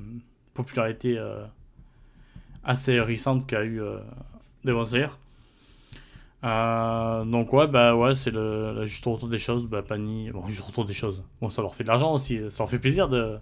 popularité 0.54 1.16
euh, 1.18 1.44
assez 2.64 3.00
récente 3.00 3.46
qu'a 3.46 3.62
eu 3.64 3.80
euh, 3.80 3.98
Demon 4.64 4.84
Slayer. 4.84 5.08
Euh, 6.42 7.24
donc, 7.24 7.52
ouais, 7.52 7.66
bah, 7.66 7.94
ouais, 7.94 8.14
c'est 8.14 8.30
le, 8.30 8.74
le 8.74 8.86
juste 8.86 9.04
retour 9.04 9.28
des 9.28 9.38
choses. 9.38 9.66
Bah, 9.66 9.82
Panini, 9.82 10.30
bon, 10.30 10.46
juste 10.48 10.62
retour 10.62 10.84
des 10.84 10.94
choses. 10.94 11.22
Bon, 11.40 11.50
ça 11.50 11.62
leur 11.62 11.74
fait 11.74 11.84
de 11.84 11.88
l'argent 11.88 12.14
aussi, 12.14 12.40
ça 12.50 12.62
leur 12.62 12.70
fait 12.70 12.78
plaisir 12.78 13.08
de. 13.08 13.38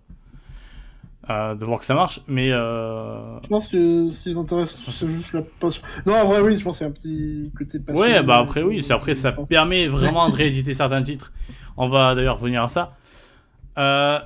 Euh, 1.31 1.55
de 1.55 1.65
voir 1.65 1.79
que 1.79 1.85
ça 1.85 1.95
marche, 1.95 2.21
mais 2.27 2.51
euh, 2.53 3.39
Je 3.43 3.49
pense 3.49 3.69
que 3.69 4.11
ce 4.11 4.23
qui 4.23 4.29
les 4.31 4.37
intéresse, 4.39 4.75
c'est 4.75 5.07
juste 5.07 5.33
la 5.35 5.43
passion. 5.61 5.83
Non, 6.07 6.15
en 6.15 6.27
vrai, 6.27 6.41
oui, 6.41 6.57
je 6.59 6.65
pense 6.65 6.77
que 6.77 6.79
c'est 6.81 6.85
un 6.87 6.91
petit 6.91 7.51
côté 7.57 7.79
passion. 7.79 8.01
Ouais, 8.01 8.23
bah 8.23 8.39
après, 8.39 8.63
oui, 8.63 8.83
c'est 8.83 8.93
après, 8.95 9.15
ça 9.15 9.33
permet 9.33 9.89
vraiment 9.89 10.29
de 10.29 10.35
rééditer 10.35 10.73
certains 10.75 11.03
titres. 11.03 11.33
On 11.77 11.89
va 11.89 12.15
d'ailleurs 12.15 12.39
revenir 12.39 12.63
à 12.63 12.69
ça. 12.69 12.97
Euh, 13.77 14.19
euh, 14.19 14.21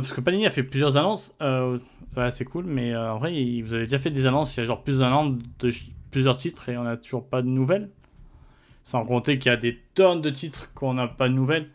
parce 0.00 0.12
que 0.12 0.20
Panini 0.20 0.46
a 0.46 0.50
fait 0.50 0.62
plusieurs 0.62 0.96
annonces. 0.96 1.34
Euh, 1.40 1.78
ouais, 2.16 2.30
c'est 2.30 2.44
cool, 2.44 2.64
mais 2.66 2.94
en 2.94 3.18
vrai, 3.18 3.34
il- 3.34 3.62
vous 3.62 3.74
avez 3.74 3.84
déjà 3.84 3.98
fait 3.98 4.10
des 4.10 4.26
annonces 4.26 4.56
il 4.56 4.60
y 4.60 4.62
a 4.62 4.64
genre 4.64 4.82
plus 4.82 4.98
d'un 4.98 5.12
an 5.12 5.26
de 5.26 5.70
plusieurs 6.10 6.36
titres 6.36 6.68
et 6.68 6.76
on 6.76 6.82
n'a 6.84 6.96
toujours 6.96 7.26
pas 7.26 7.40
de 7.42 7.48
nouvelles. 7.48 7.88
Sans 8.82 9.04
compter 9.04 9.38
qu'il 9.38 9.50
y 9.50 9.52
a 9.54 9.56
des 9.58 9.78
tonnes 9.94 10.22
de 10.22 10.30
titres 10.30 10.72
qu'on 10.74 10.94
n'a 10.94 11.06
pas 11.08 11.28
de 11.28 11.34
nouvelles. 11.34 11.68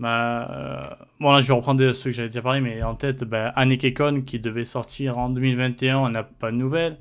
Bah, 0.00 0.50
euh, 0.50 1.04
bon, 1.20 1.32
là, 1.32 1.40
je 1.40 1.46
vais 1.48 1.54
reprendre 1.54 1.92
ceux 1.92 2.10
que 2.10 2.16
j'avais 2.16 2.28
déjà 2.28 2.42
parlé, 2.42 2.60
mais 2.60 2.82
en 2.82 2.94
tête, 2.96 3.22
bah, 3.24 3.48
Anekekon 3.56 4.22
qui 4.22 4.40
devait 4.40 4.64
sortir 4.64 5.18
en 5.18 5.30
2021, 5.30 5.98
on 5.98 6.08
n'a 6.08 6.24
pas 6.24 6.50
de 6.50 6.56
nouvelles. 6.56 6.98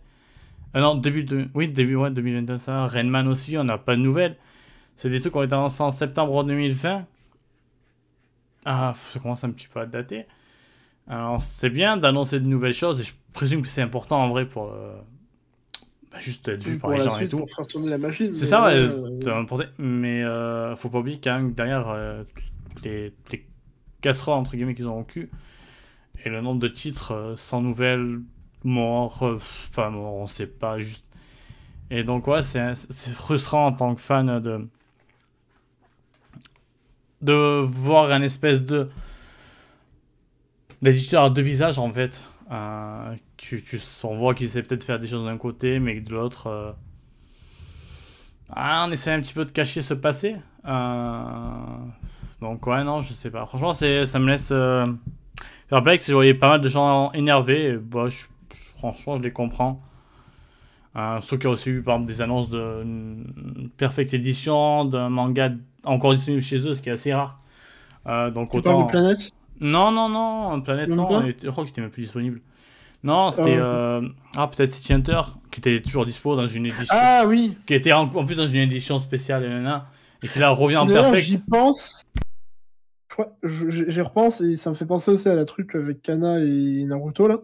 Euh, 0.75 0.81
non, 0.81 0.95
début 0.95 1.23
de. 1.23 1.47
Oui, 1.55 1.67
début 1.69 1.95
ouais, 1.95 2.11
2021, 2.11 2.57
ça. 2.57 2.85
Renman 2.85 3.27
aussi, 3.27 3.57
on 3.57 3.63
n'a 3.63 3.77
pas 3.77 3.95
de 3.95 4.01
nouvelles. 4.01 4.37
C'est 4.95 5.09
des 5.09 5.19
trucs 5.19 5.33
qui 5.33 5.39
ont 5.39 5.43
été 5.43 5.55
annoncés 5.55 5.81
en 5.81 5.89
septembre 5.91 6.43
2020. 6.43 7.05
Ah, 8.65 8.93
ça 8.95 9.19
commence 9.19 9.43
un 9.43 9.51
petit 9.51 9.67
peu 9.67 9.79
à 9.79 9.85
dater. 9.85 10.25
Alors, 11.07 11.41
c'est 11.43 11.69
bien 11.69 11.97
d'annoncer 11.97 12.39
de 12.39 12.45
nouvelles 12.45 12.73
choses, 12.73 13.01
et 13.01 13.03
je 13.03 13.11
présume 13.33 13.61
que 13.61 13.67
c'est 13.67 13.81
important 13.81 14.23
en 14.23 14.29
vrai 14.29 14.45
pour. 14.45 14.71
euh, 14.71 14.95
bah, 16.11 16.19
juste 16.19 16.47
être 16.47 16.63
vu 16.63 16.77
Pour 16.77 16.89
par 16.89 16.97
les 16.97 17.03
gens 17.03 17.15
et 17.15 17.17
suite, 17.21 17.31
tout. 17.31 17.37
Pour 17.39 17.51
faire 17.51 17.67
tourner 17.67 17.89
la 17.89 17.97
machine. 17.97 18.35
C'est 18.35 18.45
ça, 18.45 18.63
ouais, 18.65 18.75
euh. 18.75 19.65
Mais 19.79 20.23
euh, 20.23 20.75
faut 20.75 20.89
pas 20.89 20.99
oublier 20.99 21.19
quand 21.21 21.35
même 21.35 21.51
que 21.51 21.55
derrière 21.55 21.89
les, 22.84 23.13
les 23.32 23.47
casseroles 24.01 24.38
entre 24.38 24.55
guillemets 24.55 24.76
qu'ils 24.76 24.89
ont 24.89 24.99
au 24.99 25.03
cul 25.03 25.30
et 26.26 26.30
le 26.30 26.41
nombre 26.41 26.59
de 26.59 26.67
titres 26.67 27.13
euh, 27.13 27.36
sans 27.36 27.61
nouvelles, 27.61 28.21
morts, 28.63 29.24
euh, 29.24 29.39
pas 29.76 29.89
morts, 29.89 30.15
on 30.15 30.28
sait 30.28 30.47
pas 30.47 30.80
juste. 30.80 31.05
Et 31.89 32.03
donc 32.03 32.28
ouais, 32.28 32.41
c'est 32.41 32.76
frustrant 32.76 33.67
en 33.67 33.74
tant 33.74 33.93
que 33.95 34.01
fan 34.01 34.39
de 34.39 34.67
de 37.21 37.61
voir 37.63 38.11
un 38.11 38.21
espèce 38.21 38.65
de 38.65 38.89
des 40.82 40.95
histoires 40.97 41.26
à 41.26 41.30
deux 41.30 41.41
visages 41.41 41.80
en 41.80 41.91
fait. 41.91 42.28
Euh, 42.51 43.15
tu, 43.38 43.63
tu, 43.63 43.80
on 44.03 44.15
voit 44.15 44.34
qu'ils 44.34 44.47
essaient 44.47 44.63
peut-être 44.63 44.84
faire 44.84 44.99
des 44.99 45.07
choses 45.07 45.26
d'un 45.26 45.38
côté, 45.38 45.80
mais 45.80 45.99
de 46.01 46.11
l'autre. 46.11 46.76
ah, 48.49 48.86
on 48.88 48.91
essaie 48.91 49.11
un 49.11 49.21
petit 49.21 49.34
peu 49.34 49.45
de 49.45 49.51
cacher 49.51 49.82
ce 49.82 49.93
passé. 49.93 50.36
Donc, 52.43 52.67
ouais, 52.67 52.83
non, 52.83 52.99
je 52.99 53.13
sais 53.13 53.31
pas. 53.31 53.45
Franchement, 53.45 53.71
c'est, 53.73 54.03
ça 54.05 54.19
me 54.19 54.27
laisse 54.29 54.49
euh, 54.51 54.85
perplexe. 55.69 56.07
Je 56.07 56.13
voyais 56.13 56.33
pas 56.33 56.49
mal 56.49 56.61
de 56.61 56.67
gens 56.69 57.11
énervés. 57.13 57.69
Et, 57.69 57.77
bah, 57.77 58.07
je- 58.09 58.25
franchement, 58.77 59.15
je 59.15 59.21
les 59.23 59.31
comprends. 59.31 59.81
Euh, 60.95 61.21
sauf 61.21 61.39
qu'il 61.39 61.45
y 61.45 61.47
a 61.47 61.51
aussi 61.53 61.69
eu, 61.69 61.81
par 61.81 61.95
exemple, 61.95 62.11
des 62.11 62.21
annonces 62.21 62.49
de 62.49 62.81
une 62.83 63.69
Perfect 63.77 64.13
Edition, 64.13 64.85
d'un 64.85 65.09
manga 65.09 65.51
encore 65.85 66.13
disponible 66.13 66.43
chez 66.43 66.57
eux, 66.67 66.73
ce 66.73 66.81
qui 66.81 66.89
est 66.89 66.93
assez 66.93 67.13
rare. 67.13 67.39
Euh, 68.07 68.29
donc, 68.29 68.51
Tu 68.51 68.57
autant. 68.57 68.83
de 68.83 68.91
planète 68.91 69.31
Non, 69.61 69.91
non, 69.91 70.09
non, 70.09 70.61
Planète, 70.61 70.89
non, 70.89 71.25
était- 71.25 71.45
je 71.47 71.49
crois 71.51 71.63
que 71.63 71.69
c'était 71.69 71.81
même 71.81 71.89
plus 71.91 72.01
disponible. 72.03 72.41
Non, 73.03 73.31
c'était. 73.31 73.55
Ah, 73.57 73.63
euh, 73.63 74.01
Ah, 74.35 74.47
peut-être 74.47 74.71
City 74.71 74.93
Hunter, 74.93 75.21
qui 75.49 75.61
était 75.61 75.81
toujours 75.81 76.05
dispo 76.05 76.35
dans 76.35 76.47
une 76.47 76.65
édition. 76.65 76.85
Ah 76.91 77.23
oui 77.25 77.57
Qui 77.65 77.73
était 77.73 77.93
en, 77.93 78.01
en 78.03 78.25
plus 78.25 78.35
dans 78.35 78.47
une 78.47 78.59
édition 78.61 78.99
spéciale, 78.99 79.43
et, 79.45 80.25
et 80.25 80.29
qui 80.29 80.39
là 80.39 80.49
revient 80.49 80.77
en 80.77 80.85
perfect. 80.85 81.25
j'y 81.25 81.39
pense. 81.39 82.03
J'y 83.43 84.01
repense 84.01 84.41
et 84.41 84.57
ça 84.57 84.70
me 84.70 84.76
fait 84.76 84.86
penser 84.86 85.11
aussi 85.11 85.30
à 85.30 85.36
la 85.36 85.45
truc 85.45 85.76
avec 85.76 86.01
Kana 86.01 86.39
et 86.39 86.86
Naruto 86.86 87.28
là. 87.28 87.39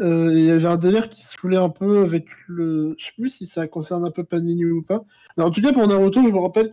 Euh, 0.00 0.30
Il 0.32 0.44
y 0.44 0.50
avait 0.50 0.66
un 0.66 0.76
délire 0.76 1.08
qui 1.08 1.22
se 1.22 1.36
foulait 1.36 1.56
un 1.56 1.68
peu 1.70 2.00
avec 2.02 2.26
le. 2.48 2.94
Je 2.98 3.06
sais 3.06 3.12
plus 3.16 3.28
si 3.28 3.46
ça 3.46 3.66
concerne 3.68 4.04
un 4.04 4.10
peu 4.10 4.24
Panini 4.24 4.64
ou 4.64 4.82
pas. 4.82 5.04
Mais 5.36 5.44
en 5.44 5.50
tout 5.50 5.60
cas, 5.62 5.72
pour 5.72 5.86
Naruto, 5.86 6.22
je 6.22 6.32
me 6.32 6.38
rappelle. 6.38 6.72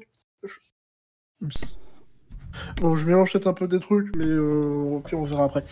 Bon, 2.82 2.96
je 2.96 3.06
mélange 3.06 3.32
peut-être 3.32 3.48
un 3.48 3.54
peu 3.54 3.68
des 3.68 3.80
trucs, 3.80 4.16
mais 4.16 4.26
euh, 4.26 5.02
on 5.14 5.24
verra 5.24 5.46
après. 5.46 5.64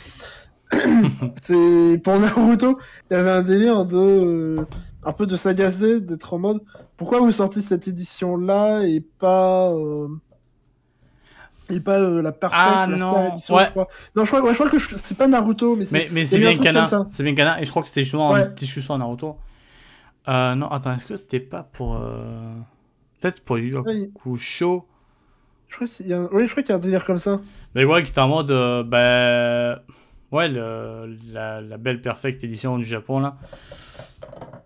C'est 1.43 1.99
pour 2.03 2.19
Naruto, 2.19 2.79
il 3.09 3.13
y 3.15 3.17
avait 3.17 3.31
un 3.31 3.41
délire 3.41 3.85
de 3.85 3.97
euh, 3.97 4.65
un 5.03 5.13
peu 5.13 5.25
de 5.25 5.35
s'agacer, 5.35 5.99
d'être 5.99 6.33
en 6.33 6.39
mode 6.39 6.61
pourquoi 6.99 7.21
vous 7.21 7.31
sortez 7.31 7.61
cette 7.61 7.87
édition 7.87 8.35
là 8.35 8.83
et 8.83 8.99
pas 8.99 9.71
euh, 9.71 10.09
et 11.69 11.79
pas 11.79 11.99
euh, 11.99 12.21
la 12.21 12.31
perfect 12.31 12.61
Ah, 12.63 12.87
la 12.89 12.97
non. 12.97 13.13
Ouais. 13.49 13.65
je 13.65 13.69
crois. 13.71 13.87
Non, 14.15 14.23
je 14.25 14.29
crois, 14.29 14.41
ouais, 14.41 14.51
je 14.51 14.55
crois 14.57 14.69
que 14.69 14.77
je- 14.79 14.95
c'est 14.95 15.17
pas 15.17 15.27
Naruto 15.27 15.75
mais 15.75 15.85
c'est 15.85 15.93
Mais, 15.93 16.07
mais 16.11 16.25
c'est 16.25 16.39
bien 16.39 16.57
Kana. 16.57 16.85
C'est 17.09 17.23
bien 17.23 17.35
Kana, 17.35 17.61
et 17.61 17.65
je 17.65 17.69
crois 17.69 17.81
que 17.83 17.87
c'était 17.87 18.03
justement 18.03 18.31
Ouais. 18.31 18.43
en 18.47 18.51
discussion 18.53 18.93
à 18.95 18.97
Naruto. 18.97 19.37
Euh, 20.27 20.55
non, 20.55 20.67
attends, 20.69 20.93
est-ce 20.93 21.05
que 21.05 21.15
c'était 21.15 21.39
pas 21.39 21.63
pour. 21.63 21.95
euh, 21.95 22.53
Peut-être 23.19 23.43
pour 23.43 23.57
Yu 23.57 23.75
Hakusho? 23.77 24.85
Je 25.67 25.75
crois 25.75 25.87
qu'il 25.87 26.07
y 26.07 26.13
a 26.13 26.19
un... 26.21 26.29
oui, 26.31 26.45
je 26.45 26.51
crois 26.51 26.63
qu'il 26.63 26.69
y 26.69 26.73
a 26.73 26.75
un 26.77 26.79
délire 26.79 27.05
comme 27.05 27.17
ça. 27.17 27.39
Mais 27.75 27.83
ouais, 27.85 28.01
qui 28.03 28.11
était 28.11 28.19
en 28.21 28.27
mode. 28.27 28.49
euh, 28.51 28.83
ben. 28.83 29.79
Ouais, 30.31 30.47
le- 30.47 31.17
la, 31.33 31.59
la 31.61 31.77
belle 31.77 32.01
perfect 32.01 32.43
édition 32.43 32.77
du 32.77 32.83
Japon 32.83 33.19
là. 33.19 33.35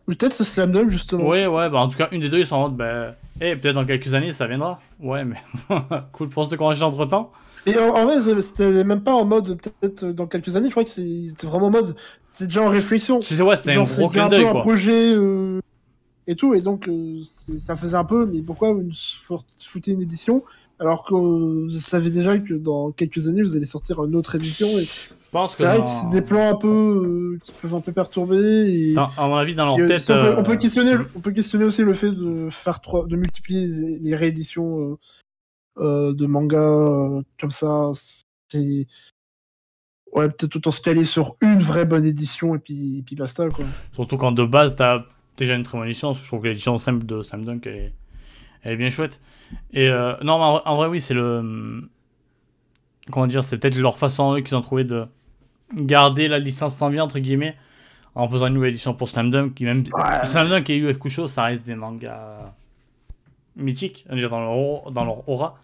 Ou 0.07 0.11
peut-être 0.15 0.33
ce 0.33 0.43
Slam 0.43 0.71
Dunk 0.71 0.89
justement. 0.89 1.23
Ouais, 1.25 1.47
ouais, 1.47 1.69
bah 1.69 1.79
en 1.79 1.87
tout 1.87 1.97
cas, 1.97 2.09
une 2.11 2.19
des 2.21 2.29
deux, 2.29 2.39
ils 2.39 2.45
sont 2.45 2.55
en 2.57 2.61
mode. 2.69 2.75
Ben. 2.75 3.15
Eh, 3.41 3.55
peut-être 3.55 3.75
dans 3.75 3.85
quelques 3.85 4.13
années, 4.13 4.31
ça 4.31 4.47
viendra. 4.47 4.79
Ouais, 4.99 5.25
mais. 5.25 5.35
cool 6.11 6.29
pour 6.29 6.45
se 6.45 6.55
corriger 6.55 6.83
entre 6.83 7.05
temps. 7.05 7.31
Et 7.65 7.77
en, 7.77 7.89
en 7.95 8.05
vrai, 8.05 8.41
c'était 8.41 8.83
même 8.83 9.01
pas 9.03 9.13
en 9.13 9.25
mode 9.25 9.59
peut-être 9.61 10.05
dans 10.05 10.27
quelques 10.27 10.55
années, 10.55 10.67
je 10.67 10.71
crois 10.71 10.83
que 10.83 10.89
c'est- 10.89 11.29
c'était 11.29 11.47
vraiment 11.47 11.67
en 11.67 11.71
mode 11.71 11.95
c'est 12.33 12.45
déjà 12.47 12.63
en 12.63 12.69
réflexion. 12.69 13.19
Ouais, 13.19 13.55
c'était 13.55 13.73
un 13.73 13.83
gros 13.83 14.05
un 14.05 14.09
clin 14.09 14.27
d'œil 14.27 14.45
un 14.45 14.51
quoi. 14.51 14.61
projet 14.61 15.13
euh, 15.15 15.59
et 16.27 16.35
tout, 16.35 16.53
et 16.55 16.61
donc 16.61 16.87
euh, 16.87 17.21
ça 17.59 17.75
faisait 17.75 17.95
un 17.95 18.03
peu, 18.05 18.25
mais 18.25 18.41
pourquoi 18.41 18.73
vous 18.73 18.89
foutez 19.61 19.91
une 19.91 20.01
édition 20.01 20.43
alors 20.79 21.03
que 21.03 21.13
euh, 21.13 21.63
vous 21.65 21.79
savez 21.79 22.09
déjà 22.09 22.37
que 22.39 22.55
dans 22.55 22.91
quelques 22.91 23.27
années 23.27 23.43
vous 23.43 23.55
allez 23.55 23.65
sortir 23.65 24.03
une 24.03 24.15
autre 24.15 24.35
édition 24.35 24.67
et 24.79 24.87
pense 25.33 25.51
que. 25.51 25.57
c'est 25.57 25.65
vrai 25.65 25.77
dans- 25.77 25.83
que 25.83 25.87
c'est 25.89 26.09
des 26.09 26.21
plans 26.21 26.49
un 26.51 26.55
peu 26.55 26.67
euh, 26.67 27.39
qui 27.43 27.51
peuvent 27.61 27.75
un 27.75 27.81
peu 27.81 27.91
perturber 27.91 28.37
et 28.71 28.93
dans- 28.93 29.09
à 29.17 29.27
mon 29.27 29.35
avis, 29.35 29.53
dans 29.55 29.65
leur 29.65 29.77
euh, 29.77 29.87
tête. 29.87 30.01
on, 30.09 30.13
peut, 30.13 30.35
on 30.37 30.43
peut 30.43 30.51
euh, 30.53 30.55
questionner 30.55 30.95
on 31.15 31.19
peut 31.19 31.31
questionner 31.31 31.65
aussi 31.65 31.81
le 31.83 31.93
fait 31.93 32.11
de 32.11 32.47
faire 32.49 32.79
trois 32.79 33.05
de 33.05 33.15
multiplier 33.17 33.67
les, 33.67 33.99
les 33.99 34.15
rééditions 34.15 34.97
euh, 35.79 36.13
de 36.13 36.25
mangas 36.25 37.21
comme 37.39 37.51
ça 37.51 37.91
et 38.53 38.87
ouais 40.13 40.29
peut-être 40.29 40.55
autant 40.55 40.71
se 40.71 40.81
caler 40.81 41.03
sur 41.05 41.35
une 41.41 41.59
vraie 41.59 41.85
bonne 41.85 42.05
édition 42.05 42.55
et 42.55 42.59
puis, 42.59 42.99
et 42.99 43.01
puis 43.01 43.15
basta 43.15 43.49
quoi 43.49 43.65
Surtout 43.93 44.17
quand 44.17 44.31
de 44.31 44.45
base, 44.45 44.75
t'as 44.75 45.03
déjà 45.37 45.55
une 45.55 45.63
très 45.63 45.77
bonne 45.77 45.87
édition. 45.87 46.13
Je 46.13 46.23
trouve 46.25 46.41
que 46.43 46.47
l'édition 46.47 46.77
simple 46.77 47.05
de 47.05 47.21
Sam 47.23 47.43
Dunk 47.43 47.65
est, 47.67 47.91
elle 48.61 48.73
est 48.73 48.77
bien 48.77 48.91
chouette. 48.91 49.19
Et 49.73 49.89
euh, 49.89 50.13
non, 50.23 50.37
mais 50.37 50.43
en, 50.45 50.51
vrai- 50.53 50.61
en 50.65 50.75
vrai, 50.75 50.87
oui, 50.87 51.01
c'est 51.01 51.15
le. 51.15 51.81
Comment 53.11 53.25
dire 53.27 53.43
C'est 53.43 53.57
peut-être 53.57 53.75
leur 53.75 53.97
façon, 53.97 54.35
eux, 54.37 54.41
qu'ils 54.41 54.55
ont 54.55 54.61
trouvé 54.61 54.83
de 54.83 55.05
garder 55.75 56.27
la 56.27 56.39
licence 56.39 56.75
sans 56.75 56.89
vie, 56.89 56.99
entre 56.99 57.19
guillemets, 57.19 57.55
en 58.15 58.27
faisant 58.27 58.47
une 58.47 58.53
nouvelle 58.53 58.71
édition 58.71 58.93
pour 58.93 59.09
Slam 59.09 59.31
Dunk. 59.31 59.53
Qui 59.53 59.65
même... 59.65 59.83
Ouais. 59.93 60.25
Slam 60.25 60.49
Dunk 60.49 60.69
et 60.69 60.77
Yu 60.77 60.89
Hakusho, 60.89 61.27
ça 61.27 61.43
reste 61.43 61.65
des 61.65 61.75
mangas 61.75 62.53
mythiques, 63.55 64.05
déjà 64.09 64.29
dans 64.29 64.39
leur, 64.39 64.57
aura- 64.57 64.91
dans 64.91 65.05
leur 65.05 65.29
aura. 65.29 65.57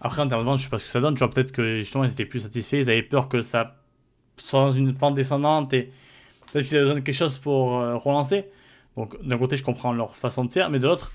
Après, 0.00 0.22
en 0.22 0.28
termes 0.28 0.40
de 0.40 0.46
vente, 0.46 0.58
je 0.58 0.64
sais 0.64 0.70
pas 0.70 0.78
ce 0.78 0.84
que 0.84 0.90
ça 0.90 1.00
donne. 1.00 1.14
Tu 1.14 1.18
vois, 1.18 1.30
peut-être 1.30 1.52
que 1.52 1.78
justement, 1.78 2.04
ils 2.04 2.12
étaient 2.12 2.24
plus 2.24 2.40
satisfaits. 2.40 2.76
Ils 2.76 2.90
avaient 2.90 3.02
peur 3.02 3.28
que 3.28 3.42
ça 3.42 3.76
soit 4.36 4.60
dans 4.60 4.72
une 4.72 4.94
pente 4.94 5.14
descendante 5.14 5.72
et 5.74 5.90
peut-être 6.52 6.66
qu'ils 6.66 6.76
avaient 6.76 6.86
besoin 6.86 7.00
de 7.00 7.04
quelque 7.04 7.14
chose 7.14 7.38
pour 7.38 7.78
euh, 7.78 7.96
relancer. 7.96 8.46
Donc, 8.96 9.22
d'un 9.22 9.38
côté, 9.38 9.56
je 9.56 9.62
comprends 9.62 9.92
leur 9.92 10.16
façon 10.16 10.44
de 10.44 10.50
faire, 10.50 10.70
mais 10.70 10.78
de 10.78 10.86
l'autre, 10.86 11.12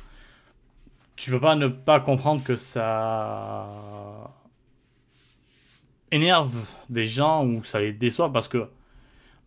tu 1.16 1.32
peux 1.32 1.40
pas 1.40 1.56
ne 1.56 1.68
pas 1.68 2.00
comprendre 2.00 2.44
que 2.44 2.56
ça 2.56 3.68
énerve 6.16 6.56
des 6.90 7.06
gens 7.06 7.46
ou 7.46 7.64
ça 7.64 7.80
les 7.80 7.94
déçoit 7.94 8.32
parce 8.32 8.48
que, 8.48 8.68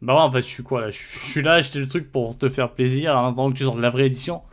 bah 0.02 0.14
ouais, 0.14 0.20
en 0.20 0.30
fait, 0.30 0.40
je 0.40 0.46
suis 0.46 0.62
quoi 0.62 0.82
là? 0.82 0.90
Je 0.90 0.96
suis 0.98 1.42
là, 1.42 1.54
acheter 1.54 1.80
le 1.80 1.88
truc 1.88 2.12
pour 2.12 2.38
te 2.38 2.48
faire 2.48 2.70
plaisir 2.70 3.16
en 3.16 3.28
attendant 3.28 3.50
que 3.50 3.58
tu 3.58 3.64
sortes 3.64 3.80
la 3.80 3.90
vraie 3.90 4.06
édition. 4.06 4.42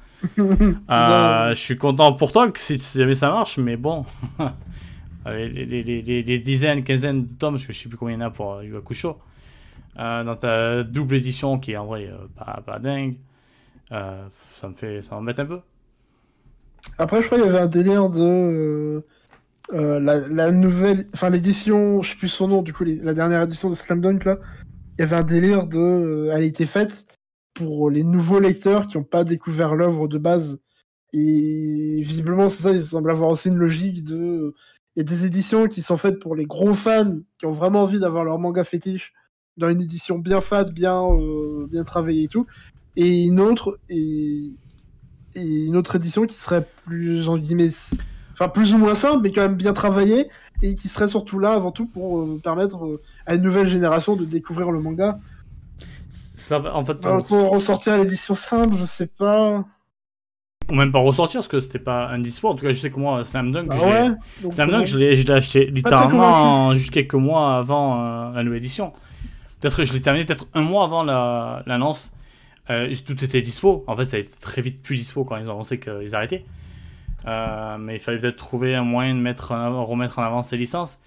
Euh, 0.89 1.49
je 1.49 1.59
suis 1.59 1.78
content 1.78 2.13
pour 2.13 2.32
toi 2.32 2.49
que 2.49 2.59
si, 2.59 2.80
jamais 2.95 3.13
ça 3.13 3.30
marche, 3.30 3.57
mais 3.57 3.76
bon. 3.78 4.05
les, 5.28 5.49
les, 5.49 5.84
les, 5.84 6.01
les, 6.01 6.24
les 6.24 6.39
dizaines, 6.39 6.84
quinzaines 6.84 7.26
de 7.26 7.34
tomes, 7.34 7.55
parce 7.55 7.66
que 7.66 7.74
je 7.74 7.80
sais 7.80 7.89
plus 7.89 7.97
combien 7.97 8.16
il 8.16 8.20
y 8.20 8.24
en 8.24 8.28
a 8.28 8.32
pour 8.32 8.53
euh, 8.53 8.63
Yu 8.63 8.76
Hakusho, 8.76 9.20
euh, 9.97 10.24
dans 10.24 10.36
ta 10.36 10.84
double 10.84 11.16
édition 11.16 11.57
qui 11.57 11.72
est 11.72 11.78
en 11.78 11.86
vrai 11.86 12.07
euh, 12.07 12.28
pas, 12.36 12.61
pas 12.66 12.80
dingue, 12.80 13.16
euh, 13.91 14.28
ça 14.59 14.68
me 14.68 14.74
fait 14.74 15.01
ça 15.01 15.16
m'embête 15.16 15.39
un 15.39 15.45
peu. 15.45 15.59
Après, 16.97 17.22
je 17.22 17.28
crois 17.28 17.38
qu'il 17.38 17.47
y 17.47 17.49
avait 17.49 17.61
un 17.61 17.68
délire 17.68 18.09
de 18.09 19.03
euh, 19.74 19.99
la, 19.99 20.51
nouvelle, 20.51 21.07
enfin 21.13 21.30
l'édition, 21.30 22.01
je 22.01 22.11
sais 22.11 22.16
plus 22.16 22.28
son 22.28 22.47
nom, 22.47 22.61
du 22.61 22.74
coup 22.74 22.84
la 22.84 23.13
dernière 23.13 23.41
édition 23.43 23.70
de 23.70 23.76
Slam 23.76 24.01
Dunk 24.01 24.26
là, 24.26 24.39
il 24.97 25.01
y 25.01 25.03
avait 25.03 25.16
un 25.16 25.24
délire 25.24 25.68
de, 25.68 25.80
euh, 25.80 26.32
elle 26.32 26.43
a 26.43 26.45
été 26.45 26.66
faite 26.66 27.05
pour 27.53 27.89
les 27.89 28.03
nouveaux 28.03 28.39
lecteurs 28.39 28.88
qui 28.88 28.97
n'ont 28.97 29.03
pas 29.03 29.24
découvert 29.24 29.76
l'œuvre 29.76 30.07
de 30.07 30.18
base. 30.18 30.61
Et 31.13 32.01
visiblement, 32.01 32.49
c'est 32.49 32.63
ça, 32.63 32.72
il 32.72 32.84
semble 32.84 33.09
avoir 33.09 33.30
aussi 33.30 33.47
une 33.49 33.57
logique 33.57 34.03
de, 34.03 34.53
il 34.95 34.99
y 34.99 35.01
a 35.01 35.03
des 35.03 35.26
éditions 35.26 35.68
qui 35.68 35.82
sont 35.82 35.97
faites 35.97 36.20
pour 36.20 36.36
les 36.36 36.45
gros 36.45 36.74
fans 36.74 37.20
qui 37.39 37.45
ont 37.45 37.51
vraiment 37.51 37.84
envie 37.84 37.99
d'avoir 37.99 38.26
leur 38.26 38.39
manga 38.39 38.63
fétiche 38.63 39.13
dans 39.57 39.70
une 39.70 39.82
édition 39.82 40.20
bien 40.20 40.41
fat, 40.41 40.66
bien, 40.66 41.01
euh, 41.01 41.68
bien 41.68 41.84
travaillée 41.84 42.24
et 42.24 42.28
tout, 42.28 42.45
et 42.97 43.26
une 43.26 43.39
autre 43.39 43.80
et 43.89 44.51
et 45.36 45.66
une 45.66 45.76
autre 45.76 45.97
édition 45.97 46.26
qui 46.26 46.36
serait 46.36 46.66
plus 46.86 47.28
en 47.28 47.38
guillemets 47.38 47.70
enfin 48.38 48.49
plus 48.49 48.73
ou 48.73 48.77
moins 48.77 48.93
simple 48.93 49.21
mais 49.23 49.31
quand 49.31 49.41
même 49.41 49.55
bien 49.55 49.73
travaillée 49.73 50.27
et 50.61 50.75
qui 50.75 50.88
serait 50.89 51.07
surtout 51.07 51.39
là 51.39 51.53
avant 51.53 51.71
tout 51.71 51.86
pour 51.88 52.19
euh, 52.19 52.39
permettre 52.43 52.86
euh, 52.86 53.01
à 53.25 53.36
une 53.36 53.41
nouvelle 53.41 53.67
génération 53.67 54.15
de 54.15 54.25
découvrir 54.25 54.71
le 54.71 54.79
manga 54.81 55.17
Ça, 56.09 56.61
en 56.75 56.86
fait, 56.86 57.03
Alors, 57.05 57.19
autant 57.19 57.49
ressortir 57.49 57.97
l'édition 57.97 58.36
simple 58.36 58.75
je 58.77 58.83
sais 58.83 59.07
pas 59.07 59.65
ou 60.69 60.73
même 60.73 60.91
pas 60.91 60.99
ressortir 60.99 61.39
parce 61.39 61.47
que 61.47 61.59
c'était 61.59 61.77
pas 61.77 62.07
un 62.07 62.17
dispo. 62.17 62.49
En 62.49 62.55
tout 62.55 62.65
cas, 62.65 62.71
je 62.71 62.79
sais 62.79 62.89
que 62.89 62.99
moi, 62.99 63.23
Slam 63.23 63.51
Dunk, 63.51 63.67
Ah 63.69 63.77
je 63.77 63.86
l'ai- 63.86 63.91
ouais 63.91 64.09
donc, 64.41 64.53
Slam 64.53 64.69
euh, 64.69 64.71
Dunk, 64.71 64.86
je 64.88 64.97
l'ai 64.97 65.31
acheté 65.31 65.65
littéralement 65.67 66.73
juste 66.73 66.89
quelques 66.91 67.13
mois 67.13 67.57
avant 67.57 68.01
euh, 68.01 68.31
la 68.33 68.43
nouvelle 68.43 68.57
édition. 68.57 68.91
Peut-être 69.59 69.77
que 69.77 69.86
je 69.86 69.93
l'ai 69.93 70.01
terminé 70.01 70.25
peut-être 70.25 70.47
un 70.55 70.61
mois 70.61 70.86
avant 70.86 71.03
la- 71.03 71.61
l'annonce. 71.67 72.13
Euh, 72.71 72.91
tout 73.05 73.23
était 73.23 73.41
dispo. 73.41 73.83
En 73.86 73.95
fait, 73.95 74.05
ça 74.05 74.17
a 74.17 74.19
été 74.21 74.33
très 74.41 74.63
vite 74.63 74.81
plus 74.81 74.95
dispo 74.97 75.23
quand 75.23 75.38
ils 75.38 75.49
ont 75.51 75.53
annoncé 75.53 75.79
qu'ils 75.79 76.15
arrêtaient. 76.15 76.45
Euh, 77.28 77.78
mais 77.80 77.95
il 77.95 77.99
fallait 77.99 78.17
peut-être 78.19 78.36
trouver 78.36 78.76
un 78.76 78.84
moyen 78.84 79.15
de 79.15 79.19
mettre 79.19 79.51
en 79.51 79.55
avant- 79.59 79.84
remettre 79.84 80.19
en 80.19 80.23
avant 80.23 80.43
ces 80.43 80.57
licences. 80.57 80.99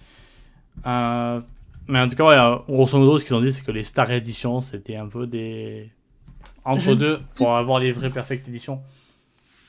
Euh, 0.87 1.41
mais 1.87 2.01
en 2.01 2.07
tout 2.09 2.16
cas, 2.16 2.25
ouais, 2.25 2.37
euh, 2.37 2.57
grosso 2.69 2.99
modo, 2.99 3.19
ce 3.19 3.25
qu'ils 3.25 3.35
ont 3.37 3.41
dit, 3.41 3.53
c'est 3.53 3.64
que 3.64 3.71
les 3.73 3.83
Star 3.83 4.11
Edition, 4.11 4.61
c'était 4.61 4.97
un 4.97 5.07
peu 5.07 5.27
des. 5.27 5.91
Entre 6.64 6.95
deux, 6.95 7.21
pour 7.37 7.57
avoir 7.57 7.79
les 7.79 7.93
vraies 7.93 8.11
Perfect 8.11 8.47
Edition. 8.49 8.81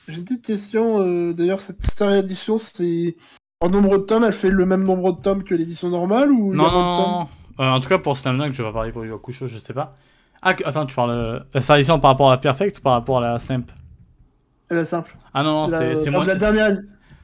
J'ai 0.08 0.16
une 0.16 0.24
petite 0.24 0.44
question. 0.44 1.00
euh, 1.00 1.32
D'ailleurs, 1.32 1.60
cette 1.60 1.82
Star 1.82 2.12
Edition, 2.12 2.58
c'est. 2.58 3.16
En 3.62 3.68
nombre 3.68 3.98
de 3.98 4.02
tomes, 4.04 4.24
elle 4.24 4.32
fait 4.32 4.50
le 4.50 4.66
même 4.66 4.84
nombre 4.84 5.12
de 5.12 5.20
tomes 5.20 5.44
que 5.44 5.54
l'édition 5.54 5.88
normale 5.90 6.30
ou 6.32 6.54
Non, 6.54 6.70
non, 6.70 6.96
non. 6.96 7.28
En 7.58 7.78
tout 7.80 7.88
cas, 7.90 7.98
pour 7.98 8.16
Slam 8.16 8.38
Dunk, 8.38 8.52
je 8.52 8.62
vais 8.62 8.68
pas 8.70 8.72
parler 8.72 8.90
pour 8.92 9.02
Hakusho, 9.02 9.46
je 9.46 9.58
sais 9.58 9.74
pas. 9.74 9.94
Ah, 10.42 10.54
attends, 10.64 10.86
tu 10.86 10.94
parles. 10.96 11.44
La 11.52 11.60
Star 11.60 11.76
Edition 11.76 12.00
par 12.00 12.12
rapport 12.12 12.28
à 12.30 12.32
la 12.34 12.38
Perfect 12.38 12.78
ou 12.78 12.80
par 12.80 12.94
rapport 12.94 13.18
à 13.18 13.20
la 13.32 13.38
Slamp? 13.38 13.70
Elle 14.70 14.78
est 14.78 14.84
simple. 14.84 15.16
Ah 15.34 15.42
non, 15.42 15.52
non, 15.52 15.66
La- 15.68 15.94
c'est 15.96 16.00
enfin, 16.08 16.10
moins, 16.12 16.22
de 16.22 16.28
la 16.28 16.34
dernière. 16.36 16.76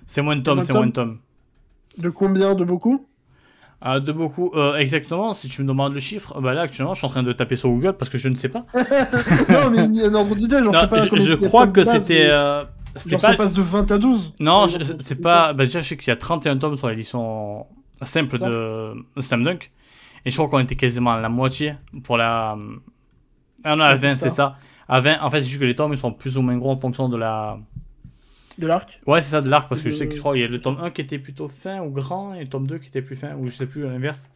c'est 0.05 0.23
moins 0.23 0.37
de 0.37 0.43
tomes, 0.43 0.63
c'est 0.63 0.73
moins 0.73 0.87
de 0.87 0.93
tomes. 0.93 1.19
De 1.99 2.11
combien 2.11 2.55
De 2.55 2.65
beaucoup? 2.65 2.97
Euh, 3.85 4.01
de 4.01 4.11
beaucoup. 4.11 4.51
Euh, 4.55 4.77
exactement, 4.77 5.33
si 5.35 5.49
tu 5.49 5.63
me 5.63 5.69
demandes 5.69 5.93
le 5.95 6.01
chiffre, 6.01 6.41
bah 6.41 6.55
là 6.55 6.63
actuellement 6.63 6.95
je 6.95 6.99
suis 6.99 7.07
en 7.07 7.11
train 7.11 7.23
de 7.23 7.33
taper 7.33 7.57
sur 7.57 7.69
Google 7.69 7.93
parce 7.93 8.09
que 8.11 8.17
je 8.19 8.29
ne 8.29 8.35
sais 8.35 8.49
pas. 8.49 8.65
Non, 8.75 9.71
mais 9.71 9.85
il 9.85 9.97
y 9.97 10.03
a 10.03 10.09
un 10.09 10.15
ordre 10.15 10.35
d'idée, 10.35 10.63
genre, 10.63 10.73
Non, 10.73 10.81
je 10.81 11.01
sais 11.01 11.09
pas. 11.09 11.17
je, 11.17 11.35
crois 11.35 11.67
que 11.67 11.85
c'était. 11.85 12.27
euh, 12.31 12.65
pas. 12.95 13.19
ça 13.19 13.35
passe 13.35 13.53
de 13.53 13.61
20 13.63 13.91
à 13.93 13.99
12 13.99 14.35
Non, 14.41 14.67
c'est 15.01 15.21
pas. 15.21 15.53
Bah 15.53 15.65
déjà, 15.65 15.83
je 15.83 15.89
sais 15.89 15.97
qu'il 15.97 16.09
y 16.09 16.11
a 16.11 16.17
31 16.17 16.57
tomes 16.57 16.75
sur 16.77 16.89
l'édition 16.89 17.67
simple 18.03 18.39
Simple. 18.39 18.51
de 18.51 19.21
Slam 19.23 19.45
Dunk. 19.45 19.71
Et 20.25 20.31
je 20.31 20.37
crois 20.37 20.49
qu'on 20.49 20.59
était 20.59 20.75
quasiment 20.75 21.13
à 21.13 21.21
la 21.21 21.29
moitié 21.29 21.75
pour 22.03 22.17
la. 22.17 22.57
Ah 23.63 23.77
non, 23.77 23.85
à 23.85 23.97
c'est 23.97 24.09
20, 24.09 24.17
c'est 24.17 24.31
ça. 24.31 24.57
Ça. 24.89 24.95
À 24.95 25.01
20, 25.01 25.21
en 25.23 25.31
fait, 25.31 25.41
c'est 25.41 25.49
juste 25.49 25.61
que 25.61 25.65
les 25.67 25.75
tomes 25.75 25.93
ils 25.93 25.99
sont 25.99 26.13
plus 26.13 26.39
ou 26.39 26.43
moins 26.43 26.57
gros 26.57 26.71
en 26.71 26.77
fonction 26.77 27.09
de 27.09 27.17
la. 27.17 27.59
De 28.59 28.67
l'arc 28.67 29.01
Ouais, 29.07 29.21
c'est 29.21 29.31
ça, 29.31 29.41
de 29.43 29.51
l'arc, 29.51 29.69
parce 29.69 29.83
que 29.83 29.91
je 29.91 29.97
sais 29.97 30.09
que 30.09 30.15
je 30.15 30.21
crois 30.21 30.33
qu'il 30.33 30.41
y 30.41 30.45
a 30.45 30.49
le 30.49 30.61
tome 30.61 30.79
1 30.81 30.91
qui 30.91 31.03
était 31.03 31.19
plutôt 31.19 31.47
fin 31.49 31.83
ou 31.83 31.91
grand, 31.91 32.33
et 32.35 32.41
le 32.41 32.49
tome 32.49 32.67
2 32.67 32.79
qui 32.79 32.89
était 32.89 33.03
plus 33.03 33.17
fin, 33.17 33.37
ou 33.37 33.49
je 33.49 33.55
sais 33.57 33.67
plus, 33.67 33.85
à 33.87 33.91
l'inverse. 33.91 34.31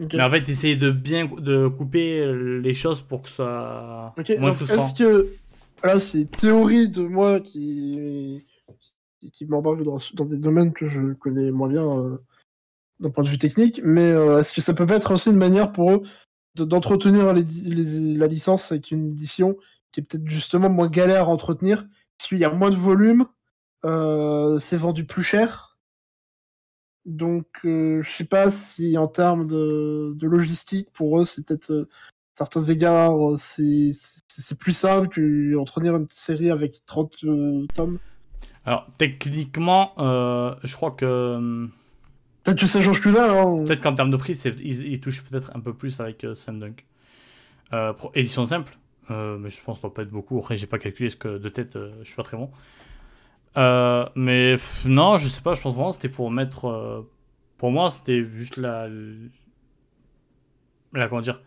Mais 0.00 0.22
en 0.22 0.30
fait, 0.30 0.48
essayer 0.48 0.74
de 0.74 0.90
bien 0.90 1.26
de 1.26 1.68
couper 1.68 2.32
les 2.60 2.74
choses 2.74 3.00
pour 3.00 3.22
que 3.22 3.28
ce 3.28 3.36
soit 3.36 4.12
Ok, 4.18 4.32
moins 4.40 4.52
frustrant. 4.52 4.86
est-ce 4.88 4.94
que. 4.94 5.28
Là, 5.84 6.00
c'est 6.00 6.22
une 6.22 6.26
théorie 6.28 6.88
de 6.88 7.02
moi 7.02 7.38
qui. 7.40 8.42
qui, 9.20 9.30
qui 9.30 9.44
m'embarque 9.46 9.82
dans, 9.84 9.98
dans 10.14 10.24
des 10.24 10.38
domaines 10.38 10.72
que 10.72 10.86
je 10.86 11.12
connais 11.12 11.50
moins 11.52 11.68
bien 11.68 11.84
euh, 11.86 12.16
d'un 13.00 13.10
point 13.10 13.22
de 13.22 13.28
vue 13.28 13.38
technique, 13.38 13.80
mais 13.84 14.02
euh, 14.10 14.40
est-ce 14.40 14.52
que 14.52 14.60
ça 14.62 14.74
peut 14.74 14.86
pas 14.86 14.96
être 14.96 15.12
aussi 15.14 15.30
une 15.30 15.36
manière 15.36 15.70
pour 15.72 15.92
eux 15.92 16.02
de- 16.56 16.64
d'entretenir 16.64 17.32
les, 17.34 17.42
les- 17.66 18.14
la 18.16 18.26
licence 18.26 18.72
avec 18.72 18.90
une 18.90 19.10
édition 19.10 19.56
qui 19.94 20.00
est 20.00 20.02
peut-être 20.02 20.28
justement 20.28 20.68
moins 20.68 20.88
galère 20.88 21.28
à 21.28 21.32
entretenir, 21.32 21.86
parce 22.18 22.28
qu'il 22.28 22.38
y 22.38 22.44
a 22.44 22.50
moins 22.50 22.70
de 22.70 22.76
volume, 22.76 23.26
euh, 23.84 24.58
c'est 24.58 24.76
vendu 24.76 25.04
plus 25.04 25.22
cher. 25.22 25.78
Donc, 27.06 27.46
euh, 27.64 28.02
je 28.02 28.10
sais 28.10 28.24
pas 28.24 28.50
si 28.50 28.98
en 28.98 29.06
termes 29.06 29.46
de, 29.46 30.14
de 30.16 30.26
logistique, 30.26 30.88
pour 30.92 31.20
eux, 31.20 31.24
c'est 31.24 31.46
peut-être 31.46 31.70
euh, 31.70 31.88
certains 32.36 32.64
égards, 32.64 33.38
c'est 33.38 33.92
plus 34.58 34.72
simple 34.72 35.08
qu'entretenir 35.08 35.94
une 35.94 36.08
série 36.08 36.50
avec 36.50 36.84
30 36.86 37.14
euh, 37.24 37.66
tomes. 37.74 37.98
Alors, 38.64 38.88
techniquement, 38.98 39.92
je 39.98 40.74
crois 40.74 40.90
que. 40.90 41.68
Peut-être 42.42 42.58
que 42.58 42.66
ça 42.66 42.82
change 42.82 43.00
que 43.00 43.10
là, 43.10 43.30
hein. 43.30 43.64
Peut-être 43.64 43.82
qu'en 43.82 43.94
termes 43.94 44.10
de 44.10 44.16
prix, 44.16 44.32
ils, 44.34 44.86
ils 44.86 45.00
touchent 45.00 45.22
peut-être 45.24 45.54
un 45.54 45.60
peu 45.60 45.72
plus 45.72 46.00
avec 46.00 46.26
Sam 46.34 46.58
Dunk. 46.58 46.84
Édition 48.14 48.46
simple, 48.46 48.76
euh, 49.10 49.38
mais 49.38 49.50
je 49.50 49.62
pense 49.62 49.78
que 49.78 49.82
ça 49.82 49.88
doit 49.88 49.94
pas 49.94 50.02
être 50.02 50.10
beaucoup. 50.10 50.38
Après, 50.38 50.56
j'ai 50.56 50.66
pas 50.66 50.78
calculé 50.78 51.10
ce 51.10 51.16
que 51.16 51.38
de 51.38 51.48
tête, 51.48 51.76
euh, 51.76 51.92
je 52.00 52.04
suis 52.04 52.16
pas 52.16 52.22
très 52.22 52.36
bon. 52.36 52.50
Euh, 53.56 54.06
mais 54.16 54.56
non, 54.86 55.16
je 55.16 55.28
sais 55.28 55.40
pas, 55.40 55.54
je 55.54 55.60
pense 55.60 55.74
vraiment 55.74 55.90
que 55.90 55.96
c'était 55.96 56.08
pour 56.08 56.30
mettre. 56.30 57.06
pour 57.58 57.70
moi, 57.70 57.90
c'était 57.90 58.24
juste 58.34 58.56
la. 58.56 58.88
La, 60.92 61.08
comment 61.08 61.20
dire 61.20 61.42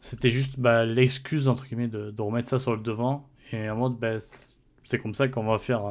C'était 0.00 0.30
juste 0.30 0.58
bah, 0.60 0.84
l'excuse, 0.84 1.48
entre 1.48 1.66
guillemets, 1.66 1.88
de, 1.88 2.20
remettre 2.20 2.48
ça 2.48 2.58
sur 2.58 2.74
le 2.74 2.82
devant. 2.82 3.28
Et 3.52 3.68
en 3.70 3.76
mode, 3.76 3.98
bah, 3.98 4.18
c'est- 4.18 4.98
comme 4.98 5.14
ça 5.14 5.28
qu'on 5.28 5.44
va 5.44 5.58
faire. 5.58 5.82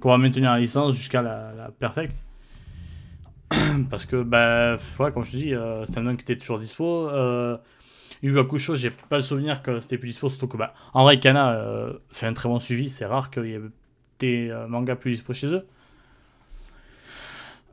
qu'on 0.00 0.10
va 0.10 0.18
maintenir 0.18 0.52
la 0.52 0.58
licence 0.60 0.94
jusqu'à 0.94 1.22
la, 1.22 1.52
la 1.54 1.70
perfect. 1.70 2.24
Parce 3.90 4.06
que, 4.06 4.22
bah, 4.22 4.76
ouais, 4.98 5.12
comme 5.12 5.24
je 5.24 5.32
te 5.32 5.36
dis, 5.36 5.54
euh, 5.54 5.84
Slam 5.86 6.04
Dunk 6.04 6.20
était 6.22 6.36
toujours 6.36 6.58
dispo. 6.58 7.08
Yu 8.22 8.32
Yu 8.32 8.38
Hakusho, 8.38 8.74
j'ai 8.74 8.90
pas 8.90 9.16
le 9.16 9.22
souvenir 9.22 9.62
que 9.62 9.80
c'était 9.80 9.98
plus 9.98 10.08
dispo, 10.08 10.28
surtout 10.28 10.48
que, 10.48 10.56
bah, 10.56 10.74
en 10.94 11.04
vrai, 11.04 11.20
Kana 11.20 11.52
euh, 11.52 11.92
fait 12.10 12.26
un 12.26 12.32
très 12.32 12.48
bon 12.48 12.58
suivi. 12.58 12.88
C'est 12.88 13.06
rare 13.06 13.30
qu'il 13.30 13.46
y 13.46 13.54
ait 13.54 13.60
des 14.18 14.50
euh, 14.50 14.66
mangas 14.66 14.96
plus 14.96 15.12
dispo 15.12 15.32
chez 15.32 15.48
eux. 15.48 15.66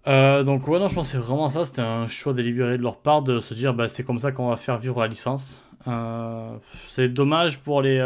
Euh, 0.07 0.43
donc, 0.43 0.67
ouais, 0.67 0.79
non, 0.79 0.87
je 0.87 0.93
pense 0.95 1.07
que 1.07 1.11
c'est 1.13 1.25
vraiment 1.25 1.49
ça. 1.49 1.65
C'était 1.65 1.81
un 1.81 2.07
choix 2.07 2.33
délibéré 2.33 2.77
de 2.77 2.83
leur 2.83 2.97
part 2.97 3.21
de 3.23 3.39
se 3.39 3.53
dire, 3.53 3.73
bah, 3.73 3.87
c'est 3.87 4.03
comme 4.03 4.19
ça 4.19 4.31
qu'on 4.31 4.49
va 4.49 4.55
faire 4.55 4.77
vivre 4.77 5.01
la 5.01 5.07
licence. 5.07 5.61
C'est 6.87 7.09
dommage 7.09 7.59
pour 7.59 7.81
les. 7.81 8.01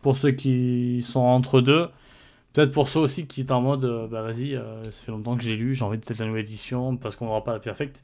pour 0.00 0.16
ceux 0.16 0.30
qui 0.30 1.02
sont 1.06 1.20
entre 1.20 1.60
deux. 1.60 1.88
Peut-être 2.58 2.72
pour 2.72 2.88
ceux 2.88 3.00
aussi 3.00 3.26
qui 3.26 3.42
est 3.42 3.52
en 3.52 3.60
mode, 3.60 4.08
bah 4.10 4.22
vas-y, 4.22 4.56
euh, 4.56 4.82
ça 4.82 5.04
fait 5.04 5.12
longtemps 5.12 5.36
que 5.36 5.44
j'ai 5.44 5.54
lu, 5.54 5.74
j'ai 5.74 5.84
envie 5.84 5.98
de 5.98 6.14
la 6.18 6.26
nouvelle 6.26 6.42
édition 6.42 6.96
parce 6.96 7.14
qu'on 7.14 7.26
n'aura 7.26 7.44
pas 7.44 7.52
la 7.52 7.60
perfecte. 7.60 8.02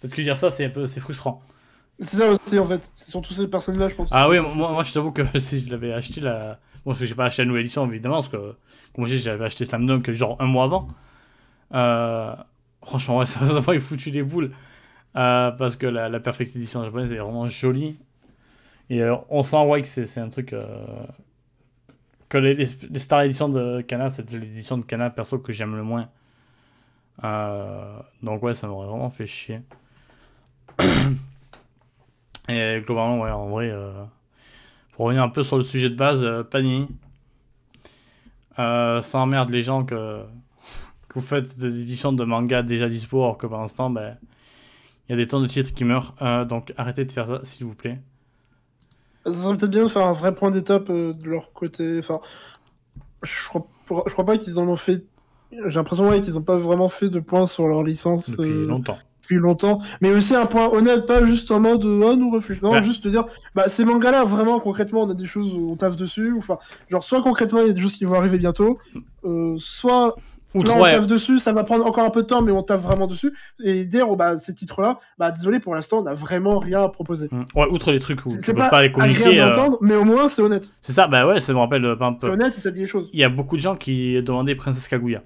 Peut-être 0.00 0.14
que 0.14 0.22
dire 0.22 0.36
ça, 0.36 0.50
c'est 0.50 0.66
un 0.66 0.70
peu, 0.70 0.86
c'est 0.86 1.00
frustrant. 1.00 1.42
C'est 2.00 2.16
ça 2.16 2.30
aussi, 2.30 2.58
en 2.58 2.66
fait. 2.66 2.90
C'est 2.94 3.10
surtout 3.10 3.34
ces 3.34 3.48
personnes-là, 3.48 3.88
je 3.88 3.94
pense. 3.94 4.08
Ah 4.12 4.28
oui, 4.28 4.38
moi, 4.38 4.82
je 4.82 4.92
t'avoue 4.92 5.12
que 5.12 5.22
si 5.40 5.60
je 5.60 5.70
l'avais 5.70 5.92
acheté 5.92 6.20
la. 6.20 6.58
Bon, 6.84 6.92
parce 6.92 7.00
que 7.00 7.06
j'ai 7.06 7.14
pas 7.14 7.26
acheté 7.26 7.42
la 7.42 7.46
nouvelle 7.46 7.62
édition 7.62 7.86
évidemment, 7.86 8.16
parce 8.16 8.28
que, 8.28 8.54
comme 8.94 9.06
je 9.06 9.14
dis, 9.14 9.20
j'avais 9.20 9.44
acheté 9.44 9.64
Slam 9.64 9.86
Dunk 9.86 10.10
genre 10.12 10.36
un 10.40 10.46
mois 10.46 10.64
avant. 10.64 10.88
Euh, 11.74 12.34
Franchement, 12.82 13.18
ouais, 13.18 13.26
ça 13.26 13.40
m'a 13.40 13.80
foutu 13.80 14.10
les 14.10 14.22
boules. 14.22 14.52
Euh, 15.16 15.50
parce 15.50 15.76
que 15.76 15.86
la, 15.86 16.08
la 16.08 16.20
Perfect 16.20 16.54
Edition 16.54 16.84
japonaise 16.84 17.12
est 17.12 17.18
vraiment 17.18 17.46
jolie. 17.46 17.98
Et 18.90 19.02
euh, 19.02 19.16
on 19.28 19.42
sent, 19.42 19.64
ouais, 19.64 19.82
que 19.82 19.88
c'est 19.88 20.20
un 20.20 20.28
truc. 20.28 20.54
que 22.28 22.38
les, 22.38 22.64
Star 22.98 23.22
Edition 23.22 23.48
de 23.48 23.80
Kana, 23.80 24.08
c'est 24.08 24.30
l'édition 24.32 24.78
de 24.78 24.84
Kana 24.84 25.10
perso 25.10 25.38
que 25.38 25.52
j'aime 25.52 25.74
le 25.74 25.82
moins. 25.82 26.08
Donc, 28.22 28.42
ouais, 28.44 28.54
ça 28.54 28.68
m'aurait 28.68 28.86
vraiment 28.86 29.10
fait 29.10 29.26
chier. 29.26 29.62
Et 32.48 32.80
globalement, 32.84 33.20
ouais, 33.20 33.30
en 33.30 33.48
vrai, 33.48 33.70
euh, 33.70 33.92
pour 34.92 35.06
revenir 35.06 35.22
un 35.22 35.28
peu 35.28 35.42
sur 35.42 35.56
le 35.56 35.62
sujet 35.62 35.90
de 35.90 35.96
base, 35.96 36.24
euh, 36.24 36.42
Panini, 36.42 36.88
euh, 38.58 39.00
ça 39.00 39.18
emmerde 39.18 39.50
les 39.50 39.62
gens 39.62 39.84
que, 39.84 40.22
que 41.08 41.14
vous 41.14 41.24
faites 41.24 41.58
des 41.58 41.82
éditions 41.82 42.12
de 42.12 42.24
manga 42.24 42.62
déjà 42.62 42.88
dispo, 42.88 43.22
alors 43.22 43.38
que 43.38 43.46
pour 43.46 43.58
l'instant, 43.58 43.90
ben, 43.90 44.16
il 45.08 45.12
y 45.12 45.14
a 45.14 45.16
des 45.16 45.26
tonnes 45.26 45.42
de 45.42 45.48
titres 45.48 45.72
qui 45.72 45.84
meurent. 45.84 46.14
Euh, 46.20 46.44
donc 46.44 46.72
arrêtez 46.76 47.04
de 47.04 47.10
faire 47.10 47.26
ça, 47.26 47.40
s'il 47.42 47.66
vous 47.66 47.74
plaît. 47.74 47.98
Ça 49.24 49.32
serait 49.32 49.56
peut-être 49.56 49.70
bien 49.70 49.84
de 49.84 49.88
faire 49.88 50.06
un 50.06 50.12
vrai 50.12 50.34
point 50.34 50.50
d'étape 50.50 50.90
euh, 50.90 51.12
de 51.12 51.28
leur 51.28 51.52
côté. 51.52 51.98
Enfin, 51.98 52.20
je 53.22 53.48
crois, 53.48 53.66
je 54.06 54.12
crois 54.12 54.26
pas 54.26 54.38
qu'ils 54.38 54.58
en 54.58 54.68
ont 54.68 54.76
fait. 54.76 55.04
J'ai 55.50 55.70
l'impression 55.70 56.08
ouais, 56.08 56.20
qu'ils 56.20 56.34
n'ont 56.34 56.42
pas 56.42 56.58
vraiment 56.58 56.90
fait 56.90 57.08
de 57.08 57.20
point 57.20 57.46
sur 57.46 57.66
leur 57.68 57.82
licence 57.82 58.30
Depuis 58.30 58.50
euh, 58.50 58.66
longtemps. 58.66 58.98
Depuis 59.28 59.40
longtemps. 59.40 59.80
Mais 60.00 60.10
aussi 60.12 60.34
un 60.34 60.46
point 60.46 60.68
honnête, 60.72 61.06
pas 61.06 61.24
juste 61.24 61.50
en 61.50 61.60
mode 61.60 61.84
oh, 61.84 62.16
nous 62.16 62.30
réfléchissons. 62.30 62.66
Non, 62.66 62.72
Ouais. 62.72 62.82
juste 62.82 63.04
te 63.04 63.08
dire, 63.08 63.24
bah, 63.54 63.68
ces 63.68 63.84
mangas-là, 63.84 64.24
vraiment 64.24 64.60
concrètement, 64.60 65.02
on 65.02 65.10
a 65.10 65.14
des 65.14 65.26
choses 65.26 65.52
on 65.54 65.76
taffe 65.76 65.96
dessus. 65.96 66.32
ou 66.32 66.38
Enfin, 66.38 66.58
genre, 66.90 67.04
soit 67.04 67.22
concrètement, 67.22 67.60
il 67.60 67.68
y 67.68 67.70
a 67.70 67.72
des 67.72 67.80
choses 67.80 67.92
qui 67.96 68.04
vont 68.04 68.14
arriver 68.14 68.38
bientôt, 68.38 68.78
euh, 69.24 69.56
soit 69.58 70.16
là, 70.54 70.74
on 70.76 70.82
taffe 70.82 71.06
dessus, 71.06 71.38
ça 71.40 71.52
va 71.52 71.62
prendre 71.64 71.86
encore 71.86 72.04
un 72.04 72.10
peu 72.10 72.22
de 72.22 72.26
temps, 72.26 72.42
mais 72.42 72.52
on 72.52 72.62
taffe 72.62 72.80
vraiment 72.82 73.06
dessus. 73.06 73.32
Et 73.62 73.84
dire, 73.84 74.10
oh, 74.10 74.16
bah, 74.16 74.38
ces 74.40 74.54
titres-là, 74.54 74.98
bah, 75.18 75.30
désolé, 75.30 75.60
pour 75.60 75.74
l'instant, 75.74 75.98
on 75.98 76.02
n'a 76.02 76.14
vraiment 76.14 76.58
rien 76.58 76.82
à 76.82 76.88
proposer. 76.88 77.28
Mm. 77.30 77.44
Ouais, 77.54 77.66
outre 77.70 77.92
les 77.92 78.00
trucs 78.00 78.24
où 78.24 78.30
C'est 78.30 78.40
tu 78.40 78.52
peux 78.52 78.58
pas, 78.58 78.70
pas, 78.70 78.82
les 78.82 78.92
communiquer. 78.92 79.40
euh, 79.40 79.52
mais 79.80 79.94
au 79.94 80.04
moins, 80.04 80.28
c'est 80.28 80.42
honnête. 80.42 80.70
c'est 80.80 80.92
ça, 80.92 81.06
bah 81.06 81.26
ouais, 81.26 81.40
ça 81.40 81.52
me 81.52 81.58
rappelle 81.58 81.84
euh, 81.84 81.96
C'est 82.20 82.28
honnête 82.28 82.54
et 82.56 82.60
ça 82.60 82.70
dit 82.70 82.80
les 82.80 82.86
choses. 82.86 83.10
Il 83.12 83.18
y 83.20 83.24
a 83.24 83.28
beaucoup 83.28 83.56
de 83.56 83.62
gens 83.62 83.76
qui 83.76 84.22
demandaient 84.22 84.54
Princesse 84.54 84.88
Kaguya. 84.88 85.22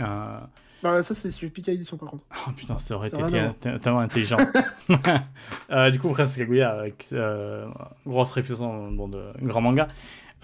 Euh, 0.00 0.38
Bah, 0.82 1.02
ça, 1.02 1.14
c'est 1.14 1.30
sur 1.30 1.50
Pika 1.50 1.72
Edition, 1.72 1.96
par 1.98 2.08
contre. 2.10 2.24
Oh 2.46 2.50
putain, 2.56 2.78
ça 2.78 2.94
aurait 2.96 3.08
été 3.08 3.18
non. 3.20 3.78
tellement 3.78 4.00
intelligent. 4.00 4.38
Euh, 5.70 5.90
du 5.90 5.98
coup, 6.00 6.08
Princesse 6.08 6.36
Kaguya, 6.36 6.70
avec 6.70 7.06
euh, 7.12 7.66
grosse 8.06 8.32
réputation, 8.32 8.90
bon, 8.90 9.08
de 9.08 9.22
grand 9.42 9.60
manga. 9.60 9.86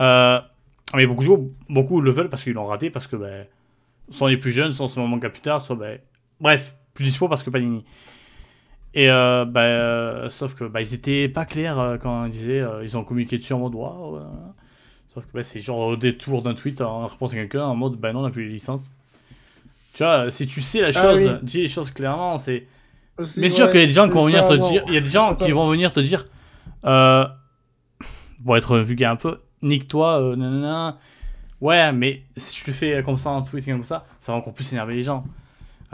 Euh, 0.01 0.41
mais 0.95 1.07
beaucoup, 1.07 1.23
de 1.23 1.27
gens- 1.27 1.45
beaucoup 1.69 2.01
le 2.01 2.11
veulent 2.11 2.29
parce 2.29 2.45
qu'ils 2.45 2.53
l'ont 2.53 2.65
raté, 2.65 2.91
parce 2.91 3.07
que 3.07 3.17
ben, 3.17 3.47
soit 4.11 4.31
les 4.31 4.37
plus 4.37 4.53
jeunes, 4.53 4.73
soit 4.73 4.89
ce 4.89 5.01
manga 5.01 5.29
plus 5.31 5.41
tard, 5.41 5.61
soit 5.61 5.75
ben, 5.77 5.99
bref, 6.41 6.77
plus 6.95 7.05
dispo 7.05 7.29
parce 7.29 7.43
que 7.43 7.51
Panini. 7.51 7.85
Et 8.95 9.11
euh, 9.11 9.45
bah, 9.45 9.63
euh, 9.63 10.29
sauf 10.29 10.55
que 10.55 10.65
bah, 10.65 10.81
ils 10.81 10.95
étaient 10.95 11.29
pas 11.29 11.45
clairs 11.45 11.79
euh, 11.81 11.97
quand 11.99 12.25
ils 12.27 12.31
disaient, 12.31 12.61
euh, 12.61 12.83
ils 12.85 12.97
ont 12.97 13.05
communiqué 13.05 13.37
dessus 13.37 13.53
en 13.53 13.59
mode 13.59 13.75
waouh. 13.75 14.17
euh. 14.17 14.23
Sauf 15.13 15.27
que 15.27 15.33
bah, 15.33 15.43
c'est 15.43 15.61
genre 15.61 15.79
au 15.79 15.97
détour 15.97 16.43
d'un 16.43 16.55
tweet 16.55 16.81
en 16.81 17.05
réponse 17.07 17.33
à 17.33 17.37
quelqu'un 17.37 17.65
en 17.65 17.75
mode 17.75 17.97
bah 17.97 18.13
non, 18.13 18.21
on 18.21 18.23
n'a 18.23 18.31
plus 18.31 18.45
les 18.47 18.53
licences. 18.53 18.91
Tu 19.97 20.03
vois, 20.03 20.31
si 20.31 20.47
tu 20.47 20.61
sais 20.61 20.83
la 20.83 20.89
Ah 20.89 20.93
chose, 20.93 21.27
oui. 21.27 21.39
dis 21.43 21.63
les 21.63 21.69
choses 21.69 21.91
clairement, 21.91 22.37
c'est. 22.37 22.67
Bien 23.39 23.49
sûr 23.49 23.71
qu'il 23.71 23.81
y 23.81 23.85
a 23.85 23.87
des 23.87 23.93
gens 23.93 24.07
qui 24.09 24.15
vont 24.15 24.27
venir 24.27 24.47
te 24.47 24.53
dire. 24.53 24.83
Il 24.89 24.93
y 24.93 24.99
a 24.99 25.01
des 25.01 25.09
gens 25.09 25.33
qui 25.33 25.51
vont 25.53 25.71
venir 25.71 25.91
te 25.91 26.01
dire. 26.01 26.23
Euh, 26.85 27.25
pour 28.45 28.57
être 28.59 28.79
vulgaire 28.79 29.11
un 29.11 29.17
peu, 29.17 29.41
nique-toi, 29.63 30.21
euh, 30.21 30.37
nanana. 30.37 30.99
Ouais, 31.63 31.91
mais 31.93 32.23
si 32.37 32.63
tu 32.63 32.71
le 32.71 32.77
fais 32.77 33.03
comme 33.03 33.17
ça 33.17 33.31
en 33.31 33.41
tweet 33.41 33.65
comme 33.65 33.83
ça, 33.85 34.05
ça 34.21 34.33
va 34.33 34.39
encore 34.39 34.53
plus 34.53 34.71
énerver 34.75 34.95
les 34.95 35.03
gens. 35.03 35.23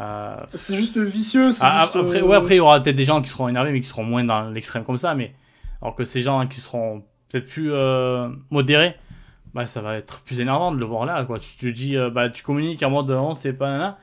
Euh, 0.00 0.34
C'est 0.48 0.76
juste 0.76 0.98
vicieux. 0.98 1.50
ah, 1.60 1.84
juste, 1.84 1.96
après, 1.96 2.18
euh, 2.18 2.26
ouais, 2.26 2.36
après, 2.36 2.54
il 2.54 2.58
y 2.58 2.60
aura 2.60 2.82
peut-être 2.82 2.96
des 2.96 3.04
gens 3.04 3.22
qui 3.22 3.30
seront 3.30 3.48
énervés, 3.48 3.70
mais 3.70 3.80
qui 3.80 3.86
seront 3.86 4.02
moins 4.02 4.24
dans 4.24 4.50
l'extrême 4.50 4.82
comme 4.84 4.96
ça. 4.96 5.14
Mais 5.14 5.32
alors 5.80 5.94
que 5.94 6.04
ces 6.04 6.20
gens 6.22 6.44
qui 6.48 6.60
seront 6.60 7.04
peut-être 7.28 7.46
plus 7.48 7.72
euh, 7.72 8.28
modérés, 8.50 8.96
bah, 9.54 9.66
ça 9.66 9.80
va 9.80 9.96
être 9.96 10.22
plus 10.22 10.40
énervant 10.40 10.72
de 10.72 10.78
le 10.78 10.84
voir 10.84 11.04
là. 11.06 11.24
Quoi. 11.24 11.38
Tu 11.38 11.56
te 11.56 11.66
dis, 11.66 11.96
euh, 11.96 12.10
bah, 12.10 12.30
tu 12.30 12.42
communiques 12.42 12.82
en 12.82 12.90
mode 12.90 13.10
non, 13.10 13.34
c'est 13.34 13.52
pas 13.52 13.70
nana. 13.70 13.98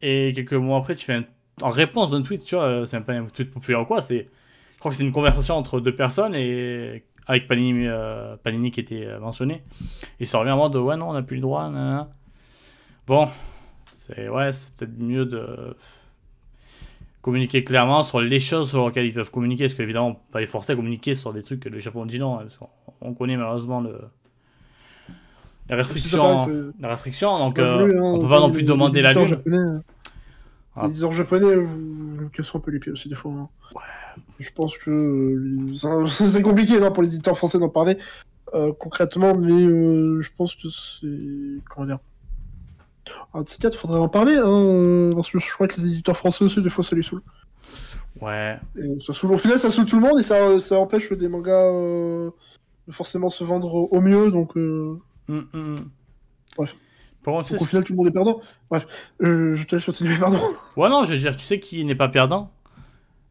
Et 0.00 0.32
quelques 0.34 0.54
mois 0.54 0.78
après, 0.78 0.94
tu 0.96 1.04
fais 1.04 1.14
un- 1.14 1.24
en 1.60 1.68
réponse 1.68 2.10
d'un 2.10 2.22
tweet, 2.22 2.44
tu 2.44 2.54
vois, 2.56 2.64
euh, 2.64 2.84
c'est 2.86 3.00
pas 3.00 3.12
un 3.14 3.26
tweet 3.26 3.50
populaire 3.52 3.82
ou 3.82 3.84
quoi. 3.84 4.00
C'est, 4.00 4.28
je 4.74 4.78
crois 4.78 4.90
que 4.90 4.96
c'est 4.96 5.04
une 5.04 5.12
conversation 5.12 5.56
entre 5.56 5.80
deux 5.80 5.94
personnes 5.94 6.34
et 6.34 7.04
avec 7.26 7.46
Panini, 7.46 7.86
euh, 7.86 8.36
Panini 8.36 8.70
qui 8.72 8.80
était 8.80 9.06
mentionné. 9.20 9.62
Et 10.18 10.24
ça 10.24 10.38
revient 10.38 10.50
en 10.52 10.56
mode 10.56 10.74
ouais, 10.76 10.96
non, 10.96 11.10
on 11.10 11.12
n'a 11.12 11.22
plus 11.22 11.36
le 11.36 11.42
droit. 11.42 11.68
nanana. 11.68 12.10
Bon, 13.06 13.28
c'est 13.92 14.28
ouais, 14.28 14.50
c'est 14.52 14.74
peut-être 14.76 14.98
mieux 14.98 15.24
de 15.26 15.76
communiquer 17.20 17.62
clairement 17.62 18.02
sur 18.02 18.20
les 18.20 18.40
choses 18.40 18.70
sur 18.70 18.86
lesquelles 18.86 19.06
ils 19.06 19.14
peuvent 19.14 19.30
communiquer, 19.30 19.64
parce 19.64 19.74
qu'évidemment, 19.74 20.08
on 20.08 20.14
peut 20.14 20.20
pas 20.32 20.40
les 20.40 20.46
forcer 20.46 20.72
à 20.72 20.76
communiquer 20.76 21.14
sur 21.14 21.32
des 21.32 21.42
trucs 21.42 21.60
que 21.60 21.68
le 21.68 21.78
Japon 21.78 22.04
dit 22.04 22.18
non, 22.18 22.34
hein, 22.38 22.42
parce 22.42 22.58
qu'on 22.58 22.68
on 23.00 23.14
connaît 23.14 23.36
malheureusement 23.36 23.80
le... 23.80 24.00
les 25.72 25.76
restrictions, 25.82 26.46
que- 26.46 26.72
les 26.78 26.86
restrictions 26.88 27.38
donc 27.38 27.56
Pas 27.56 27.62
euh, 27.62 27.80
voulu, 27.80 27.98
hein, 27.98 28.02
on 28.02 28.20
peut 28.20 28.28
pas 28.28 28.40
non 28.40 28.50
plus 28.50 28.60
les- 28.60 28.66
demander 28.66 28.98
les 28.98 29.02
la 29.02 29.12
lune. 29.12 29.24
japonais, 29.26 29.80
Ah. 30.74 30.82
Les 30.84 30.90
éditeurs 30.90 31.12
japonais, 31.12 31.54
vous, 31.56 31.76
nous 32.20 32.28
cassez 32.30 32.50
un 32.54 32.60
peu 32.60 32.70
les 32.70 32.78
pieds 32.78 32.92
aussi 32.92 33.08
des 33.08 33.14
fois. 33.14 33.32
hein. 33.32 33.48
Je 34.38 34.50
pense 34.54 34.76
que 34.78 34.90
euh, 34.90 36.06
c'est- 36.08 36.42
compliqué 36.42 36.78
non, 36.80 36.90
pour 36.92 37.02
les 37.02 37.08
éditeurs 37.14 37.36
français 37.38 37.58
d'en 37.58 37.68
parler 37.68 37.96
euh, 38.54 38.72
concrètement, 38.78 39.34
mais 39.34 39.50
euh, 39.52 40.20
je 40.20 40.28
pense 40.36 40.54
que 40.54 40.68
c'est 40.68 41.62
comment 41.70 41.86
dire. 41.86 41.98
Ah, 43.34 43.42
de 43.42 43.48
ces 43.48 43.58
quatre, 43.58 43.76
faudrait 43.78 43.98
en 43.98 44.08
parler, 44.08 44.36
hein, 44.36 45.10
parce 45.14 45.28
que 45.30 45.38
je 45.40 45.52
crois 45.52 45.66
que 45.68 45.80
les 45.80 45.86
éditeurs 45.88 46.16
français 46.16 46.44
aussi, 46.44 46.60
des 46.62 46.70
fois, 46.70 46.84
ça 46.84 46.94
les 46.94 47.02
saoule. 47.02 47.22
Ouais, 48.20 48.58
Et 48.76 49.00
ça 49.00 49.12
saoule. 49.12 49.32
Au 49.32 49.36
final, 49.36 49.58
ça 49.58 49.70
saoule 49.70 49.86
tout 49.86 49.98
le 49.98 50.06
monde 50.06 50.20
et 50.20 50.22
ça, 50.22 50.60
ça 50.60 50.78
empêche 50.78 51.10
des 51.12 51.28
mangas 51.28 51.50
euh, 51.72 52.30
de 52.86 52.92
forcément 52.92 53.28
se 53.30 53.42
vendre 53.42 53.74
au 53.92 54.00
mieux, 54.00 54.30
donc, 54.30 54.56
euh, 54.56 54.98
Hum, 55.32 55.46
hum, 55.54 55.76
hum. 55.76 55.90
Bref. 56.56 56.76
Donc 57.24 57.50
au 57.52 57.64
final, 57.64 57.84
tout 57.84 57.92
le 57.92 57.96
monde 57.96 58.08
est 58.08 58.12
perdant. 58.12 58.40
Bref, 58.68 58.86
euh, 59.22 59.54
je 59.54 59.64
te 59.64 59.76
laisse 59.76 59.84
continuer, 59.84 60.16
pardon. 60.18 60.38
Ouais, 60.76 60.88
non, 60.88 61.04
je 61.04 61.12
veux 61.12 61.18
dire, 61.18 61.36
tu 61.36 61.44
sais 61.44 61.60
qui 61.60 61.84
n'est 61.84 61.94
pas 61.94 62.08
perdant? 62.08 62.50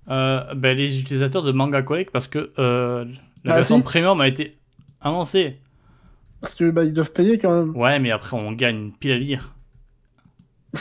Euh, 0.10 0.54
ben, 0.56 0.76
Les 0.78 1.00
utilisateurs 1.02 1.44
de 1.44 1.52
Manga 1.52 1.82
Collect, 1.84 2.10
parce 2.12 2.28
que 2.28 2.52
euh, 2.58 3.06
la 3.44 3.52
Bah, 3.52 3.56
version 3.58 3.78
si. 3.78 3.84
premium 3.84 4.20
a 4.22 4.28
été 4.28 4.58
annoncée. 5.02 5.60
Parce 6.40 6.56
que 6.56 6.72
bah, 6.72 6.84
ils 6.86 6.94
doivent 6.94 7.12
payer 7.12 7.38
quand 7.38 7.52
même. 7.54 7.76
Ouais, 7.76 8.00
mais 8.00 8.12
après, 8.12 8.38
on 8.38 8.52
gagne 8.54 8.78
une 8.78 8.94
pile 8.94 9.12
à 9.12 9.18
lire. 9.18 9.54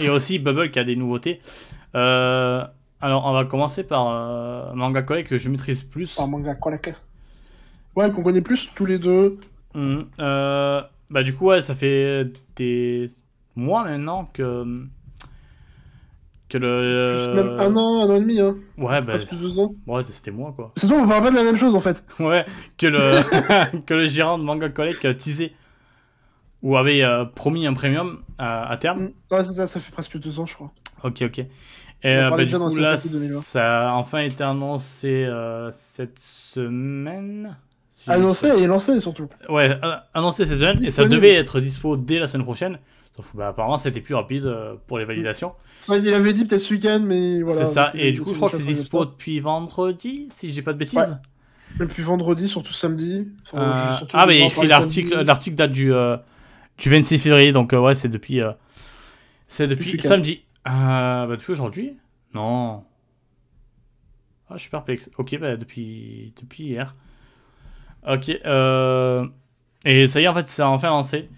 Et 0.00 0.08
aussi 0.08 0.38
Bubble 0.38 0.70
qui 0.70 0.78
a 0.78 0.84
des 0.84 0.94
nouveautés. 0.96 1.40
Alors, 1.92 3.26
on 3.26 3.32
va 3.32 3.44
commencer 3.44 3.82
par 3.82 4.74
Manga 4.76 5.02
Collect 5.02 5.28
que 5.28 5.36
je 5.38 5.48
maîtrise 5.50 5.82
plus. 5.82 6.14
Par 6.14 6.28
manga 6.28 6.54
Kolaka. 6.54 6.92
Ouais, 7.96 8.10
qu'on 8.12 8.22
connaît 8.22 8.40
plus 8.40 8.68
tous 8.74 8.86
les 8.86 8.98
deux. 8.98 9.38
Euh, 9.76 10.82
bah, 11.10 11.22
du 11.22 11.34
coup, 11.34 11.46
ouais, 11.46 11.60
ça 11.60 11.74
fait 11.74 12.32
des 12.56 13.06
mois 13.56 13.84
maintenant 13.84 14.26
que. 14.32 14.86
Que 16.48 16.58
le. 16.58 17.16
Juste 17.16 17.34
même 17.34 17.48
un 17.58 17.76
an, 17.76 18.00
un 18.00 18.10
an 18.10 18.16
et 18.16 18.20
demi, 18.20 18.40
hein. 18.40 18.56
Ouais, 18.76 19.00
bah. 19.00 19.12
Presque 19.12 19.34
deux 19.34 19.58
ans. 19.60 19.74
Ouais, 19.86 20.02
c'était 20.10 20.30
moi, 20.30 20.52
quoi. 20.54 20.72
C'est 20.76 20.86
sûr, 20.86 20.96
on 20.96 21.06
parle 21.06 21.24
pas 21.24 21.30
de 21.30 21.36
la 21.36 21.44
même 21.44 21.56
chose 21.56 21.74
en 21.76 21.80
fait. 21.80 22.04
Ouais, 22.18 22.44
que 22.76 22.86
le, 22.86 23.80
que 23.86 23.94
le 23.94 24.06
gérant 24.06 24.38
de 24.38 24.44
Manga 24.44 24.68
Collect 24.68 25.04
a 25.04 25.14
teasé. 25.14 25.52
Ou 26.62 26.76
avait 26.76 27.02
euh, 27.02 27.24
promis 27.24 27.66
un 27.66 27.72
premium 27.72 28.22
à, 28.36 28.70
à 28.70 28.76
terme. 28.76 29.04
Mm. 29.04 29.34
Ouais, 29.34 29.44
c'est 29.44 29.54
ça, 29.54 29.66
ça 29.66 29.80
fait 29.80 29.92
presque 29.92 30.18
deux 30.18 30.40
ans, 30.40 30.46
je 30.46 30.54
crois. 30.54 30.70
Ok, 31.04 31.22
ok. 31.22 31.38
Et 31.38 31.46
euh, 32.04 32.30
bah, 32.30 32.44
du 32.44 32.56
coup, 32.56 32.76
là, 32.76 32.96
CFP 32.96 33.12
2020. 33.12 33.40
ça 33.40 33.90
a 33.90 33.94
enfin 33.94 34.20
été 34.20 34.42
annoncé 34.42 35.24
euh, 35.24 35.70
cette 35.70 36.18
semaine. 36.18 37.56
Si 38.00 38.10
Annoncé 38.10 38.48
et 38.48 38.66
lancé 38.66 38.98
surtout. 38.98 39.28
Ouais, 39.50 39.78
annoncé 40.14 40.46
cette 40.46 40.58
semaine. 40.58 40.82
Et 40.82 40.90
ça 40.90 41.04
devait 41.06 41.34
être 41.34 41.60
dispo 41.60 41.98
dès 41.98 42.18
la 42.18 42.26
semaine 42.26 42.44
prochaine. 42.44 42.78
Sauf 43.14 43.32
que 43.32 43.36
bah, 43.36 43.48
apparemment, 43.48 43.76
c'était 43.76 44.00
plus 44.00 44.14
rapide 44.14 44.46
euh, 44.46 44.76
pour 44.86 44.98
les 44.98 45.04
validations. 45.04 45.52
C'est 45.80 45.92
vrai 45.92 46.00
qu'il 46.00 46.14
avait 46.14 46.32
dit 46.32 46.44
peut-être 46.44 46.62
ce 46.62 46.72
week-end, 46.72 47.00
mais 47.04 47.42
voilà. 47.42 47.64
c'est 47.66 47.74
ça. 47.74 47.90
Et 47.94 48.12
du 48.12 48.22
coup, 48.22 48.32
je 48.32 48.38
crois 48.38 48.48
que 48.48 48.56
c'est 48.56 48.64
dispo 48.64 49.04
depuis 49.04 49.40
vendredi, 49.40 50.28
si 50.30 50.48
je 50.48 50.54
dis 50.54 50.62
pas 50.62 50.72
de 50.72 50.78
bêtises. 50.78 50.96
Ouais. 50.96 51.78
Depuis 51.78 52.02
vendredi, 52.02 52.48
surtout 52.48 52.72
samedi. 52.72 53.28
Enfin, 53.44 53.62
Euh, 53.62 53.96
surtout, 53.98 54.16
ah, 54.18 54.24
mais 54.26 54.48
il 54.48 54.68
l'article, 54.68 55.20
l'article 55.22 55.56
date 55.56 55.72
du, 55.72 55.92
euh, 55.92 56.16
du 56.78 56.88
26 56.88 57.18
février, 57.18 57.52
donc 57.52 57.74
euh, 57.74 57.80
ouais, 57.80 57.94
c'est 57.94 58.08
depuis, 58.08 58.40
c'est 59.46 59.66
depuis 59.66 60.00
samedi. 60.00 60.42
Bah, 60.64 61.26
depuis 61.28 61.52
aujourd'hui? 61.52 61.98
Non. 62.32 62.84
Ah, 64.48 64.54
je 64.56 64.62
suis 64.62 64.70
perplexe. 64.70 65.10
Ok, 65.18 65.38
bah, 65.38 65.56
depuis, 65.56 66.32
depuis 66.40 66.64
hier. 66.64 66.96
Ok, 68.08 68.30
euh, 68.46 69.26
et 69.84 70.06
ça 70.06 70.20
y 70.20 70.24
est, 70.24 70.28
en 70.28 70.34
fait, 70.34 70.46
c'est 70.46 70.62
enfin 70.62 70.88
lancé. 70.88 71.28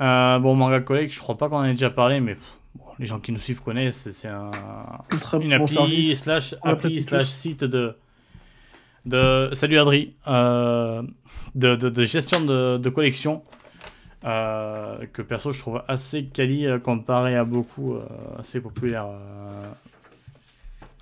Euh, 0.00 0.38
bon, 0.38 0.54
Manga 0.56 0.80
Collect, 0.80 1.12
je 1.12 1.20
crois 1.20 1.38
pas 1.38 1.48
qu'on 1.48 1.58
en 1.58 1.64
ait 1.64 1.70
déjà 1.70 1.90
parlé, 1.90 2.20
mais 2.20 2.34
pff, 2.34 2.58
bon, 2.74 2.84
les 2.98 3.06
gens 3.06 3.20
qui 3.20 3.30
nous 3.32 3.38
suivent 3.38 3.62
connaissent, 3.62 4.10
c'est, 4.10 4.28
un, 4.28 4.50
une 5.40 5.52
appli 5.52 6.16
slash 6.16 6.54
appli 6.62 7.00
slash 7.02 7.26
site 7.26 7.64
de 7.64 7.96
de 9.06 9.50
salut 9.52 9.78
Adri 9.78 10.16
euh, 10.26 11.02
de, 11.54 11.76
de, 11.76 11.88
de 11.90 12.04
gestion 12.04 12.40
de, 12.40 12.78
de 12.78 12.88
collection 12.88 13.42
euh, 14.24 15.04
que 15.12 15.20
perso 15.20 15.52
je 15.52 15.58
trouve 15.58 15.82
assez 15.88 16.24
quali 16.24 16.66
euh, 16.66 16.78
comparé 16.78 17.36
à 17.36 17.44
beaucoup 17.44 17.96
assez 18.38 18.60
populaire 18.60 19.06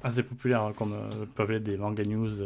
assez 0.03 0.25
populaire 0.25 0.73
comme 0.77 0.97
peuvent 1.37 1.53
être 1.53 1.63
des 1.63 1.77
manga 1.77 2.03
news 2.05 2.43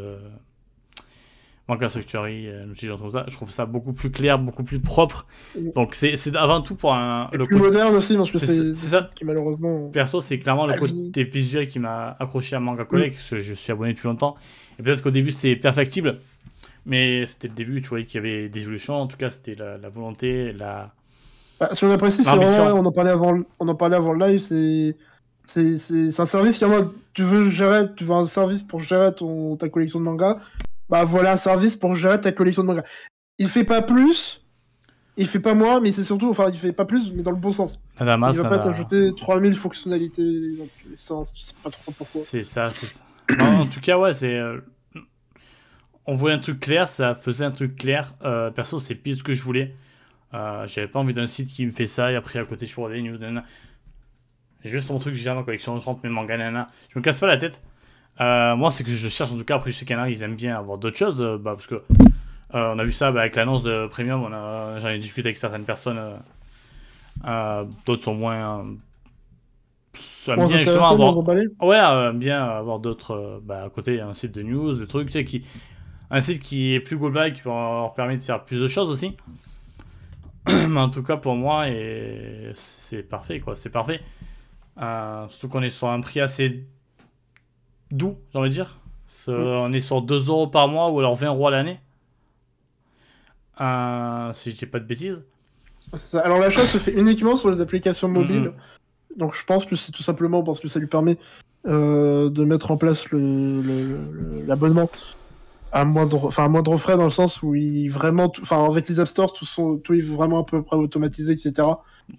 manga 1.69 1.89
structury 1.89 2.47
euh, 2.49 2.65
comme 2.99 3.11
ça 3.11 3.25
je 3.27 3.35
trouve 3.35 3.51
ça 3.51 3.67
beaucoup 3.67 3.93
plus 3.93 4.11
clair 4.11 4.39
beaucoup 4.39 4.63
plus 4.63 4.79
propre 4.79 5.27
donc 5.75 5.95
c'est 5.95 6.15
avant 6.37 6.61
tout 6.61 6.75
pour 6.77 6.95
un 6.95 7.29
Et 7.33 7.37
le 7.39 7.45
plus 7.45 7.57
côté- 7.57 7.67
moderne 7.67 7.95
aussi, 7.97 8.17
parce 8.17 8.31
que 8.31 8.39
C'est- 8.39 8.75
ça. 8.75 9.11
qui 9.15 9.25
malheureusement. 9.25 9.89
Perso, 9.91 10.21
c'est 10.21 10.39
clairement 10.39 10.67
le 10.67 10.75
côté 10.79 11.25
visuel 11.25 11.67
qui 11.67 11.79
m'a 11.79 12.17
accroché 12.21 12.55
à 12.57 12.61
Manga 12.61 12.85
Collect, 12.85 13.15
parce 13.17 13.31
que 13.31 13.39
je 13.39 13.55
suis 13.55 13.73
abonné 13.73 13.93
depuis 13.95 14.07
longtemps. 14.07 14.37
Et 14.79 14.83
peut-être 14.83 15.03
qu'au 15.03 15.11
début 15.11 15.31
c'était 15.33 15.57
perfectible, 15.57 16.19
mais 16.85 17.27
c'était 17.27 17.49
le 17.49 17.55
début, 17.55 17.81
tu 17.83 17.89
voyais 17.89 18.05
qu'il 18.05 18.23
y 18.23 18.27
avait 18.27 18.49
des 18.49 18.61
évolutions. 18.63 18.95
En 18.95 19.07
tout 19.09 19.17
cas, 19.17 19.31
c'était 19.31 19.55
la, 19.57 19.77
la 19.79 19.89
volonté, 19.89 20.53
la. 20.53 20.93
Bah, 21.59 21.71
si 21.73 21.85
on 21.85 21.91
apprécie, 21.91 22.23
c'est 22.23 22.31
on 22.31 22.85
en 22.87 22.93
parlait 22.93 23.11
avant, 23.11 23.41
on 23.59 23.69
en 23.69 23.75
parlait 23.75 23.97
avant 23.97 24.13
le 24.13 24.27
live, 24.27 24.41
c'est, 24.41 24.97
c'est, 25.47 26.21
un 26.21 26.27
service 26.27 26.59
qui 26.59 26.65
est 26.65 26.67
en 26.67 26.71
mode, 26.71 26.93
tu 27.15 27.23
veux 27.23 27.49
gérer, 27.51 27.87
tu 27.97 28.05
veux 28.05 28.13
un 28.13 28.27
service 28.27 28.63
pour 28.63 28.81
gérer 28.81 29.15
ton, 29.15 29.57
ta 29.57 29.69
collection 29.69 29.99
de 29.99 30.05
manga, 30.05 30.39
bah 30.89 31.05
voilà 31.05 31.33
un 31.33 31.37
service 31.37 31.77
pour 31.77 31.95
gérer 31.97 32.21
ta 32.21 32.33
collection 32.33 32.63
de 32.63 32.69
manga. 32.69 32.85
Il 33.39 33.49
fait 33.49 33.65
pas 33.65 33.83
plus, 33.83 34.45
il 35.17 35.27
fait 35.29 35.41
pas 35.41 35.55
moins, 35.55 35.81
mais 35.81 35.93
c'est 35.93 36.05
surtout, 36.05 36.29
enfin, 36.31 36.49
il 36.51 36.59
fait 36.59 36.73
pas 36.73 36.85
plus, 36.85 37.13
mais 37.13 37.23
dans 37.23 37.31
le 37.33 37.37
bon 37.37 37.53
sens. 37.53 37.83
Nadama, 38.01 38.31
il 38.31 38.37
va 38.37 38.43
ça 38.43 38.49
pas 38.49 38.59
t'ajouter 38.59 39.13
3000 39.17 39.55
fonctionnalités 39.55 40.57
dans 40.59 40.65
tous 40.65 40.89
les 40.91 40.97
sens, 40.97 41.33
tu 41.35 41.41
sais 41.43 41.63
pas 41.63 41.71
trop 41.71 41.93
pourquoi. 41.97 42.21
C'est 42.23 42.43
ça, 42.43 42.71
c'est 42.71 42.87
ça. 42.87 43.05
Non, 43.39 43.61
en 43.63 43.67
tout 43.67 43.81
cas, 43.81 43.99
ouais, 43.99 44.13
c'est. 44.13 44.35
euh, 44.39 44.61
On 46.07 46.15
voulait 46.15 46.35
un 46.35 46.39
truc 46.39 46.61
clair, 46.61 46.87
ça 46.87 47.15
faisait 47.17 47.45
un 47.45 47.51
truc 47.51 47.75
clair. 47.75 48.15
Euh, 48.25 48.51
perso, 48.53 48.79
c'est 48.79 48.95
pile 48.95 49.17
ce 49.17 49.25
que 49.25 49.33
je 49.33 49.43
voulais. 49.43 49.75
Euh, 50.35 50.65
J'avais 50.69 50.87
pas 50.87 51.01
envie 51.01 51.13
d'un 51.15 51.27
site 51.27 51.49
qui 51.49 51.67
me 51.67 51.73
fait 51.73 51.87
ça 51.87 52.13
et 52.13 52.15
après 52.17 52.39
à 52.39 52.45
côté 52.45 52.67
je 52.67 52.75
pourrais 52.75 52.95
des 52.95 53.03
news. 53.03 53.19
nanana. 53.19 53.45
Juste 54.65 54.91
mon 54.91 54.99
truc, 54.99 55.15
j'ai 55.15 55.33
ma 55.35 55.43
collection, 55.43 55.79
je 55.79 55.85
rentre 55.85 56.01
mes 56.05 56.11
mangas, 56.11 56.37
nanana. 56.37 56.67
Je 56.91 56.99
me 56.99 57.03
casse 57.05 57.19
pas 57.21 57.27
la 57.27 57.37
tête. 57.37 57.63
Euh, 58.21 58.57
moi, 58.57 58.71
c'est 58.71 58.85
que 58.85 58.91
je 58.91 59.09
cherche 59.09 59.31
en 59.33 59.37
tout 59.37 59.45
cas. 59.45 59.57
Après, 59.57 59.71
je 59.71 59.77
sais 59.77 59.85
qu'il 59.85 59.97
y 59.97 59.99
en 59.99 60.03
a, 60.03 60.09
ils 60.11 60.23
aiment 60.23 60.37
bien 60.37 60.57
avoir 60.57 60.79
d'autres 60.79 60.97
choses. 60.97 61.21
euh, 61.21 61.37
bah, 61.39 61.53
parce 61.55 61.67
que 61.67 61.75
euh, 61.77 62.73
on 62.75 62.79
a 62.79 62.85
vu 62.85 62.93
ça 62.93 63.13
bah, 63.13 63.21
avec 63.21 63.37
l'annonce 63.37 63.63
de 63.63 63.87
Premium. 63.89 64.23
on 64.25 64.33
a- 64.33 64.79
J'en 64.81 64.89
ai 64.89 64.99
discuté 64.99 65.29
avec 65.29 65.37
certaines 65.37 65.65
personnes. 65.65 65.99
euh, 67.27 67.65
D'autres 67.85 68.03
sont 68.03 68.15
moins. 68.15 68.65
aiment 70.29 70.37
bien 70.47 70.59
justement 70.65 70.89
avoir. 70.91 71.15
Ouais, 71.61 72.13
bien 72.15 72.43
avoir 72.45 72.79
d'autres 72.79 73.41
bah, 73.45 73.65
à 73.65 73.71
côté 73.71 74.01
un 74.01 74.13
site 74.13 74.33
de 74.33 74.43
news, 74.43 74.75
de 74.75 74.85
trucs, 74.85 75.09
tu 75.09 75.13
sais, 75.15 75.25
qui 75.25 75.45
un 76.11 76.21
site 76.21 76.41
qui 76.41 76.73
est 76.75 76.81
plus 76.81 76.97
global, 76.97 77.33
qui 77.33 77.43
leur 77.45 77.93
permet 77.95 78.17
de 78.17 78.23
faire 78.23 78.45
plus 78.45 78.61
de 78.61 78.69
choses 78.69 78.89
aussi. 78.89 79.17
Mais 80.69 80.81
en 80.81 80.89
tout 80.91 81.03
cas 81.03 81.17
pour 81.17 81.35
moi, 81.35 81.69
et 81.69 82.51
c'est 82.55 83.03
parfait 83.03 83.41
quoi, 83.41 83.57
c'est 83.57 83.71
parfait. 83.71 84.01
Surtout 85.29 85.49
qu'on 85.49 85.63
est 85.63 85.71
sur 85.71 85.89
un 85.89 86.01
prix 86.01 86.21
assez 86.21 86.65
doux, 87.91 88.17
j'ai 88.33 88.39
envie 88.39 88.49
de 88.51 88.55
dire? 88.55 88.79
On 89.29 89.73
est 89.73 89.81
sur 89.81 90.03
2 90.03 90.29
euros 90.29 90.47
par 90.49 90.69
mois 90.69 90.91
ou 90.91 90.99
alors 90.99 91.15
20 91.15 91.29
euros 91.29 91.49
à 91.49 91.51
l'année. 91.51 91.81
euh, 93.61 94.33
si 94.35 94.51
je 94.51 94.57
dis 94.57 94.67
pas 94.67 94.79
de 94.81 94.85
bêtises. 94.85 95.25
Ça- 95.95 96.21
Alors 96.21 96.39
l'achat 96.39 96.67
se 96.67 96.79
fait 96.79 96.93
uniquement 96.93 97.37
sur 97.37 97.51
les 97.51 97.61
applications 97.61 98.09
mobiles. 98.09 98.41
Mhm. 98.51 98.53
Donc 99.17 99.35
je 99.35 99.45
pense 99.45 99.65
que 99.65 99.77
c'est 99.77 99.93
tout 99.93 100.03
simplement 100.03 100.43
parce 100.43 100.61
que 100.61 100.69
ça 100.69 100.79
lui 100.79 100.89
permet 100.89 101.17
euh, 101.67 102.29
de 102.29 102.45
mettre 102.45 102.71
en 102.71 102.77
place 102.77 103.07
l'abonnement 103.13 104.91
à 105.73 105.85
moindre, 105.85 106.27
enfin 106.27 106.45
à 106.45 106.49
moindre 106.49 106.77
frais 106.77 106.97
dans 106.97 107.05
le 107.05 107.11
sens 107.11 107.43
où 107.43 107.55
il 107.55 107.89
vraiment, 107.89 108.31
enfin 108.41 108.65
avec 108.65 108.89
les 108.89 109.01
App 109.01 109.09
Store, 109.09 109.33
tout, 109.33 109.47
sont, 109.47 109.79
tout 109.79 109.95
est 109.95 110.01
vraiment 110.01 110.41
à 110.41 110.45
peu 110.45 110.63
près 110.63 110.77
automatisé, 110.77 111.33
etc. 111.33 111.53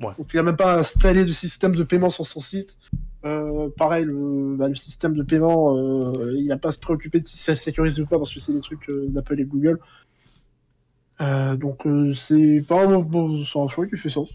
Ouais. 0.01 0.09
Donc 0.17 0.27
il 0.33 0.39
a 0.39 0.43
même 0.43 0.57
pas 0.57 0.77
installé 0.79 1.23
de 1.23 1.31
système 1.31 1.75
de 1.75 1.83
paiement 1.83 2.09
sur 2.09 2.25
son 2.25 2.39
site. 2.39 2.77
Euh, 3.25 3.69
pareil, 3.77 4.05
le, 4.05 4.55
bah, 4.57 4.67
le 4.67 4.75
système 4.75 5.13
de 5.15 5.23
paiement, 5.23 5.75
euh, 5.75 6.33
il 6.37 6.45
n'a 6.47 6.57
pas 6.57 6.69
à 6.69 6.71
se 6.71 6.79
préoccuper 6.79 7.19
de 7.19 7.25
si 7.25 7.37
ça 7.37 7.55
sécurise 7.55 7.99
ou 7.99 8.05
pas 8.05 8.17
parce 8.17 8.33
que 8.33 8.39
c'est 8.39 8.53
des 8.53 8.61
trucs 8.61 8.87
euh, 8.89 9.05
d'Apple 9.09 9.39
et 9.39 9.45
Google. 9.45 9.79
Euh, 11.19 11.55
donc 11.55 11.83
c'est 12.15 12.63
pas 12.67 12.85
un, 12.85 12.99
bon, 12.99 13.41
un 13.41 13.67
choix 13.67 13.87
qui 13.87 13.97
fait 13.97 14.09
sens. 14.09 14.29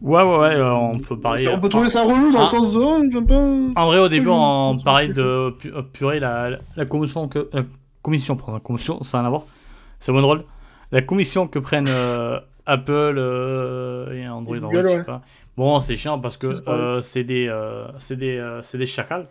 Ouais, 0.00 0.22
ouais, 0.22 0.38
ouais, 0.38 0.60
on 0.62 0.98
peut 1.00 1.18
parler. 1.18 1.48
on 1.48 1.58
peut 1.60 1.68
trouver 1.68 1.90
ça 1.90 2.04
relou 2.04 2.30
dans 2.30 2.38
Ah. 2.38 2.42
le 2.42 2.46
sens 2.46 2.72
de 2.72 2.78
oh, 2.78 3.22
pas. 3.74 3.80
En 3.82 3.86
vrai, 3.86 3.98
au 3.98 4.08
début, 4.08 4.28
on 4.30 4.78
parlait 4.84 5.08
de 5.08 5.50
pu- 5.58 5.72
purée, 5.92 6.20
la, 6.20 6.50
la- 6.50 6.58
la 6.76 6.84
commission 6.86 7.26
que. 7.28 7.48
La 7.52 7.64
commission, 8.02 8.36
pardon, 8.36 8.54
la 8.54 8.60
commission, 8.60 9.02
ça 9.02 9.18
n'a 9.18 9.22
rien 9.22 9.26
à 9.26 9.30
voir. 9.30 9.42
C'est 9.98 10.12
moins 10.12 10.22
drôle. 10.22 10.44
La 10.92 11.02
commission 11.02 11.48
que 11.48 11.58
prennent 11.58 11.88
Apple 12.68 13.14
euh, 13.16 14.12
et 14.12 14.28
Android, 14.28 14.56
Et 14.56 14.60
je 14.60 14.88
sais 14.88 15.04
pas. 15.04 15.22
Bon, 15.56 15.80
c'est 15.80 15.96
chiant 15.96 16.20
parce 16.20 16.36
que 16.36 16.52
C'est 17.02 17.20
euh, 17.20 17.24
des, 17.24 17.48
euh, 17.48 17.88
c'est 17.98 18.16
des, 18.16 18.36
euh, 18.36 18.62
c'est 18.62 18.78
des 18.78 18.86
chacals. 18.86 19.26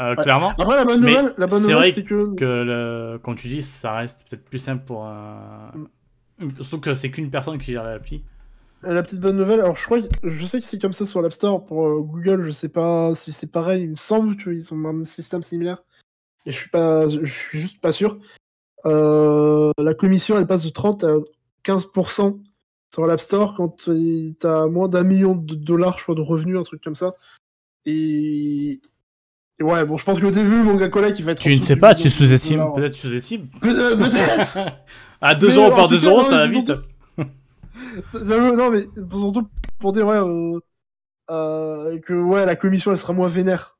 Ouais. 0.00 0.16
Clairement. 0.16 0.50
Après 0.58 0.74
la 0.74 0.84
bonne 0.84 1.00
nouvelle, 1.02 1.34
la 1.38 1.46
bonne 1.46 1.60
c'est 1.60 1.72
vrai 1.72 1.90
nouvelle 1.90 1.94
c'est 1.94 2.02
que 2.02 2.34
que, 2.34 2.44
le, 2.44 3.18
comme 3.22 3.36
tu 3.36 3.46
dis, 3.46 3.62
ça 3.62 3.92
reste 3.92 4.28
peut-être 4.28 4.44
plus 4.44 4.58
simple 4.58 4.84
pour 4.84 5.04
un. 5.04 5.70
Surtout 6.56 6.80
que 6.80 6.94
c'est 6.94 7.10
qu'une 7.10 7.30
personne 7.30 7.58
qui 7.58 7.72
gère 7.72 7.84
l'appli. 7.84 8.24
la 8.82 9.02
petite 9.02 9.20
bonne 9.20 9.36
nouvelle, 9.36 9.60
alors 9.60 9.76
je 9.76 9.84
crois, 9.84 9.98
je 10.24 10.46
sais 10.46 10.58
que 10.58 10.66
c'est 10.66 10.80
comme 10.80 10.92
ça 10.92 11.06
sur 11.06 11.22
l'App 11.22 11.32
Store 11.32 11.64
pour 11.64 12.00
Google, 12.00 12.42
je 12.42 12.50
sais 12.50 12.68
pas 12.68 13.14
si 13.14 13.32
c'est 13.32 13.46
pareil, 13.46 13.84
il 13.84 13.90
me 13.90 13.96
semble 13.96 14.36
qu'ils 14.36 14.74
ont 14.74 14.84
un 14.84 15.04
système 15.04 15.42
similaire. 15.42 15.82
Et 16.46 16.52
je 16.52 16.56
suis 16.56 16.70
pas, 16.70 17.08
je 17.08 17.24
suis 17.24 17.60
juste 17.60 17.80
pas 17.80 17.92
sûr. 17.92 18.18
Euh, 18.86 19.70
la 19.78 19.94
commission 19.94 20.36
elle 20.38 20.46
passe 20.46 20.64
de 20.64 20.70
30 20.70 21.04
à 21.04 21.16
15% 21.64 22.38
sur 22.92 23.06
l'App 23.06 23.20
Store 23.20 23.54
quand 23.54 23.76
tu 23.84 24.34
as 24.44 24.66
moins 24.66 24.88
d'un 24.88 25.02
million 25.02 25.34
de 25.34 25.54
dollars, 25.54 25.98
je 25.98 26.02
crois, 26.04 26.14
de 26.14 26.20
revenus, 26.20 26.56
un 26.58 26.62
truc 26.62 26.82
comme 26.82 26.94
ça. 26.94 27.14
Et, 27.84 28.80
et 29.58 29.62
ouais, 29.62 29.84
bon, 29.84 29.96
je 29.96 30.04
pense 30.04 30.20
qu'au 30.20 30.30
début, 30.30 30.62
mon 30.62 30.74
gars 30.76 30.88
collègue, 30.88 31.14
il 31.18 31.24
va 31.24 31.32
être. 31.32 31.40
Tu 31.40 31.54
ne 31.56 31.62
sais 31.62 31.76
pas, 31.76 31.94
tu 31.94 32.10
sous-estimes. 32.10 32.64
Peut-être 32.74 32.94
tu 32.94 33.00
sous-estimes. 33.00 33.46
Peut- 33.60 33.96
Peut-être 33.96 34.58
À 35.20 35.34
2 35.34 35.48
Mais 35.48 35.54
euros 35.54 35.70
par 35.70 35.88
tout 35.88 35.94
2 35.94 36.00
cas, 36.00 36.06
euros, 36.08 36.22
ça 36.24 36.36
va 36.36 36.46
vite. 36.46 36.72
Non, 38.14 38.70
mais 38.70 38.82
surtout 39.10 39.48
pour 39.78 39.92
dire, 39.92 40.06
ouais, 40.06 40.16
euh, 40.16 40.58
euh, 41.30 41.98
que 42.00 42.12
ouais, 42.12 42.44
la 42.46 42.56
commission 42.56 42.90
elle 42.90 42.98
sera 42.98 43.12
moins 43.12 43.28
vénère. 43.28 43.78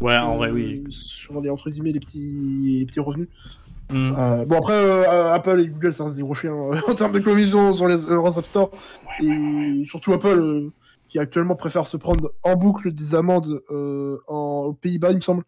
Ouais, 0.00 0.16
en 0.16 0.34
euh, 0.34 0.36
vrai, 0.36 0.50
oui. 0.50 0.84
Sur 0.90 1.40
les, 1.40 1.50
entre 1.50 1.70
guillemets, 1.70 1.92
les 1.92 2.00
petits, 2.00 2.78
les 2.80 2.86
petits 2.86 3.00
revenus. 3.00 3.28
Hmm. 3.90 4.14
Euh, 4.18 4.44
bon, 4.44 4.56
après, 4.56 4.72
euh, 4.74 5.32
Apple 5.32 5.60
et 5.60 5.68
Google, 5.68 5.92
ça 5.94 6.04
reste 6.04 6.16
des 6.16 6.22
gros 6.22 6.34
chiens 6.34 6.52
euh, 6.54 6.76
en 6.88 6.94
termes 6.94 7.12
de 7.12 7.20
commission 7.20 7.72
sur 7.74 7.86
les 7.86 7.96
leurs 8.08 8.38
App 8.38 8.44
Store. 8.44 8.70
et 9.22 9.84
surtout 9.88 10.12
Apple, 10.12 10.38
euh, 10.40 10.72
qui 11.08 11.18
actuellement 11.20 11.54
préfère 11.54 11.86
se 11.86 11.96
prendre 11.96 12.32
en 12.42 12.56
boucle 12.56 12.92
des 12.92 13.14
amendes 13.14 13.62
euh, 13.70 14.18
en, 14.26 14.64
aux 14.66 14.72
Pays-Bas, 14.74 15.10
il 15.12 15.16
me 15.16 15.20
semble, 15.20 15.44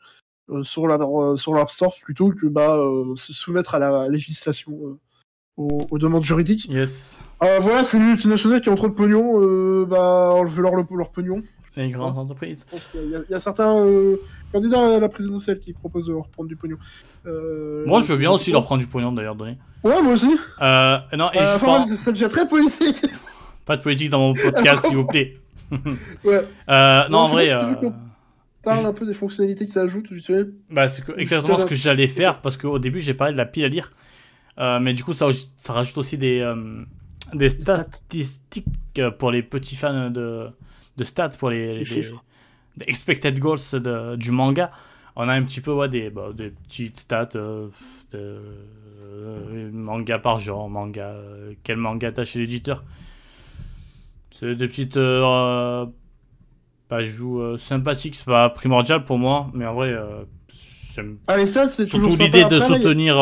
euh, 0.50 0.62
sur, 0.62 0.86
la, 0.86 0.94
euh, 0.96 1.36
sur 1.36 1.52
leur 1.52 1.62
App 1.62 1.70
Store, 1.70 1.94
plutôt 2.02 2.30
que 2.30 2.46
bah, 2.46 2.76
euh, 2.76 3.14
se 3.16 3.32
soumettre 3.32 3.74
à 3.74 3.78
la 3.80 4.08
législation, 4.08 4.72
euh, 4.84 4.98
aux, 5.56 5.80
aux 5.90 5.98
demandes 5.98 6.22
juridiques. 6.22 6.68
Yes. 6.68 7.20
Euh, 7.42 7.58
voilà, 7.60 7.82
c'est 7.82 7.98
les 7.98 8.04
multinationales 8.04 8.60
qui 8.60 8.68
ont 8.68 8.76
trop 8.76 8.86
de 8.88 8.94
pognon, 8.94 9.40
euh, 9.42 9.84
bah, 9.84 10.30
enlever 10.32 10.62
leur, 10.62 10.74
leur 10.76 11.10
pognon. 11.10 11.42
Les 11.76 11.90
grandes 11.90 12.18
entreprises. 12.18 12.66
Y, 12.94 12.98
a- 13.16 13.22
il 13.28 13.30
y 13.30 13.34
a 13.34 13.40
certains 13.40 13.76
candidats 14.52 14.96
à 14.96 15.00
la 15.00 15.08
présidentielle 15.08 15.58
qui 15.58 15.72
proposent 15.72 16.06
de 16.06 16.12
reprendre 16.14 16.48
du 16.48 16.56
pognon. 16.56 16.76
Euh, 17.26 17.84
Moi, 17.86 18.00
je 18.00 18.06
veux 18.06 18.16
bien 18.18 18.30
aussi 18.30 18.50
leur 18.52 18.62
prendre 18.64 18.80
du 18.80 18.86
pognon, 18.86 19.12
d'ailleurs, 19.12 19.34
donné. 19.36 19.58
Ouais, 19.84 20.00
moi 20.02 20.12
aussi. 20.14 20.36
Euh, 20.60 20.98
non, 21.16 21.30
et 21.32 21.38
Euh, 21.38 21.44
je 21.50 21.56
enfin, 21.56 21.66
pense... 21.66 21.88
c'est 21.88 22.12
déjà 22.12 22.28
très 22.28 22.46
politique. 22.48 23.04
Pas 23.64 23.76
de 23.76 23.82
politique 23.82 24.10
dans 24.10 24.20
mon 24.20 24.34
podcast, 24.34 24.86
s'il 24.86 24.96
vous 24.96 25.06
plaît. 25.06 25.36
ouais. 26.24 26.42
Non, 26.68 27.18
en 27.18 27.26
sais 27.26 27.32
vrai... 27.54 27.92
Parle 28.64 28.86
un 28.86 28.92
peu 28.92 29.06
des 29.06 29.14
fonctionnalités 29.14 29.64
qui 29.66 29.72
s'ajoutent, 29.72 30.10
vite 30.10 30.26
fait. 30.26 30.46
Bah, 30.68 30.88
c'est 30.88 31.04
que- 31.04 31.18
exactement 31.18 31.58
ce 31.58 31.64
que 31.64 31.74
j'allais 31.76 32.08
faire 32.08 32.40
parce 32.40 32.56
qu'au 32.56 32.78
début 32.80 32.98
j'ai 32.98 33.14
parlé 33.14 33.32
de 33.32 33.38
la 33.38 33.46
pile 33.46 33.64
à 33.64 33.68
lire. 33.68 33.92
Euh, 34.58 34.80
mais 34.80 34.94
du 34.94 35.04
coup, 35.04 35.12
ça, 35.12 35.26
ça 35.56 35.72
rajoute 35.72 35.96
aussi 35.96 36.18
des, 36.18 36.40
euh, 36.40 36.84
statistiques 37.48 38.66
pour 39.18 39.30
les 39.30 39.42
petits 39.42 39.76
fans 39.76 40.10
de, 40.10 40.48
de 40.96 41.04
stats, 41.04 41.28
pour 41.30 41.50
les, 41.50 41.78
les- 41.78 41.84
chiffres. 41.84 42.24
Expected 42.86 43.38
goals 43.38 43.58
de- 43.72 44.16
du 44.16 44.30
manga. 44.30 44.70
On 45.16 45.28
a 45.28 45.32
un 45.32 45.42
petit 45.42 45.60
peu 45.60 45.72
ouais, 45.72 45.88
des, 45.88 46.10
bah, 46.10 46.28
des 46.32 46.50
petites 46.50 46.96
stats 47.00 47.30
euh, 47.34 47.68
de 48.12 48.38
euh, 49.02 49.70
manga 49.72 50.18
par 50.20 50.38
genre, 50.38 50.70
manga, 50.70 51.06
euh, 51.06 51.54
quel 51.64 51.76
manga 51.76 52.12
t'as 52.12 52.24
chez 52.24 52.38
l'éditeur. 52.38 52.84
C'est 54.30 54.54
des 54.54 54.68
petites 54.68 54.98
pages 56.88 57.16
sympathiques, 57.56 58.14
c'est 58.14 58.26
pas 58.26 58.48
primordial 58.50 59.04
pour 59.04 59.18
moi, 59.18 59.50
mais 59.52 59.66
en 59.66 59.74
vrai, 59.74 59.96
j'aime 60.94 61.18
Allez, 61.26 61.46
ça, 61.46 61.66
c'est 61.66 61.86
toujours 61.86 62.12
surtout 62.12 62.24
l'idée 62.24 62.44
de 62.44 62.60
soutenir 62.60 63.16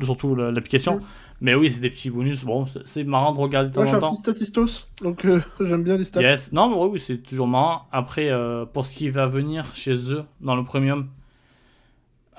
surtout 0.00 0.34
l'application. 0.34 0.96
Mm. 0.96 1.02
Mais 1.44 1.54
oui, 1.54 1.70
c'est 1.70 1.80
des 1.80 1.90
petits 1.90 2.08
bonus. 2.08 2.42
Bon, 2.42 2.64
c'est- 2.86 3.04
marrant 3.04 3.34
de 3.34 3.38
regarder 3.38 3.68
de 3.68 3.76
Moi, 3.76 3.84
temps 3.84 3.90
je 3.90 3.96
en 3.96 3.98
suis 3.98 4.06
un 4.06 4.08
temps. 4.08 4.14
petit 4.14 4.20
statistos, 4.22 4.88
donc 5.02 5.26
euh, 5.26 5.42
j'aime 5.60 5.82
bien 5.82 5.98
les 5.98 6.06
stats. 6.06 6.22
Yes. 6.22 6.52
Non, 6.52 6.70
mais 6.70 6.92
oui, 6.92 6.98
c'est 6.98 7.18
toujours 7.18 7.46
marrant. 7.46 7.86
Après, 7.92 8.30
euh, 8.30 8.64
pour 8.64 8.86
ce 8.86 8.96
qui 8.96 9.10
va 9.10 9.26
venir 9.26 9.66
chez 9.74 9.92
eux 10.10 10.24
dans 10.40 10.56
le 10.56 10.64
premium, 10.64 11.10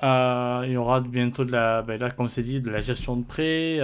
euh, 0.02 0.64
il 0.66 0.72
y 0.72 0.76
aura 0.76 1.00
bientôt 1.02 1.44
de 1.44 1.52
la, 1.52 1.82
ben 1.82 2.00
là, 2.00 2.10
comme 2.10 2.28
c'est 2.28 2.42
dit, 2.42 2.60
de 2.60 2.68
la 2.68 2.80
gestion 2.80 3.16
de 3.16 3.24
prêt. 3.24 3.78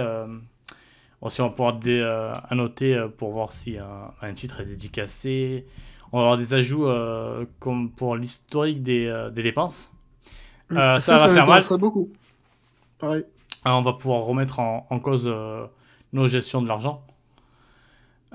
aussi, 1.21 1.39
on 1.39 1.45
va 1.47 1.51
pouvoir 1.51 1.79
annoter 2.49 3.01
pour 3.17 3.31
voir 3.31 3.53
si 3.53 3.77
un, 3.77 4.33
titre 4.33 4.59
est 4.59 4.65
dédicacé. 4.65 5.65
On 6.11 6.17
va 6.17 6.23
avoir 6.23 6.37
des 6.37 6.53
ajouts 6.53 6.89
comme 7.59 7.91
pour 7.91 8.17
l'historique 8.17 8.83
des, 8.83 9.29
des 9.31 9.41
dépenses. 9.41 9.93
Mm. 10.69 10.77
Euh, 10.77 10.99
ça 10.99 11.13
va 11.13 11.19
faire 11.19 11.29
mal. 11.29 11.37
m'intéresserait 11.45 11.77
beaucoup. 11.77 12.11
Pareil. 12.99 13.23
Ah, 13.65 13.75
on 13.77 13.81
va 13.81 13.93
pouvoir 13.93 14.21
remettre 14.21 14.59
en, 14.59 14.85
en 14.89 14.99
cause 14.99 15.25
euh, 15.27 15.65
nos 16.11 16.27
gestions 16.27 16.61
de 16.61 16.67
l'argent. 16.67 17.05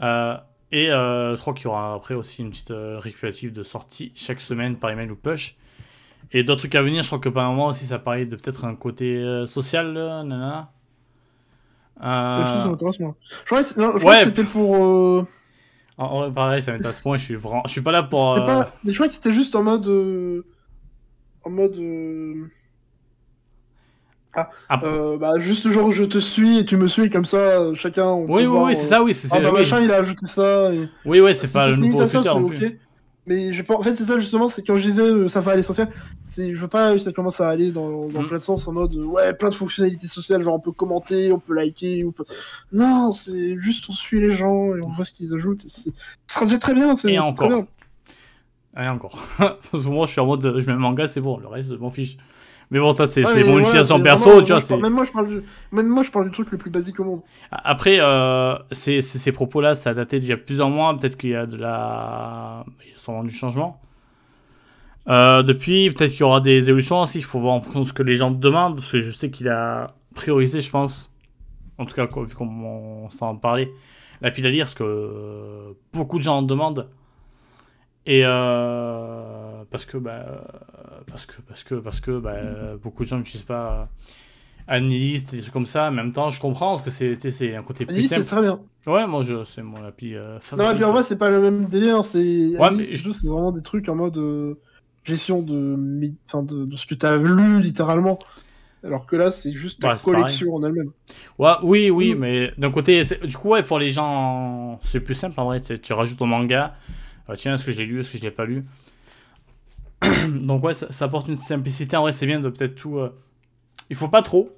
Euh, 0.03 0.37
et 0.73 0.91
euh, 0.91 1.35
je 1.35 1.41
crois 1.41 1.55
qu'il 1.55 1.65
y 1.65 1.69
aura 1.69 1.95
après 1.95 2.15
aussi 2.15 2.43
une 2.43 2.51
petite 2.51 2.73
récupérative 2.73 3.53
de 3.53 3.63
sortie 3.63 4.13
chaque 4.15 4.41
semaine 4.41 4.77
par 4.77 4.91
email 4.91 5.11
ou 5.11 5.17
push. 5.17 5.57
Et 6.33 6.45
d'autres 6.45 6.61
trucs 6.61 6.75
à 6.75 6.83
venir, 6.83 7.03
je 7.03 7.09
crois 7.09 7.19
que 7.19 7.29
par 7.29 7.45
un 7.47 7.51
moment 7.51 7.67
aussi 7.67 7.87
ça 7.87 7.99
parlait 7.99 8.27
de 8.27 8.37
peut-être 8.37 8.65
un 8.67 8.75
côté 8.75 9.45
social, 9.47 9.93
nanana. 9.95 10.73
Euh, 12.01 12.67
moi. 12.67 12.77
Je 12.79 13.45
crois 13.47 13.63
que, 13.63 13.69
c'est- 13.69 13.77
non, 13.81 13.93
je 13.95 13.99
crois 13.99 14.13
ouais. 14.13 14.19
que 14.21 14.25
c'était 14.27 14.45
pour. 14.45 14.77
euh, 14.77 15.27
en- 15.97 16.21
vrai, 16.21 16.33
pareil, 16.33 16.63
ça 16.63 16.71
m'intéresse 16.73 17.01
point, 17.01 17.17
je 17.17 17.25
suis 17.25 17.35
vraiment, 17.35 17.63
je 17.67 17.73
suis 17.73 17.81
pas 17.81 17.91
là 17.91 18.03
pour. 18.05 18.35
Euh, 18.37 18.45
pas... 18.45 18.73
Mais 18.85 18.93
je 18.93 18.97
crois 18.97 19.09
que 19.09 19.15
c'était 19.15 19.33
juste 19.33 19.57
en 19.57 19.65
mode. 19.65 20.45
En 21.45 21.51
mode. 21.51 21.77
Euh, 24.37 24.43
après- 24.69 24.87
euh, 24.89 25.17
bah, 25.19 25.39
juste 25.39 25.69
genre 25.71 25.91
je 25.91 26.05
te 26.05 26.19
suis 26.19 26.59
et 26.59 26.65
tu 26.65 26.77
me 26.77 26.87
suis, 26.87 27.11
comme 27.11 27.25
ça, 27.25 27.73
chacun. 27.75 28.07
On 28.07 28.25
Oui, 28.27 28.43
oui, 28.43 28.47
voir, 28.47 28.65
oui, 28.67 28.77
c'est 28.77 28.87
ça, 28.87 29.03
oui, 29.03 29.15
c'est 29.15 29.29
Ah 29.33 29.41
bah 29.41 29.51
oui. 29.53 29.59
machin, 29.61 29.81
il 29.81 29.91
a 29.91 29.97
ajouté 29.97 30.27
ça. 30.27 30.73
Et... 30.73 30.89
Oui, 31.05 31.21
oui, 31.21 31.35
c'est 31.35 31.53
pas 31.53 31.69
le 31.69 31.77
nouveau 31.77 32.07
Twitter 32.07 32.29
non 32.29 32.45
plus. 32.47 32.67
ok. 32.67 32.73
Mais 33.27 33.53
je 33.53 33.63
en 33.71 33.83
fait, 33.83 33.95
c'est 33.95 34.05
ça 34.05 34.19
justement, 34.19 34.49
c'est 34.49 34.67
quand 34.67 34.75
je 34.75 34.81
disais 34.81 35.03
euh, 35.03 35.29
ça 35.29 35.41
va 35.43 35.53
à 35.53 35.57
l'essentiel, 35.57 35.89
je 36.35 36.55
veux 36.57 36.67
pas 36.67 36.99
ça 36.99 37.13
commence 37.13 37.43
à 37.43 37.49
aller 37.51 37.73
dans, 37.73 38.09
dans 38.09 38.23
Mm. 38.23 38.27
plein 38.27 38.39
de 38.39 38.43
sens 38.43 38.67
en 38.67 38.73
mode 38.73 38.95
ouais, 38.95 39.35
plein 39.35 39.51
de 39.51 39.55
fonctionnalités 39.55 40.09
sociales, 40.09 40.43
genre 40.43 40.55
on 40.55 40.61
peut 40.61 40.73
commenter, 40.73 41.31
on 41.31 41.39
peut 41.39 41.53
liker, 41.55 42.07
on 42.07 42.11
peut. 42.13 42.25
Non, 42.73 43.13
c'est 43.13 43.59
juste 43.59 43.85
on 43.91 43.93
suit 43.93 44.19
les 44.23 44.31
gens 44.31 44.75
et 44.75 44.81
on 44.83 44.87
voit 44.87 45.05
ce 45.05 45.13
qu'ils 45.13 45.35
ajoutent. 45.35 45.63
Ça 45.67 45.91
sera 46.27 46.47
déjà 46.47 46.57
très 46.57 46.73
bien, 46.73 46.97
c'est 46.97 47.15
très 47.35 47.49
bien. 47.49 47.67
Et 48.81 48.89
encore. 48.89 49.23
Moi, 49.75 50.07
je 50.07 50.13
suis 50.13 50.21
en 50.21 50.27
mode, 50.27 50.55
je 50.59 50.65
mets 50.67 50.73
un 50.73 50.77
manga, 50.77 51.07
c'est 51.07 51.21
bon, 51.21 51.37
le 51.37 51.49
reste, 51.49 51.71
je 51.71 51.75
m'en 51.79 51.91
fiche. 51.91 52.17
Mais 52.71 52.79
bon, 52.81 52.93
ça, 52.93 53.07
c'est 53.07 53.23
mais 53.23 53.45
mon 53.45 53.61
utilisation 53.61 53.99
perso, 54.03 54.25
vraiment- 54.29 54.43
tu 54.45 54.53
moi, 54.53 54.59
vois. 54.61 54.69
c'est- 54.69 54.77
Même 54.77 54.93
moi, 54.93 55.05
je 55.05 55.11
parle 55.13 55.29
du... 55.29 55.43
même 55.73 55.87
moi, 55.89 56.03
je 56.03 56.11
parle 56.11 56.27
du 56.27 56.31
truc 56.33 56.51
le 56.51 56.59
plus 56.59 56.71
basique 56.71 57.01
au 57.01 57.05
monde. 57.05 57.21
Après, 57.51 57.97
euh, 57.99 58.57
ces, 58.73 59.01
ces, 59.01 59.19
ces 59.19 59.33
propos-là, 59.33 59.75
ça 59.75 59.91
a 59.91 59.95
daté 59.95 60.19
d'il 60.19 60.29
y 60.29 60.33
a 60.33 60.37
plusieurs 60.37 60.69
mois. 60.69 60.95
Peut-être 60.97 61.17
qu'il 61.17 61.31
y 61.31 61.35
a 61.35 61.47
de 61.47 61.57
la. 61.57 62.65
Il 62.85 62.91
y 62.91 62.95
a 62.95 62.99
sûrement 62.99 63.25
du 63.25 63.31
changement. 63.35 63.81
Euh, 65.09 65.43
depuis, 65.43 65.91
peut-être 65.91 66.11
qu'il 66.11 66.21
y 66.21 66.25
aura 66.25 66.41
des 66.41 66.69
évolutions 66.69 67.01
aussi. 67.01 67.19
Il 67.19 67.25
faut 67.25 67.41
voir 67.41 67.55
en 67.55 67.61
fonction 67.61 67.81
de 67.81 67.87
ce 67.87 67.93
que 67.95 68.03
les 68.03 68.17
gens 68.17 68.31
demandent. 68.31 68.77
Parce 68.77 68.93
que 68.93 68.99
je 68.99 69.11
sais 69.13 69.31
qu'il 69.31 69.49
a 69.49 69.95
priorisé, 70.15 70.61
je 70.61 70.71
pense. 70.71 71.11
En 71.79 71.87
tout 71.87 71.95
cas, 71.95 72.05
vu 72.07 72.35
qu'on 72.35 72.47
on 73.05 73.09
s'en 73.11 73.37
parlait, 73.37 73.71
la 74.21 74.31
pile 74.31 74.47
à 74.47 74.51
lire, 74.51 74.65
parce 74.67 74.75
que 74.75 75.75
beaucoup 75.95 76.19
de 76.19 76.25
gens 76.25 76.39
en 76.39 76.43
demandent. 76.43 76.89
Et 78.09 78.23
euh, 78.25 79.63
parce 79.71 79.85
que, 79.85 79.99
bah, 79.99 80.25
euh, 80.27 80.39
parce 81.11 81.27
que, 81.27 81.41
parce 81.47 81.63
que, 81.63 81.75
parce 81.77 82.01
que, 82.01 82.19
bah, 82.19 82.37
beaucoup 82.83 83.05
de 83.05 83.09
gens 83.09 83.19
n'utilisent 83.19 83.43
pas 83.47 83.89
Analyst, 84.67 85.31
des 85.35 85.41
trucs 85.41 85.53
comme 85.53 85.67
ça. 85.67 85.89
En 85.89 85.93
même 85.93 86.13
temps, 86.13 86.29
je 86.31 86.41
comprends 86.41 86.71
parce 86.75 86.83
que 86.83 86.91
c'est 86.91 87.17
tu 87.17 87.31
c'est 87.31 87.57
un 87.57 87.63
côté 87.63 87.87
plus 87.87 87.95
Alice, 87.97 88.09
c'est 88.11 88.17
simple. 88.17 88.27
très 88.27 88.41
bien. 88.43 88.61
Ouais, 88.87 89.07
moi, 89.07 89.23
je, 89.23 89.45
c'est 89.45 89.63
mon 89.63 89.83
appli 89.85 90.15
euh, 90.15 90.39
Non, 90.57 90.71
et 90.71 90.75
puis 90.75 90.85
en 90.85 90.93
vrai, 90.93 91.03
c'est 91.03 91.17
pas 91.19 91.31
le 91.31 91.41
même 91.41 91.67
délire. 91.67 92.05
C'est 92.05 92.19
Ouais, 92.19 92.71
je 92.93 93.03
trouve, 93.03 93.13
c'est 93.15 93.29
vraiment 93.29 93.53
des 93.53 93.63
trucs 93.63 93.89
en 93.89 93.95
mode 93.95 94.17
euh, 94.19 94.55
gestion 95.05 95.41
de, 95.43 95.77
enfin, 96.27 96.43
de, 96.43 96.67
de 96.67 96.77
ce 96.77 96.87
que 96.87 96.95
t'as 96.95 97.17
lu 97.17 97.61
littéralement. 97.63 98.19
Alors 98.85 99.07
que 99.07 99.17
là, 99.17 99.31
c'est 99.31 99.53
juste 99.53 99.83
Ouais, 99.83 99.97
c'est 99.97 100.05
collection 100.05 100.55
en 100.55 100.63
elle-même. 100.63 100.93
Ouais, 101.39 101.53
oui, 101.63 101.91
oui, 101.91 102.15
Mm. 102.15 102.19
mais 102.19 102.53
d'un 102.59 102.71
côté, 102.71 103.03
du 103.25 103.37
coup, 103.37 103.49
ouais, 103.51 103.63
pour 103.63 103.79
les 103.79 103.91
gens, 103.91 104.79
c'est 104.83 105.01
plus 105.01 105.15
simple 105.15 105.39
en 105.41 105.47
vrai. 105.47 105.61
Tu, 105.63 105.79
tu 105.81 105.93
rajoutes 105.95 106.19
ton 106.19 106.27
manga. 106.27 106.75
Euh, 107.29 107.35
tiens, 107.37 107.55
est-ce 107.55 107.65
que 107.67 107.73
je 107.73 107.79
l'ai 107.79 107.87
lu, 107.87 108.01
est-ce 108.01 108.13
que 108.13 108.19
je 108.19 108.23
l'ai 108.23 108.31
pas 108.31 108.45
lu 108.47 108.65
Donc, 110.29 110.63
ouais, 110.65 110.75
ça, 110.75 110.91
ça 110.93 111.07
apporte 111.07 111.29
une 111.29 111.37
simplicité. 111.37 111.97
En 111.97 112.03
vrai, 112.03 112.13
c'est 112.13 112.27
bien 112.27 112.41
de 112.41 112.49
peut-être 112.49 112.75
tout. 112.75 112.99
euh, 112.99 113.11
Il 113.91 113.97
faut 113.97 114.09
pas 114.09 114.23
trop, 114.23 114.57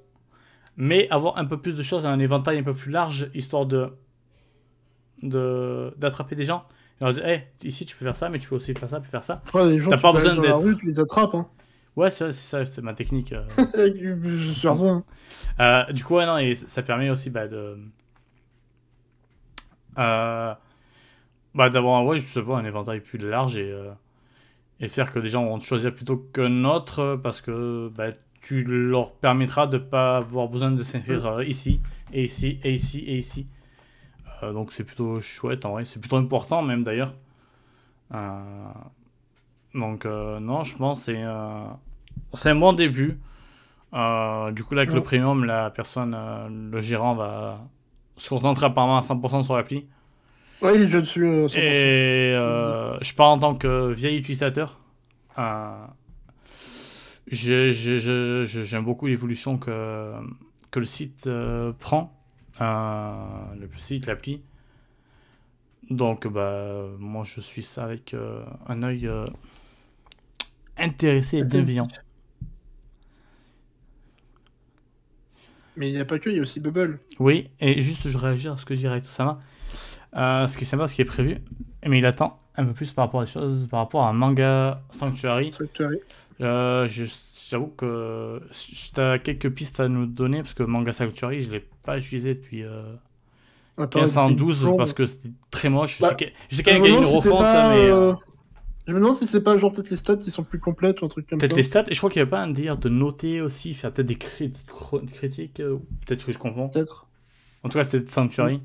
mais 0.77 1.09
avoir 1.09 1.37
un 1.37 1.45
peu 1.45 1.59
plus 1.59 1.75
de 1.75 1.81
choses, 1.81 2.05
un 2.05 2.19
éventail 2.19 2.59
un 2.59 2.63
peu 2.63 2.73
plus 2.73 2.91
large, 2.91 3.29
histoire 3.33 3.65
de 3.65 3.89
de- 5.23 5.93
d'attraper 5.97 6.35
des 6.35 6.43
gens. 6.45 6.65
Et 6.99 7.03
leur 7.03 7.13
dire, 7.13 7.25
hey, 7.25 7.43
ici, 7.63 7.85
tu 7.85 7.95
peux 7.95 8.05
faire 8.05 8.15
ça, 8.15 8.29
mais 8.29 8.39
tu 8.39 8.49
peux 8.49 8.55
aussi 8.55 8.73
faire 8.73 8.89
ça, 8.89 8.99
puis 8.99 9.09
faire 9.11 9.23
ça. 9.23 9.41
Après, 9.45 9.69
les 9.69 9.77
gens 9.79 9.89
T'as 9.89 9.97
pas 9.97 10.13
besoin 10.13 10.35
d'être- 10.35 10.55
rue, 10.63 10.77
tu 10.77 10.85
les 10.87 10.99
attrapes. 10.99 11.35
Hein. 11.35 11.47
Ouais, 11.95 12.09
c'est 12.09 12.31
ça, 12.31 12.63
c'est 12.65 12.81
ma 12.81 12.93
technique. 12.93 13.33
euh. 13.33 13.43
je 13.75 14.37
suis 14.37 14.53
ça. 14.55 14.73
hein. 14.79 15.03
Euh, 15.59 15.91
du 15.91 16.03
coup, 16.03 16.15
ouais, 16.15 16.25
non, 16.25 16.37
et 16.37 16.55
ça 16.55 16.81
permet 16.83 17.09
aussi 17.09 17.29
bah, 17.29 17.47
de. 17.47 17.77
Euh, 19.97 20.53
bah, 21.55 21.69
d'avoir 21.69 22.05
ouais, 22.05 22.19
je 22.19 22.25
sais 22.25 22.41
pas, 22.41 22.57
un 22.57 22.65
éventail 22.65 23.01
plus 23.01 23.17
large 23.17 23.57
et, 23.57 23.71
euh, 23.71 23.91
et 24.79 24.87
faire 24.87 25.11
que 25.11 25.19
des 25.19 25.29
gens 25.29 25.45
vont 25.45 25.57
te 25.57 25.63
choisir 25.63 25.93
plutôt 25.93 26.17
qu'un 26.17 26.63
autre 26.65 27.19
parce 27.21 27.41
que 27.41 27.91
bah, 27.95 28.09
tu 28.41 28.63
leur 28.63 29.13
permettras 29.13 29.67
de 29.67 29.77
pas 29.77 30.17
avoir 30.17 30.47
besoin 30.47 30.71
de 30.71 30.81
s'inscrire 30.83 31.25
euh, 31.27 31.45
ici, 31.45 31.81
et 32.11 32.23
ici, 32.23 32.59
et 32.63 32.73
ici, 32.73 32.99
et 33.01 33.17
ici. 33.17 33.47
Euh, 34.43 34.53
donc, 34.53 34.71
c'est 34.73 34.83
plutôt 34.83 35.21
chouette 35.21 35.65
en 35.65 35.71
vrai, 35.73 35.85
c'est 35.85 35.99
plutôt 35.99 36.17
important 36.17 36.61
même 36.63 36.83
d'ailleurs. 36.83 37.15
Euh, 38.13 38.41
donc, 39.73 40.05
euh, 40.05 40.39
non, 40.39 40.63
je 40.63 40.75
pense 40.75 40.99
que 40.99 41.05
c'est 41.13 41.23
euh, 41.23 41.63
c'est 42.33 42.49
un 42.49 42.55
bon 42.55 42.73
début. 42.73 43.19
Euh, 43.93 44.51
du 44.51 44.63
coup, 44.63 44.73
là, 44.73 44.81
avec 44.81 44.93
le 44.93 45.01
premium, 45.01 45.43
la 45.43 45.69
personne, 45.69 46.13
euh, 46.15 46.47
le 46.49 46.81
gérant 46.81 47.13
va 47.13 47.61
se 48.15 48.29
concentrer 48.29 48.65
apparemment 48.65 48.97
à 48.97 49.01
100% 49.01 49.43
sur 49.43 49.55
l'appli. 49.55 49.87
Ouais, 50.61 50.75
il 50.75 50.81
est 50.81 50.85
déjà 50.85 51.01
dessus. 51.01 51.25
euh, 51.25 51.47
100%. 51.47 51.57
Et 51.57 52.33
euh, 52.35 52.99
je 53.01 53.13
parle 53.13 53.31
en 53.31 53.39
tant 53.39 53.55
que 53.55 53.91
vieil 53.91 54.17
utilisateur. 54.17 54.79
Euh, 55.39 55.85
j'ai- 57.27 57.71
j'ai- 57.71 57.99
j'ai- 57.99 58.45
j'ai- 58.45 58.63
J'aime 58.65 58.83
beaucoup 58.85 59.07
l'évolution 59.07 59.57
que, 59.57 60.13
que 60.69 60.79
le 60.79 60.85
site 60.85 61.25
euh, 61.27 61.71
prend. 61.79 62.15
Euh, 62.59 63.13
le 63.59 63.67
site, 63.77 64.05
l'appli. 64.07 64.41
Donc, 65.89 66.27
bah, 66.27 66.85
moi, 66.99 67.23
je 67.25 67.41
suis 67.41 67.63
ça 67.63 67.83
avec 67.85 68.13
euh, 68.13 68.43
un 68.67 68.83
œil 68.83 69.07
euh, 69.07 69.25
intéressé 70.77 71.39
et 71.39 71.43
bienveillant. 71.43 71.87
Mais 75.77 75.89
il 75.89 75.93
n'y 75.93 75.99
a 75.99 76.05
pas 76.05 76.19
que, 76.19 76.29
il 76.29 76.35
y 76.35 76.39
a 76.39 76.41
aussi 76.41 76.59
Bubble. 76.59 76.99
Oui, 77.19 77.49
et 77.59 77.81
juste 77.81 78.07
je 78.09 78.17
réagis 78.17 78.47
à 78.49 78.57
ce 78.57 78.65
que 78.65 78.73
dirait 78.73 79.01
tout 79.01 79.07
ça. 79.11 79.39
Euh, 80.15 80.45
ce 80.47 80.57
qui 80.57 80.63
est 80.63 80.67
sympa, 80.67 80.87
ce 80.87 80.95
qui 80.95 81.01
est 81.01 81.05
prévu, 81.05 81.37
mais 81.87 81.99
il 81.99 82.05
attend 82.05 82.37
un 82.55 82.65
peu 82.65 82.73
plus 82.73 82.91
par 82.91 83.05
rapport 83.05 83.21
à 83.21 83.25
des 83.25 83.31
choses, 83.31 83.67
par 83.69 83.79
rapport 83.79 84.05
à 84.05 84.11
Manga 84.13 84.81
Sanctuary. 84.91 85.51
Arrives. 85.79 85.99
Euh, 86.41 86.87
je- 86.87 87.05
J'avoue 87.51 87.67
que 87.67 88.41
tu 88.53 89.01
as 89.01 89.19
quelques 89.19 89.49
pistes 89.49 89.81
à 89.81 89.89
nous 89.89 90.05
donner 90.05 90.37
parce 90.41 90.53
que 90.53 90.63
Manga 90.63 90.93
Sanctuary, 90.93 91.41
je 91.41 91.51
l'ai 91.51 91.59
pas 91.83 91.97
utilisé 91.97 92.33
depuis 92.35 92.63
euh, 92.63 92.93
Attends, 93.77 93.99
1512 93.99 94.67
il- 94.71 94.77
parce 94.77 94.93
que 94.93 95.05
c'était 95.05 95.31
très 95.49 95.67
moche. 95.69 95.99
Bah, 95.99 96.15
je 96.49 96.55
sais 96.55 96.63
qu'il 96.63 96.71
y 96.71 96.75
a 96.77 96.87
une 96.87 97.03
refonte, 97.03 97.39
pas, 97.39 97.69
mais 97.71 97.89
euh, 97.89 98.11
euh, 98.11 98.15
Je 98.87 98.93
me 98.93 98.99
demande 98.99 99.15
si 99.17 99.27
c'est 99.27 99.41
pas 99.41 99.57
genre 99.57 99.69
peut-être 99.73 99.89
les 99.89 99.97
stats 99.97 100.15
qui 100.15 100.31
sont 100.31 100.43
plus 100.43 100.59
complètes 100.59 101.01
ou 101.01 101.05
un 101.05 101.09
truc 101.09 101.27
comme 101.27 101.39
peut-être 101.39 101.51
ça. 101.51 101.57
les 101.57 101.63
stats. 101.63 101.83
Et 101.89 101.93
je 101.93 101.97
crois 101.99 102.09
qu'il 102.09 102.19
n'y 102.21 102.23
avait 102.23 102.31
pas 102.31 102.39
un 102.41 102.47
délire 102.49 102.77
de 102.77 102.87
noter 102.87 103.41
aussi, 103.41 103.73
faire 103.73 103.91
peut-être 103.91 104.07
des 104.07 104.15
critiques, 104.15 105.55
peut-être 106.05 106.25
que 106.25 106.31
je 106.31 106.37
confonds. 106.37 106.69
Peut-être. 106.69 107.05
En 107.63 107.69
tout 107.69 107.77
cas, 107.77 107.83
c'était 107.83 108.07
Sanctuary. 108.09 108.61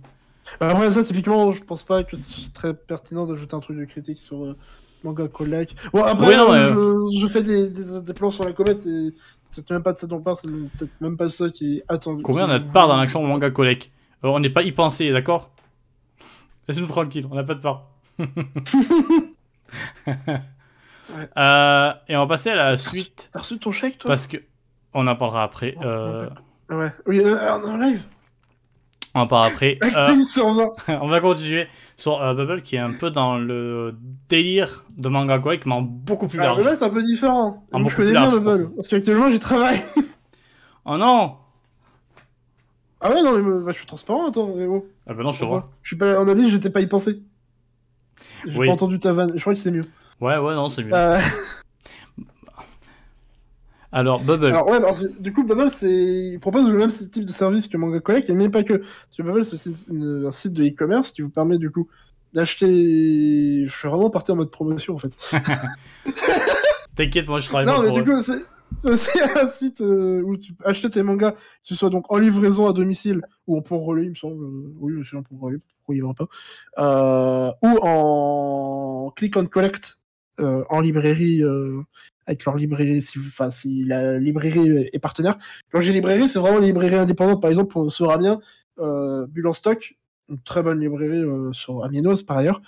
Après 0.61 0.91
ça, 0.91 1.03
typiquement, 1.05 1.53
je 1.53 1.63
pense 1.63 1.83
pas 1.85 2.05
que 2.05 2.17
c'est 2.17 2.53
très 2.53 2.75
pertinent 2.75 3.27
d'ajouter 3.27 3.55
un 3.57 3.61
truc 3.61 3.79
de 3.79 3.85
critique 3.85 4.19
sur 4.19 4.45
euh, 4.45 4.57
Manga 5.05 5.29
Collect. 5.29 5.75
Bon, 5.93 6.03
après, 6.05 6.29
Oui, 6.29 6.37
non, 6.37 6.53
euh, 6.53 7.07
mais, 7.11 7.15
je, 7.17 7.21
je 7.23 7.27
fais 7.27 7.43
des, 7.43 7.69
des, 7.71 8.01
des 8.03 8.15
plans 8.15 8.31
sur 8.31 8.45
la 8.45 8.53
comète, 8.53 8.79
c'est 8.81 9.13
peut-être 9.55 9.71
même 9.71 9.83
pas 9.83 9.93
de 9.93 9.99
ça 9.99 10.07
dont 10.07 10.17
on 10.17 10.21
parle, 10.23 10.37
c'est 10.37 10.49
peut-être 10.51 11.01
même 11.01 11.17
pas 11.17 11.29
ça 11.31 11.51
qui 11.51 11.79
est 11.79 11.85
attendu. 11.89 12.23
Combien 12.23 12.47
on 12.47 12.51
a 12.51 12.59
de 12.59 12.73
part 12.73 12.89
dans 12.89 12.97
l'action 12.97 13.23
Manga 13.27 13.51
Collect 13.51 13.91
Euh, 14.25 14.29
On 14.29 14.41
n'est 14.41 14.51
pas 14.51 14.63
y 14.63 14.73
pensé, 14.73 15.11
d'accord? 15.13 15.51
Laissez-nous 16.69 16.87
tranquille, 16.89 17.27
on 17.31 17.35
n'a 17.35 17.45
pas 17.45 17.55
de 17.55 17.61
part. 17.61 17.89
Euh, 21.37 21.93
et 22.09 22.17
on 22.17 22.21
va 22.23 22.27
passer 22.27 22.51
à 22.51 22.57
la 22.57 22.77
suite 22.77 23.31
T'as 23.33 23.39
reçu 23.41 23.59
ton 23.61 23.71
chèque, 23.71 23.99
toi? 23.99 24.09
Parce 24.09 24.27
que 24.27 24.39
on 24.93 25.07
en 25.07 25.15
parlera 25.15 25.45
après. 25.45 25.77
euh, 25.85 26.29
Ah 26.69 26.77
ouais. 26.79 26.93
Oui, 27.07 27.21
euh, 27.21 27.53
en 27.53 27.77
live? 27.77 28.03
On 29.17 29.21
en 29.21 29.27
parlera 29.27 29.49
après. 29.53 29.79
Euh, 29.83 29.87
Acting 29.87 30.23
sur 30.23 30.49
20 30.53 30.75
on 31.03 31.09
va 31.09 31.21
continuer 31.21 31.67
sur 31.97 32.23
euh, 32.23 32.35
Bubble 32.35 32.63
qui 32.63 32.77
est 32.77 32.81
un 32.81 32.93
peu 32.93 33.11
dans 33.11 33.39
le 33.39 33.95
délire 34.29 34.85
de 34.97 35.09
Manga 35.09 35.39
Collect, 35.39 35.67
mais 35.67 35.75
en 35.75 35.83
beaucoup 35.83 36.29
plus 36.29 36.39
Alors, 36.41 36.57
large. 36.57 36.65
Bubble, 36.65 36.77
c'est 36.79 36.85
un 36.85 36.91
peu 36.91 37.03
différent. 37.03 37.65
Beaucoup 37.73 37.89
je 37.91 37.97
connais 37.97 38.11
bien 38.13 38.31
Bubble, 38.31 38.71
parce 38.77 38.89
qu'actuellement, 38.89 39.31
j'y 39.31 39.39
travaille. 39.39 39.81
Oh 40.89 40.97
non 40.97 41.35
Ah 43.01 43.11
ouais, 43.11 43.21
non, 43.25 43.37
mais 43.37 43.65
bah, 43.65 43.73
je 43.73 43.79
suis 43.79 43.87
transparent, 43.87 44.29
attends, 44.29 44.55
Rémo. 44.55 44.87
Ah 45.09 45.15
bah 45.15 45.25
non, 45.25 45.33
je 45.33 45.41
te 45.41 45.45
vois. 45.45 45.69
Je 45.83 45.89
suis 45.89 45.97
pas... 45.97 46.21
On 46.23 46.29
a 46.29 46.35
dit 46.37 46.45
que 46.45 46.51
j'étais 46.51 46.71
pas 46.71 46.81
y 46.81 46.87
pensé. 46.87 47.23
J'ai 48.47 48.57
Oui. 48.57 48.69
pas 48.69 48.73
entendu 48.75 49.01
ta 49.01 49.13
vanne, 49.13 49.33
je 49.35 49.41
crois 49.41 49.53
que 49.53 49.59
c'est 49.59 49.73
mieux. 49.73 49.85
Ouais, 50.21 50.37
ouais, 50.39 50.55
non, 50.55 50.69
c'est 50.69 50.85
mieux. 50.85 50.95
Euh, 50.95 51.19
Alors, 53.97 54.21
Bubble. 54.23 54.45
Alors 54.47 54.69
ouais, 54.69 54.77
alors, 54.77 54.95
du 55.21 55.33
coup 55.33 55.43
Bubble 55.43 55.71
c'est 55.71 55.89
il 56.33 56.39
propose 56.39 56.69
le 56.69 56.77
même 56.77 56.91
type 56.91 57.25
de 57.25 57.33
service 57.33 57.67
que 57.67 57.79
Manga 57.79 57.99
Collect, 58.01 58.29
mais 58.29 58.51
pas 58.51 58.63
que. 58.63 58.75
Parce 58.75 59.17
que 59.17 59.23
Bubble 59.23 59.43
c'est 59.45 59.71
un 59.91 60.31
site 60.31 60.53
de 60.53 60.65
e-commerce 60.65 61.13
qui 61.13 61.23
vous 61.23 61.31
permet 61.31 61.57
du 61.57 61.71
coup 61.71 61.89
d'acheter. 62.35 63.65
Je 63.67 63.73
suis 63.73 63.89
vraiment 63.89 64.11
parti 64.11 64.33
en 64.33 64.37
mode 64.37 64.51
promotion 64.51 64.97
en 64.97 64.99
fait. 64.99 65.17
T'inquiète, 66.95 67.27
moi 67.29 67.39
je 67.39 67.49
travaille 67.49 67.67
non 67.67 67.77
pas 67.77 67.83
mais 67.83 67.89
pour 67.89 68.03
du 68.03 68.11
eux. 68.11 68.17
coup 68.17 68.21
c'est 68.23 68.43
un 69.41 69.49
site 69.49 69.81
euh, 69.81 70.21
où 70.23 70.37
tu 70.37 70.53
peux 70.53 70.67
acheter 70.67 70.91
tes 70.91 71.03
mangas, 71.03 71.33
que 71.33 71.39
ce 71.63 71.75
soit 71.75 71.89
donc 71.89 72.05
en 72.13 72.19
livraison 72.19 72.67
à 72.69 72.75
domicile 72.75 73.23
ou 73.47 73.57
en 73.57 73.63
pour 73.63 73.83
relais, 73.87 74.05
il 74.05 74.11
me 74.11 74.15
semble. 74.15 74.45
euh, 74.45 74.75
Oui, 74.79 74.93
c'est 75.09 75.17
en 75.17 75.23
pour 75.23 75.41
relais, 75.41 75.59
pourquoi 75.79 75.95
il 75.95 75.99
y 75.99 76.01
va 76.03 76.13
pas. 76.13 76.27
Euh, 76.79 77.51
ou 77.63 77.79
en 77.81 79.11
click 79.17 79.37
and 79.39 79.47
collect 79.47 79.99
euh, 80.41 80.65
en 80.69 80.81
librairie. 80.81 81.43
Avec 82.27 82.45
leur 82.45 82.57
librairie, 82.57 83.01
si, 83.03 83.19
vous- 83.19 83.29
enfin, 83.29 83.51
si 83.51 83.85
la 83.85 84.19
librairie 84.19 84.89
est 84.93 84.99
partenaire. 84.99 85.39
Quand 85.71 85.81
j'ai 85.81 85.93
librairie, 85.93 86.29
c'est 86.29 86.39
vraiment 86.39 86.59
une 86.59 86.65
librairie 86.65 86.97
indépendante. 86.97 87.41
Par 87.41 87.51
exemple, 87.51 87.71
pour 87.73 87.91
sera 87.91 88.19
bien, 88.19 88.41
euh, 88.81 89.27
Bulle 89.29 89.47
en 89.47 89.53
stock, 89.53 89.95
une 90.29 90.41
très 90.41 90.63
bonne 90.63 90.81
librairie 90.81 91.23
euh, 91.23 91.53
sur 91.53 91.85
Amiens 91.85 92.03
par 92.27 92.39
ailleurs. 92.39 92.61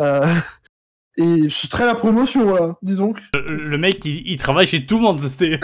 Euh, 0.00 0.26
et 1.16 1.48
c'est 1.48 1.68
très 1.70 1.86
la 1.86 1.94
promotion, 1.94 2.44
voilà, 2.44 2.76
dis 2.82 2.94
donc. 2.96 3.20
Le, 3.34 3.56
le 3.56 3.78
mec, 3.78 4.04
il, 4.04 4.26
il 4.28 4.36
travaille 4.36 4.66
chez 4.66 4.84
tout 4.84 4.96
le 4.96 5.02
monde. 5.02 5.20
c'est- 5.20 5.58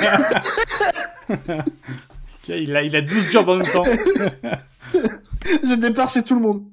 il, 2.48 2.76
a, 2.76 2.82
il 2.82 2.94
a 2.96 3.00
12 3.02 3.30
jobs 3.30 3.48
en 3.48 3.56
même 3.56 3.66
temps. 3.66 3.82
Je 5.44 5.74
départ 5.74 6.10
chez 6.10 6.22
tout 6.22 6.34
le 6.36 6.40
monde. 6.40 6.64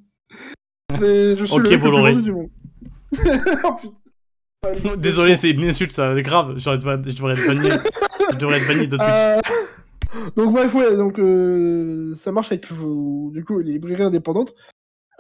Je 0.92 1.44
suis 1.46 1.54
Ok, 1.56 1.64
le 1.64 1.80
plus 1.80 2.22
du 2.22 2.32
monde. 2.32 2.50
Oh. 3.64 3.76
Désolé, 4.98 5.36
c'est 5.36 5.52
une 5.52 5.66
insulte, 5.66 5.92
ça. 5.92 6.14
C'est 6.16 6.22
grave. 6.22 6.58
Je 6.58 6.70
devrais 6.70 6.94
être 6.96 7.04
banni. 7.48 7.70
Je 8.32 8.38
devrais 8.38 8.58
être 8.60 8.68
banni 8.68 8.88
de 8.88 8.98
Twitch. 8.98 9.08
Euh, 9.10 9.40
Donc 10.36 10.54
bref, 10.54 10.76
ouais, 10.76 10.98
donc 10.98 11.20
euh, 11.20 12.14
ça 12.16 12.34
marche 12.34 12.52
avec 12.52 12.70
vos- 12.70 13.32
du 13.34 13.46
coup 13.46 13.60
les 13.60 13.72
librairies 13.74 14.04
indépendantes. 14.04 14.54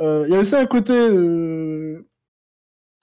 Euh, 0.01 0.25
Il 0.27 0.33
y 0.33 0.35
a 0.35 0.39
aussi 0.39 0.53
un 0.53 0.65
côté 0.65 0.91
euh, 0.93 2.05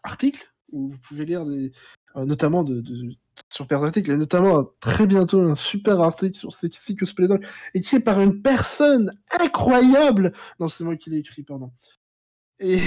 article 0.03 0.53
où 0.71 0.91
vous 0.91 0.99
pouvez 0.99 1.25
lire 1.25 1.47
des, 1.47 1.73
notamment 2.15 2.63
de, 2.63 2.83
de 2.83 3.15
super 3.51 3.83
articles, 3.83 4.11
et 4.11 4.17
notamment 4.19 4.69
très 4.81 5.07
bientôt 5.07 5.41
un 5.41 5.55
super 5.55 5.99
article 6.03 6.37
sur 6.37 6.53
Sexy 6.55 6.95
Cosplaydoll 6.95 7.41
écrit 7.73 8.01
par 8.01 8.21
une 8.21 8.43
personne 8.43 9.11
incroyable. 9.41 10.33
Non, 10.61 10.69
c'est 10.69 10.85
moi 10.85 10.95
qui 10.97 11.09
l'ai 11.09 11.19
écrit, 11.19 11.43
pardon. 11.43 11.71
Et 12.61 12.81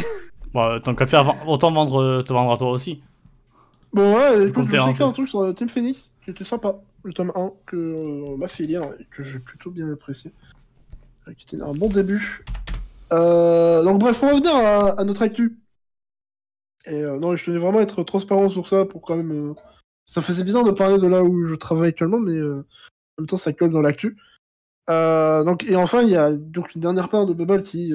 Bon, 0.53 0.79
tant 0.79 0.93
qu'à 0.93 1.07
faire, 1.07 1.47
autant 1.47 1.71
vendre, 1.71 2.21
te 2.21 2.31
vendre 2.33 2.51
à 2.51 2.57
toi 2.57 2.69
aussi. 2.69 3.01
Bon, 3.93 4.15
ouais, 4.15 4.47
écoute, 4.47 4.67
je 4.69 4.93
sais 4.93 5.03
un 5.03 5.11
truc 5.11 5.27
sur 5.27 5.53
Team 5.55 5.69
Phoenix 5.69 6.11
qui 6.23 6.31
était 6.31 6.43
sympa, 6.43 6.79
le 7.03 7.13
tome 7.13 7.31
1 7.35 7.51
que 7.65 7.75
euh, 7.75 8.25
on 8.25 8.37
m'a 8.37 8.47
fait 8.47 8.63
lire 8.63 8.83
et 8.99 9.05
que 9.05 9.23
j'ai 9.23 9.39
plutôt 9.39 9.71
bien 9.71 9.91
apprécié. 9.91 10.31
Euh, 11.27 11.33
Qui 11.33 11.55
était 11.55 11.63
un 11.63 11.71
bon 11.73 11.89
début. 11.89 12.43
Euh, 13.11 13.83
donc 13.83 13.99
bref, 13.99 14.21
on 14.23 14.27
va 14.27 14.33
venir 14.35 14.55
à, 14.55 14.99
à 14.99 15.03
notre 15.03 15.21
actu. 15.23 15.57
Et 16.85 17.03
euh, 17.03 17.19
non, 17.19 17.35
je 17.35 17.45
tenais 17.45 17.57
vraiment 17.57 17.79
à 17.79 17.83
être 17.83 18.03
transparent 18.03 18.49
sur 18.49 18.67
ça 18.67 18.85
pour 18.85 19.01
quand 19.01 19.17
même. 19.17 19.55
Ça 20.05 20.21
faisait 20.21 20.43
bizarre 20.43 20.63
de 20.63 20.71
parler 20.71 20.97
de 20.97 21.07
là 21.07 21.23
où 21.23 21.47
je 21.47 21.55
travaille 21.55 21.89
actuellement, 21.89 22.19
mais 22.19 22.35
euh, 22.35 22.65
en 23.17 23.21
même 23.21 23.27
temps 23.27 23.37
ça 23.37 23.53
colle 23.53 23.71
dans 23.71 23.81
l'actu. 23.81 24.17
Donc, 24.87 25.63
et 25.63 25.75
enfin, 25.77 26.01
il 26.01 26.09
y 26.09 26.17
a 26.17 26.33
donc 26.33 26.75
une 26.75 26.81
dernière 26.81 27.07
part 27.07 27.25
de 27.25 27.33
Bubble 27.33 27.63
qui 27.63 27.93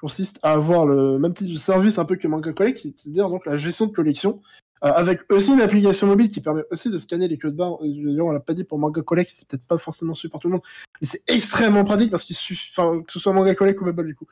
consiste 0.00 0.38
à 0.44 0.52
avoir 0.52 0.86
le 0.86 1.18
même 1.18 1.34
type 1.34 1.52
de 1.52 1.58
service 1.58 1.98
un 1.98 2.04
peu 2.04 2.14
que 2.14 2.28
Manga 2.28 2.52
Collect, 2.52 2.78
c'est-à-dire 2.78 3.28
donc 3.28 3.46
la 3.46 3.56
gestion 3.56 3.86
de 3.86 3.92
collection, 3.92 4.40
avec 4.80 5.30
aussi 5.30 5.52
une 5.52 5.60
application 5.60 6.06
mobile 6.06 6.30
qui 6.30 6.40
permet 6.40 6.62
aussi 6.70 6.90
de 6.90 6.98
scanner 6.98 7.28
les 7.28 7.38
queues 7.38 7.50
de 7.50 7.56
barre. 7.56 7.78
D'ailleurs, 7.82 8.26
on 8.26 8.30
l'a 8.30 8.40
pas 8.40 8.54
dit 8.54 8.64
pour 8.64 8.78
Manga 8.78 9.02
Collect, 9.02 9.30
c'est 9.34 9.46
peut-être 9.46 9.66
pas 9.66 9.78
forcément 9.78 10.14
su 10.14 10.28
par 10.28 10.40
tout 10.40 10.48
le 10.48 10.52
monde, 10.52 10.62
mais 11.00 11.06
c'est 11.06 11.22
extrêmement 11.28 11.84
pratique 11.84 12.10
parce 12.10 12.24
qu'il 12.24 12.36
suffit, 12.36 12.72
enfin, 12.74 13.02
que 13.02 13.12
ce 13.12 13.18
soit 13.18 13.32
Manga 13.32 13.54
Collect 13.54 13.80
ou 13.80 13.84
Bubble 13.84 14.06
du 14.06 14.14
coup. 14.14 14.26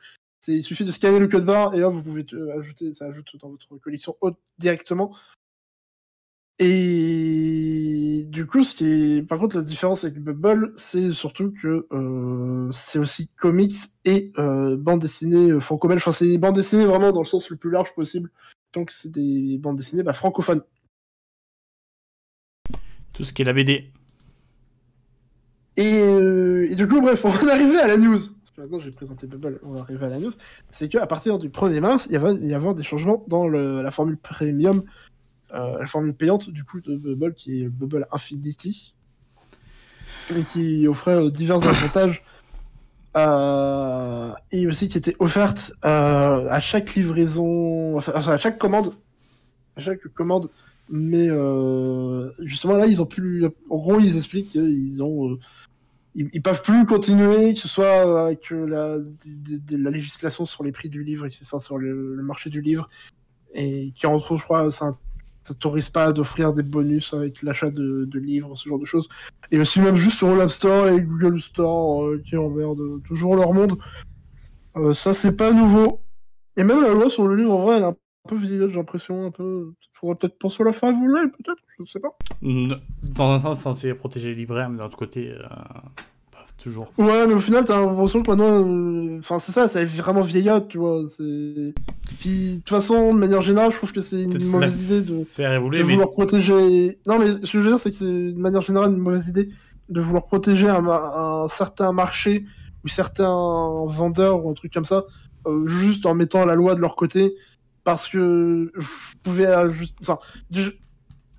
Il 0.47 0.63
suffit 0.63 0.85
de 0.85 0.91
scanner 0.91 1.19
le 1.19 1.27
queue 1.27 1.41
de 1.41 1.45
barre 1.45 1.75
et 1.75 1.83
hop, 1.83 1.93
vous 1.93 2.01
pouvez 2.01 2.25
ajouter, 2.57 2.93
ça 2.93 3.05
ajoute 3.05 3.35
dans 3.39 3.49
votre 3.49 3.77
collection 3.77 4.15
haute 4.21 4.37
directement. 4.57 5.13
Et 6.61 8.25
du 8.27 8.45
coup, 8.45 8.65
ce 8.65 8.75
qui 8.75 8.85
est, 8.85 9.21
par 9.21 9.39
contre, 9.39 9.55
la 9.55 9.63
différence 9.63 10.03
avec 10.03 10.19
Bubble, 10.19 10.73
c'est 10.75 11.13
surtout 11.13 11.53
que 11.53 11.87
euh, 11.93 12.69
c'est 12.73 12.99
aussi 12.99 13.29
comics 13.37 13.75
et 14.03 14.33
euh, 14.37 14.75
bande 14.75 14.99
dessinée 14.99 15.51
euh, 15.51 15.61
franco-belge. 15.61 16.01
Enfin, 16.01 16.11
c'est 16.11 16.37
bande 16.37 16.55
dessinée 16.55 16.85
vraiment 16.85 17.13
dans 17.13 17.21
le 17.21 17.25
sens 17.25 17.49
le 17.49 17.55
plus 17.55 17.71
large 17.71 17.93
possible. 17.95 18.29
Donc, 18.73 18.91
c'est 18.91 19.11
des 19.11 19.57
bandes 19.57 19.77
dessinées 19.77 20.03
bah, 20.03 20.13
francophones. 20.13 20.63
Tout 23.13 23.23
ce 23.23 23.33
qui 23.33 23.41
est 23.41 23.45
la 23.45 23.53
BD. 23.53 23.91
Et, 25.75 25.93
euh, 26.03 26.67
et 26.69 26.75
du 26.75 26.87
coup, 26.87 27.01
bref, 27.01 27.23
on 27.25 27.29
va 27.29 27.51
arriver 27.53 27.79
à 27.79 27.87
la 27.87 27.97
news. 27.97 28.17
Parce 28.17 28.51
que 28.55 28.61
maintenant, 28.61 28.79
j'ai 28.79 28.91
présenté 28.91 29.27
Bubble, 29.27 29.59
on 29.63 29.71
va 29.71 29.81
arriver 29.81 30.05
à 30.05 30.09
la 30.09 30.19
news. 30.19 30.31
C'est 30.69 30.89
qu'à 30.89 31.07
partir 31.07 31.39
du 31.39 31.49
1er 31.49 31.79
mars, 31.79 32.07
il 32.11 32.19
va 32.19 32.33
y 32.33 32.53
avoir 32.53 32.75
des 32.75 32.83
changements 32.83 33.23
dans 33.27 33.47
le, 33.47 33.81
la 33.81 33.91
formule 33.91 34.17
premium 34.17 34.83
euh, 35.53 35.79
la 35.79 35.87
formule 35.87 36.13
payante 36.13 36.51
du 36.51 36.63
coup 36.63 36.79
de 36.79 36.95
Bubble 36.95 37.33
qui 37.33 37.63
est 37.63 37.69
Bubble 37.69 38.05
Infinity 38.11 38.93
et 40.35 40.43
qui 40.43 40.87
offrait 40.87 41.15
euh, 41.15 41.31
divers 41.31 41.67
avantages 41.67 42.23
euh, 43.17 44.31
et 44.51 44.67
aussi 44.67 44.87
qui 44.87 44.97
était 44.97 45.15
offerte 45.19 45.73
à 45.81 46.59
chaque 46.59 46.95
livraison, 46.95 47.97
enfin 47.97 48.13
à 48.13 48.37
chaque 48.37 48.57
commande, 48.57 48.93
à 49.75 49.81
chaque 49.81 50.07
commande. 50.13 50.49
Mais 50.89 51.27
justement 52.39 52.77
là, 52.77 52.87
ils 52.87 53.01
ont 53.01 53.05
plus. 53.05 53.45
En 53.69 53.77
gros, 53.77 53.99
ils 53.99 54.17
expliquent 54.17 54.49
qu'ils 54.49 55.03
ont 55.03 55.37
ils, 56.15 56.41
peuvent 56.41 56.61
plus 56.61 56.85
continuer, 56.85 57.53
que 57.53 57.59
ce 57.59 57.67
soit 57.67 58.25
avec 58.25 58.49
la, 58.49 58.97
la 59.71 59.89
législation 59.91 60.45
sur 60.45 60.63
les 60.63 60.71
prix 60.71 60.89
du 60.89 61.03
livre, 61.03 61.25
et 61.25 61.29
ça 61.29 61.59
sur 61.59 61.77
le, 61.77 62.15
le, 62.15 62.23
marché 62.23 62.49
du 62.49 62.61
livre, 62.61 62.89
et 63.53 63.91
qui 63.95 64.05
entre 64.07 64.35
je 64.35 64.43
crois, 64.43 64.69
c'est 64.71 64.83
un 64.83 64.97
t'autorise 65.53 65.89
pas 65.89 66.11
d'offrir 66.11 66.53
des 66.53 66.63
bonus 66.63 67.13
avec 67.13 67.43
l'achat 67.43 67.69
de, 67.69 68.07
livres, 68.19 68.55
ce 68.55 68.69
genre 68.69 68.79
de 68.79 68.85
choses. 68.85 69.09
Et 69.51 69.59
aussi 69.59 69.79
même 69.79 69.95
juste 69.95 70.17
sur 70.17 70.35
l'App 70.35 70.49
Store 70.49 70.87
et 70.87 71.01
Google 71.01 71.39
Store 71.39 72.05
euh, 72.05 72.21
qui 72.25 72.37
emmerdent 72.37 73.01
toujours 73.03 73.35
leur 73.35 73.53
monde. 73.53 73.77
Euh, 74.77 74.93
ça 74.93 75.13
c'est 75.13 75.35
pas 75.35 75.51
nouveau. 75.51 76.01
Et 76.57 76.63
même 76.63 76.81
la 76.81 76.93
loi 76.93 77.09
sur 77.09 77.27
le 77.27 77.35
livre 77.35 77.51
en 77.51 77.61
vrai 77.61 77.77
elle 77.77 77.83
est 77.83 77.87
un 77.87 77.95
peu 78.27 78.35
vieillotte, 78.35 78.69
j'ai 78.69 78.77
l'impression, 78.77 79.25
un 79.25 79.31
peu. 79.31 79.73
Faudrait 79.93 80.15
peut-être 80.15 80.37
penser 80.37 80.63
à 80.63 80.65
la 80.67 80.73
faire 80.73 80.89
évoluer, 80.89 81.27
peut-être, 81.29 81.61
je 81.77 81.83
sais 81.83 81.99
pas. 81.99 82.15
Dans 82.41 83.31
un 83.31 83.39
sens, 83.39 83.57
c'est 83.57 83.63
censé 83.63 83.93
protéger 83.93 84.29
les 84.29 84.35
libraires, 84.35 84.69
mais 84.69 84.77
d'un 84.77 84.85
autre 84.85 84.97
côté, 84.97 85.31
euh, 85.31 85.45
toujours. 86.61 86.91
Ouais, 86.97 87.25
mais 87.27 87.33
au 87.33 87.39
final, 87.39 87.65
t'as 87.65 87.79
l'impression 87.79 88.21
que 88.21 88.29
maintenant. 88.29 88.63
Euh, 88.63 89.19
enfin, 89.19 89.39
c'est 89.39 89.51
ça, 89.51 89.67
c'est 89.67 89.85
vraiment 89.85 90.21
vieillotte, 90.21 90.67
tu 90.67 90.77
vois. 90.77 91.03
C'est. 91.09 91.73
Puis, 92.19 92.51
de 92.51 92.55
toute 92.57 92.69
façon, 92.69 93.13
de 93.13 93.19
manière 93.19 93.41
générale, 93.41 93.71
je 93.71 93.77
trouve 93.77 93.91
que 93.91 94.01
c'est 94.01 94.23
une 94.23 94.45
mauvaise 94.45 94.83
idée 94.83 95.01
de. 95.01 95.23
Faire 95.23 95.53
évoluer, 95.53 95.79
de 95.79 95.83
vouloir 95.83 96.09
protéger. 96.09 96.99
Non, 97.07 97.19
mais 97.19 97.31
ce 97.31 97.39
que 97.39 97.47
je 97.47 97.59
veux 97.59 97.69
dire, 97.69 97.79
c'est 97.79 97.91
que 97.91 97.95
c'est 97.95 98.05
de 98.33 98.39
manière 98.39 98.61
générale 98.61 98.91
une 98.91 98.97
mauvaise 98.97 99.27
idée 99.27 99.49
de 99.89 100.01
vouloir 100.01 100.25
protéger 100.25 100.67
un, 100.69 101.47
certain 101.47 101.91
marché 101.91 102.45
ou 102.83 102.87
certains 102.87 103.85
vendeurs 103.87 104.45
ou 104.45 104.49
un 104.49 104.53
truc 104.53 104.71
comme 104.71 104.85
ça, 104.85 105.05
euh, 105.47 105.67
juste 105.67 106.05
en 106.05 106.13
mettant 106.13 106.45
la 106.45 106.55
loi 106.55 106.75
de 106.75 106.81
leur 106.81 106.95
côté. 106.95 107.33
Parce 107.83 108.07
que 108.07 108.71
vous 108.75 109.15
pouvez. 109.23 109.47
Enfin, 110.01 110.19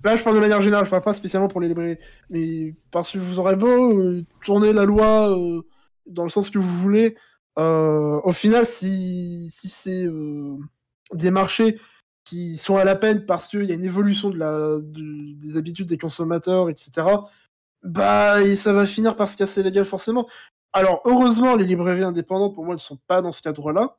Là, 0.03 0.15
je 0.15 0.23
parle 0.23 0.35
de 0.35 0.41
manière 0.41 0.61
générale, 0.61 0.85
je 0.85 0.89
parle 0.89 1.03
pas 1.03 1.13
spécialement 1.13 1.47
pour 1.47 1.61
les 1.61 1.67
librairies. 1.67 1.97
Mais 2.29 2.75
parce 2.91 3.11
que 3.11 3.17
vous 3.19 3.39
aurez 3.39 3.55
beau 3.55 3.99
euh, 3.99 4.25
tourner 4.43 4.73
la 4.73 4.85
loi 4.85 5.37
euh, 5.37 5.61
dans 6.05 6.23
le 6.23 6.29
sens 6.29 6.49
que 6.49 6.59
vous 6.59 6.77
voulez, 6.77 7.15
euh, 7.59 8.19
au 8.23 8.31
final, 8.31 8.65
si, 8.65 9.49
si 9.51 9.67
c'est 9.69 10.07
des 11.13 11.31
marchés 11.31 11.79
qui 12.23 12.57
sont 12.57 12.77
à 12.77 12.85
la 12.85 12.95
peine 12.95 13.25
parce 13.25 13.47
qu'il 13.47 13.63
y 13.65 13.71
a 13.71 13.75
une 13.75 13.83
évolution 13.83 14.29
de 14.29 14.37
la, 14.37 14.77
des 14.81 15.57
habitudes 15.57 15.87
des 15.87 15.97
consommateurs, 15.97 16.69
etc., 16.69 17.07
bah, 17.83 18.41
et 18.43 18.55
ça 18.55 18.73
va 18.73 18.85
finir 18.85 19.15
par 19.15 19.27
se 19.27 19.37
casser 19.37 19.63
la 19.63 19.71
gueule 19.71 19.85
forcément. 19.85 20.27
Alors, 20.73 21.01
heureusement, 21.05 21.55
les 21.55 21.65
librairies 21.65 22.03
indépendantes, 22.03 22.55
pour 22.55 22.63
moi, 22.63 22.75
ne 22.75 22.79
sont 22.79 22.99
pas 23.07 23.21
dans 23.21 23.31
ce 23.31 23.41
cadre-là. 23.41 23.97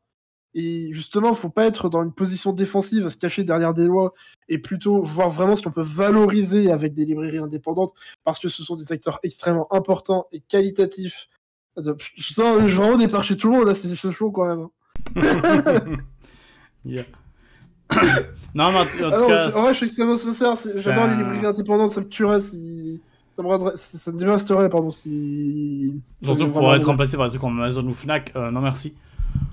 Et 0.54 0.92
justement, 0.92 1.30
il 1.30 1.36
faut 1.36 1.48
pas 1.48 1.64
être 1.64 1.88
dans 1.88 2.02
une 2.02 2.12
position 2.12 2.52
défensive 2.52 3.06
à 3.06 3.10
se 3.10 3.16
cacher 3.16 3.42
derrière 3.44 3.72
des 3.72 3.86
lois 3.86 4.12
et 4.48 4.58
plutôt 4.58 5.02
voir 5.02 5.30
vraiment 5.30 5.56
ce 5.56 5.62
qu'on 5.62 5.70
peut 5.70 5.80
valoriser 5.82 6.70
avec 6.70 6.92
des 6.92 7.04
librairies 7.06 7.38
indépendantes 7.38 7.94
parce 8.24 8.38
que 8.38 8.48
ce 8.48 8.62
sont 8.62 8.76
des 8.76 8.92
acteurs 8.92 9.18
extrêmement 9.22 9.72
importants 9.72 10.26
et 10.30 10.40
qualitatifs. 10.40 11.28
Je 11.76 12.34
sens 12.34 12.60
vraiment 12.60 12.96
départ 12.96 13.24
chez 13.24 13.36
tout 13.36 13.50
le 13.50 13.58
monde 13.58 13.66
là, 13.66 13.74
c'est 13.74 13.94
chaud 14.10 14.30
quand 14.30 14.44
même. 14.44 14.68
Hein. 15.16 15.96
non, 18.54 18.72
mais 18.72 18.78
en, 18.78 18.84
tout 18.86 18.98
ah 19.04 19.10
cas. 19.10 19.46
En 19.56 19.62
vrai, 19.62 19.72
je 19.72 19.78
suis 19.78 19.86
extrêmement 19.86 20.16
sincère. 20.16 20.54
J'adore 20.80 21.08
les 21.08 21.16
librairies 21.16 21.46
indépendantes, 21.46 21.92
ça 21.92 22.00
me 22.00 22.08
tuerait 22.08 22.40
si. 22.40 23.02
Ça 23.36 23.42
me, 23.42 23.76
ça 23.76 24.12
me 24.12 24.68
pardon, 24.68 24.90
si. 24.90 25.94
Surtout 26.22 26.48
pour 26.48 26.74
être 26.74 26.86
remplacé 26.86 27.16
par 27.16 27.26
des 27.26 27.30
trucs 27.30 27.40
comme 27.40 27.58
Amazon 27.58 27.86
ou 27.86 27.94
Fnac, 27.94 28.32
euh, 28.36 28.50
non 28.50 28.60
merci. 28.60 28.94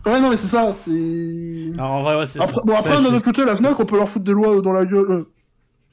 Ouais, 0.06 0.20
non, 0.22 0.30
mais 0.30 0.38
c'est 0.38 0.48
ça, 0.48 0.74
c'est. 0.76 1.72
Alors, 1.78 1.92
en 1.92 2.04
vrai, 2.04 2.18
ouais, 2.18 2.26
c'est. 2.26 2.42
Après, 2.42 2.62
bon, 2.64 2.74
après, 2.74 3.02
d'un 3.02 3.14
autre 3.14 3.26
côté, 3.26 3.46
la 3.46 3.56
Fnac, 3.56 3.80
on 3.80 3.86
peut 3.86 3.98
leur 3.98 4.10
foutre 4.10 4.26
des 4.26 4.32
lois 4.32 4.62
dans 4.62 4.74
la 4.74 4.86
gueule. 4.86 5.12
Euh, 5.12 5.32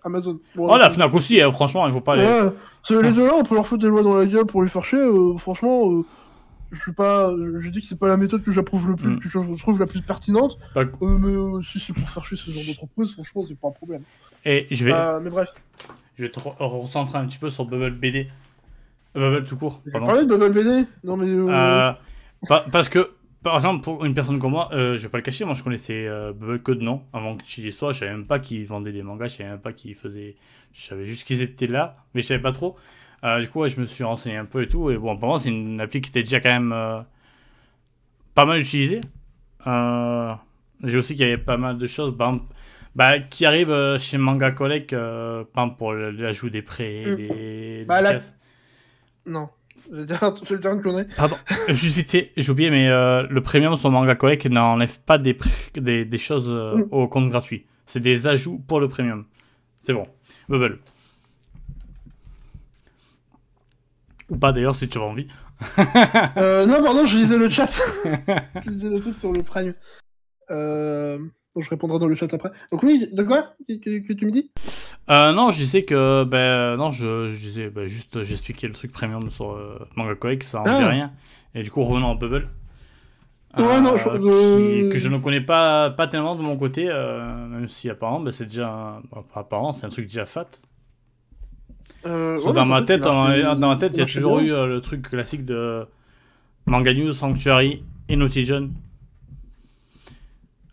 Amazon. 0.04 0.38
oh, 0.56 0.76
la 0.76 0.88
Fnac 0.88 1.12
aussi, 1.14 1.40
hein, 1.40 1.50
franchement, 1.50 1.86
il 1.86 1.92
faut 1.92 2.00
pas 2.00 2.16
les. 2.16 2.24
Ouais, 2.24 3.02
les 3.02 3.12
deux 3.12 3.26
là, 3.26 3.34
on 3.36 3.42
peut 3.42 3.56
leur 3.56 3.66
foutre 3.66 3.82
des 3.82 3.88
lois 3.88 4.02
dans 4.02 4.14
la 4.14 4.26
gueule 4.26 4.46
pour 4.46 4.62
les 4.62 4.68
faire 4.68 4.84
chier. 4.84 5.00
Euh, 5.00 5.36
franchement, 5.36 5.90
euh, 5.90 6.04
je 6.70 6.80
suis 6.80 6.92
pas. 6.92 7.32
Je 7.60 7.68
dis 7.68 7.80
que 7.80 7.86
c'est 7.86 7.98
pas 7.98 8.06
la 8.06 8.16
méthode 8.16 8.44
que 8.44 8.52
j'approuve 8.52 8.88
le 8.88 8.96
plus, 8.96 9.16
mm. 9.16 9.18
que 9.18 9.28
je 9.28 9.58
trouve 9.58 9.80
la 9.80 9.86
plus 9.86 10.02
pertinente. 10.02 10.58
Bah, 10.74 10.82
mais 11.00 11.62
si 11.64 11.80
c'est 11.80 11.92
pour 11.92 12.08
faire 12.08 12.24
chier 12.24 12.36
ce 12.36 12.50
genre 12.50 12.62
d'entreprise, 12.66 13.12
franchement, 13.14 13.44
c'est 13.48 13.58
pas 13.58 13.68
un 13.68 13.72
problème. 13.72 14.02
Et 14.44 14.68
je 14.70 14.84
vais. 14.84 14.92
mais 15.20 15.30
bref. 15.30 15.52
Je 16.16 16.22
vais 16.22 16.30
te 16.30 16.40
recentrer 16.40 17.18
un 17.18 17.26
petit 17.26 17.38
peu 17.38 17.50
sur 17.50 17.66
Bubble 17.66 17.90
BD. 17.90 18.28
Bubble 19.14 19.44
tout 19.44 19.56
court. 19.56 19.82
Tu 19.84 19.90
parler 19.90 20.24
de 20.24 20.36
Bubble 20.36 20.52
BD 20.52 20.86
Non, 21.02 21.16
mais. 21.16 21.26
parce 22.70 22.88
que 22.88 23.10
par 23.46 23.54
exemple, 23.54 23.84
pour 23.84 24.04
une 24.04 24.12
personne 24.12 24.40
comme 24.40 24.50
moi, 24.50 24.68
euh, 24.72 24.96
je 24.96 25.04
vais 25.04 25.08
pas 25.08 25.18
le 25.18 25.22
cacher, 25.22 25.44
moi 25.44 25.54
je 25.54 25.62
connaissais 25.62 26.04
euh, 26.08 26.32
Bubble 26.32 26.60
Code 26.62 26.82
non 26.82 27.04
avant 27.12 27.36
que 27.36 27.44
tu 27.44 27.60
y 27.60 27.70
sois, 27.70 27.92
je 27.92 28.00
savais 28.00 28.10
même 28.10 28.26
pas 28.26 28.40
qu'ils 28.40 28.66
vendaient 28.66 28.90
des 28.90 29.04
mangas, 29.04 29.28
je 29.28 29.36
savais 29.36 29.50
même 29.50 29.60
pas 29.60 29.72
qu'ils 29.72 29.94
faisaient. 29.94 30.34
Je 30.72 30.84
savais 30.84 31.06
juste 31.06 31.24
qu'ils 31.24 31.42
étaient 31.42 31.66
là, 31.66 31.96
mais 32.12 32.22
je 32.22 32.26
savais 32.26 32.42
pas 32.42 32.50
trop. 32.50 32.76
Euh, 33.22 33.40
du 33.40 33.48
coup, 33.48 33.64
je 33.68 33.78
me 33.78 33.84
suis 33.84 34.02
renseigné 34.02 34.36
un 34.36 34.46
peu 34.46 34.62
et 34.62 34.66
tout, 34.66 34.90
et 34.90 34.98
bon, 34.98 35.16
pour 35.16 35.28
moi, 35.28 35.38
c'est 35.38 35.50
une 35.50 35.80
appli 35.80 36.00
qui 36.00 36.10
était 36.10 36.24
déjà 36.24 36.40
quand 36.40 36.48
même 36.48 36.72
euh, 36.72 37.00
pas 38.34 38.46
mal 38.46 38.58
utilisée. 38.58 39.00
J'ai 39.64 40.98
aussi 40.98 41.14
qu'il 41.14 41.24
y 41.24 41.32
avait 41.32 41.40
pas 41.40 41.56
mal 41.56 41.78
de 41.78 41.86
choses, 41.86 42.16
bah, 42.96 43.20
qui 43.20 43.46
arrivent 43.46 43.96
chez 43.98 44.18
Manga 44.18 44.50
Collect, 44.50 44.92
par 45.52 45.76
pour 45.76 45.92
l'ajout 45.92 46.50
des 46.50 46.62
prêts, 46.62 47.04
mm. 47.06 47.14
des, 47.14 47.84
bah, 47.86 48.02
Non. 49.24 49.50
Vais 49.90 50.04
dire 50.04 50.34
une 50.72 50.82
connerie. 50.82 51.06
Pardon, 51.16 51.36
juste 51.68 51.96
vite 51.96 52.10
fait, 52.10 52.32
j'ai 52.36 52.50
oublié, 52.50 52.70
mais 52.70 52.88
euh, 52.88 53.26
le 53.28 53.42
premium 53.42 53.76
sur 53.76 53.90
Manga 53.90 54.14
Collect 54.14 54.46
n'enlève 54.46 54.98
pas 55.00 55.18
des, 55.18 55.36
des, 55.74 56.04
des 56.04 56.18
choses 56.18 56.50
euh, 56.50 56.76
mm. 56.76 56.88
au 56.90 57.08
compte 57.08 57.28
gratuit. 57.28 57.66
C'est 57.84 58.00
des 58.00 58.26
ajouts 58.26 58.58
pour 58.66 58.80
le 58.80 58.88
premium. 58.88 59.26
C'est 59.80 59.92
bon. 59.92 60.06
Bubble. 60.48 60.80
Ou 64.28 64.36
pas 64.36 64.52
d'ailleurs, 64.52 64.74
si 64.74 64.88
tu 64.88 64.98
as 64.98 65.02
envie. 65.02 65.28
euh, 66.36 66.66
non, 66.66 66.82
pardon, 66.82 67.06
je 67.06 67.16
lisais 67.16 67.38
le 67.38 67.48
chat. 67.48 67.70
je 68.64 68.70
lisais 68.70 68.90
le 68.90 69.00
truc 69.00 69.16
sur 69.16 69.32
le 69.32 69.42
Prime. 69.42 69.74
Euh 70.50 71.18
je 71.60 71.70
répondrai 71.70 71.98
dans 71.98 72.06
le 72.06 72.14
chat 72.14 72.32
après. 72.32 72.50
Donc 72.70 72.82
oui, 72.82 73.08
de 73.10 73.22
quoi 73.22 73.54
que, 73.68 74.12
tu 74.12 74.26
me 74.26 74.30
dis? 74.30 74.50
Euh, 75.10 75.32
Non, 75.32 75.50
je 75.50 75.58
disais 75.58 75.82
que 75.82 76.24
ben 76.24 76.76
non, 76.76 76.90
je, 76.90 77.28
je 77.28 77.38
disais 77.38 77.68
ben, 77.68 77.86
juste 77.86 78.22
j'expliquais 78.22 78.66
le 78.66 78.74
truc 78.74 78.92
premium 78.92 79.30
sur 79.30 79.52
euh, 79.52 79.78
Manga 79.96 80.14
Collect, 80.14 80.42
ça 80.42 80.60
en 80.60 80.64
dit 80.64 80.70
ah. 80.72 80.88
rien. 80.88 81.12
Et 81.54 81.62
du 81.62 81.70
coup, 81.70 81.82
revenons 81.82 82.10
à 82.10 82.14
Bubble. 82.14 82.48
Ouais, 83.56 83.80
non, 83.80 83.96
je... 83.96 84.08
Euh, 84.08 84.90
que 84.90 84.98
je 84.98 85.08
ne 85.08 85.16
connais 85.16 85.40
pas, 85.40 85.88
pas 85.90 86.06
tellement 86.06 86.36
de 86.36 86.42
mon 86.42 86.58
côté, 86.58 86.88
euh, 86.88 87.46
même 87.46 87.68
si 87.68 87.88
apparemment 87.88 88.20
ben, 88.20 88.30
c'est 88.30 88.44
déjà 88.44 89.00
apparemment 89.34 89.72
c'est 89.72 89.86
un 89.86 89.88
truc 89.88 90.06
déjà 90.06 90.26
fat. 90.26 90.46
dans, 92.04 92.66
ma 92.66 92.82
tête, 92.82 93.00
dans, 93.00 93.56
ma 93.56 93.76
tête, 93.76 93.92
il 93.94 94.00
y 94.00 94.02
a 94.02 94.06
toujours 94.06 94.40
eu 94.40 94.48
le 94.48 94.80
truc 94.80 95.08
classique 95.08 95.44
de 95.44 95.86
Manga 96.66 96.92
News, 96.92 97.12
Sanctuary 97.12 97.82
et 98.08 98.16
Naughty 98.16 98.46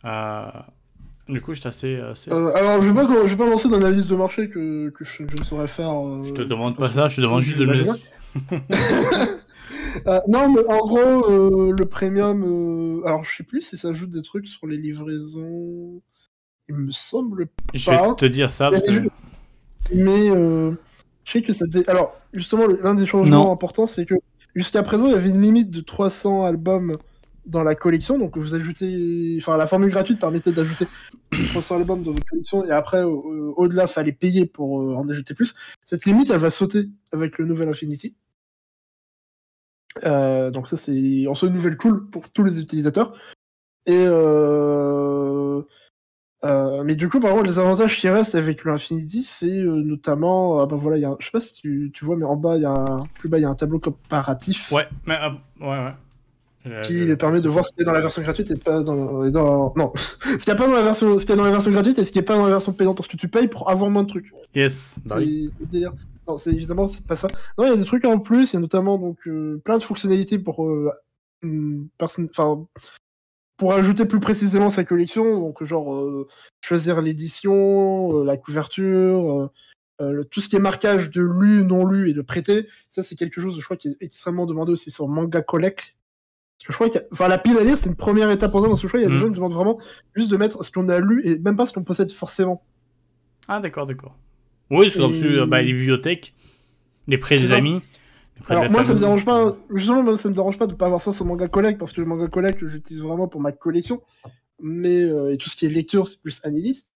Euh, 0.06 0.46
du 1.30 1.42
coup, 1.42 1.54
j'étais 1.54 1.68
assez. 1.68 1.96
assez... 1.98 2.32
Euh, 2.32 2.54
alors, 2.56 2.82
je 2.84 2.90
vais, 2.90 2.94
pas, 2.94 3.08
je 3.26 3.30
vais 3.30 3.36
pas 3.38 3.50
lancer 3.50 3.70
dans 3.70 3.80
la 3.80 3.92
liste 3.92 4.08
de 4.10 4.16
marché 4.16 4.50
que, 4.50 4.90
que 4.90 5.06
je, 5.06 5.12
je, 5.18 5.24
ne 5.40 5.44
saurais 5.46 5.68
faire. 5.68 5.92
Euh, 5.92 6.24
je 6.24 6.34
te 6.34 6.42
demande 6.42 6.76
pas 6.78 6.92
ça, 6.92 7.08
je 7.08 7.18
te 7.18 7.22
demande 7.22 7.42
juste 7.42 7.58
de 7.58 7.66
me. 7.66 7.74
Euh, 10.08 10.20
non, 10.28 10.50
mais 10.52 10.66
en 10.68 10.80
gros, 10.88 11.30
euh, 11.30 11.76
le 11.78 11.86
premium. 11.86 12.44
euh, 12.44 13.06
Alors, 13.06 13.24
je 13.24 13.36
sais 13.38 13.44
plus 13.44 13.62
si 13.62 13.78
ça 13.78 13.90
ajoute 13.90 14.10
des 14.10 14.24
trucs 14.24 14.48
sur 14.48 14.66
les 14.66 14.78
livraisons. 14.78 16.02
Il 16.68 16.76
me 16.76 16.92
semble 16.92 17.48
Je 17.76 17.92
vais 17.92 17.98
pas. 17.98 18.16
te 18.16 18.26
dire 18.26 18.50
ça. 18.50 18.72
Parce 18.72 18.82
que... 18.88 19.08
Mais 19.94 20.30
euh, 20.32 20.72
je 21.24 21.32
sais 21.32 21.42
que 21.44 21.54
ça. 21.54 21.66
dé- 21.68 21.84
Alors, 21.88 22.16
justement, 22.34 22.66
le- 22.66 22.80
l'un 22.82 22.96
des 22.96 23.06
changements 23.06 23.46
Non. 23.46 23.52
importants, 23.52 23.86
c'est 23.86 24.06
que 24.06 24.16
jusqu'à 24.56 24.82
présent, 24.82 25.06
il 25.08 25.12
y 25.12 25.16
avait 25.16 25.30
une 25.30 25.42
limite 25.42 25.70
de 25.70 25.82
300 25.82 26.44
albums 26.44 26.94
dans 27.46 27.64
la 27.64 27.76
collection. 27.76 28.18
Donc, 28.18 28.38
vous 28.38 28.56
ajoutez. 28.56 29.36
Enfin, 29.40 29.58
la 29.58 29.68
formule 29.68 29.90
gratuite 29.90 30.20
permettait 30.20 30.52
d'ajouter 30.52 30.88
300 31.52 31.78
albums 31.78 32.04
dans 32.04 32.12
votre 32.12 32.26
collection. 32.26 32.64
Et 32.66 32.72
après, 32.72 33.04
au- 33.04 33.54
au-delà, 33.58 33.88
fallait 33.88 34.12
payer 34.12 34.46
pour 34.46 34.82
euh, 34.82 34.96
en 34.96 35.08
ajouter 35.10 35.34
plus. 35.34 35.54
Cette 35.86 36.06
limite, 36.06 36.30
elle 36.30 36.40
va 36.40 36.50
sauter 36.50 36.90
avec 37.12 37.38
le 37.38 37.46
nouvel 37.46 37.70
Infinity. 37.70 38.16
Euh, 40.06 40.50
donc, 40.52 40.68
ça, 40.68 40.78
c'est 40.78 41.28
en 41.28 41.36
soi 41.36 41.50
une 41.50 41.56
nouvelle 41.56 41.78
cool 41.78 42.10
pour 42.10 42.30
tous 42.30 42.44
les 42.44 42.60
utilisateurs. 42.60 43.16
Et. 43.86 44.04
Euh... 44.08 45.62
Euh, 46.46 46.84
mais 46.84 46.96
du 46.98 47.08
coup, 47.08 47.22
par 47.22 47.32
contre, 47.32 47.46
les 47.46 47.58
avantages 47.58 47.98
qui 47.98 48.10
restent 48.10 48.36
avec 48.36 48.66
le 48.66 48.74
Infinity, 48.74 49.24
c'est 49.24 49.62
euh, 49.62 49.82
notamment, 49.82 50.60
ah 50.60 50.66
bah 50.66 50.76
voilà, 50.76 51.16
je 51.18 51.26
sais 51.26 51.32
pas 51.32 51.40
si 51.40 51.54
tu, 51.54 51.90
tu 51.94 52.04
vois, 52.04 52.18
mais 52.18 52.26
en 52.26 52.36
bas, 52.36 52.58
il 52.58 52.64
y 52.64 52.66
a 52.66 53.00
plus 53.18 53.30
bas, 53.30 53.38
il 53.38 53.44
y 53.44 53.46
a 53.46 53.50
un 53.50 53.56
tableau 53.56 53.80
comparatif 53.80 54.70
Ouais, 54.74 54.86
euh, 55.08 55.30
ouais, 55.62 55.68
ouais. 55.86 55.94
Je- 56.66 56.82
qui 56.82 57.04
lui 57.06 57.16
permet 57.18 57.42
de 57.42 57.50
voir 57.50 57.66
ce 57.66 57.72
qu'il 57.74 57.80
y 57.80 57.84
a 57.84 57.86
dans 57.86 57.92
la 57.92 58.02
version 58.02 58.22
gratuite 58.22 58.50
et 58.52 58.56
pas 58.56 58.82
dans, 58.82 58.96
non, 59.76 59.92
ce 60.24 60.38
qu'il 60.38 60.48
y 60.48 60.52
a 60.52 60.56
pas 60.56 60.68
dans 60.68 60.74
la 60.74 60.84
version, 60.84 61.18
ce 61.20 61.26
qu'il 61.26 61.32
y 61.32 61.34
a 61.34 61.36
dans 61.38 61.44
la 61.46 61.52
version 61.52 61.72
gratuite 61.72 62.00
et 62.00 62.06
ce 62.06 62.12
qui 62.12 62.20
est 62.20 62.24
pas 62.24 62.36
dans 62.36 62.44
la 62.46 62.52
version 62.52 62.72
payante 62.74 62.96
parce 62.98 63.08
que 63.10 63.18
tu 63.18 63.28
payes 63.28 63.48
pour 63.48 63.70
avoir 63.70 63.90
moins 63.90 64.04
de 64.04 64.10
trucs. 64.10 64.32
Yes. 64.56 64.98
Bah. 65.06 65.18
Non, 66.28 66.38
c'est 66.38 66.52
évidemment 66.54 66.88
c'est 66.88 67.06
pas 67.06 67.18
ça. 67.18 67.28
Non, 67.58 67.66
il 67.66 67.70
y 67.70 67.74
a 67.74 67.76
des 67.76 67.84
trucs 67.84 68.06
en 68.06 68.18
plus. 68.20 68.52
Il 68.52 68.54
y 68.54 68.58
a 68.58 68.60
notamment 68.62 68.98
donc 68.98 69.18
euh, 69.28 69.62
plein 69.66 69.78
de 69.78 69.84
fonctionnalités 69.84 70.40
pour 70.40 70.66
euh, 70.66 70.90
personne, 71.98 72.28
enfin 72.32 72.66
pour 73.58 73.74
ajouter 73.74 74.06
plus 74.06 74.20
précisément 74.20 74.70
sa 74.70 74.84
collection. 74.86 75.40
Donc 75.40 75.64
genre 75.66 75.94
euh, 75.96 76.28
choisir 76.62 77.02
l'édition, 77.02 78.22
euh, 78.22 78.24
la 78.24 78.38
couverture, 78.38 79.42
euh, 79.42 79.50
euh, 80.02 80.12
le- 80.14 80.26
tout 80.26 80.40
ce 80.42 80.48
qui 80.50 80.56
est 80.56 80.60
marquage 80.60 81.12
de 81.12 81.22
lu, 81.22 81.64
non 81.66 81.86
lu 81.86 82.10
et 82.10 82.14
de 82.14 82.22
prêté. 82.22 82.68
Ça 82.90 83.04
c'est 83.04 83.16
quelque 83.16 83.42
chose, 83.42 83.58
je 83.60 83.64
crois, 83.66 83.76
qui 83.78 83.90
est 83.90 83.98
extrêmement 84.00 84.46
demandé 84.46 84.72
aussi 84.72 84.92
sur 84.92 85.08
Manga 85.10 85.42
Collect. 85.42 85.96
Parce 86.58 86.68
que 86.68 86.72
je 86.74 86.78
crois 86.78 86.90
que, 86.90 87.06
enfin, 87.12 87.28
la 87.28 87.38
pile 87.38 87.58
à 87.58 87.64
lire, 87.64 87.78
c'est 87.78 87.90
une 87.90 87.96
première 87.96 88.30
étape 88.32 88.52
pour 88.52 88.62
ça, 88.62 88.68
parce 88.68 88.82
que 88.82 88.88
je 88.88 88.90
crois 88.90 89.00
qu'il 89.02 89.10
y 89.10 89.12
a 89.12 89.14
des 89.14 89.16
Mhm. 89.18 89.28
gens 89.28 89.34
qui 89.34 89.36
demandent 89.36 89.54
vraiment 89.54 89.78
juste 90.16 90.32
de 90.32 90.38
mettre 90.38 90.64
ce 90.64 90.72
qu'on 90.72 90.88
a 90.90 91.00
lu 91.00 91.22
et 91.26 91.38
même 91.40 91.56
pas 91.56 91.66
ce 91.66 91.74
qu'on 91.74 91.84
possède 91.84 92.12
forcément. 92.12 92.64
Ah, 93.48 93.60
d'accord, 93.60 93.86
d'accord. 93.86 94.16
Oui, 94.70 94.90
je 94.90 95.00
suis 95.02 95.26
Et- 95.38 95.46
bah, 95.46 95.62
les 95.62 95.74
bibliothèques, 95.74 96.34
les 97.08 97.18
prêts 97.18 97.38
des 97.38 97.48
ça. 97.48 97.56
amis, 97.56 97.82
les 98.38 98.42
prêts 98.44 98.56
de 98.56 98.60
Alors 98.62 98.72
moi 98.72 98.84
ça 98.84 98.94
me 98.94 99.00
dérange 99.00 99.26
pas, 99.26 99.56
justement 99.74 100.16
ça 100.16 100.30
me 100.30 100.34
dérange 100.34 100.58
pas 100.58 100.68
de 100.68 100.74
pas 100.74 100.86
avoir 100.86 101.02
ça 101.02 101.12
sur 101.12 101.26
Manga 101.26 101.48
Collect 101.50 101.78
parce 101.78 101.92
que 101.92 102.00
le 102.00 102.08
Manga 102.08 102.28
Collect 102.30 102.66
j'utilise 102.66 103.04
vraiment 103.04 103.28
pour 103.28 103.42
ma 103.42 103.52
collection, 103.52 104.02
mais 104.62 105.02
euh, 105.02 105.34
et 105.34 105.38
tout 105.38 105.50
ce 105.50 105.58
qui 105.58 105.66
est 105.66 105.70
lecture 105.70 106.08
c'est 106.08 106.20
plus 106.22 106.40
Annalist. 106.44 106.90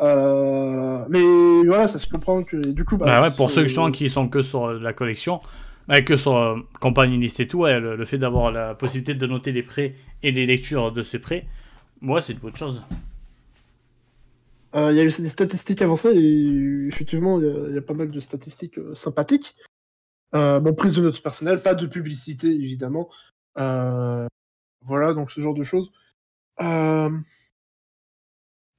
Euh, 0.00 1.04
mais 1.08 1.22
voilà 1.66 1.86
ça 1.86 1.98
se 1.98 2.06
comprend 2.08 2.42
que 2.42 2.56
et 2.56 2.72
du 2.72 2.84
coup 2.84 2.96
bah, 2.96 3.06
Bah 3.06 3.22
ouais, 3.22 3.30
pour 3.30 3.50
ceux 3.50 3.62
justement 3.66 3.90
qui 3.92 4.08
sont 4.10 4.28
que 4.28 4.42
sur 4.42 4.72
la 4.72 4.92
collection, 4.92 5.40
bah, 5.88 6.02
que 6.02 6.14
compagnie 6.78 7.18
liste 7.18 7.40
et 7.40 7.48
tout, 7.48 7.66
le, 7.66 8.04
fait 8.04 8.18
d'avoir 8.18 8.52
la 8.52 8.74
possibilité 8.74 9.14
de 9.14 9.26
noter 9.26 9.52
les 9.52 9.62
prêts 9.62 9.94
et 10.22 10.30
les 10.30 10.46
lectures 10.46 10.92
de 10.92 11.02
ces 11.02 11.18
prêts, 11.18 11.46
moi 12.00 12.22
c'est 12.22 12.34
une 12.34 12.38
bonne 12.38 12.56
chose. 12.56 12.82
Euh, 14.74 14.92
Il 14.92 14.96
y 14.96 15.00
a 15.00 15.04
eu 15.04 15.08
des 15.08 15.28
statistiques 15.28 15.82
avancées 15.82 16.12
et 16.14 16.86
effectivement 16.86 17.40
il 17.40 17.74
y, 17.74 17.78
a- 17.78 17.82
pas 17.82 17.94
mal 17.94 18.10
de 18.10 18.20
statistiques 18.20 18.78
euh, 18.78 18.94
sympathiques. 18.94 19.56
Euh, 20.34 20.60
bon 20.60 20.74
prise 20.74 20.94
de 20.94 21.02
notes 21.02 21.22
personnelles, 21.22 21.60
pas 21.60 21.74
de 21.74 21.86
publicité 21.86 22.48
évidemment. 22.48 23.10
Voilà 23.56 25.12
donc 25.14 25.30
ce 25.30 25.40
genre 25.40 25.54
de 25.54 25.64
choses. 25.64 25.92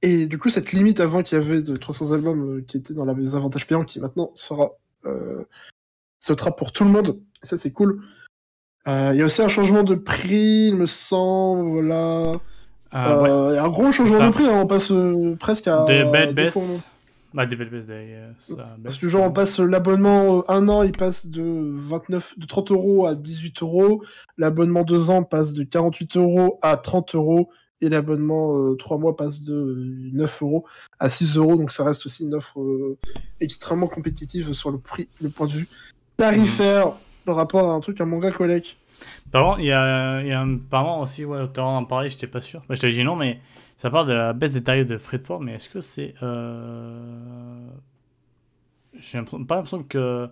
Et 0.04 0.26
du 0.26 0.36
coup, 0.38 0.50
cette 0.50 0.72
limite 0.72 0.98
avant 0.98 1.22
qu'il 1.22 1.38
y 1.38 1.40
avait 1.40 1.62
de 1.62 1.76
300 1.76 2.12
albums 2.12 2.64
qui 2.64 2.76
étaient 2.78 2.94
dans 2.94 3.04
les 3.04 3.34
avantages 3.36 3.66
payants, 3.68 3.84
qui 3.84 4.00
maintenant 4.00 4.32
sera 4.34 4.70
sautera 6.22 6.54
pour 6.54 6.72
tout 6.72 6.84
le 6.84 6.90
monde. 6.90 7.18
Et 7.42 7.46
ça, 7.46 7.58
c'est 7.58 7.72
cool. 7.72 8.02
Euh, 8.88 9.10
Il 9.14 9.18
y 9.18 9.22
a 9.22 9.26
aussi 9.26 9.42
un 9.42 9.48
changement 9.48 9.82
de 9.82 9.94
prix, 9.94 10.68
il 10.68 10.76
me 10.76 10.86
semble. 10.86 11.68
Voilà. 11.70 12.34
Ah. 12.90 13.16
Euh, 13.16 13.50
Il 13.52 13.54
y 13.56 13.58
a 13.58 13.64
un 13.64 13.68
gros 13.68 13.90
changement 13.92 14.26
de 14.28 14.32
prix. 14.32 14.44
hein, 14.46 14.60
on 14.62 14.66
passe 14.66 14.90
euh, 14.90 15.36
presque 15.38 15.68
à. 15.68 15.84
Des 15.84 16.04
belles 16.04 16.34
baisses. 16.34 16.84
Des 17.34 17.56
belles 17.56 17.70
baisses 17.70 17.86
Parce 18.82 18.96
que 18.98 19.08
genre 19.08 19.24
on 19.24 19.32
passe 19.32 19.58
l'abonnement 19.58 20.44
un 20.50 20.68
an, 20.68 20.82
il 20.82 20.92
passe 20.92 21.26
de 21.26 21.42
29, 21.74 22.38
de 22.38 22.46
30 22.46 22.70
euros 22.72 23.06
à 23.06 23.14
18 23.14 23.62
euros. 23.62 24.02
L'abonnement 24.36 24.82
deux 24.82 25.10
ans 25.10 25.22
passe 25.22 25.54
de 25.54 25.64
48 25.64 26.16
euros 26.18 26.58
à 26.62 26.76
30 26.76 27.14
euros. 27.14 27.50
Et 27.80 27.88
l'abonnement 27.88 28.56
euh, 28.56 28.76
trois 28.76 28.96
mois 28.96 29.16
passe 29.16 29.42
de 29.42 29.54
euh, 29.54 30.10
9 30.12 30.42
euros 30.42 30.64
à 31.00 31.08
6 31.08 31.36
euros. 31.36 31.56
Donc 31.56 31.72
ça 31.72 31.82
reste 31.82 32.06
aussi 32.06 32.22
une 32.24 32.34
offre 32.34 32.60
euh, 32.60 32.96
extrêmement 33.40 33.88
compétitive 33.88 34.52
sur 34.52 34.70
le 34.70 34.78
prix, 34.78 35.08
le 35.20 35.30
point 35.30 35.46
de 35.46 35.52
vue 35.52 35.68
tarifaire 36.30 36.92
par 37.24 37.36
rapport 37.36 37.70
à 37.70 37.74
un 37.74 37.80
truc, 37.80 38.00
un 38.00 38.04
manga 38.06 38.30
collect. 38.30 38.76
Par 39.30 39.44
contre, 39.44 39.60
il 39.60 39.66
y 39.66 39.72
a, 39.72 40.22
y 40.22 40.32
a 40.32 40.40
un 40.40 40.56
apparemment 40.56 41.00
aussi, 41.00 41.24
ouais, 41.24 41.40
tu 41.52 41.60
en 41.60 41.84
parler, 41.84 42.08
j'étais 42.08 42.26
pas 42.26 42.40
sûr. 42.40 42.60
Bah, 42.68 42.74
je 42.74 42.80
t'avais 42.80 42.92
dit 42.92 43.04
non, 43.04 43.16
mais 43.16 43.40
ça 43.76 43.90
parle 43.90 44.06
de 44.06 44.12
la 44.12 44.32
baisse 44.32 44.52
des 44.52 44.62
tarifs 44.62 44.86
de 44.86 44.98
frais 44.98 45.18
de 45.18 45.22
port, 45.22 45.40
mais 45.40 45.54
est-ce 45.54 45.68
que 45.68 45.80
c'est. 45.80 46.14
Euh... 46.22 47.66
J'ai 48.98 49.18
l'impression- 49.18 49.44
pas 49.44 49.56
l'impression 49.56 49.82
que 49.82 50.28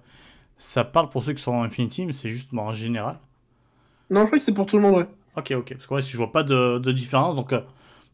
ça 0.58 0.84
parle 0.84 1.08
pour 1.08 1.22
ceux 1.22 1.32
qui 1.32 1.42
sont 1.42 1.52
en 1.52 1.62
Infinity, 1.64 2.04
mais 2.06 2.12
c'est 2.12 2.30
juste 2.30 2.50
en 2.54 2.72
général. 2.72 3.18
Non, 4.10 4.20
je 4.22 4.26
crois 4.26 4.38
que 4.38 4.44
c'est 4.44 4.52
pour 4.54 4.66
tout 4.66 4.76
le 4.76 4.82
monde, 4.82 4.96
ouais. 4.96 5.06
Ok, 5.36 5.52
ok. 5.56 5.72
Parce 5.74 5.86
que 5.86 5.94
ouais, 5.94 6.02
si 6.02 6.10
je 6.10 6.16
vois 6.16 6.32
pas 6.32 6.42
de, 6.42 6.78
de 6.78 6.92
différence, 6.92 7.36
donc. 7.36 7.52
Euh, 7.52 7.60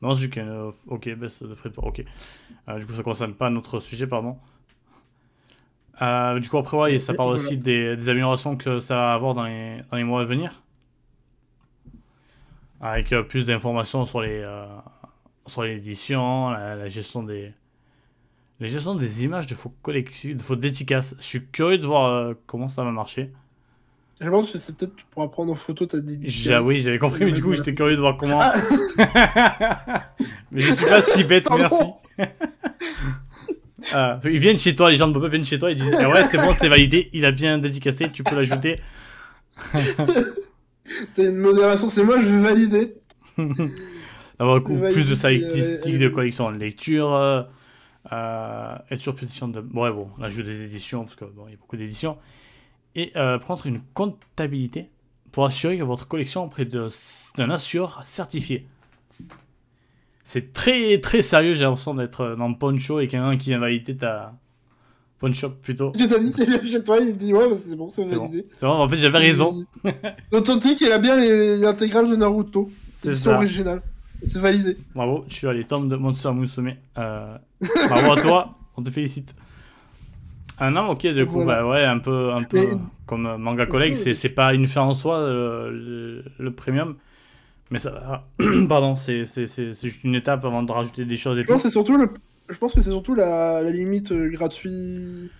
non, 0.02 0.14
c'est 0.14 0.20
juste 0.20 0.32
qu'il 0.34 0.42
y 0.42 0.46
a 0.46 0.48
une. 0.48 0.54
euh, 0.68 0.70
Ok, 0.86 1.08
baisse 1.14 1.42
de 1.42 1.54
frais 1.54 1.70
de 1.70 1.74
port, 1.74 1.86
ok. 1.86 2.04
Euh, 2.68 2.78
du 2.78 2.86
coup, 2.86 2.92
ça 2.92 3.02
concerne 3.02 3.34
pas 3.34 3.50
notre 3.50 3.80
sujet, 3.80 4.06
pardon. 4.06 4.36
Euh, 6.02 6.38
du 6.40 6.48
coup, 6.48 6.58
après, 6.58 6.76
ouais, 6.76 6.98
ça 6.98 7.14
parle 7.14 7.30
aussi 7.30 7.56
des, 7.56 7.96
des 7.96 8.08
améliorations 8.08 8.56
que 8.56 8.78
ça 8.80 8.94
va 8.96 9.12
avoir 9.14 9.34
dans 9.34 9.44
les, 9.44 9.80
dans 9.90 9.96
les 9.96 10.04
mois 10.04 10.20
à 10.20 10.24
venir. 10.24 10.62
Avec 12.80 13.12
euh, 13.12 13.22
plus 13.22 13.44
d'informations 13.46 14.04
sur 14.04 14.20
les 14.20 14.40
euh, 14.44 14.66
sur 15.46 15.62
l'édition, 15.62 16.50
la, 16.50 16.76
la 16.76 16.88
gestion 16.88 17.22
des 17.22 17.52
la 18.60 18.66
gestion 18.66 18.94
des 18.94 19.24
images 19.24 19.46
de 19.46 19.54
faux 19.54 19.72
collections, 19.82 20.34
de 20.34 20.42
faux 20.42 20.56
dédicaces. 20.56 21.14
Je 21.18 21.24
suis 21.24 21.46
curieux 21.46 21.78
de 21.78 21.86
voir 21.86 22.12
euh, 22.12 22.34
comment 22.46 22.68
ça 22.68 22.84
va 22.84 22.90
marcher. 22.90 23.32
Je 24.20 24.28
pense 24.30 24.50
que 24.50 24.58
c'est 24.58 24.76
peut-être 24.76 24.96
tu 24.96 25.04
pourras 25.10 25.28
prendre 25.28 25.52
en 25.52 25.56
photo 25.56 25.86
ta 25.86 26.00
dédicace. 26.00 26.30
J'ai- 26.34 26.58
oui, 26.58 26.80
j'avais 26.80 26.98
compris, 26.98 27.24
mais 27.24 27.32
du 27.32 27.42
coup, 27.42 27.54
j'étais 27.54 27.74
curieux 27.74 27.96
de 27.96 28.00
voir 28.00 28.16
comment. 28.18 28.38
Ah. 28.42 28.54
mais 30.50 30.60
je 30.60 30.72
suis 30.74 30.86
pas 30.86 31.00
si 31.02 31.24
bête, 31.24 31.44
Pardon. 31.44 31.62
merci. 31.68 31.84
Ah, 33.92 34.18
ils 34.24 34.38
viennent 34.38 34.58
chez 34.58 34.74
toi, 34.74 34.90
les 34.90 34.96
gens 34.96 35.08
de 35.08 35.12
Bob 35.12 35.30
viennent 35.30 35.44
chez 35.44 35.58
toi, 35.58 35.70
ils 35.70 35.76
disent 35.76 35.94
ah 35.98 36.08
ouais, 36.08 36.24
c'est 36.28 36.38
bon, 36.38 36.52
c'est 36.52 36.68
validé, 36.68 37.08
il 37.12 37.24
a 37.24 37.30
bien 37.30 37.58
dédicacé, 37.58 38.10
tu 38.10 38.24
peux 38.24 38.34
l'ajouter. 38.34 38.76
C'est 41.14 41.24
une 41.24 41.38
modération, 41.38 41.88
c'est 41.88 42.04
moi, 42.04 42.20
je 42.20 42.28
vais 42.28 42.40
valider. 42.40 42.94
Avoir 44.38 44.58
beaucoup 44.58 44.76
Validé, 44.76 45.00
plus 45.00 45.08
de 45.08 45.12
euh, 45.12 45.16
statistiques 45.16 45.98
de 45.98 46.08
collection 46.08 46.50
de 46.52 46.58
lecture, 46.58 47.14
euh, 47.14 47.42
euh, 48.12 48.76
être 48.90 49.00
sur 49.00 49.14
position 49.14 49.48
de. 49.48 49.60
Ouais, 49.60 49.90
bon, 49.90 50.10
l'ajout 50.18 50.42
des 50.42 50.62
éditions, 50.62 51.04
parce 51.04 51.16
que 51.16 51.24
bon, 51.24 51.48
y 51.48 51.54
a 51.54 51.56
beaucoup 51.56 51.76
d'éditions. 51.76 52.18
Et 52.94 53.10
euh, 53.16 53.38
prendre 53.38 53.66
une 53.66 53.80
comptabilité 53.94 54.90
pour 55.32 55.44
assurer 55.44 55.76
que 55.76 55.82
votre 55.82 56.06
collection 56.08 56.44
auprès 56.44 56.64
d'un 56.64 57.50
assureur 57.50 58.02
certifié. 58.04 58.66
C'est 60.28 60.52
très 60.52 60.98
très 61.00 61.22
sérieux, 61.22 61.54
j'ai 61.54 61.62
l'impression 61.62 61.94
d'être 61.94 62.34
dans 62.36 62.52
Poncho 62.52 62.98
et 62.98 63.06
quelqu'un 63.06 63.36
qui 63.36 63.50
vient 63.50 63.60
valider 63.60 63.96
ta. 63.96 64.32
Poncho 65.20 65.50
plutôt. 65.50 65.92
Je 65.96 66.04
t'ai 66.04 66.18
dit, 66.18 66.32
c'est 66.36 66.46
bien 66.46 66.66
chez 66.66 66.82
toi, 66.82 66.98
il 67.00 67.16
dit 67.16 67.32
ouais, 67.32 67.48
bah, 67.48 67.54
c'est 67.64 67.76
bon, 67.76 67.88
c'est 67.90 68.04
C'est 68.08 68.16
bon. 68.16 68.26
validé. 68.26 68.44
C'est 68.58 68.66
vrai, 68.66 68.74
en 68.74 68.88
fait, 68.88 68.96
j'avais 68.96 69.18
raison. 69.18 69.64
L'authentique, 70.32 70.80
il 70.80 70.90
a 70.90 70.98
bien 70.98 71.14
les- 71.16 71.56
l'intégrale 71.58 72.10
de 72.10 72.16
Naruto. 72.16 72.68
C'est 72.96 73.24
original. 73.28 73.82
C'est 74.26 74.40
validé. 74.40 74.76
Bravo, 74.96 75.24
tu 75.28 75.36
suis 75.36 75.46
allé 75.46 75.62
tomes 75.62 75.88
de 75.88 75.94
Monster 75.94 76.32
Musume. 76.32 76.72
Euh, 76.98 77.36
bravo 77.88 78.12
à 78.14 78.20
toi, 78.20 78.50
on 78.76 78.82
te 78.82 78.90
félicite. 78.90 79.32
Ah 80.58 80.70
non, 80.72 80.88
ok, 80.88 81.06
du 81.06 81.24
coup, 81.26 81.42
Voilà. 81.44 81.62
bah 81.62 81.68
ouais, 81.68 81.84
un 81.84 81.98
peu, 82.00 82.32
un 82.32 82.42
peu 82.42 82.58
Mais- 82.58 82.76
comme 83.06 83.26
euh, 83.26 83.38
Manga 83.38 83.66
Collect, 83.66 83.94
c'est, 84.14 84.28
pas 84.30 84.54
une 84.54 84.66
fin 84.66 84.80
en 84.82 84.92
soi, 84.92 85.18
euh, 85.18 85.70
le, 85.70 86.24
le 86.36 86.50
premium. 86.50 86.96
Mais 87.70 87.78
ça 87.78 87.90
va. 87.90 88.28
Pardon, 88.68 88.94
c'est, 88.96 89.24
juste 89.24 90.04
une 90.04 90.14
étape 90.14 90.44
avant 90.44 90.62
de 90.62 90.70
rajouter 90.72 91.04
des 91.04 91.16
choses 91.16 91.38
et 91.38 91.42
Je 91.42 91.46
tout. 91.46 91.52
pense, 91.52 91.68
surtout 91.68 91.96
le... 91.96 92.08
je 92.48 92.56
pense 92.58 92.72
que 92.74 92.80
c'est 92.80 92.90
surtout 92.90 93.14
la, 93.14 93.62
la 93.62 93.70
limite 93.70 94.12
euh, 94.12 94.28
gratuite. 94.30 95.30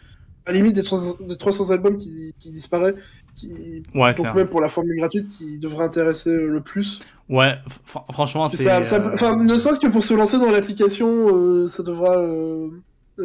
La 0.47 0.53
limite 0.53 0.75
des 0.77 0.83
300, 0.85 1.17
des 1.29 1.37
300 1.37 1.71
albums 1.71 1.99
qui, 1.99 2.35
qui 2.39 2.53
disparaît. 2.53 2.95
Qui... 3.37 3.83
Ouais, 3.95 4.13
Donc, 4.15 4.27
un- 4.27 4.35
même 4.35 4.49
pour 4.49 4.61
la 4.61 4.69
formule 4.69 4.97
gratuite, 4.97 5.29
qui 5.29 5.59
devrait 5.59 5.85
intéresser 5.85 6.31
euh, 6.31 6.49
le 6.49 6.61
plus. 6.61 7.01
ouais 7.29 7.59
fr- 7.93 8.13
franchement, 8.13 8.49
c'est. 8.49 8.65
Ça- 8.65 8.97
euh, 8.97 9.11
enfin, 9.15 9.37
ne 9.37 9.59
serait-ce 9.59 9.81
que 9.81 9.89
pour 9.89 10.05
se 10.05 10.15
lancer 10.15 10.39
dans 10.39 10.51
l'application, 10.51 11.29
euh, 11.37 11.69
ça 11.69 11.83
devra 11.83 12.17
euh, 12.19 12.71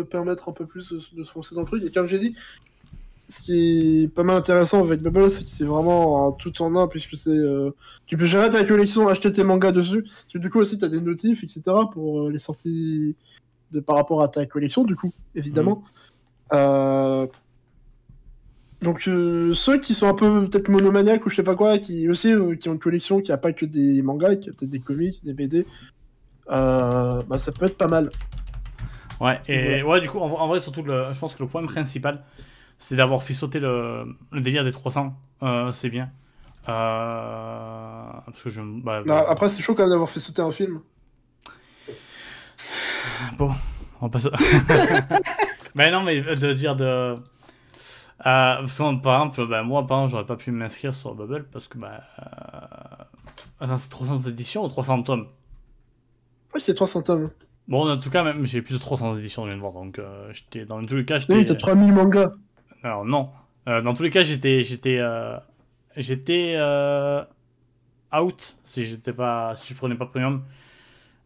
permettre 0.10 0.50
un 0.50 0.54
peu 0.54 0.66
plus 0.66 0.90
de, 0.90 1.00
de 1.18 1.24
se 1.24 1.32
lancer 1.36 1.54
dans 1.56 1.62
le 1.62 1.68
truc. 1.68 1.84
Et 1.84 1.92
comme 1.92 2.08
j'ai 2.08 2.20
dit, 2.20 2.36
ce 3.32 3.42
qui 3.42 4.04
est 4.04 4.08
pas 4.08 4.24
mal 4.24 4.36
intéressant 4.36 4.80
avec 4.84 5.02
Bubble, 5.02 5.32
c'est 5.32 5.44
que 5.44 5.50
c'est 5.50 5.66
vraiment 5.66 6.28
un 6.28 6.32
tout 6.34 6.62
en 6.62 6.76
un, 6.76 6.88
puisque 6.88 7.16
c'est. 7.16 7.30
euh, 7.30 7.72
tu 8.06 8.18
peux 8.18 8.26
gérer 8.26 8.50
ta 8.50 8.64
collection, 8.66 9.08
acheter 9.08 9.32
tes 9.32 9.44
mangas 9.44 9.72
dessus. 9.72 10.04
Parce 10.04 10.34
que 10.34 10.38
du 10.38 10.50
coup 10.50 10.60
aussi, 10.60 10.78
t'as 10.78 10.90
des 10.90 11.02
notifs, 11.02 11.44
etc. 11.44 11.62
pour 11.92 12.22
euh, 12.28 12.32
les 12.32 12.40
sorties 12.40 13.16
de, 13.72 13.80
par 13.80 13.96
rapport 13.96 14.22
à 14.22 14.28
ta 14.28 14.46
collection, 14.46 14.84
du 14.84 14.96
coup, 14.96 15.14
évidemment. 15.36 15.84
Euh, 16.54 17.26
Donc, 18.82 19.02
ceux 19.04 19.78
qui 19.80 19.94
sont 19.94 20.08
un 20.08 20.14
peu 20.16 20.48
peut-être 20.48 20.70
monomaniaques 20.70 21.26
ou 21.26 21.30
je 21.30 21.36
sais 21.36 21.44
pas 21.44 21.56
quoi, 21.56 21.78
qui 21.80 22.10
aussi 22.10 22.34
qui 22.60 22.68
ont 22.68 22.74
une 22.74 22.80
collection 22.80 23.22
qui 23.22 23.32
a 23.32 23.38
pas 23.38 23.54
que 23.54 23.66
des 23.66 24.02
mangas, 24.02 24.36
qui 24.38 24.50
a 24.50 24.54
peut-être 24.54 24.72
des 24.72 24.80
comics, 24.80 25.24
des 25.24 25.34
BD, 25.34 25.66
bah, 26.48 27.38
ça 27.38 27.52
peut 27.52 27.68
être 27.68 27.78
pas 27.78 27.88
mal. 27.88 28.10
Ouais, 29.22 29.40
et 29.48 29.84
ouais, 29.84 30.02
du 30.02 30.10
coup, 30.10 30.18
en, 30.18 30.32
en 30.32 30.48
vrai, 30.48 30.60
surtout, 30.60 30.82
le, 30.82 31.14
je 31.14 31.20
pense 31.20 31.36
que 31.36 31.44
le 31.44 31.48
point 31.48 31.64
principal, 31.64 32.24
c'est 32.82 32.96
d'avoir 32.96 33.22
fait 33.22 33.36
sauter 33.36 33.60
le, 33.60 34.18
le 34.32 34.42
délire 34.42 34.64
des 34.64 34.72
300. 34.72 35.14
Euh, 35.44 35.72
c'est 35.72 35.90
bien. 35.90 36.10
Euh, 36.68 38.12
parce 38.26 38.42
que 38.42 38.50
je. 38.50 38.62
Bah, 38.62 39.04
Ah, 39.08 39.26
après, 39.30 39.50
c'est 39.50 39.62
chaud 39.62 39.76
quand 39.76 39.84
même 39.84 39.92
d'avoir 39.92 40.10
fait 40.10 40.20
sauter 40.20 40.42
un 40.42 40.50
film. 40.50 40.82
Bon, 43.38 43.52
on 44.02 44.10
passe. 44.10 44.28
mais 45.76 45.92
non, 45.92 46.02
mais 46.02 46.22
de 46.22 46.54
dire 46.54 46.76
de. 46.76 46.86
Euh, 46.86 47.16
parce 48.26 48.76
que, 48.76 49.02
par 49.02 49.26
exemple, 49.26 49.48
bah, 49.48 49.62
moi, 49.62 49.86
par 49.86 50.00
exemple, 50.00 50.12
j'aurais 50.14 50.26
pas 50.26 50.36
pu 50.36 50.52
m'inscrire 50.52 50.96
sur 50.96 51.14
Bubble 51.14 51.46
parce 51.52 51.68
que. 51.68 51.78
Bah, 51.78 52.02
euh... 52.20 53.04
Attends, 53.64 53.78
c'est 53.78 53.90
300 53.90 54.28
éditions 54.28 54.66
ou 54.66 54.70
300 54.70 55.04
tomes? 55.04 55.28
Oui, 56.56 56.62
c'est 56.62 56.74
300 56.74 57.04
tomes. 57.04 57.30
Bon, 57.68 57.88
en 57.88 57.98
tout 57.98 58.10
cas, 58.10 58.24
même 58.24 58.44
j'ai 58.44 58.64
plus 58.64 58.74
de 58.74 58.80
300 58.80 59.18
éditions, 59.18 59.44
je 59.44 59.50
viens 59.50 59.58
de 59.58 59.62
voir. 59.62 59.74
Donc, 59.74 60.00
euh, 60.00 60.34
j'étais 60.34 60.66
dans 60.66 60.84
tous 60.84 60.96
les 60.96 61.06
cas, 61.06 61.20
j'étais. 61.20 61.36
Oui, 61.36 61.46
t'as 61.46 61.54
3000 61.54 61.94
mangas. 61.94 62.32
Alors 62.84 63.06
non. 63.06 63.26
Euh, 63.68 63.82
dans 63.82 63.94
tous 63.94 64.04
les 64.04 64.10
cas, 64.10 64.22
j'étais 64.22 64.62
j'étais 64.62 64.98
euh, 65.00 65.38
j'étais 65.96 66.56
euh, 66.58 67.24
out 68.14 68.58
si 68.64 68.84
j'étais 68.86 69.14
pas 69.14 69.56
si 69.56 69.74
je 69.74 69.78
prenais 69.78 69.96
pas 69.96 70.06
premium. 70.06 70.44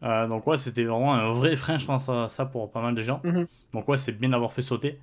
Donc 0.01 0.45
ouais, 0.45 0.57
c'était 0.57 0.83
vraiment 0.83 1.15
un 1.15 1.31
vrai 1.31 1.55
frein, 1.55 1.77
je 1.77 1.85
pense 1.85 2.09
à 2.09 2.27
ça 2.27 2.45
pour 2.45 2.71
pas 2.71 2.81
mal 2.81 2.93
de 2.93 3.01
gens. 3.01 3.21
Mhm. 3.23 3.47
Donc 3.73 3.87
ouais, 3.87 3.97
c'est 3.97 4.11
bien 4.11 4.29
d'avoir 4.29 4.53
fait 4.53 4.61
sauter. 4.61 4.99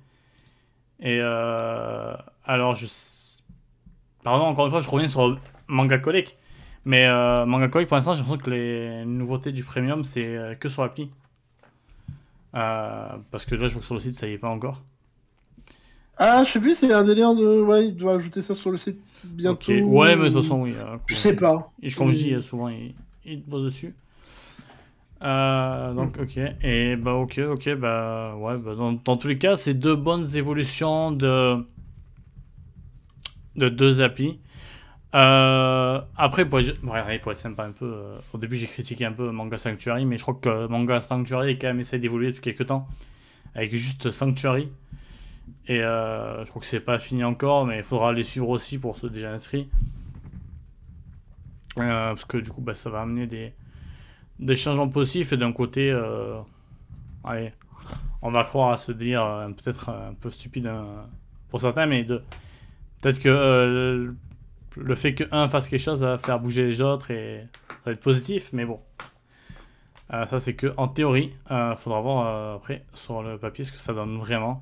Et 1.01 1.19
alors 1.19 2.75
je 2.75 2.85
pardon 4.23 4.45
encore 4.45 4.65
une 4.65 4.71
fois, 4.71 4.79
je 4.79 4.89
reviens 4.89 5.09
sur 5.09 5.37
Manga 5.67 5.97
Collect. 5.97 6.37
Mais 6.85 7.07
Manga 7.45 7.67
Collect 7.67 7.89
pour 7.89 7.95
l'instant, 7.95 8.13
j'ai 8.13 8.19
l'impression 8.19 8.43
que 8.45 8.49
les 8.51 9.03
nouveautés 9.03 9.51
du 9.51 9.65
premium 9.65 10.05
c'est 10.05 10.57
que 10.59 10.69
sur 10.69 10.83
l'appli. 10.83 11.11
Parce 12.53 13.45
que 13.45 13.55
là, 13.55 13.67
je 13.67 13.73
vois 13.73 13.81
que 13.81 13.85
sur 13.85 13.95
le 13.95 13.99
site, 13.99 14.13
ça 14.13 14.27
y 14.27 14.33
est 14.33 14.37
pas 14.37 14.47
encore. 14.47 14.83
Ah, 16.17 16.43
je 16.43 16.51
sais 16.51 16.59
plus, 16.59 16.77
c'est 16.77 16.93
un 16.93 17.03
délire 17.03 17.33
de. 17.35 17.61
Ouais, 17.61 17.87
il 17.87 17.95
doit 17.95 18.13
ajouter 18.15 18.41
ça 18.41 18.53
sur 18.55 18.71
le 18.71 18.77
site 18.77 18.99
bientôt. 19.23 19.71
Ouais, 19.73 20.15
mais 20.15 20.29
de 20.29 20.33
toute 20.33 20.41
façon, 20.43 20.61
oui. 20.61 20.73
euh, 20.75 20.97
Je 21.07 21.15
sais 21.15 21.35
pas. 21.35 21.71
Et 21.81 21.89
je- 21.89 21.97
comme 21.97 22.11
je 22.11 22.17
dis, 22.17 22.41
souvent, 22.41 22.69
il, 22.69 22.93
il 23.25 23.41
te 23.41 23.49
pose 23.49 23.65
dessus. 23.65 23.95
Euh, 25.23 25.93
donc, 25.93 26.17
ok. 26.19 26.37
Et 26.63 26.95
bah, 26.95 27.13
ok, 27.13 27.39
ok. 27.49 27.75
Bah, 27.75 28.35
ouais, 28.37 28.57
bah, 28.57 28.75
dans, 28.75 28.91
dans 28.93 29.15
tous 29.17 29.27
les 29.27 29.37
cas, 29.37 29.55
c'est 29.55 29.73
deux 29.73 29.95
bonnes 29.95 30.27
évolutions 30.35 31.11
de, 31.11 31.65
de 33.55 33.69
deux 33.69 34.01
applis. 34.01 34.39
Euh, 35.15 36.01
après, 36.17 36.45
pour 36.49 36.59
être, 36.59 36.83
ouais, 36.83 37.19
pour 37.19 37.31
être 37.31 37.37
sympa 37.39 37.65
un 37.65 37.71
peu, 37.71 37.85
euh, 37.85 38.17
au 38.33 38.37
début 38.39 38.55
j'ai 38.57 38.67
critiqué 38.67 39.05
un 39.05 39.11
peu 39.13 39.31
Manga 39.31 39.57
Sanctuary, 39.57 40.05
mais 40.05 40.17
je 40.17 40.23
crois 40.23 40.35
que 40.41 40.67
Manga 40.67 40.99
Sanctuary 40.99 41.51
a 41.51 41.55
quand 41.55 41.67
même 41.67 41.79
essayé 41.81 41.99
d'évoluer 42.01 42.27
depuis 42.29 42.41
quelques 42.41 42.65
temps, 42.67 42.87
avec 43.55 43.75
juste 43.75 44.11
Sanctuary. 44.11 44.69
Et 45.67 45.81
euh, 45.81 46.43
je 46.43 46.49
crois 46.49 46.59
que 46.59 46.65
c'est 46.65 46.81
pas 46.81 46.99
fini 46.99 47.23
encore, 47.23 47.65
mais 47.65 47.77
il 47.77 47.83
faudra 47.83 48.11
les 48.11 48.23
suivre 48.23 48.49
aussi 48.49 48.79
pour 48.79 48.97
ceux 48.97 49.09
déjà 49.09 49.31
inscrits. 49.31 49.69
Euh, 51.77 52.09
parce 52.09 52.25
que 52.25 52.37
du 52.37 52.49
coup, 52.49 52.61
bah, 52.61 52.75
ça 52.75 52.89
va 52.89 53.01
amener 53.01 53.27
des, 53.27 53.53
des 54.39 54.55
changements 54.55 54.89
positifs 54.89 55.31
et 55.31 55.37
d'un 55.37 55.53
côté, 55.53 55.89
euh, 55.89 56.39
allez, 57.23 57.53
on 58.21 58.31
va 58.31 58.43
croire 58.43 58.71
à 58.73 58.77
se 58.77 58.91
dire 58.91 59.23
peut-être 59.57 59.89
un 59.89 60.13
peu 60.13 60.29
stupide 60.29 60.67
hein, 60.67 61.07
pour 61.49 61.61
certains, 61.61 61.85
mais 61.85 62.03
de 62.03 62.21
peut-être 63.01 63.19
que 63.19 63.29
le, 63.29 64.15
le 64.75 64.95
fait 64.95 65.15
que 65.15 65.23
un 65.31 65.47
fasse 65.47 65.69
quelque 65.69 65.79
chose 65.79 66.03
va 66.03 66.17
faire 66.17 66.39
bouger 66.39 66.65
les 66.67 66.81
autres 66.81 67.11
et 67.11 67.47
ça 67.69 67.75
va 67.85 67.91
être 67.93 68.01
positif, 68.01 68.49
mais 68.53 68.65
bon. 68.65 68.79
Ça, 70.09 70.37
c'est 70.37 70.55
que 70.55 70.71
en 70.77 70.87
théorie, 70.87 71.33
il 71.49 71.73
faudra 71.75 71.99
voir 72.01 72.55
après 72.55 72.85
sur 72.93 73.23
le 73.23 73.39
papier 73.39 73.65
ce 73.65 73.71
que 73.71 73.79
ça 73.79 73.93
donne 73.93 74.19
vraiment. 74.19 74.61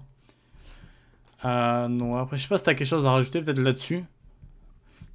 Euh, 1.46 1.88
non, 1.88 2.18
après, 2.18 2.38
je 2.38 2.44
sais 2.44 2.48
pas 2.48 2.58
si 2.58 2.64
t'as 2.64 2.74
quelque 2.74 2.88
chose 2.88 3.08
à 3.08 3.12
rajouter 3.12 3.42
peut-être 3.42 3.60
là-dessus. 3.60 4.04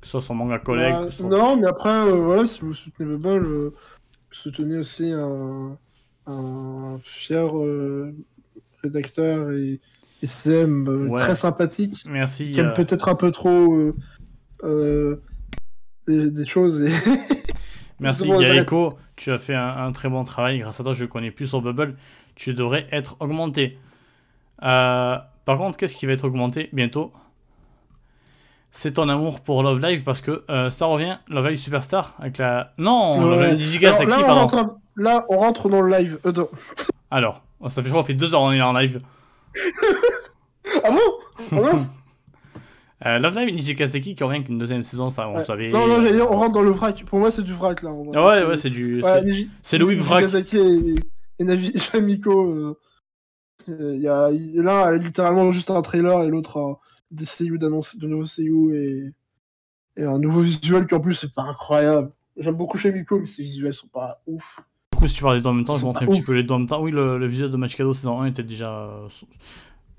Que 0.01 0.07
ce 0.07 0.11
soit 0.12 0.20
sur 0.23 0.35
Manga 0.35 0.59
Collect. 0.59 0.93
Bah, 0.97 1.11
soit- 1.11 1.28
Non, 1.28 1.57
mais 1.57 1.66
après, 1.66 1.89
euh, 1.90 2.12
voilà, 2.12 2.47
si 2.47 2.61
vous 2.61 2.74
soutenez 2.74 3.07
Bubble, 3.16 3.47
euh, 3.47 3.74
soutenez 4.31 4.77
aussi 4.78 5.11
un, 5.12 5.77
un 6.27 6.98
fier 7.05 7.48
rédacteur 8.82 9.53
et, 9.53 9.81
et 10.23 10.27
CM 10.27 10.86
Ouais. 11.11 11.19
très 11.20 11.35
sympathique, 11.36 12.05
Merci. 12.09 12.53
qui 12.53 12.61
aime 12.61 12.73
peut-être 12.74 13.09
un 13.09 13.15
peu 13.15 13.31
trop 13.31 13.93
des, 14.62 16.31
des 16.31 16.44
choses. 16.44 16.82
Et... 16.82 16.93
Merci 18.01 18.28
Gaeko, 18.28 18.98
tu 19.16 19.31
as 19.32 19.39
fait 19.39 19.55
un, 19.55 19.69
un 19.86 19.93
très 19.93 20.09
bon 20.09 20.23
travail. 20.24 20.59
Grâce 20.61 20.78
à 20.81 20.85
toi, 20.85 20.93
je 20.93 21.05
connais 21.07 21.31
plus 21.31 21.47
sur 21.47 21.62
Bubble. 21.62 21.97
Tu 22.35 22.53
devrais 22.53 22.86
être 22.93 23.16
augmenté. 23.20 23.78
Euh, 24.62 25.16
par 25.47 25.56
contre, 25.56 25.78
qu'est-ce 25.78 25.97
qui 25.97 26.05
va 26.05 26.12
être 26.12 26.24
augmenté 26.24 26.68
bientôt? 26.74 27.10
C'est 28.70 28.93
ton 28.93 29.09
amour 29.09 29.40
pour 29.40 29.62
Love 29.62 29.81
Live 29.81 30.02
parce 30.05 30.20
que 30.20 30.44
euh, 30.51 30.68
ça 30.68 30.85
revient. 30.85 31.16
Love 31.28 31.48
Live 31.48 31.59
Superstar 31.59 32.14
avec 32.18 32.36
la. 32.36 32.74
Non, 32.77 33.18
Love 33.18 33.39
Ouais. 33.39 33.48
Live 33.52 33.56
Digigasaki, 33.59 34.05
Alors, 34.05 34.18
là, 34.20 34.24
on 34.24 34.27
pardon? 34.27 34.40
rentre, 34.59 34.77
là, 34.97 35.24
on 35.31 35.39
rentre 35.39 35.68
dans 35.70 35.81
le 35.81 35.97
live. 35.97 36.18
Euh, 36.27 36.32
dans- 36.32 36.51
Alors, 37.10 37.43
ça 37.68 37.81
fait, 37.82 37.85
je 37.89 37.89
crois, 37.93 38.02
ça 38.02 38.06
fait 38.09 38.14
deux 38.14 38.35
heures 38.35 38.40
qu'on 38.40 38.52
est 38.52 38.60
en 38.60 38.74
live. 38.74 39.01
Ah 40.85 40.90
bon? 40.90 41.59
Ah 41.59 41.78
Euh, 43.05 43.18
Love 43.18 43.39
Live 43.39 43.55
Nijigaseki 43.55 44.14
qui 44.14 44.24
revient 44.24 44.36
avec 44.39 44.48
une 44.48 44.56
deuxième 44.59 44.82
saison, 44.82 45.10
ça, 45.10 45.28
on 45.28 45.36
Ouais. 45.36 45.44
savait. 45.44 45.68
Non, 45.68 45.86
non, 45.86 45.97
j'allais 45.97 46.14
dire, 46.14 46.31
on 46.31 46.36
rentre 46.36 46.52
dans 46.52 46.62
le 46.62 46.70
vrac. 46.70 47.05
Pour 47.05 47.18
moi, 47.18 47.31
c'est 47.31 47.43
du 47.43 47.52
vrac, 47.52 47.82
là. 47.82 47.90
Ah 48.14 48.27
ouais, 48.27 48.44
ouais, 48.47 48.56
c'est 48.56 48.70
du. 48.70 49.02
Ouais, 49.02 49.20
c'est- 49.62 49.77
Niji- 49.77 49.78
le 49.78 49.85
whip 49.85 50.01
vrac. 50.01 50.23
Nagasaki 50.23 50.56
et, 50.59 50.94
et 51.39 51.44
Navi 51.44 51.78
Famiko. 51.78 52.43
euh, 52.51 52.78
il 53.68 54.01
y 54.01 54.09
a, 54.09 54.30
L'un 54.30 54.82
a 54.82 54.93
littéralement 54.97 55.51
juste 55.52 55.70
un 55.70 55.82
trailer 55.82 56.22
et 56.22 56.28
l'autre 56.28 56.59
a 56.59 56.78
des 57.10 57.24
seiyuu 57.24 57.59
d'annonce, 57.59 57.97
de 57.98 58.06
nouveaux 58.06 58.24
seiyuu 58.26 58.74
et, 58.74 59.12
et 59.97 60.05
un 60.05 60.18
nouveau 60.18 60.40
visuel 60.40 60.86
qui 60.86 60.94
en 60.94 61.01
plus 61.01 61.14
c'est 61.14 61.32
pas 61.32 61.43
incroyable. 61.43 62.12
J'aime 62.36 62.55
beaucoup 62.55 62.78
Famiko, 62.78 63.18
mais 63.18 63.26
ses 63.26 63.43
visuels 63.43 63.74
sont 63.74 63.88
pas 63.88 64.22
ouf. 64.26 64.60
Du 64.93 64.98
coup, 64.98 65.06
si 65.09 65.16
tu 65.16 65.22
parles 65.22 65.36
des 65.38 65.43
deux 65.43 65.48
en 65.48 65.55
même 65.55 65.64
temps, 65.64 65.74
Ils 65.74 65.78
je 65.78 65.82
vais 65.82 65.86
montrer 65.86 66.05
un 66.05 66.09
petit 66.09 66.22
peu 66.22 66.32
les 66.32 66.43
deux 66.43 66.55
en 66.55 66.59
même 66.59 66.68
temps. 66.68 66.82
Oui, 66.82 66.90
le, 66.90 67.18
le 67.18 67.26
visuel 67.26 67.51
de 67.51 67.56
Machikado 67.56 67.94
saison 67.94 68.20
1 68.20 68.26
était 68.26 68.43
déjà 68.43 68.70
euh, 68.70 69.09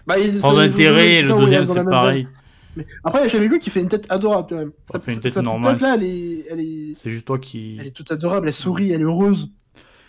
Bah, 0.05 0.15
sans 0.39 0.57
intérêt, 0.57 1.21
le 1.21 1.33
deuxième 1.37 1.65
c'est 1.65 1.83
pareil. 1.83 2.27
Mais 2.75 2.85
Après, 3.03 3.21
il 3.21 3.23
y 3.23 3.25
a 3.25 3.29
Famiko 3.29 3.57
qui 3.57 3.71
fait 3.71 3.81
une 3.81 3.89
tête 3.89 4.05
adorable 4.09 4.47
quand 4.49 4.55
même. 4.55 4.71
Ça 4.91 4.99
fait 4.99 5.13
une 5.13 5.19
tête 5.19 5.35
normale. 5.37 5.73
tête 5.73 5.81
là, 5.81 5.95
elle 5.95 6.03
est, 6.03 6.45
elle 6.51 6.59
est, 6.59 6.93
C'est 6.95 7.09
juste 7.09 7.25
toi 7.25 7.39
qui. 7.39 7.77
elle 7.79 7.87
est 7.87 7.91
toute 7.91 8.11
adorable, 8.11 8.47
elle 8.47 8.53
sourit, 8.53 8.91
elle 8.91 9.01
est 9.01 9.05
heureuse. 9.05 9.51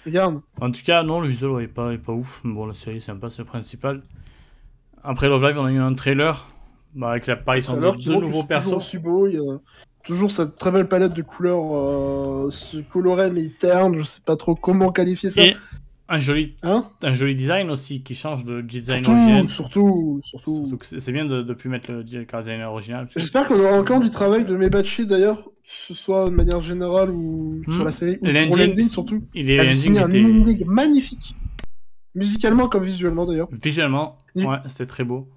Regarde. 0.08 0.40
En 0.60 0.70
tout 0.70 0.82
cas, 0.84 1.02
non, 1.02 1.20
le 1.20 1.28
visuel 1.28 1.50
ouais, 1.50 1.64
est, 1.64 1.68
pas, 1.68 1.92
est 1.92 1.98
pas 1.98 2.12
ouf. 2.12 2.40
Mais 2.44 2.54
Bon, 2.54 2.66
la 2.66 2.74
série, 2.74 3.00
c'est 3.00 3.06
sympa, 3.06 3.28
c'est 3.28 3.42
le 3.42 3.46
principal. 3.46 4.02
Après 5.02 5.28
Love 5.28 5.44
Live, 5.44 5.58
on 5.58 5.64
a 5.66 5.70
eu 5.70 5.78
un 5.78 5.94
trailer 5.94 6.46
bah, 6.94 7.10
avec 7.10 7.26
l'apparition 7.26 7.76
de 7.76 8.04
deux 8.04 8.16
nouveaux 8.16 8.42
beau, 8.42 9.26
il 9.26 9.34
y 9.34 9.38
a 9.38 9.58
toujours 10.04 10.30
cette 10.30 10.56
très 10.56 10.70
belle 10.70 10.88
palette 10.88 11.12
de 11.12 11.22
couleurs 11.22 11.76
euh, 11.76 12.50
ce 12.50 12.78
coloré 12.78 13.30
mais 13.30 13.50
terne, 13.58 13.98
je 13.98 14.02
sais 14.04 14.22
pas 14.24 14.36
trop 14.36 14.54
comment 14.54 14.90
qualifier 14.90 15.30
ça. 15.30 15.42
Et 15.42 15.54
un 16.08 16.18
joli, 16.18 16.56
Hein 16.62 16.88
un 17.02 17.12
joli 17.12 17.34
design 17.34 17.70
aussi 17.70 18.02
qui 18.02 18.14
change 18.14 18.44
de 18.44 18.62
design 18.62 19.06
original. 19.06 19.48
surtout, 19.50 20.20
surtout, 20.24 20.66
surtout. 20.66 20.78
Surtout 20.78 20.98
c'est 20.98 21.12
bien 21.12 21.26
de 21.26 21.52
plus 21.52 21.68
mettre 21.68 21.92
le 21.92 22.02
design 22.02 22.62
original. 22.62 23.06
J'espère 23.14 23.46
qu'on 23.46 23.60
aura 23.60 23.78
encore 23.78 24.00
du 24.00 24.08
travail 24.10 24.44
de 24.44 24.56
Mebachi 24.56 25.06
d'ailleurs, 25.06 25.50
ce 25.86 25.94
soit 25.94 26.26
de 26.26 26.30
manière 26.30 26.62
générale 26.62 27.10
ou 27.10 27.62
Hmm. 27.66 27.74
sur 27.74 27.84
la 27.84 27.90
série, 27.90 28.18
ou 28.22 28.24
pour 28.26 28.56
l'ending, 28.56 28.88
surtout. 28.88 29.22
Il 29.34 29.50
est 29.50 29.72
signé 29.74 30.00
un 30.00 30.04
ending 30.06 30.64
magnifique. 30.66 31.36
Musicalement 32.14 32.68
comme 32.68 32.82
visuellement 32.82 33.26
d'ailleurs. 33.26 33.48
Visuellement, 33.52 34.16
Il- 34.34 34.46
ouais, 34.46 34.56
c'était 34.66 34.86
très 34.86 35.04
beau. 35.04 35.28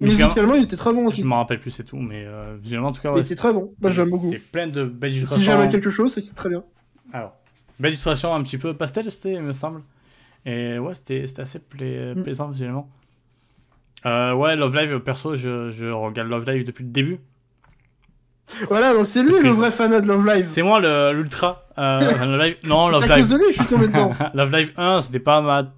Musicalement, 0.00 0.28
Musicalement, 0.28 0.54
il 0.54 0.64
était 0.64 0.76
très 0.76 0.92
bon 0.92 1.02
je 1.02 1.06
aussi. 1.08 1.24
m'en 1.24 1.36
rappelle 1.38 1.60
plus, 1.60 1.70
c'est 1.70 1.84
tout, 1.84 1.96
mais 1.98 2.24
euh, 2.24 2.56
visuellement, 2.60 2.88
en 2.88 2.92
tout 2.92 3.02
cas, 3.02 3.10
Il 3.10 3.14
ouais, 3.16 3.20
était 3.22 3.34
très 3.34 3.52
bon. 3.52 3.74
Moi, 3.82 3.90
j'aime 3.90 4.10
beaucoup. 4.10 4.30
C'était 4.32 4.42
plein 4.52 4.66
de 4.68 4.84
belles 4.84 5.12
Si 5.12 5.18
illustrations. 5.18 5.44
j'aime 5.60 5.70
quelque 5.70 5.90
chose, 5.90 6.14
c'est 6.14 6.20
que 6.22 6.26
c'est 6.26 6.34
très 6.34 6.48
bien. 6.48 6.62
Alors, 7.12 7.34
belle 7.78 7.92
illustration 7.92 8.34
un 8.34 8.42
petit 8.42 8.56
peu 8.58 8.74
pastel, 8.74 9.10
c'était, 9.10 9.34
il 9.34 9.42
me 9.42 9.52
semble. 9.52 9.82
Et 10.46 10.78
ouais, 10.78 10.94
c'était 10.94 11.26
c'était 11.26 11.42
assez 11.42 11.58
pla- 11.58 12.14
Mm. 12.14 12.22
plaisant 12.22 12.48
visuellement. 12.48 12.88
Euh, 14.06 14.32
ouais, 14.34 14.56
Love 14.56 14.74
Live, 14.76 15.00
perso, 15.00 15.34
je, 15.36 15.70
je 15.70 15.86
regarde 15.86 16.28
Love 16.28 16.48
Live 16.50 16.64
depuis 16.64 16.84
le 16.84 16.90
début. 16.90 17.18
Voilà, 18.68 18.92
donc 18.92 19.06
c'est 19.06 19.22
lui 19.22 19.38
le 19.40 19.50
vrai 19.50 19.70
fanat 19.70 20.00
de 20.00 20.06
Love 20.06 20.26
Live. 20.26 20.46
C'est 20.48 20.62
moi 20.62 20.80
l'ultra. 21.12 21.64
Euh, 21.78 22.00
Love 22.26 22.40
Live. 22.40 22.56
Non, 22.64 22.88
Love 22.88 23.08
Live. 23.08 23.28
que 23.28 23.52
je 23.52 23.52
suis 23.52 23.66
tombé 23.66 23.88
dedans. 23.88 24.12
Love 24.34 24.54
Live 24.54 24.72
1, 24.76 25.00
c'était 25.00 25.18
pas 25.18 25.40
ma. 25.40 25.72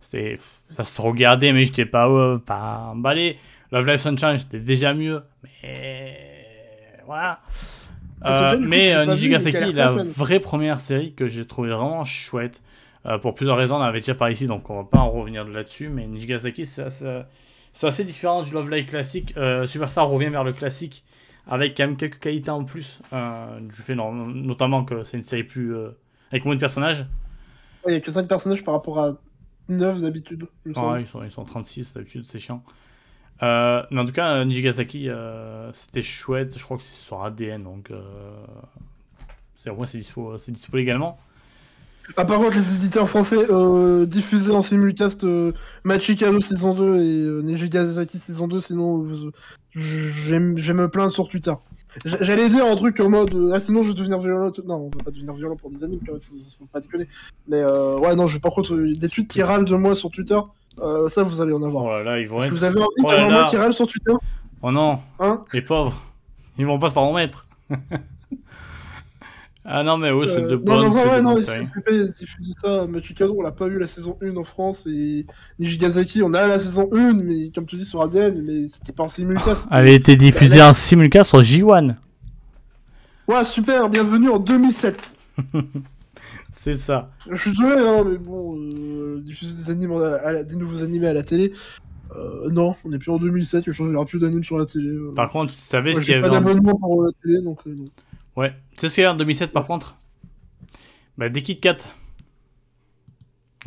C'était. 0.00 0.36
Ça 0.76 0.84
se 0.84 1.00
regardait, 1.00 1.52
mais 1.52 1.64
j'étais 1.64 1.86
pas, 1.86 2.08
euh, 2.08 2.38
pas 2.38 2.90
emballé. 2.92 3.38
Love 3.72 3.86
Live 3.86 3.98
Sunshine, 3.98 4.38
c'était 4.38 4.60
déjà 4.60 4.94
mieux, 4.94 5.22
mais 5.42 6.16
voilà. 7.06 7.40
Ah, 8.22 8.52
Euh, 8.52 8.58
mais 8.58 8.94
euh, 8.94 9.04
l'air 9.04 9.72
la 9.74 10.02
vraie 10.04 10.40
première 10.40 10.80
série 10.80 11.12
que 11.12 11.28
j'ai 11.28 11.44
trouvé 11.44 11.70
vraiment 11.70 12.04
chouette. 12.04 12.62
Euh, 13.06 13.18
pour 13.18 13.34
plusieurs 13.34 13.56
raisons, 13.56 13.76
on 13.76 13.82
avait 13.82 13.98
déjà 13.98 14.14
parlé 14.14 14.32
ici, 14.32 14.46
donc 14.46 14.70
on 14.70 14.76
va 14.76 14.84
pas 14.84 14.98
en 14.98 15.10
revenir 15.10 15.44
là-dessus. 15.44 15.88
Mais 15.88 16.06
Nijigasaki, 16.06 16.64
c'est 16.64 16.84
assez, 16.84 17.06
assez 17.82 18.04
différent 18.04 18.42
du 18.42 18.52
Love 18.52 18.70
Live 18.70 18.86
classique. 18.86 19.34
Superstar 19.66 20.08
revient 20.08 20.30
vers 20.30 20.44
le 20.44 20.52
classique 20.52 21.04
avec 21.46 21.76
quand 21.76 21.86
même 21.86 21.96
quelques 21.96 22.18
qualités 22.18 22.50
en 22.50 22.64
plus. 22.64 23.00
Euh, 23.12 23.60
du 23.60 23.76
fait 23.82 23.94
non- 23.94 24.12
notamment 24.26 24.84
que 24.84 25.04
c'est 25.04 25.16
une 25.16 25.22
série 25.22 25.44
plus. 25.44 25.74
euh, 25.74 25.90
avec 26.30 26.44
moins 26.44 26.54
de 26.54 26.60
personnages. 26.60 27.00
Ouais, 27.84 27.92
Il 27.92 27.94
y 27.94 27.96
a 27.96 28.00
que 28.00 28.10
5 28.10 28.26
personnages 28.26 28.64
par 28.64 28.74
rapport 28.74 28.98
à 28.98 29.12
9 29.68 30.00
d'habitude. 30.00 30.46
Ah, 30.74 30.96
ils, 31.00 31.06
sont, 31.06 31.22
ils 31.22 31.30
sont 31.30 31.44
36 31.44 31.94
d'habitude, 31.94 32.24
c'est 32.24 32.38
chiant. 32.38 32.62
Euh, 33.42 33.82
mais 33.90 34.00
en 34.00 34.04
tout 34.04 34.12
cas, 34.12 34.44
Nijigasaki, 34.44 35.08
euh, 35.08 35.72
c'était 35.72 36.02
chouette. 36.02 36.56
Je 36.58 36.62
crois 36.64 36.76
que 36.76 36.82
c'est 36.82 36.94
sur 36.94 37.22
ADN, 37.22 37.62
donc. 37.64 37.90
Euh, 37.90 38.00
c'est, 39.56 39.70
au 39.70 39.76
moins, 39.76 39.86
c'est 39.86 39.98
dispo, 39.98 40.36
c'est 40.38 40.52
dispo 40.52 40.76
légalement. 40.76 41.18
Ah, 42.16 42.24
par 42.24 42.38
contre, 42.38 42.56
les 42.56 42.74
éditeurs 42.76 43.08
français 43.08 43.38
euh, 43.50 44.06
diffusaient 44.06 44.52
en 44.52 44.60
simulcast 44.60 45.24
euh, 45.24 45.52
Machikado 45.84 46.38
saison 46.40 46.74
2 46.74 46.96
et 46.96 47.22
euh, 47.22 47.40
Nijigasaki 47.42 48.18
saison 48.18 48.46
2, 48.46 48.60
sinon 48.60 49.04
je 49.74 50.30
vais 50.34 50.74
me 50.74 50.88
plaindre 50.88 51.12
sur 51.12 51.28
Twitter. 51.28 51.52
J'allais 52.04 52.48
dire 52.48 52.66
un 52.66 52.74
truc 52.76 52.98
en 53.00 53.08
mode 53.08 53.34
euh, 53.34 53.52
Ah, 53.54 53.60
sinon 53.60 53.82
je 53.82 53.88
vais 53.88 53.94
devenir 53.94 54.18
violent. 54.18 54.52
Non, 54.66 54.74
on 54.74 54.90
va 54.98 55.04
pas 55.04 55.10
devenir 55.12 55.32
violent 55.34 55.56
pour 55.56 55.70
des 55.70 55.82
animes, 55.84 56.00
quand 56.04 56.12
même, 56.12 56.20
faut, 56.20 56.34
faut 56.58 56.66
pas 56.72 56.80
déconner. 56.80 57.08
Mais 57.48 57.58
euh, 57.58 57.98
ouais, 57.98 58.14
non, 58.16 58.26
je, 58.26 58.38
par 58.38 58.52
contre, 58.52 58.74
euh, 58.74 58.92
des 58.94 59.08
tweets 59.08 59.28
qui 59.28 59.42
râlent 59.42 59.64
de 59.64 59.76
moi 59.76 59.94
sur 59.94 60.10
Twitter, 60.10 60.38
euh, 60.80 61.08
ça 61.08 61.22
vous 61.22 61.40
allez 61.40 61.52
en 61.52 61.62
avoir. 61.62 61.84
Oh 61.84 61.90
là 61.90 62.02
là, 62.02 62.20
ils 62.20 62.28
vont 62.28 62.42
être. 62.42 62.50
vous 62.50 62.64
avez 62.64 62.78
envie 62.80 62.88
Oh 63.04 63.10
d'avoir 63.10 63.30
moi 63.30 63.44
qui 63.48 63.56
râle 63.56 63.72
sur 63.72 63.86
Twitter? 63.86 64.12
Oh 64.62 64.70
non, 64.72 64.98
Hein? 65.20 65.44
Les 65.52 65.62
pauvres. 65.62 66.00
Ils 66.58 66.66
vont 66.66 66.78
pas 66.78 66.88
s'en 66.88 67.08
remettre. 67.08 67.46
ah 69.64 69.82
non, 69.82 69.96
mais 69.96 70.10
oui, 70.10 70.26
c'est 70.26 70.42
Euh, 70.42 70.48
de 70.48 70.56
non, 70.56 70.62
bonnes, 70.62 70.88
non, 70.90 70.94
ouais, 70.94 71.22
non, 71.22 71.34
diffuser 71.34 72.52
ça. 72.62 72.86
Machikado, 72.86 73.34
on 73.38 73.42
l'a 73.42 73.50
pas 73.52 73.66
eu 73.66 73.78
la 73.78 73.86
saison 73.86 74.18
1 74.22 74.36
en 74.36 74.44
France 74.44 74.86
et 74.86 75.24
Nijigasaki, 75.58 76.22
on 76.22 76.34
a 76.34 76.46
la 76.46 76.58
saison 76.58 76.88
1, 76.92 77.14
mais 77.14 77.50
comme 77.54 77.64
tu 77.66 77.76
dis 77.76 77.84
sur 77.86 78.02
ADN, 78.02 78.42
mais 78.42 78.68
c'était 78.68 78.92
pas 78.92 79.04
en 79.04 79.08
simulcast. 79.08 79.66
Elle 79.70 79.88
a 79.88 79.90
été 79.90 80.16
diffusée 80.16 80.62
en 80.62 80.74
simulcast 80.74 81.30
sur 81.30 81.40
J1. 81.40 81.94
Ouais, 83.26 83.44
super, 83.44 83.88
bienvenue 83.88 84.28
en 84.28 84.38
2007. 84.38 85.12
C'est 86.52 86.74
ça. 86.74 87.10
Je 87.30 87.36
suis 87.36 87.50
désolé, 87.50 87.76
hein, 87.80 88.04
mais 88.06 88.16
bon, 88.18 88.56
euh, 88.58 89.20
diffuser 89.20 89.54
des, 89.64 89.70
animes 89.70 89.92
à- 89.92 90.16
à 90.28 90.42
des 90.44 90.56
nouveaux 90.56 90.82
animés 90.84 91.08
à 91.08 91.12
la 91.14 91.22
télé, 91.22 91.52
euh, 92.16 92.48
non, 92.50 92.74
on 92.84 92.92
est 92.92 92.98
plus 92.98 93.10
en 93.10 93.16
2007, 93.18 93.64
il 93.66 93.84
n'y 93.86 93.96
aura 93.96 94.04
plus 94.06 94.18
d'animes 94.18 94.44
sur 94.44 94.58
la 94.58 94.66
télé. 94.66 94.88
euh. 94.88 95.12
Par 95.14 95.30
contre, 95.30 95.52
tu 95.52 95.58
savais 95.58 95.92
Moi, 95.92 96.00
ce 96.00 96.06
qu'il 96.06 96.16
y 96.16 96.20
pas 96.20 96.28
avait 96.28 96.36
en... 96.36 96.40
d'abonnement 96.40 96.74
pour 96.78 97.02
la 97.02 97.10
télé, 97.22 97.40
donc 97.42 97.58
euh, 97.66 97.74
non. 97.76 97.84
Ouais. 98.36 98.52
Tu 98.72 98.80
sais 98.80 98.88
ce 98.88 98.94
qu'il 98.96 99.02
y 99.04 99.06
a 99.06 99.12
en 99.12 99.16
2007 99.16 99.52
par 99.52 99.66
contre? 99.66 99.96
Bah, 101.16 101.28
des 101.28 101.42
Kit 101.42 101.58
Kat. 101.60 101.76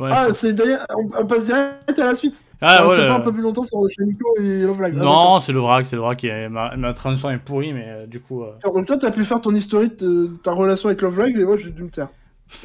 Ouais. 0.00 0.10
Ah, 0.12 0.28
c'est 0.32 0.52
d'ailleurs, 0.52 0.86
on, 0.96 1.08
on 1.22 1.26
passe 1.26 1.46
direct 1.46 1.98
à 1.98 2.04
la 2.04 2.14
suite. 2.14 2.40
Ah, 2.60 2.84
ouais, 2.84 2.90
reste 2.94 3.02
là. 3.02 3.08
pas 3.08 3.14
un 3.16 3.20
peu 3.20 3.32
plus 3.32 3.42
longtemps 3.42 3.64
sur 3.64 3.78
Nico 4.00 4.26
et 4.40 4.62
Love 4.62 4.82
Live. 4.82 4.96
Ah, 5.00 5.02
Non, 5.04 5.40
c'est 5.40 5.52
le 5.52 5.60
vrac, 5.60 5.86
c'est 5.86 5.96
le 5.96 6.02
vrac. 6.02 6.18
qui 6.18 6.26
est- 6.28 6.48
Ma, 6.48 6.76
ma 6.76 6.92
transition 6.92 7.30
est 7.30 7.38
pourrie, 7.38 7.72
mais 7.72 7.86
euh, 7.88 8.06
du 8.06 8.20
coup. 8.20 8.42
euh, 8.42 8.52
d'accord. 8.54 8.74
Donc 8.74 8.86
toi, 8.86 8.98
t'as 8.98 9.10
pu 9.10 9.24
faire 9.24 9.40
ton 9.40 9.54
historique 9.54 9.96
de, 9.98 10.30
ta 10.42 10.52
relation 10.52 10.88
avec 10.88 11.02
Love 11.02 11.20
Live, 11.24 11.38
et 11.38 11.44
moi, 11.44 11.56
j'ai 11.56 11.70
dû 11.70 11.82
me 11.82 11.88
taire. 11.90 12.08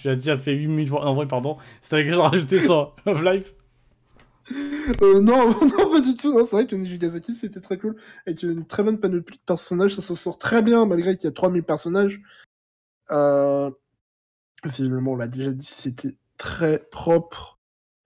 tu 0.00 0.08
as 0.08 0.14
déjà 0.14 0.36
fait 0.36 0.52
8000 0.52 0.88
fois. 0.88 1.04
En 1.06 1.14
vrai, 1.14 1.26
pardon. 1.26 1.56
C'est 1.80 1.96
avec 1.96 2.08
que 2.08 2.12
j'ai 2.14 2.20
rajouté 2.20 2.60
ça. 2.60 2.90
Love 3.06 3.24
Life. 3.24 3.52
Euh, 5.02 5.20
non, 5.20 5.48
non, 5.78 5.90
pas 5.90 6.00
du 6.00 6.16
tout. 6.16 6.32
Non, 6.32 6.44
c'est 6.44 6.56
vrai 6.56 6.66
que 6.66 6.76
Nijigasaki, 6.76 7.34
c'était 7.34 7.60
très 7.60 7.78
cool. 7.78 7.96
Avec 8.26 8.42
une 8.42 8.66
très 8.66 8.82
bonne 8.82 8.98
panoplie 8.98 9.38
de 9.38 9.42
personnages, 9.44 9.94
ça 9.94 10.02
s'en 10.02 10.14
sort 10.14 10.38
très 10.38 10.62
bien, 10.62 10.86
malgré 10.86 11.16
qu'il 11.16 11.24
y 11.24 11.28
a 11.28 11.32
3000 11.32 11.62
personnages. 11.62 12.20
Euh... 13.10 13.70
Finalement, 14.68 15.12
on 15.12 15.16
l'a 15.16 15.28
déjà 15.28 15.52
dit, 15.52 15.66
c'était 15.66 16.16
très 16.36 16.78
propre. 16.90 17.58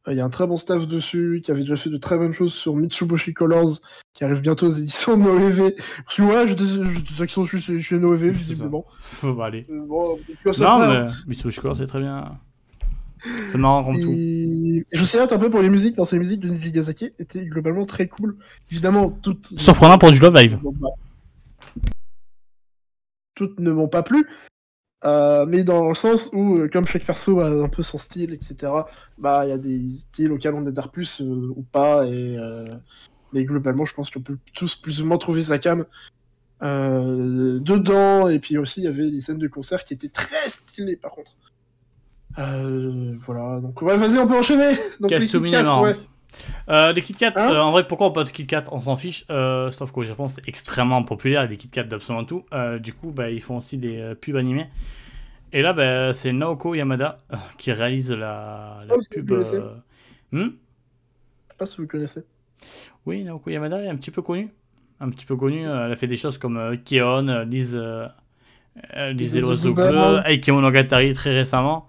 Euh, 0.06 0.12
Il 0.12 0.18
y 0.18 0.20
a 0.20 0.24
un 0.24 0.30
très 0.30 0.46
bon 0.46 0.56
staff 0.56 0.86
dessus, 0.86 1.40
qui 1.44 1.50
avait 1.50 1.60
déjà 1.60 1.76
fait 1.76 1.90
de 1.90 1.96
très 1.96 2.16
bonnes 2.16 2.32
choses 2.32 2.54
sur 2.54 2.76
Mitsubishi 2.76 3.34
Colors, 3.34 3.80
qui 4.12 4.24
arrive 4.24 4.40
bientôt 4.40 4.68
aux 4.68 4.72
éditions 4.72 5.16
de 5.16 5.22
Noévé. 5.22 5.74
Tu 6.10 6.22
vois, 6.22 6.46
je, 6.46 6.56
je, 6.56 6.64
je, 6.64 7.24
je, 7.24 7.56
suis 7.56 7.82
chez 7.82 7.98
Noévé, 7.98 8.30
visiblement. 8.30 8.84
Faut 9.00 9.40
aller. 9.40 9.66
Euh, 9.70 9.84
bon, 9.86 10.18
Non, 10.58 10.78
mais 10.78 10.96
hein. 10.96 11.12
Mitsubishi 11.26 11.60
Color, 11.60 11.76
c'est 11.76 11.86
très 11.86 12.00
bien. 12.00 12.38
C'est 13.46 13.58
marrant 13.58 13.84
comme 13.84 14.00
tout. 14.00 14.12
Et 14.12 14.84
je 14.92 15.04
sais 15.04 15.18
un 15.20 15.26
peu 15.38 15.50
pour 15.50 15.62
les 15.62 15.70
musiques, 15.70 15.96
parce 15.96 16.10
que 16.10 16.16
les 16.16 16.20
musiques 16.20 16.40
de 16.40 16.48
Nijigasaki 16.48 17.12
étaient 17.18 17.46
globalement 17.46 17.86
très 17.86 18.08
cool. 18.08 18.36
Évidemment, 18.70 19.10
toutes. 19.10 19.58
Surprenant 19.58 19.98
pour 19.98 20.10
du 20.12 20.18
Love 20.18 20.34
Live. 20.34 20.58
Toutes 23.34 23.58
ne 23.60 23.72
m'ont 23.72 23.88
pas 23.88 24.02
plu. 24.02 24.26
Euh, 25.04 25.44
mais 25.46 25.64
dans 25.64 25.88
le 25.88 25.94
sens 25.94 26.30
où, 26.32 26.56
euh, 26.56 26.68
comme 26.68 26.86
chaque 26.86 27.04
perso 27.04 27.40
a 27.40 27.48
un 27.48 27.68
peu 27.68 27.82
son 27.82 27.98
style, 27.98 28.32
etc., 28.32 28.72
bah, 29.18 29.44
il 29.44 29.50
y 29.50 29.52
a 29.52 29.58
des 29.58 29.80
styles 29.98 30.32
auxquels 30.32 30.54
on 30.54 30.66
adhère 30.66 30.90
plus 30.90 31.20
euh, 31.20 31.52
ou 31.54 31.62
pas, 31.62 32.06
et, 32.06 32.38
euh, 32.38 32.74
mais 33.34 33.44
globalement, 33.44 33.84
je 33.84 33.92
pense 33.92 34.10
qu'on 34.10 34.22
peut 34.22 34.38
tous 34.54 34.76
plus 34.76 35.02
ou 35.02 35.06
moins 35.06 35.18
trouver 35.18 35.42
sa 35.42 35.58
cam 35.58 35.84
euh, 36.62 37.58
dedans, 37.60 38.28
et 38.28 38.38
puis 38.38 38.56
aussi, 38.56 38.80
il 38.80 38.84
y 38.84 38.86
avait 38.86 39.10
les 39.10 39.20
scènes 39.20 39.36
de 39.36 39.48
concert 39.48 39.84
qui 39.84 39.92
étaient 39.92 40.08
très 40.08 40.48
stylées, 40.48 40.96
par 40.96 41.10
contre. 41.10 41.32
Euh, 42.38 43.14
voilà, 43.20 43.60
donc, 43.60 43.80
ouais, 43.82 43.96
vas-y, 43.96 44.18
on 44.18 44.26
peut 44.26 44.36
enchaîner! 44.38 44.72
Donc, 45.00 45.10
les 45.10 45.18
Kit 45.20 45.36
ouais. 45.38 45.92
Euh, 46.68 46.92
les 46.92 47.00
Kit 47.02 47.14
Kat, 47.14 47.32
Hein 47.36 47.52
euh, 47.52 47.60
en 47.60 47.70
vrai, 47.70 47.86
pourquoi 47.86 48.12
pas 48.12 48.24
de 48.24 48.30
Kit 48.30 48.46
Kat 48.46 48.64
On 48.72 48.80
s'en 48.80 48.96
fiche. 48.96 49.24
Sauf 49.70 49.92
qu'au 49.92 50.02
Japon, 50.02 50.26
c'est 50.28 50.46
extrêmement 50.48 51.02
populaire, 51.04 51.42
il 51.42 51.44
y 51.44 51.46
a 51.46 51.48
des 51.50 51.56
Kit 51.56 51.68
Kat 51.68 51.84
d'absolument 51.84 52.24
tout. 52.24 52.44
Du 52.80 52.92
coup, 52.92 53.12
bah, 53.12 53.30
ils 53.30 53.40
font 53.40 53.58
aussi 53.58 53.78
des 53.78 54.14
pubs 54.20 54.36
animés. 54.36 54.66
Et 55.52 55.62
là, 55.62 55.72
bah, 55.72 56.12
c'est 56.12 56.32
Naoko 56.32 56.74
Yamada 56.74 57.18
qui 57.58 57.70
réalise 57.70 58.10
la, 58.12 58.80
la 58.88 58.94
Oh, 58.96 59.00
pub. 59.08 59.30
euh, 59.30 59.74
hmm? 60.32 60.40
Je 60.40 60.44
sais 60.46 60.50
pas 61.56 61.66
si 61.66 61.76
vous 61.76 61.86
connaissez. 61.86 62.24
oui, 63.06 63.22
Naoko 63.22 63.50
Yamada 63.50 63.80
est 63.80 63.88
un 63.88 63.94
petit 63.96 64.10
peu 64.10 64.22
connue. 64.22 64.48
Un 64.98 65.10
petit 65.10 65.26
peu 65.26 65.36
connue. 65.36 65.62
Elle 65.62 65.92
a 65.92 65.96
fait 65.96 66.08
des 66.08 66.16
choses 66.16 66.38
comme 66.38 66.76
Keon, 66.84 67.44
Lise, 67.44 67.80
Lise 69.12 69.36
et 69.36 69.40
l'oiseau 69.40 69.72
bleu, 69.74 70.20
Aikyo 70.26 70.54
Monogatari 70.54 71.14
très 71.14 71.32
récemment. 71.32 71.86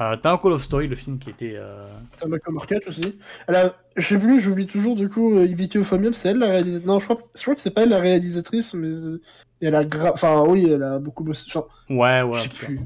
Euh, 0.00 0.16
T'as 0.16 0.32
un 0.32 0.38
Call 0.38 0.52
of 0.52 0.62
Story, 0.62 0.86
le 0.86 0.94
film 0.96 1.18
qui 1.18 1.30
était. 1.30 1.54
euh, 1.56 1.84
Tamako 2.20 2.52
Market 2.52 2.86
aussi. 2.86 3.18
Elle 3.48 3.54
a... 3.56 3.74
Je 3.96 4.02
sais 4.06 4.18
plus, 4.18 4.40
j'oublie 4.40 4.66
toujours 4.66 4.94
du 4.94 5.08
coup 5.08 5.34
euh, 5.36 5.44
Ibiki 5.46 5.78
Ophomium, 5.78 6.12
c'est 6.12 6.28
elle 6.30 6.38
la 6.38 6.46
réalisatrice. 6.46 6.86
Non, 6.86 6.98
je 7.00 7.04
crois, 7.06 7.18
je 7.34 7.42
crois 7.42 7.54
que 7.54 7.60
c'est 7.60 7.70
pas 7.72 7.82
elle 7.82 7.88
la 7.88 7.98
réalisatrice, 7.98 8.74
mais 8.74 8.86
euh, 8.86 9.20
elle 9.60 9.74
a. 9.74 9.82
Enfin, 10.12 10.44
oui, 10.46 10.70
elle 10.70 10.82
a 10.84 10.98
beaucoup 11.00 11.24
bossé. 11.24 11.46
Enfin, 11.48 11.66
Ouais, 11.90 12.20
je 12.20 12.24
ouais. 12.26 12.40
sais 12.42 12.48
putain. 12.48 12.66
plus. 12.66 12.80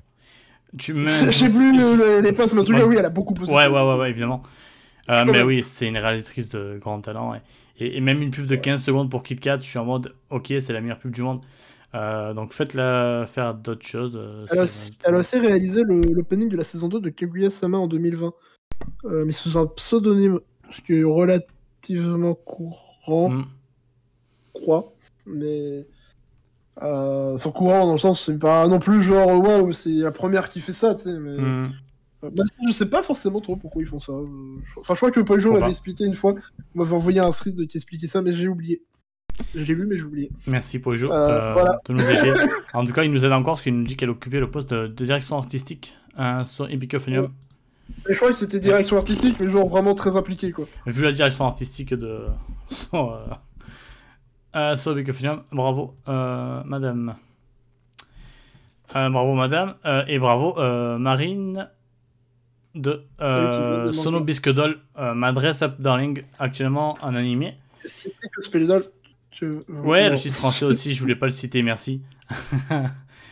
Tu 0.79 0.95
Je 1.05 1.31
sais 1.33 1.51
plus 1.51 1.77
le- 1.77 1.97
le- 1.97 2.21
les 2.23 2.33
postes, 2.33 2.55
mais 2.55 2.63
en 2.63 2.65
tout 2.65 2.73
cas, 2.73 2.87
oui, 2.87 2.97
elle 2.99 3.05
a 3.05 3.11
beaucoup 3.11 3.35
bossé. 3.35 3.53
Ouais, 3.53 3.67
ouais, 3.67 3.83
ouais, 3.83 3.95
ouais, 3.97 4.09
évidemment. 4.11 4.41
Euh, 5.11 5.25
mais 5.27 5.43
oui, 5.43 5.63
c'est 5.63 5.87
une 5.89 5.99
réalisatrice 5.99 6.49
de 6.51 6.79
grand 6.81 6.99
talent. 7.03 7.35
Et, 7.35 7.41
et- 7.85 7.97
et 7.99 8.01
même 8.01 8.23
une 8.23 8.31
pub 8.31 8.47
de 8.47 8.57
15 8.57 8.83
secondes 8.83 9.11
pour 9.11 9.23
KitKat, 9.23 9.59
je 9.59 9.65
suis 9.65 9.79
en 9.79 9.85
mode, 9.85 10.15
ok, 10.31 10.47
c'est 10.61 10.73
la 10.73 10.81
meilleure 10.81 10.99
pub 10.99 11.11
du 11.11 11.21
monde. 11.23 11.43
Euh, 11.95 12.33
donc 12.33 12.53
faites-la 12.53 13.27
faire 13.27 13.55
d'autres 13.55 13.87
choses. 13.87 14.17
euh, 14.17 14.47
Elle 14.51 14.61
a, 14.61 14.63
aussi, 14.63 14.93
elle 15.05 15.15
a 15.15 15.19
aussi 15.19 15.39
réalisé 15.39 15.83
l'opening 15.85 16.49
de 16.49 16.57
la 16.57 16.65
saison 16.65 16.89
2 16.89 17.01
de 17.01 17.11
Kaguya-sama 17.11 17.77
en 17.79 17.87
2020. 17.87 18.33
Euh, 19.05 19.25
mais 19.27 19.33
sous 19.33 19.59
un 19.59 19.67
pseudonyme, 19.67 20.41
ce 20.71 20.81
qui 20.81 20.95
est 20.95 21.05
relativement 21.05 22.35
courant, 22.35 23.31
je 24.55 24.61
crois. 24.61 24.93
Mais. 25.27 25.87
Euh, 26.83 27.35
enfin, 27.35 27.51
courant 27.51 27.87
dans 27.87 27.93
le 27.93 27.99
sens, 27.99 28.25
c'est 28.25 28.39
pas 28.39 28.67
non 28.67 28.79
plus 28.79 29.03
genre, 29.03 29.29
waouh, 29.41 29.73
c'est 29.73 29.91
la 29.91 30.11
première 30.11 30.49
qui 30.49 30.61
fait 30.61 30.73
ça, 30.73 30.95
tu 30.95 31.03
sais, 31.03 31.19
mais. 31.21 31.37
Euh, 31.39 31.69
bah, 32.23 32.45
je 32.67 32.73
sais 32.73 32.87
pas 32.89 33.03
forcément 33.03 33.41
trop 33.41 33.57
pourquoi 33.57 33.83
ils 33.83 33.87
font 33.89 33.99
ça. 33.99 34.13
Enfin, 34.79 34.95
je 34.95 34.99
crois 34.99 35.11
que 35.11 35.21
Pourquoi 35.21 35.45
m'avait 35.51 35.61
pas. 35.61 35.69
expliqué 35.71 36.05
une 36.05 36.15
fois. 36.15 36.35
On 36.75 36.79
m'avait 36.79 36.95
envoyé 36.95 37.21
un 37.21 37.31
thread 37.31 37.67
qui 37.67 37.77
expliquait 37.77 38.07
ça, 38.07 38.23
mais 38.23 38.33
j'ai 38.33 38.49
oublié. 38.49 38.83
J'ai 39.55 39.75
lu, 39.75 39.87
mais 39.87 39.97
j'ai 39.97 40.03
oublié. 40.05 40.31
Merci 40.47 40.79
Pojo 40.79 41.11
Euh, 41.11 41.15
euh, 41.15 41.53
voilà. 41.55 41.81
de 41.87 41.93
nous 41.93 42.11
aider. 42.11 42.33
en 42.75 42.85
tout 42.85 42.93
cas, 42.93 43.03
il 43.05 43.11
nous 43.11 43.25
aide 43.25 43.33
encore 43.33 43.55
parce 43.55 43.63
qu'il 43.63 43.77
nous 43.77 43.85
dit 43.85 43.97
qu'elle 43.97 44.11
occupait 44.11 44.41
le 44.41 44.51
poste 44.51 44.71
de, 44.73 44.87
de 44.87 45.05
direction 45.05 45.37
artistique 45.37 45.97
hein, 46.17 46.45
sur 46.45 46.71
Epicophonium. 46.71 47.31
Mais 48.07 48.15
je 48.15 48.19
crois 48.19 48.31
que 48.31 48.37
c'était 48.37 48.61
direction 48.61 48.97
artistique, 48.97 49.37
mais 49.41 49.51
genre 49.51 49.67
vraiment 49.69 49.95
très 49.95 50.17
impliqué, 50.17 50.53
quoi. 50.53 50.67
Vu 50.87 51.03
la 51.03 51.13
direction 51.13 51.47
artistique 51.47 51.93
de 51.95 52.21
sur, 52.71 53.13
euh, 53.13 53.25
euh, 54.57 54.77
sur 54.77 54.93
Epicophonium, 54.93 55.43
bravo 55.53 55.95
euh, 56.09 56.63
madame. 56.65 57.17
Euh, 58.95 59.09
bravo 59.09 59.35
madame 59.35 59.75
euh, 59.87 60.05
et 60.07 60.19
bravo 60.19 60.59
euh, 60.59 60.99
Marine 60.99 61.69
de 62.75 63.05
euh, 63.23 63.85
demander. 63.85 63.93
Sono 63.93 64.21
Bisque-Doll, 64.21 64.79
euh, 64.99 65.15
ma 65.15 65.33
dress 65.33 65.63
up 65.63 65.77
darling 65.81 66.23
actuellement 66.39 66.99
en 67.01 67.15
animé. 67.15 67.55
C'est 67.85 68.11
que 68.11 68.43
Spelledol? 68.43 68.83
Que... 69.43 69.59
Ouais, 69.85 70.09
le 70.09 70.17
titre 70.17 70.37
français 70.37 70.65
aussi, 70.65 70.95
je 70.95 71.01
voulais 71.01 71.17
pas 71.17 71.27
le 71.27 71.33
citer, 71.33 71.63
merci. 71.63 72.01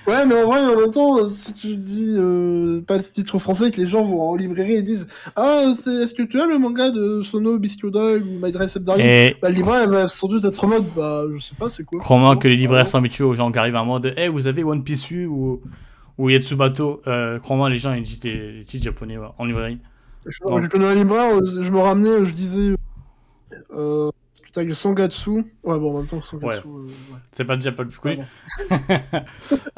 Ouais, 0.07 0.25
mais 0.27 0.35
en 0.35 0.47
vrai, 0.47 0.61
en 0.65 0.81
même 0.81 0.91
temps, 0.91 1.29
si 1.29 1.53
tu 1.53 1.77
dis 1.77 2.15
euh, 2.17 2.81
pas 2.81 2.97
de 2.97 3.03
titre 3.03 3.39
français, 3.39 3.71
que 3.71 3.77
les 3.77 3.87
gens 3.87 4.03
vont 4.03 4.23
en 4.23 4.35
librairie 4.35 4.73
et 4.73 4.83
disent 4.83 5.07
Ah, 5.37 5.73
c'est, 5.79 5.91
est-ce 5.91 6.15
que 6.15 6.23
tu 6.23 6.41
as 6.41 6.47
le 6.47 6.59
manga 6.59 6.91
de 6.91 7.23
Sono 7.23 7.59
Biscuit 7.59 7.91
Dog 7.91 8.25
ou 8.27 8.45
My 8.45 8.51
Dress 8.51 8.77
Up 8.77 8.83
Darling 8.83 9.07
Et 9.07 9.37
Bah, 9.43 9.51
le 9.51 9.57
libraire 9.57 9.83
elle 9.85 9.91
va 9.91 10.09
sans 10.09 10.27
doute 10.27 10.45
être 10.47 10.65
en 10.65 10.69
mode 10.69 10.87
Bah, 10.97 11.25
je 11.33 11.39
sais 11.39 11.55
pas, 11.55 11.69
c'est 11.69 11.85
quoi 11.85 12.01
crois-moi 12.01 12.37
que 12.37 12.49
les 12.49 12.57
libraires 12.57 12.89
sont 12.89 12.97
habitués 12.97 13.25
aux 13.25 13.35
gens 13.35 13.53
qui 13.53 13.59
arrivent 13.59 13.77
en 13.77 13.85
mode 13.85 14.15
Eh, 14.17 14.29
vous 14.29 14.47
avez 14.47 14.65
One 14.65 14.83
Piece 14.83 15.11
U 15.11 15.27
ou, 15.27 15.61
ou 16.17 16.31
Yatsubato 16.31 17.03
Euh, 17.07 17.39
Crois-moi, 17.39 17.69
les 17.69 17.77
gens 17.77 17.93
ils 17.93 18.03
disent 18.03 18.21
des, 18.21 18.63
titres 18.67 18.85
japonais 18.85 19.19
ouais, 19.19 19.29
en 19.37 19.45
librairie. 19.45 19.79
Je, 20.25 20.33
je 20.33 20.67
connais 20.67 20.87
un 20.87 20.95
libraire, 20.95 21.39
je 21.45 21.71
me 21.71 21.79
ramenais, 21.79 22.25
je 22.25 22.33
disais 22.33 22.75
euh, 23.73 24.11
Putain, 24.53 24.65
le 24.65 24.75
Sangatsu. 24.75 25.31
Ouais, 25.63 25.79
bon, 25.79 25.95
en 25.95 25.99
même 25.99 26.07
temps, 26.09 26.21
Sangatsu. 26.23 26.67
euh, 26.67 26.71
ouais. 27.13 27.19
C'est 27.31 27.45
pas 27.45 27.57
déjà 27.57 27.73
pas 27.73 27.85
le 27.85 27.89
plus 27.89 27.99
connu. 28.01 28.19
Ouais, 28.71 29.03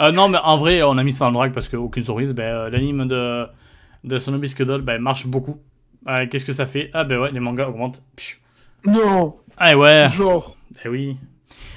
Euh, 0.00 0.12
non, 0.12 0.28
mais 0.28 0.38
en 0.42 0.56
vrai, 0.56 0.82
on 0.82 0.96
a 0.98 1.02
mis 1.02 1.12
ça 1.12 1.24
dans 1.26 1.30
le 1.30 1.34
drag 1.34 1.52
parce 1.52 1.68
qu'aucune 1.68 2.04
surprise. 2.04 2.32
Ben, 2.32 2.42
euh, 2.44 2.70
L'anime 2.70 3.06
de, 3.06 3.46
de 4.04 4.18
Sonobisque 4.18 4.64
Doll 4.64 4.82
ben, 4.82 5.00
marche 5.00 5.26
beaucoup. 5.26 5.58
Euh, 6.08 6.26
Qu'est-ce 6.30 6.44
que 6.44 6.52
ça 6.52 6.66
fait? 6.66 6.90
Ah, 6.94 7.04
ben 7.04 7.18
ouais, 7.20 7.30
les 7.32 7.40
mangas 7.40 7.68
augmentent. 7.68 8.02
Pfiou. 8.16 8.38
Non, 8.86 9.36
Ah, 9.58 9.76
ouais, 9.76 10.06
genre. 10.08 10.56
ben 10.84 10.90
oui. 10.90 11.16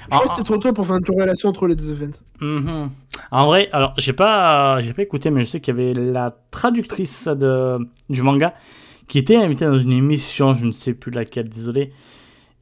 Je 0.04 0.10
crois 0.10 0.24
En- 0.26 0.28
que 0.28 0.34
c'est 0.36 0.44
trop 0.44 0.56
tôt 0.58 0.72
pour 0.72 0.86
faire 0.86 0.96
une 0.96 1.04
corrélation 1.04 1.48
entre 1.50 1.66
les 1.66 1.76
deux 1.76 1.90
events. 1.90 2.18
Mhm. 2.40 2.90
En 3.30 3.44
vrai, 3.46 3.68
alors 3.72 3.92
j'ai 3.98 4.12
pas, 4.12 4.80
j'ai 4.80 4.92
pas 4.92 5.02
écouté, 5.02 5.30
mais 5.30 5.42
je 5.42 5.46
sais 5.48 5.60
qu'il 5.60 5.76
y 5.76 5.80
avait 5.80 5.92
la 5.94 6.34
traductrice 6.50 7.28
de, 7.28 7.76
du 8.08 8.22
manga 8.22 8.54
qui 9.08 9.18
était 9.18 9.36
invitée 9.36 9.66
dans 9.66 9.78
une 9.78 9.92
émission, 9.92 10.54
je 10.54 10.64
ne 10.66 10.70
sais 10.72 10.94
plus 10.94 11.10
laquelle, 11.12 11.48
désolé. 11.48 11.92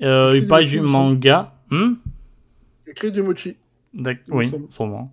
Euh, 0.03 0.47
parlait 0.47 0.65
le 0.65 0.71
du 0.71 0.81
manga. 0.81 1.55
Hmm 1.71 1.95
Écrit 2.87 3.12
du 3.12 3.23
mochi. 3.23 3.57
Oui, 4.29 4.53
sûrement. 4.71 5.12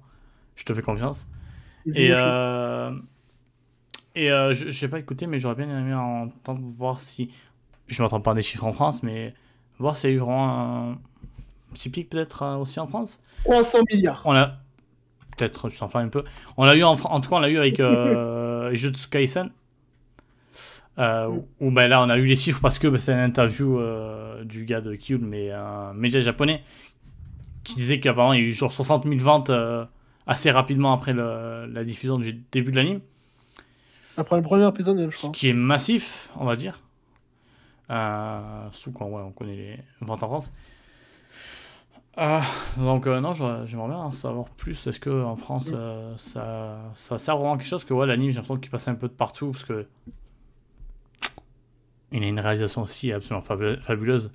Je 0.56 0.64
te 0.66 0.74
fais 0.74 0.82
confiance. 0.82 1.28
Et, 1.86 2.12
euh, 2.12 2.92
et 4.16 4.32
euh, 4.32 4.54
je 4.54 4.70
j'ai 4.70 4.88
pas 4.88 5.00
écouté, 5.00 5.26
mais 5.28 5.40
j'aurais 5.40 5.56
bien 5.56 5.70
aimé 5.70 5.94
entendre 5.94 6.62
voir 6.64 7.00
si. 7.00 7.34
Je 7.88 8.02
m'attends 8.02 8.22
pas 8.22 8.34
des 8.34 8.42
chiffres 8.42 8.66
en 8.66 8.72
France, 8.72 9.04
mais 9.04 9.34
voir 9.80 9.96
s'il 9.96 10.12
y 10.12 10.14
a 10.14 10.16
eu 10.16 10.20
vraiment 10.20 10.92
un 10.92 10.98
petit 11.74 11.90
pic 11.90 12.10
peut-être 12.10 12.44
euh, 12.44 12.56
aussi 12.58 12.80
en 12.80 12.88
France. 12.88 13.22
300 13.46 13.80
milliards. 13.92 14.22
On 14.26 14.34
a. 14.34 14.58
Peut-être, 15.38 15.70
je 15.70 15.80
t'en 15.80 15.90
un 15.96 16.08
peu. 16.10 16.24
On 16.58 16.66
l'a 16.66 16.76
eu 16.76 16.84
en, 16.84 16.92
en 16.94 17.22
tout 17.22 17.30
cas, 17.30 17.38
on 17.38 17.40
l'a 17.40 17.50
eu 17.50 17.58
avec 17.58 17.78
Jujutsu 18.76 19.10
Kaisen. 19.10 19.50
Euh, 21.00 21.28
où, 21.28 21.48
où, 21.60 21.72
ben 21.72 21.88
là, 21.88 22.02
on 22.04 22.10
a 22.10 22.18
eu 22.18 22.26
les 22.26 22.36
chiffres 22.36 22.60
parce 22.62 22.78
que 22.80 22.88
ben, 22.88 22.98
c'était 22.98 23.14
une 23.14 23.20
interview 23.20 23.80
euh, 23.80 24.44
du 24.44 24.66
gars 24.66 24.82
de 24.82 24.94
Kyun, 24.96 25.20
mais 25.22 25.52
un 25.52 25.94
média 25.94 26.20
japonais, 26.20 26.64
qui 27.64 27.76
disait 27.76 28.00
qu'apparemment 28.00 28.34
il 28.34 28.42
y 28.42 28.44
a 28.44 28.48
eu 28.48 28.52
genre 28.52 28.72
60 28.72 29.06
000 29.06 29.18
ventes 29.20 29.50
euh, 29.52 29.86
assez 30.28 30.52
rapidement 30.52 30.94
après 30.94 31.14
le- 31.14 31.66
la 31.72 31.84
diffusion 31.84 32.18
du 32.20 32.34
début 32.52 32.72
de 32.72 32.76
l'anime. 32.76 33.00
Après 34.18 34.36
le 34.36 34.42
premier 34.44 34.68
épisode, 34.68 35.00
je 35.10 35.16
Ce 35.16 35.22
crois. 35.22 35.32
qui 35.32 35.48
est 35.50 35.54
massif, 35.54 36.30
on 36.38 36.46
va 36.46 36.56
dire. 36.56 36.82
Sous 38.72 38.92
quand 38.92 39.06
ouais, 39.08 39.22
on 39.22 39.32
connaît 39.32 39.56
les 39.56 39.80
ventes 40.02 40.24
en 40.24 40.28
France. 40.28 40.54
Euh, 42.18 42.40
donc 42.78 43.08
euh, 43.08 43.20
non, 43.22 43.32
j'aimerais 43.34 43.88
bien 43.88 43.98
en 43.98 44.12
savoir 44.12 44.46
plus. 44.50 44.86
Est-ce 44.88 45.00
que 45.00 45.24
en 45.24 45.36
France, 45.36 45.70
euh, 45.74 46.14
ça, 46.18 46.78
ça 46.94 47.18
sert 47.18 47.38
vraiment 47.38 47.54
à 47.54 47.58
quelque 47.58 47.68
chose? 47.68 47.86
Que 47.86 47.94
ouais, 47.94 48.06
l'anime, 48.06 48.30
j'ai 48.32 48.36
l'impression 48.36 48.58
qu'il 48.58 48.70
passe 48.72 48.88
un 48.90 48.96
peu 48.96 49.08
de 49.08 49.14
partout 49.14 49.52
parce 49.52 49.64
que 49.64 49.88
il 52.12 52.24
a 52.24 52.28
une 52.28 52.40
réalisation 52.40 52.84
aussi 52.84 53.12
absolument 53.12 53.44
fabu- 53.46 53.80
fabuleuse. 53.82 54.32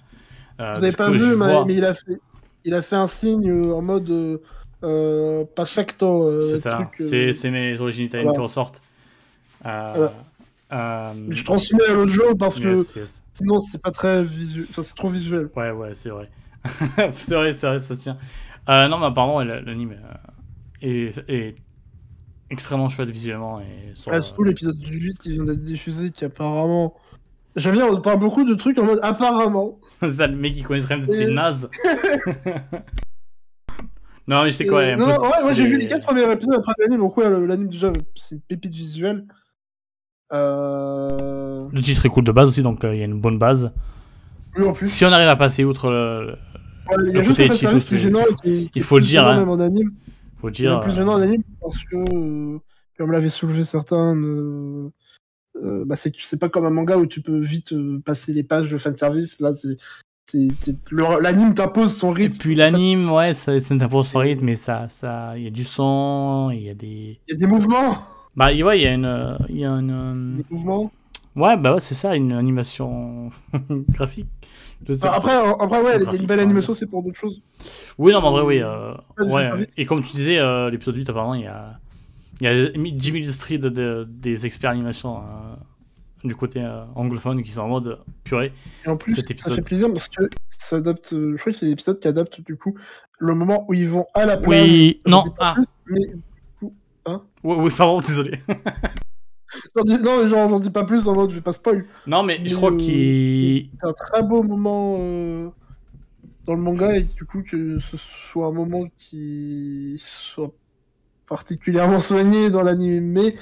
Euh, 0.61 0.75
Vous 0.75 0.83
avez 0.85 0.91
du 0.91 0.97
pas 0.97 1.11
vu, 1.11 1.21
mais, 1.21 1.35
vois- 1.35 1.65
mais 1.67 1.75
il 1.75 1.85
a 1.85 1.95
fait, 1.95 2.19
il 2.65 2.75
a 2.75 2.83
fait 2.83 2.97
un 2.97 3.07
signe 3.07 3.51
en 3.73 3.83
mode 3.83 4.09
euh, 4.11 4.39
euh, 4.85 5.45
pas 5.45 5.65
chaque 5.65 5.97
temps. 5.97 6.23
euh, 6.25 6.41
c'est 6.43 6.59
ça. 6.59 6.91
euh, 7.01 7.33
C'est 7.33 7.51
mes 7.51 7.81
origines 7.81 8.07
italiennes 8.07 8.27
voilà. 8.29 8.39
qui 8.39 8.43
ressortent. 8.43 8.81
Voilà. 9.63 10.13
Je 11.31 11.45
transmets 11.45 11.85
à 11.89 11.93
l'autre 11.93 12.13
jour 12.13 12.37
parce 12.39 12.59
que 12.59 12.77
yes, 12.99 13.23
sinon 13.35 13.61
c'est 13.71 13.81
pas 13.81 13.91
très 13.93 14.23
visuel. 14.23 14.67
Enfin, 14.71 14.83
c'est 14.83 14.95
trop 14.97 15.09
visuel. 15.09 15.49
Ouais, 15.57 15.71
ouais, 15.71 15.95
c'est 15.95 16.11
vrai. 16.11 16.29
c'est 17.13 17.35
vrai, 17.35 17.53
c'est 17.53 17.67
vrai, 17.69 17.79
ça 17.79 17.97
tient. 17.97 18.17
Non, 18.69 18.99
mais 18.99 19.07
apparemment, 19.07 19.43
l'anime 19.43 19.97
est, 20.83 21.13
est 21.29 21.55
extrêmement 22.51 22.89
chouette 22.89 23.11
visuellement. 23.11 23.61
Et 23.61 23.95
sur, 23.95 24.13
Ah, 24.13 24.21
surtout 24.21 24.43
l'épisode 24.43 24.79
du 24.79 24.99
8 24.99 25.19
qui 25.19 25.33
vient 25.33 25.45
d'être 25.45 25.63
diffusé 25.65 26.11
qui 26.11 26.25
apparemment. 26.25 26.95
J'aime 27.57 27.75
bien, 27.75 27.87
on 27.87 28.01
parle 28.01 28.21
beaucoup 28.21 28.45
de 28.45 28.55
trucs 28.55 28.79
en 28.79 28.85
mode 28.85 29.01
apparemment. 29.03 29.81
ça, 30.09 30.27
le 30.27 30.37
mec 30.37 30.53
qui 30.53 30.63
connaît 30.63 30.85
rien, 30.85 31.03
c'est 31.11 31.27
naze. 31.27 31.71
non, 34.29 34.45
mais 34.45 34.51
je 34.51 34.57
sais 34.57 34.67
quoi. 34.67 34.85
il 34.85 34.91
un 34.91 34.97
non, 34.97 35.07
ouais, 35.07 35.43
moi 35.43 35.53
j'ai 35.55 35.67
vu 35.67 35.79
les 35.79 35.87
4 35.87 36.05
premiers 36.07 36.31
épisodes 36.31 36.57
après 36.57 36.75
l'anime, 36.81 37.01
donc 37.01 37.17
ouais, 37.17 37.29
l'anime 37.47 37.69
déjà, 37.69 37.93
c'est 38.15 38.35
une 38.35 38.41
pépite 38.43 38.75
visuelle. 38.75 39.25
Euh... 40.33 41.69
Le 41.73 41.81
titre 41.81 42.05
est 42.05 42.09
cool 42.09 42.25
de 42.25 42.33
base 42.33 42.49
aussi, 42.49 42.63
donc 42.63 42.85
euh, 42.85 42.93
il 42.93 42.99
y 42.99 43.03
a 43.03 43.07
une 43.07 43.21
bonne 43.21 43.39
base. 43.39 43.71
Oui, 44.57 44.67
en 44.67 44.73
plus. 44.73 44.91
Si 44.91 45.05
on 45.05 45.13
arrive 45.13 45.29
à 45.29 45.37
passer 45.37 45.65
outre 45.65 45.91
le. 45.91 46.27
le- 46.27 46.37
Ouais, 46.89 46.95
il 47.09 47.17
y 47.17 47.19
a 47.19 47.23
juste 47.25 47.35
qui 47.37 47.43
est 47.43 47.91
il 47.93 47.99
gênant 47.99 48.21
il 48.45 48.83
faut 48.83 48.99
le 48.99 49.03
plus 49.03 49.09
dire, 49.11 49.27
hein. 49.27 49.35
même 49.37 49.49
en 49.49 49.59
anime. 49.59 49.91
faut 50.41 50.49
Il 50.51 50.53
est 50.53 50.69
dire. 50.69 50.79
plus 50.79 50.93
euh, 50.93 50.95
gênant 50.95 51.15
en 51.15 51.21
anime 51.21 51.43
parce 51.61 51.79
que, 51.79 51.97
euh, 51.97 52.59
comme 52.97 53.11
l'avait 53.11 53.29
soulevé 53.29 53.65
certains, 53.65 54.15
euh, 55.65 55.85
bah, 55.87 55.97
c'est 55.97 56.13
pas 56.39 56.49
comme 56.49 56.65
un 56.67 56.71
manga 56.71 56.97
où 56.99 57.07
tu 57.07 57.21
peux 57.21 57.39
vite 57.39 57.73
euh, 57.73 58.01
passer 58.05 58.33
les 58.33 58.43
pages 58.43 58.71
de 58.71 58.79
fanservice. 58.79 59.41
Là, 59.41 59.53
c'est. 59.55 59.77
L'anime 60.91 61.55
t'impose 61.55 61.97
son 61.97 62.11
Et 62.17 62.25
rythme. 62.25 62.39
puis 62.39 62.55
l'anime, 62.57 63.11
ouais, 63.11 63.33
ça, 63.35 63.59
ça 63.61 63.77
t'impose 63.77 64.09
son 64.09 64.19
rythme, 64.19 64.45
mais 64.45 64.55
ça, 64.57 64.87
ça, 64.89 65.35
il 65.37 65.45
y 65.45 65.47
a 65.47 65.51
du 65.51 65.65
son, 65.65 66.49
il 66.53 66.63
y 66.63 66.69
a 66.71 66.75
des. 66.75 67.21
Il 67.29 67.33
y 67.33 67.35
a 67.35 67.37
des 67.37 67.47
mouvements. 67.47 67.97
Bah, 68.35 68.47
ouais, 68.53 68.79
il 68.81 68.83
y 68.83 68.87
a 68.87 68.93
une, 68.93 69.05
euh, 69.05 69.37
il 69.49 69.59
y 69.59 69.65
a 69.65 69.71
une. 69.71 70.35
Des 70.35 70.45
mouvements. 70.51 70.91
Ouais, 71.37 71.57
bah 71.57 71.75
ouais, 71.75 71.81
c'est 71.81 71.95
ça, 71.95 72.17
une 72.17 72.33
animation 72.33 73.31
graphique. 73.91 74.27
Pas. 75.01 75.11
après, 75.13 75.33
après, 75.35 75.81
ouais, 75.83 75.85
il 75.85 75.93
y 75.93 75.95
a 75.95 75.99
graphique, 75.99 76.21
une 76.23 76.27
belle 76.27 76.39
enfin, 76.39 76.47
animation, 76.47 76.75
c'est 76.75 76.87
pour 76.87 77.03
d'autres 77.03 77.17
choses. 77.17 77.43
Oui, 77.99 78.13
non, 78.13 78.21
mais 78.21 78.27
en 78.27 78.33
vrai, 78.33 78.43
oui. 78.43 78.61
euh, 78.63 78.95
ouais. 79.19 79.67
Et 79.77 79.85
comme 79.87 80.03
tu 80.03 80.13
disais, 80.13 80.39
l'épisode 80.71 80.97
8, 80.97 81.11
apparemment, 81.11 81.35
il 81.35 81.43
y 81.43 81.47
a, 81.47 81.79
il 82.41 82.45
y 82.45 82.49
a 82.49 82.69
10 82.71 83.13
000 83.23 83.25
streets 83.33 83.59
de, 83.59 83.69
de- 83.69 84.07
des 84.09 84.47
experts 84.47 84.71
animation 84.71 85.19
euh, 85.19 85.55
du 86.25 86.35
côté 86.35 86.61
euh, 86.63 86.85
anglophone 86.95 87.43
qui 87.43 87.51
sont 87.51 87.63
en 87.63 87.69
mode 87.69 87.99
purée. 88.25 88.53
Et 88.85 88.89
en 88.89 88.97
plus, 88.97 89.15
Cet 89.15 89.27
ça 89.29 89.33
épisode. 89.33 89.55
fait 89.55 89.63
plaisir 89.63 89.93
parce 89.93 90.09
que 90.09 90.25
ça 90.49 90.77
adapte. 90.77 91.13
euh, 91.13 91.33
Je 91.37 91.41
crois 91.41 91.53
que 91.53 91.59
c'est 91.59 91.67
l'épisode 91.67 91.99
qui 92.01 92.09
adapte 92.09 92.41
du 92.41 92.57
coup 92.57 92.75
le 93.19 93.35
moment 93.35 93.65
où 93.69 93.75
ils 93.75 93.89
vont 93.89 94.07
à 94.15 94.27
la 94.27 94.37
plage. 94.37 94.63
Oui, 94.69 95.01
Je 95.05 95.11
non, 95.11 95.23
ah, 95.39 95.55
plus, 95.55 95.65
mais 95.87 96.01
oui, 97.45 97.55
oui, 97.59 97.71
pardon, 97.77 98.01
désolé. 98.01 98.41
j'en 99.77 99.85
dis- 99.85 99.99
non, 100.03 100.23
mais 100.23 100.29
genre, 100.29 100.49
j'en 100.49 100.59
dis 100.59 100.71
pas 100.71 100.85
plus 100.85 101.07
en 101.09 101.15
mode 101.15 101.31
je 101.31 101.37
vais 101.37 101.41
pas 101.41 101.53
spoil. 101.53 101.87
Non, 102.07 102.23
mais 102.23 102.39
je 102.39 102.43
Mais, 102.45 102.51
crois 102.55 102.73
euh, 102.73 102.77
qu'il. 102.77 103.71
C'est 103.81 103.87
un 103.89 103.93
très 103.93 104.23
beau 104.23 104.43
moment 104.43 104.97
euh, 104.99 105.49
dans 106.45 106.55
le 106.55 106.61
manga 106.61 106.97
et 106.97 107.03
du 107.05 107.25
coup 107.25 107.43
que 107.43 107.79
ce 107.79 107.97
soit 107.97 108.47
un 108.47 108.53
moment 108.53 108.87
qui 108.99 109.97
soit 110.01 110.53
particulièrement 111.29 112.01
soigné 112.01 112.51
dans 112.51 112.63
l'anime, 112.63 113.05
mais 113.05 113.35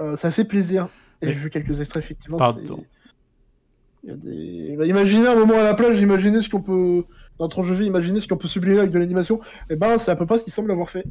euh, 0.00 0.16
ça 0.16 0.30
fait 0.30 0.44
plaisir. 0.44 0.88
Et 1.22 1.26
Mais- 1.26 1.32
j'ai 1.32 1.38
vu 1.38 1.50
quelques 1.50 1.80
extraits 1.80 2.02
effectivement. 2.04 2.38
Pardon. 2.38 2.60
c'est- 2.66 2.88
Il 4.04 4.10
y 4.10 4.12
a 4.12 4.16
des... 4.16 4.76
bah, 4.76 4.86
imaginez 4.86 5.26
un 5.26 5.34
moment 5.34 5.58
à 5.58 5.62
la 5.64 5.74
plage, 5.74 6.00
imaginez 6.00 6.40
ce 6.40 6.48
qu'on 6.48 6.62
peut. 6.62 7.04
Dans 7.38 7.48
ton 7.48 7.62
jeu 7.62 7.74
vie, 7.74 7.86
imaginez 7.86 8.20
ce 8.20 8.26
qu'on 8.28 8.36
peut 8.36 8.48
sublimer 8.48 8.78
avec 8.78 8.90
de 8.90 8.98
l'animation. 8.98 9.40
Et 9.70 9.76
ben, 9.76 9.96
c'est 9.98 10.10
à 10.10 10.16
peu 10.16 10.26
près 10.26 10.38
ce 10.38 10.44
qu'il 10.44 10.52
semble 10.52 10.70
avoir 10.72 10.90
fait. 10.90 11.04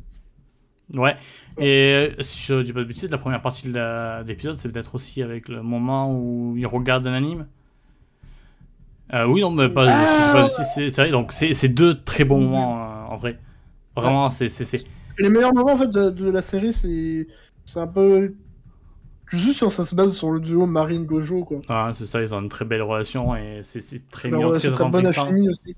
Ouais. 0.94 1.16
Et 1.58 2.14
euh, 2.18 2.22
si 2.22 2.42
je 2.46 2.62
dis 2.62 2.72
pas 2.74 2.80
de 2.80 2.86
bêtises, 2.86 3.10
la 3.12 3.18
première 3.18 3.42
partie 3.42 3.68
de 3.70 3.74
la- 3.76 4.24
l'épisode, 4.24 4.56
c'est 4.56 4.70
peut-être 4.70 4.96
aussi 4.96 5.22
avec 5.22 5.50
le 5.50 5.62
moment 5.62 6.14
où 6.18 6.56
il 6.58 6.66
regarde 6.66 7.06
un 7.08 7.14
anime. 7.14 7.46
Euh, 9.14 9.26
oui, 9.26 9.42
non, 9.42 9.52
mais 9.52 9.70
pas, 9.70 9.86
Ah 9.88 9.94
si 10.08 10.22
je 10.22 10.26
dis 10.26 10.32
pas 10.34 10.42
de 10.44 10.48
bêtises, 10.48 10.94
c'est 10.96 11.02
vrai. 11.02 11.12
Donc, 11.12 11.32
c'est 11.32 11.54
c'est 11.54 11.70
deux 11.70 12.02
très 12.04 12.24
bons 12.26 12.42
moments, 12.42 12.78
euh, 12.84 13.06
en 13.14 13.18
vrai. 13.18 13.38
Vraiment, 13.96 14.30
c'est. 14.30 14.48
Les 15.20 15.30
meilleurs 15.30 15.54
moments 15.54 15.74
en 15.74 15.78
fait 15.78 15.90
de, 15.90 16.10
de 16.10 16.30
la 16.30 16.42
série, 16.42 16.74
c'est 16.74 17.28
c'est 17.66 17.80
un 17.80 17.88
peu 17.88 18.34
juste 19.28 19.68
ça 19.70 19.84
se 19.86 19.94
base 19.96 20.14
sur 20.14 20.32
le 20.32 20.40
duo 20.40 20.66
Marine 20.66 21.06
Gojo 21.06 21.44
quoi. 21.44 21.60
Ah, 21.70 21.92
c'est 21.94 22.06
ça, 22.06 22.22
ils 22.22 22.34
ont 22.34 22.40
une 22.42 22.50
très 22.50 22.66
belle 22.66 22.82
relation 22.84 23.36
et 23.36 23.62
c'est 23.64 24.08
très 24.10 24.30
relation 24.30 24.70
très 24.70 24.72
très 24.72 24.90
bonne 24.90 25.06
alchimie 25.06 25.50
aussi. 25.50 25.76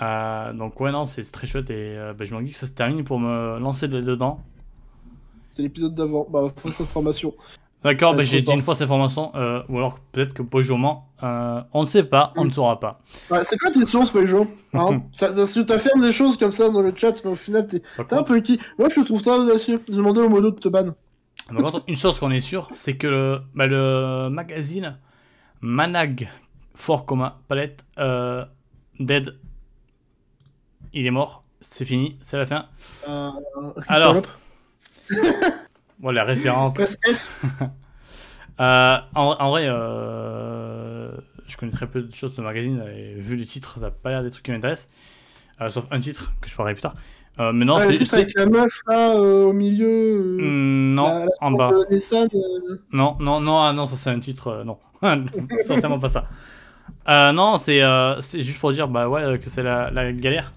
Euh, 0.00 0.52
donc, 0.52 0.80
ouais, 0.80 0.92
non, 0.92 1.04
c'est 1.04 1.22
très 1.30 1.46
chouette 1.46 1.70
et 1.70 1.96
euh, 1.98 2.14
ben, 2.14 2.24
je 2.24 2.34
me 2.34 2.42
dis 2.42 2.52
que 2.52 2.56
ça 2.56 2.66
se 2.66 2.72
termine 2.72 3.04
pour 3.04 3.18
me 3.18 3.58
lancer 3.58 3.88
de- 3.88 4.00
dedans. 4.00 4.40
C'est 5.50 5.62
l'épisode 5.62 5.94
d'avant. 5.94 6.26
Bah, 6.30 6.44
fausse 6.56 6.80
information. 6.80 7.34
D'accord, 7.82 8.14
ben, 8.14 8.22
j'ai 8.22 8.42
dit 8.42 8.52
une 8.52 8.62
fausse 8.62 8.82
information, 8.82 9.32
euh, 9.34 9.62
ou 9.70 9.78
alors 9.78 10.00
peut-être 10.12 10.34
que 10.34 10.42
Pojoman, 10.42 10.98
euh, 11.22 11.60
on 11.72 11.80
ne 11.80 11.86
sait 11.86 12.02
pas, 12.02 12.32
on 12.36 12.44
ne 12.44 12.50
saura 12.50 12.78
pas. 12.78 13.00
Ouais, 13.30 13.42
c'est 13.44 13.58
quoi 13.58 13.70
tes 13.70 13.86
sources, 13.86 14.10
Peugeot 14.10 14.46
hein? 14.74 15.02
Ça, 15.12 15.34
ça, 15.34 15.52
Tu 15.52 15.64
t'affirmes 15.64 16.02
des 16.02 16.12
choses 16.12 16.36
comme 16.36 16.52
ça 16.52 16.68
dans 16.68 16.82
le 16.82 16.92
chat, 16.94 17.24
mais 17.24 17.30
au 17.30 17.34
final, 17.34 17.66
t'es 17.66 17.82
un 18.10 18.22
peu 18.22 18.40
qui? 18.40 18.60
Moi, 18.78 18.88
je 18.94 19.00
trouve 19.00 19.22
ça 19.22 19.38
audacieux. 19.38 19.80
J'ai 19.88 19.94
demandé 19.94 20.20
au 20.20 20.28
modo 20.28 20.50
de 20.50 20.60
te 20.60 20.68
ban. 20.68 20.94
contre, 21.48 21.82
une 21.88 21.96
chose 21.96 22.18
qu'on 22.18 22.30
est 22.30 22.40
sûr, 22.40 22.68
c'est 22.74 22.98
que 22.98 23.06
le, 23.06 23.40
bah, 23.54 23.66
le 23.66 24.28
magazine 24.28 24.98
Manag, 25.62 26.28
fort 26.74 27.06
un 27.10 27.34
palette, 27.48 27.84
euh, 27.98 28.44
dead, 28.98 29.38
il 30.92 31.06
est 31.06 31.10
mort. 31.10 31.44
c'est 31.60 31.84
fini, 31.86 32.18
c'est 32.20 32.36
la 32.36 32.46
fin. 32.46 32.66
Euh, 33.08 33.30
Alors. 33.88 34.20
Bon, 36.00 36.10
la 36.10 36.24
référence. 36.24 36.74
Euh, 38.60 38.98
en, 39.14 39.36
en 39.40 39.48
vrai, 39.50 39.64
euh, 39.68 41.10
je 41.46 41.56
connais 41.56 41.72
très 41.72 41.86
peu 41.86 42.02
de 42.02 42.14
choses 42.14 42.36
de 42.36 42.42
magazine 42.42 42.84
et 42.94 43.14
vu 43.14 43.34
les 43.36 43.46
titres, 43.46 43.76
ça 43.78 43.86
n'a 43.86 43.90
pas 43.90 44.10
l'air 44.10 44.22
des 44.22 44.28
trucs 44.28 44.44
qui 44.44 44.50
m'intéressent. 44.50 44.88
Euh, 45.62 45.70
sauf 45.70 45.86
un 45.90 45.98
titre 45.98 46.34
que 46.42 46.48
je 46.50 46.54
parlerai 46.54 46.74
plus 46.74 46.82
tard. 46.82 46.94
Euh, 47.38 47.52
mais 47.54 47.64
non, 47.64 47.76
Ah, 47.76 47.86
c'est. 47.86 47.96
c'est- 48.04 48.16
avec 48.16 48.34
la 48.36 48.44
meuf 48.44 48.82
là 48.86 49.14
euh, 49.16 49.44
au 49.46 49.54
milieu. 49.54 50.36
Hmm, 50.42 50.94
non, 50.94 51.04
la- 51.04 51.24
la 51.24 51.30
en 51.40 51.52
bas. 51.52 51.70
Nissan, 51.90 52.28
Non, 52.92 53.16
non, 53.18 53.40
non, 53.40 53.62
ah 53.62 53.72
non, 53.72 53.86
ça 53.86 53.96
c'est 53.96 54.10
un 54.10 54.20
titre. 54.20 54.62
non, 54.66 54.76
certainement 55.66 55.98
pas 55.98 56.08
ça. 56.08 56.28
Euh, 57.08 57.32
non, 57.32 57.56
c'est 57.56 57.80
euh, 57.82 58.20
juste 58.20 58.60
pour 58.60 58.72
dire 58.72 58.88
bah 58.88 59.08
ouais 59.08 59.38
que 59.38 59.48
c'est 59.48 59.62
la, 59.62 59.90
la 59.90 60.12
galère. 60.12 60.52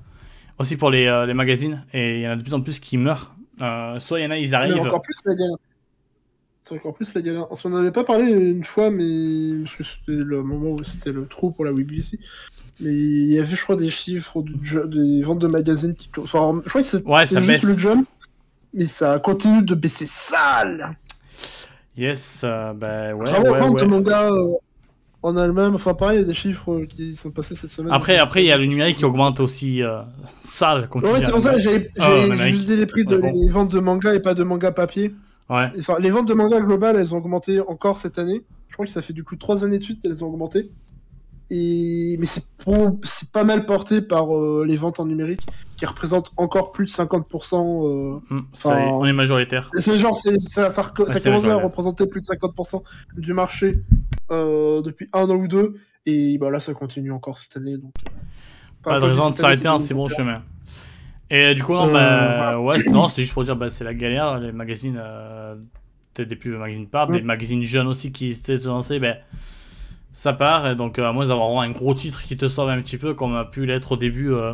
Aussi 0.60 0.76
pour 0.76 0.92
les, 0.92 1.08
euh, 1.08 1.26
les 1.26 1.34
magazines 1.34 1.86
et 1.94 2.16
il 2.18 2.22
y 2.24 2.28
en 2.28 2.32
a 2.32 2.36
de 2.36 2.42
plus 2.44 2.54
en 2.54 2.60
plus 2.60 2.80
qui 2.80 2.98
meurent. 2.98 3.34
Euh, 3.62 4.00
soit 4.00 4.20
il 4.20 4.24
y 4.24 4.26
en 4.26 4.32
a 4.32 4.38
ils 4.38 4.50
mais 4.50 4.54
arrivent. 4.56 4.80
encore 4.82 5.02
plus 5.02 5.16
la 5.26 5.36
galère. 5.36 5.56
C'est 6.64 6.76
encore 6.76 6.94
plus 6.94 7.14
la 7.14 7.22
galère. 7.22 7.48
On 7.52 7.56
s'en 7.56 7.76
avait 7.76 7.92
pas 7.92 8.04
parlé 8.04 8.32
une 8.32 8.64
fois, 8.64 8.90
mais 8.90 9.66
c'était 9.78 9.94
le 10.08 10.42
moment 10.44 10.72
où 10.72 10.84
c'était 10.84 11.12
le 11.12 11.26
trou 11.28 11.52
pour 11.52 11.66
la 11.66 11.72
WBC. 11.74 12.20
Mais 12.80 12.92
il 12.94 13.34
y 13.34 13.38
avait, 13.40 13.56
je 13.56 13.62
crois, 13.62 13.76
des 13.76 13.90
chiffres 13.90 14.44
jo- 14.62 14.88
des 14.88 15.22
ventes 15.22 15.40
de 15.40 15.48
magazines 15.48 15.94
qui. 15.94 16.10
Enfin, 16.18 16.60
je 16.64 16.70
crois 16.70 16.82
que 16.82 16.88
c'est 16.88 17.06
Ouais, 17.06 17.26
juste 17.26 17.46
baisse. 17.46 17.64
le 17.64 17.74
jump, 17.76 18.08
mais 18.74 18.86
ça 18.88 19.20
continue 19.20 19.62
de 19.62 19.76
baisser 19.76 20.08
sale. 20.08 20.96
Yes, 21.96 22.42
euh, 22.44 22.74
bah 22.74 23.14
ouais, 23.14 23.40
ouais, 23.40 23.50
ouais. 23.70 23.82
de 23.82 23.86
manga 23.86 24.24
euh, 24.32 24.54
en 25.24 25.36
Allemagne. 25.38 25.72
Enfin, 25.74 25.94
pareil, 25.94 26.18
il 26.18 26.22
y 26.22 26.24
a 26.24 26.28
des 26.28 26.34
chiffres 26.34 26.72
euh, 26.74 26.86
qui 26.86 27.16
sont 27.16 27.32
passés 27.32 27.56
cette 27.56 27.70
semaine. 27.72 27.92
Après, 27.94 28.18
après 28.18 28.44
il 28.44 28.48
y 28.48 28.52
a 28.52 28.58
le 28.58 28.66
numérique 28.66 28.98
qui 28.98 29.06
augmente 29.06 29.40
aussi 29.40 29.82
euh, 29.82 30.02
Ouais, 30.02 31.20
dis, 31.20 31.26
c'est 31.26 31.32
pour 31.32 31.42
ça 31.42 31.50
hein. 31.50 31.54
que 31.54 31.60
j'ai 31.60 31.90
Ah, 32.00 32.48
juste 32.48 32.66
dit 32.66 32.76
les 32.78 32.86
prix 32.86 33.06
de 33.06 33.16
Ouais, 33.16 33.22
bon. 33.32 33.46
les 33.46 33.50
ventes 33.52 33.72
de 33.72 33.80
manga 33.80 34.14
et 34.14 34.20
pas 34.20 34.34
de 34.36 34.44
manga 34.44 34.72
papier. 34.72 35.16
Ouais. 35.50 35.70
Enfin, 35.80 35.98
les 36.00 36.10
ventes 36.10 36.28
de 36.28 36.34
manga 36.34 36.60
globales, 36.62 36.96
elles 36.98 37.14
ont 37.14 37.18
augmenté 37.18 37.60
encore 37.62 37.98
cette 37.98 38.20
année. 38.20 38.42
Je 38.70 38.74
crois 38.74 38.86
que 38.86 38.92
ça 38.92 39.02
fait 39.02 39.14
du 39.14 39.24
coup 39.24 39.36
trois 39.36 39.64
années 39.64 39.78
de 39.80 39.84
suite 39.84 40.02
qu'elles 40.02 40.24
ont 40.24 40.28
augmenté. 40.28 40.70
Et... 41.50 42.16
Mais 42.20 42.26
c'est 42.26 42.44
pour- 42.58 42.98
pas 43.32 43.44
mal 43.44 43.66
porté 43.66 44.02
par 44.02 44.36
euh, 44.36 44.64
les 44.68 44.76
ventes 44.78 45.00
en 45.00 45.06
numérique 45.06 45.42
qui 45.78 45.86
représentent 45.86 46.32
encore 46.38 46.72
plus 46.72 46.86
de 46.86 46.92
50%. 46.92 47.86
euh, 47.86 48.20
Hmm, 48.30 48.40
ça 48.54 48.70
Enfin, 48.70 48.80
y 48.80 48.88
est, 48.88 48.92
on 48.92 49.06
est 49.06 49.14
majoritaire. 49.14 49.70
C'est 49.78 49.98
genre, 50.00 50.16
ça, 50.16 50.32
ça, 50.40 50.70
Ouais, 50.98 51.08
ça 51.14 51.20
commence 51.20 51.46
à 51.46 51.56
représenter 51.58 52.08
plus 52.08 52.22
de 52.22 52.26
50% 52.26 52.82
du 53.18 53.34
marché 53.34 53.80
depuis 54.30 55.10
un 55.14 55.24
an 55.30 55.36
ou 55.36 55.48
deux. 55.48 55.76
Et 56.06 56.38
bah, 56.38 56.50
là, 56.50 56.60
ça 56.60 56.74
continue 56.74 57.12
encore 57.12 57.40
cette 57.40 57.56
année. 57.58 57.78
Donc, 57.78 57.94
euh, 58.08 58.12
Pas 58.84 59.00
de 59.00 59.06
raison 59.06 59.30
de 59.30 59.36
s'arrêter 59.36 59.68
en 59.70 59.78
c'est 59.80 59.88
si 59.88 59.94
bon 59.94 60.08
chemin. 60.08 60.44
Et 61.30 61.42
euh, 61.46 61.54
du 61.54 61.64
coup, 61.64 61.74
non, 61.74 61.88
Euh, 61.88 61.94
bah, 61.94 62.60
ouais, 62.60 62.80
c'est- 62.80 62.90
non, 62.92 63.08
c'est 63.08 63.22
juste 63.22 63.34
pour 63.34 63.44
dire, 63.44 63.56
bah, 63.56 63.70
c'est 63.70 63.84
la 63.86 63.94
galère. 63.94 64.40
Les 64.40 64.52
magazines, 64.52 65.00
euh, 65.02 65.56
peut-être 66.14 66.28
des 66.28 66.36
plus 66.36 66.58
magazines 66.58 66.88
partent, 66.88 67.10
Mm. 67.12 67.14
des 67.14 67.22
magazines 67.22 67.64
jeunes 67.64 67.88
aussi 67.88 68.12
qui 68.12 68.28
essaient 68.30 68.54
de 68.54 68.58
se 68.58 68.68
lancer, 68.68 69.00
ben, 69.00 69.18
ça 70.12 70.34
part. 70.34 70.68
Et 70.68 70.76
donc, 70.76 71.00
euh, 71.00 71.08
à 71.08 71.14
moins 71.14 71.28
d'avoir 71.28 71.58
un 71.62 71.72
gros 71.72 71.94
titre 71.94 72.22
qui 72.24 72.36
te 72.38 72.48
sauve 72.50 72.70
un 72.70 72.82
petit 72.82 72.98
peu, 72.98 73.14
comme 73.14 73.36
a 73.36 73.46
pu 73.46 73.66
l'être 73.66 73.94
au 73.94 73.98
début. 73.98 74.32
euh, 74.34 74.54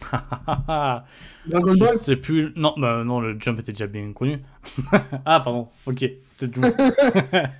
Je 1.50 1.96
sais 1.98 2.16
plus. 2.16 2.52
Non, 2.56 2.74
bah, 2.76 3.02
non, 3.04 3.20
le 3.20 3.36
jump 3.40 3.58
était 3.60 3.72
déjà 3.72 3.86
bien 3.86 4.12
connu. 4.12 4.40
ah, 5.24 5.40
pardon. 5.40 5.68
Ok, 5.86 6.04
c'était. 6.40 6.60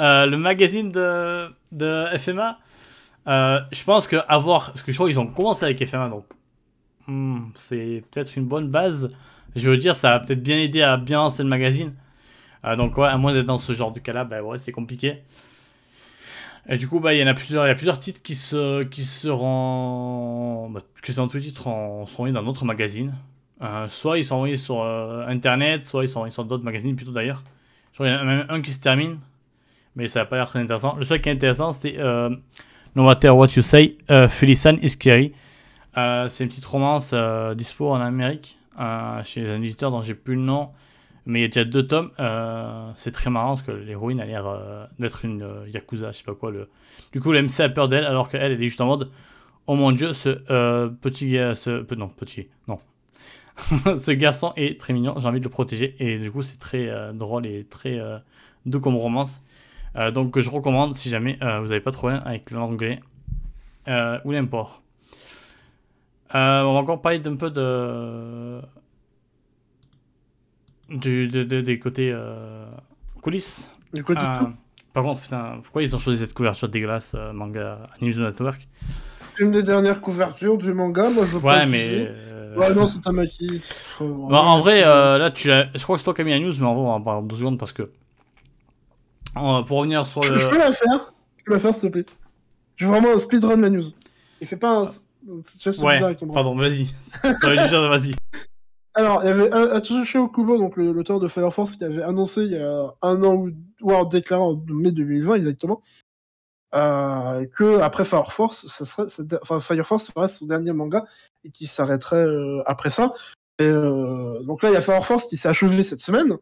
Euh, 0.00 0.24
le 0.24 0.38
magazine 0.38 0.90
de, 0.90 1.50
de 1.72 2.06
FMA, 2.16 2.58
euh, 3.28 3.60
je 3.70 3.84
pense 3.84 4.06
que 4.06 4.16
avoir. 4.28 4.68
Parce 4.72 4.82
que 4.82 4.92
je 4.92 4.96
crois 4.96 5.08
qu'ils 5.08 5.20
ont 5.20 5.26
commencé 5.26 5.66
avec 5.66 5.84
FMA, 5.86 6.08
donc. 6.08 6.24
hmm, 7.06 7.50
c'est 7.54 8.02
peut-être 8.10 8.34
une 8.36 8.46
bonne 8.46 8.68
base. 8.68 9.10
Je 9.56 9.68
veux 9.68 9.76
dire, 9.76 9.94
ça 9.94 10.14
a 10.14 10.20
peut-être 10.20 10.42
bien 10.42 10.58
aidé 10.58 10.80
à 10.80 10.96
bien 10.96 11.18
lancer 11.18 11.42
le 11.42 11.50
magazine. 11.50 11.92
Euh, 12.64 12.76
donc, 12.76 12.96
ouais, 12.96 13.08
à 13.08 13.18
moins 13.18 13.34
d'être 13.34 13.44
dans 13.44 13.58
ce 13.58 13.72
genre 13.74 13.92
de 13.92 13.98
cas-là, 14.00 14.24
bah 14.24 14.42
ouais, 14.42 14.56
c'est 14.56 14.72
compliqué. 14.72 15.18
Et 16.68 16.76
du 16.76 16.88
coup, 16.88 17.00
bah, 17.00 17.14
il 17.14 17.20
y 17.20 17.22
en 17.22 17.26
a 17.26 17.34
plusieurs, 17.34 17.66
il 17.66 17.68
y 17.68 17.72
a 17.72 17.74
plusieurs 17.74 17.98
titres 17.98 18.22
qui 18.22 18.34
se, 18.34 18.82
qui 18.84 19.02
seront, 19.04 20.70
bah, 20.70 20.80
que 21.02 21.12
dans 21.12 21.26
tous 21.28 21.38
les 21.38 21.42
titres 21.44 21.66
en- 21.68 22.06
seront 22.06 22.24
mis 22.26 22.32
dans 22.32 22.42
d'autres 22.42 22.64
magazines. 22.64 23.14
Euh, 23.62 23.88
soit 23.88 24.18
ils 24.18 24.24
sont 24.24 24.36
envoyés 24.36 24.56
sur 24.56 24.80
euh, 24.82 25.26
internet, 25.26 25.82
soit 25.82 26.04
ils 26.04 26.08
sont 26.08 26.18
envoyés 26.20 26.32
sur 26.32 26.44
d'autres 26.44 26.64
magazines 26.64 26.96
plutôt 26.96 27.12
d'ailleurs. 27.12 27.42
Crois 27.94 28.06
qu'il 28.06 28.14
y 28.14 28.18
en 28.18 28.20
a 28.20 28.24
même 28.24 28.46
un 28.48 28.60
qui 28.62 28.72
se 28.72 28.80
termine, 28.80 29.18
mais 29.96 30.08
ça 30.08 30.20
va 30.20 30.26
pas 30.26 30.36
l'air 30.36 30.46
très 30.46 30.58
intéressant. 30.60 30.96
Le 30.96 31.04
seul 31.04 31.20
qui 31.20 31.28
est 31.28 31.32
intéressant, 31.32 31.72
c'est 31.72 31.98
euh, 31.98 32.30
No 32.96 33.04
Matter 33.04 33.30
What 33.30 33.48
You 33.56 33.62
Say, 33.62 33.98
euh, 34.10 34.28
Felisan. 34.28 34.76
Euh, 35.96 36.28
c'est 36.28 36.44
une 36.44 36.50
petite 36.50 36.64
romance 36.64 37.10
euh, 37.14 37.54
dispo 37.54 37.90
en 37.90 38.00
Amérique, 38.00 38.58
euh, 38.78 39.22
chez 39.24 39.50
un 39.50 39.60
éditeur 39.60 39.90
dont 39.90 40.02
j'ai 40.02 40.14
plus 40.14 40.36
le 40.36 40.42
nom, 40.42 40.70
mais 41.26 41.40
il 41.40 41.42
y 41.42 41.44
a 41.44 41.48
déjà 41.48 41.64
deux 41.64 41.86
tomes. 41.86 42.10
C'est 42.96 43.10
très 43.12 43.30
marrant 43.30 43.50
parce 43.50 43.62
que 43.62 43.72
l'héroïne 43.72 44.20
a 44.20 44.24
l'air 44.24 44.88
d'être 44.98 45.24
une 45.24 45.46
yakuza, 45.72 46.12
je 46.12 46.18
sais 46.18 46.24
pas 46.24 46.34
quoi. 46.34 46.50
Le... 46.50 46.68
Du 47.12 47.20
coup, 47.20 47.32
le 47.32 47.42
MC 47.42 47.60
a 47.60 47.68
peur 47.68 47.88
d'elle, 47.88 48.04
alors 48.04 48.28
qu'elle, 48.28 48.42
elle 48.42 48.62
est 48.62 48.66
juste 48.66 48.80
en 48.80 48.86
mode 48.86 49.10
Oh 49.66 49.74
mon 49.74 49.92
dieu, 49.92 50.12
ce 50.12 50.88
petit 50.88 51.28
gars, 51.28 51.54
ce. 51.54 51.84
Non, 51.94 52.08
petit, 52.08 52.48
non. 52.66 52.78
ce 53.96 54.10
garçon 54.12 54.52
est 54.56 54.78
très 54.78 54.92
mignon, 54.92 55.14
j'ai 55.18 55.26
envie 55.28 55.40
de 55.40 55.44
le 55.44 55.50
protéger. 55.50 55.94
Et 55.98 56.18
du 56.18 56.30
coup, 56.30 56.42
c'est 56.42 56.58
très 56.58 56.88
euh, 56.88 57.12
drôle 57.12 57.46
et 57.46 57.64
très 57.64 57.98
euh, 57.98 58.18
doux 58.66 58.80
comme 58.80 58.96
romance. 58.96 59.42
Euh, 59.96 60.10
donc, 60.10 60.38
je 60.38 60.48
recommande 60.50 60.94
si 60.94 61.08
jamais 61.10 61.34
vous 61.40 61.68
n'avez 61.68 61.80
pas 61.80 61.90
de 61.90 61.96
problème 61.96 62.22
avec 62.24 62.50
l'anglais 62.50 63.00
ou 63.88 64.30
l'import. 64.30 64.82
On 66.32 66.38
va 66.38 66.78
encore 66.78 67.02
parler 67.02 67.18
d'un 67.18 67.36
peu 67.36 67.50
de. 67.50 68.60
Du, 70.88 71.28
de- 71.28 71.44
de- 71.44 71.60
des 71.60 71.78
côtés 71.78 72.16
coulisses. 73.22 73.70
du 73.92 74.02
côté 74.04 74.22
par 74.92 75.04
contre, 75.04 75.20
putain, 75.20 75.60
pourquoi 75.62 75.84
ils 75.84 75.94
ont 75.94 75.98
choisi 76.00 76.18
cette 76.18 76.34
couverture 76.34 76.68
dégueulasse 76.68 77.14
manga 77.32 77.78
Animation 77.96 78.22
Network? 78.24 78.66
Une 79.38 79.50
des 79.52 79.62
dernières 79.62 80.00
couvertures 80.00 80.58
du 80.58 80.72
manga, 80.74 81.08
moi 81.10 81.24
je 81.26 81.38
pas 81.38 81.58
Ouais, 81.58 81.66
mais. 81.66 82.08
euh, 82.08 82.56
Ouais, 82.56 82.74
non, 82.74 82.86
c'est 82.88 83.00
Tamaki. 83.00 83.62
Oh, 84.00 84.26
bah, 84.28 84.42
en 84.42 84.58
vrai, 84.58 84.82
euh, 84.84 85.18
là, 85.18 85.30
tu 85.30 85.48
je 85.48 85.82
crois 85.82 85.94
que 85.96 86.00
c'est 86.00 86.04
toi 86.04 86.14
qui 86.14 86.22
as 86.22 86.24
mis 86.24 86.32
la 86.32 86.40
news, 86.40 86.52
mais 86.58 86.66
en 86.66 86.74
vrai, 86.74 86.82
on 86.82 86.86
va 86.88 86.92
en 86.94 87.00
parler 87.00 87.20
en 87.20 87.22
deux 87.22 87.36
secondes 87.36 87.58
parce 87.58 87.72
que. 87.72 87.82
Euh, 89.36 89.62
pour 89.62 89.78
revenir 89.78 90.04
sur 90.04 90.22
Je, 90.22 90.32
le. 90.32 90.38
je 90.38 90.48
peux 90.48 90.58
la 90.58 90.72
faire? 90.72 91.12
Je 91.38 91.44
peux 91.44 91.52
la 91.52 91.58
faire, 91.60 91.72
s'il 91.72 91.82
te 91.84 91.86
plaît. 91.92 92.06
Je 92.76 92.86
veux 92.86 92.90
vraiment 92.92 93.16
speedrun 93.18 93.56
la 93.56 93.70
news. 93.70 93.84
Il 94.40 94.46
fait 94.48 94.56
pas 94.56 94.80
un... 94.80 94.86
situation 95.44 95.84
Ouais, 95.84 95.98
bizarre 95.98 96.14
pardon, 96.32 96.56
vas-y. 96.56 96.88
Vas-y. 97.42 98.14
Alors, 98.94 99.20
il 99.22 99.26
y 99.28 99.30
avait 99.30 99.52
Atsushi 99.52 100.18
Okubo, 100.18 100.58
donc 100.58 100.76
l'auteur 100.76 101.20
de 101.20 101.28
Fire 101.28 101.54
Force, 101.54 101.76
qui 101.76 101.84
avait 101.84 102.02
annoncé 102.02 102.42
il 102.42 102.50
y 102.52 102.56
a 102.58 102.92
un 103.02 103.22
an, 103.22 103.34
ou, 103.34 103.50
ou 103.82 103.90
alors 103.90 104.08
déclaré 104.08 104.42
en 104.42 104.60
mai 104.68 104.90
2020 104.90 105.36
exactement, 105.36 105.80
euh, 106.74 107.46
que 107.46 107.80
après 107.80 108.04
Fire 108.04 108.32
Force, 108.32 108.66
ça 108.68 108.84
serait, 108.84 109.06
enfin, 109.42 109.60
Fire 109.60 109.86
Force 109.86 110.12
serait 110.12 110.28
son 110.28 110.46
dernier 110.46 110.72
manga 110.72 111.04
et 111.44 111.50
qui 111.50 111.66
s'arrêterait 111.66 112.26
euh, 112.26 112.62
après 112.66 112.90
ça. 112.90 113.14
Euh, 113.60 114.40
donc 114.42 114.62
là, 114.62 114.70
il 114.70 114.74
y 114.74 114.76
a 114.76 114.80
Fire 114.80 115.04
Force 115.04 115.26
qui 115.26 115.36
s'est 115.36 115.48
achevé 115.48 115.82
cette 115.82 116.00
semaine. 116.00 116.38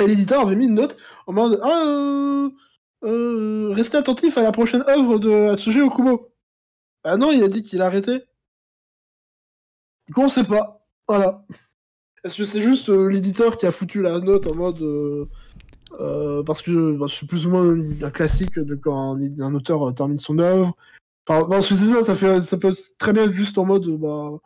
Et 0.00 0.06
l'éditeur 0.06 0.42
avait 0.42 0.54
mis 0.54 0.66
une 0.66 0.74
note 0.74 0.96
en 1.26 1.32
mode 1.32 1.58
Ah, 1.62 2.48
restez 3.02 3.96
attentif 3.96 4.38
à 4.38 4.42
la 4.42 4.52
prochaine 4.52 4.84
œuvre 4.88 5.18
de 5.18 5.50
Atsushi 5.50 5.80
Okubo. 5.80 6.32
Ah 7.04 7.16
non, 7.16 7.32
il 7.32 7.42
a 7.42 7.48
dit 7.48 7.62
qu'il 7.62 7.82
arrêtait. 7.82 8.26
Du 10.06 10.14
coup, 10.14 10.22
on 10.22 10.28
sait 10.28 10.44
pas. 10.44 10.86
Voilà. 11.08 11.44
Est-ce 12.24 12.36
que 12.36 12.44
c'est 12.44 12.60
juste 12.60 12.88
l'éditeur 12.88 13.56
qui 13.56 13.66
a 13.66 13.72
foutu 13.72 14.02
la 14.02 14.20
note 14.20 14.46
en 14.46 14.54
mode. 14.54 15.28
Euh, 16.00 16.42
parce 16.42 16.62
que 16.62 16.96
bah, 16.96 17.06
c'est 17.08 17.26
plus 17.26 17.46
ou 17.46 17.50
moins 17.50 17.76
un, 18.02 18.10
classique 18.10 18.58
de 18.58 18.74
quand 18.74 19.16
un, 19.16 19.54
auteur 19.54 19.94
termine 19.94 20.18
son 20.18 20.38
œuvre. 20.38 20.76
Enfin, 21.26 21.46
parce 21.48 21.68
que 21.68 21.74
c'est 21.74 21.86
ça, 21.86 22.04
ça, 22.04 22.14
fait, 22.14 22.40
ça 22.40 22.56
peut 22.56 22.74
très 22.98 23.12
bien 23.12 23.24
être 23.24 23.32
juste 23.32 23.58
en 23.58 23.64
mode. 23.64 23.86
Bah, 23.98 24.38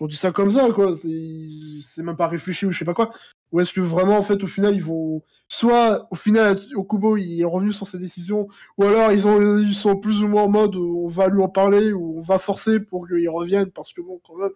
je 0.00 0.06
dis 0.06 0.16
ça 0.16 0.32
comme 0.32 0.50
ça, 0.50 0.70
quoi. 0.72 0.92
C'est 0.94 2.02
même 2.02 2.16
pas 2.16 2.28
réfléchi 2.28 2.66
ou 2.66 2.72
je 2.72 2.78
sais 2.78 2.84
pas 2.84 2.94
quoi. 2.94 3.12
Ou 3.52 3.60
est-ce 3.60 3.72
que 3.72 3.80
vraiment, 3.80 4.18
en 4.18 4.22
fait, 4.22 4.42
au 4.42 4.46
final, 4.46 4.74
ils 4.74 4.82
vont. 4.82 5.22
Soit, 5.48 6.08
au 6.10 6.16
final, 6.16 6.58
Okubo, 6.74 7.16
il 7.16 7.40
est 7.40 7.44
revenu 7.44 7.72
sur 7.72 7.86
ses 7.86 7.98
décisions, 7.98 8.48
ou 8.76 8.84
alors 8.84 9.12
ils, 9.12 9.28
ont, 9.28 9.58
ils 9.58 9.74
sont 9.74 9.96
plus 9.96 10.22
ou 10.24 10.28
moins 10.28 10.42
en 10.42 10.48
mode 10.48 10.74
on 10.76 11.06
va 11.06 11.28
lui 11.28 11.42
en 11.42 11.48
parler, 11.48 11.92
ou 11.92 12.18
on 12.18 12.20
va 12.20 12.38
forcer 12.38 12.80
pour 12.80 13.06
qu'il 13.06 13.28
revienne, 13.28 13.70
parce 13.70 13.92
que 13.92 14.00
bon, 14.00 14.20
quand 14.26 14.36
même. 14.36 14.50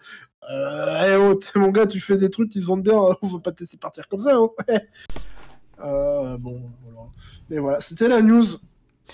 Euh, 0.51 1.33
oh, 1.33 1.59
mon 1.59 1.71
gars, 1.71 1.87
tu 1.87 2.01
fais 2.01 2.17
des 2.17 2.31
trucs 2.31 2.51
qui 2.51 2.61
se 2.61 2.67
vendent 2.67 2.83
bien, 2.83 2.99
on 3.23 3.27
va 3.27 3.39
pas 3.39 3.53
te 3.53 3.61
laisser 3.63 3.77
partir 3.77 4.09
comme 4.09 4.21
ça. 4.21 4.37
Hein. 4.37 4.49
euh, 5.85 6.37
bon, 6.39 6.63
voilà. 6.85 7.09
Mais 7.51 7.59
voilà, 7.59 7.81
c'était 7.81 8.09
la 8.09 8.23
news. 8.23 8.45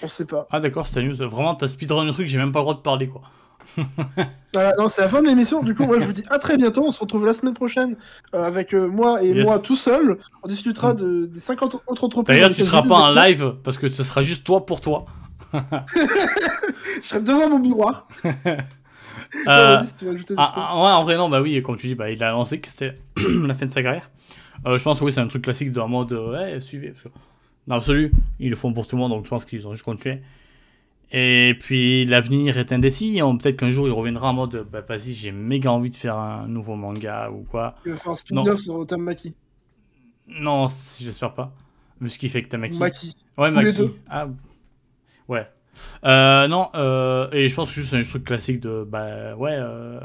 On 0.02 0.08
sait 0.08 0.24
pas. 0.24 0.46
Ah, 0.50 0.60
d'accord, 0.60 0.86
c'était 0.86 1.02
la 1.02 1.08
news. 1.08 1.28
Vraiment, 1.28 1.54
t'as 1.54 1.68
speedrun 1.68 2.04
le 2.04 2.12
truc, 2.12 2.26
j'ai 2.26 2.38
même 2.38 2.52
pas 2.52 2.60
le 2.60 2.64
droit 2.64 2.74
de 2.74 2.80
parler, 2.80 3.08
quoi. 3.08 3.22
Non, 4.78 4.88
c'est 4.88 5.02
la 5.02 5.08
fin 5.08 5.20
de 5.20 5.26
l'émission. 5.26 5.62
Du 5.62 5.74
coup, 5.74 5.84
moi, 5.84 5.98
je 5.98 6.04
vous 6.04 6.12
dis 6.12 6.24
à 6.30 6.38
très 6.38 6.56
bientôt. 6.56 6.84
On 6.86 6.92
se 6.92 7.00
retrouve 7.00 7.26
la 7.26 7.32
semaine 7.32 7.54
prochaine 7.54 7.96
euh, 8.34 8.44
avec 8.44 8.72
euh, 8.72 8.88
moi 8.88 9.22
et 9.22 9.30
Yes. 9.32 9.44
moi 9.44 9.58
tout 9.58 9.74
seul. 9.74 10.18
On 10.42 10.48
discutera 10.48 10.94
de, 10.94 11.26
des 11.26 11.40
50 11.40 11.82
autres 11.86 12.04
entreprises. 12.04 12.36
D'ailleurs, 12.36 12.54
tu 12.54 12.64
seras 12.64 12.82
pas 12.82 12.94
en 12.94 13.14
live 13.14 13.54
parce 13.64 13.78
que 13.78 13.88
ce 13.88 14.04
sera 14.04 14.22
juste 14.22 14.44
toi 14.44 14.64
pour 14.64 14.80
toi. 14.80 15.06
Je 15.52 17.08
serai 17.08 17.20
devant 17.20 17.48
mon 17.48 17.58
miroir. 17.58 18.06
Vas-y, 19.46 19.86
si 19.88 19.96
tu 19.96 20.04
veux 20.04 20.12
ajouter 20.12 20.34
des 20.34 20.40
ah, 20.40 20.52
ah, 20.54 20.76
ouais, 20.76 20.92
en 20.92 21.02
vrai, 21.02 21.16
non, 21.16 21.28
bah 21.28 21.40
oui, 21.40 21.60
comme 21.62 21.76
tu 21.76 21.88
dis, 21.88 21.94
bah, 21.96 22.10
il 22.10 22.22
a 22.22 22.30
annoncé 22.30 22.60
que 22.60 22.68
c'était 22.68 22.96
la 23.16 23.54
fin 23.54 23.66
de 23.66 23.70
sa 23.70 23.82
carrière. 23.82 24.08
Euh, 24.66 24.78
je 24.78 24.82
pense 24.82 24.98
que 25.00 25.04
oui, 25.04 25.12
c'est 25.12 25.20
un 25.20 25.26
truc 25.26 25.42
classique 25.42 25.72
de 25.72 25.80
en 25.80 25.88
mode, 25.88 26.12
euh, 26.12 26.32
ouais, 26.32 26.60
suivez. 26.60 26.90
Parce 26.90 27.02
que, 27.04 27.08
dans 27.66 27.74
l'absolu, 27.76 28.12
ils 28.40 28.50
le 28.50 28.56
font 28.56 28.72
pour 28.72 28.86
tout 28.86 28.96
le 28.96 29.00
monde, 29.02 29.10
donc 29.10 29.24
je 29.24 29.30
pense 29.30 29.44
qu'ils 29.44 29.66
ont 29.66 29.72
juste 29.72 29.84
continué. 29.84 30.20
Et 31.12 31.54
puis, 31.60 32.04
l'avenir 32.06 32.58
est 32.58 32.72
indécis. 32.72 33.20
Peut-être 33.40 33.56
qu'un 33.56 33.70
jour, 33.70 33.86
il 33.86 33.92
reviendra 33.92 34.30
en 34.30 34.32
mode, 34.32 34.66
bah, 34.70 34.80
vas-y, 34.80 35.12
j'ai 35.12 35.32
méga 35.32 35.70
envie 35.70 35.90
de 35.90 35.94
faire 35.94 36.16
un 36.16 36.48
nouveau 36.48 36.74
manga 36.74 37.30
ou 37.30 37.44
quoi. 37.44 37.76
Il 37.86 37.92
va 37.92 37.98
faire 37.98 38.12
un 38.12 38.14
spin-off 38.16 38.58
sur 38.58 38.86
Tamaki? 38.86 39.36
Non, 40.26 40.66
j'espère 40.98 41.34
pas. 41.34 41.54
Vu 42.00 42.08
ce 42.08 42.18
qu'il 42.18 42.30
fait 42.30 42.42
que 42.42 42.48
Tamaki. 42.48 42.78
Maki. 42.78 43.16
Ouais, 43.38 43.50
les 43.50 43.54
Maki. 43.54 43.78
deux. 43.78 43.94
Ah, 44.08 44.26
ouais. 45.28 45.46
Euh, 46.04 46.48
non, 46.48 46.68
euh, 46.74 47.28
et 47.32 47.46
je 47.48 47.54
pense 47.54 47.68
que 47.68 47.74
c'est 47.74 47.80
juste 47.82 47.94
un 47.94 48.02
truc 48.02 48.24
classique 48.24 48.60
de, 48.60 48.84
bah, 48.84 49.36
ouais, 49.36 49.54
euh, 49.54 50.00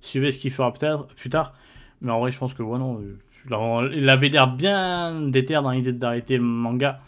suivez 0.00 0.30
ce 0.30 0.38
qu'il 0.38 0.50
fera 0.50 0.72
peut-être 0.72 1.06
plus 1.14 1.30
tard. 1.30 1.54
Mais 2.00 2.10
en 2.10 2.18
vrai, 2.18 2.30
je 2.30 2.38
pense 2.38 2.54
que, 2.54 2.62
ouais, 2.62 2.78
non, 2.78 3.00
il 3.48 4.08
avait 4.08 4.28
l'air 4.28 4.48
bien 4.54 5.20
déter 5.28 5.54
dans 5.54 5.70
l'idée 5.70 5.92
d'arrêter 5.92 6.36
le 6.36 6.42
manga. 6.42 7.00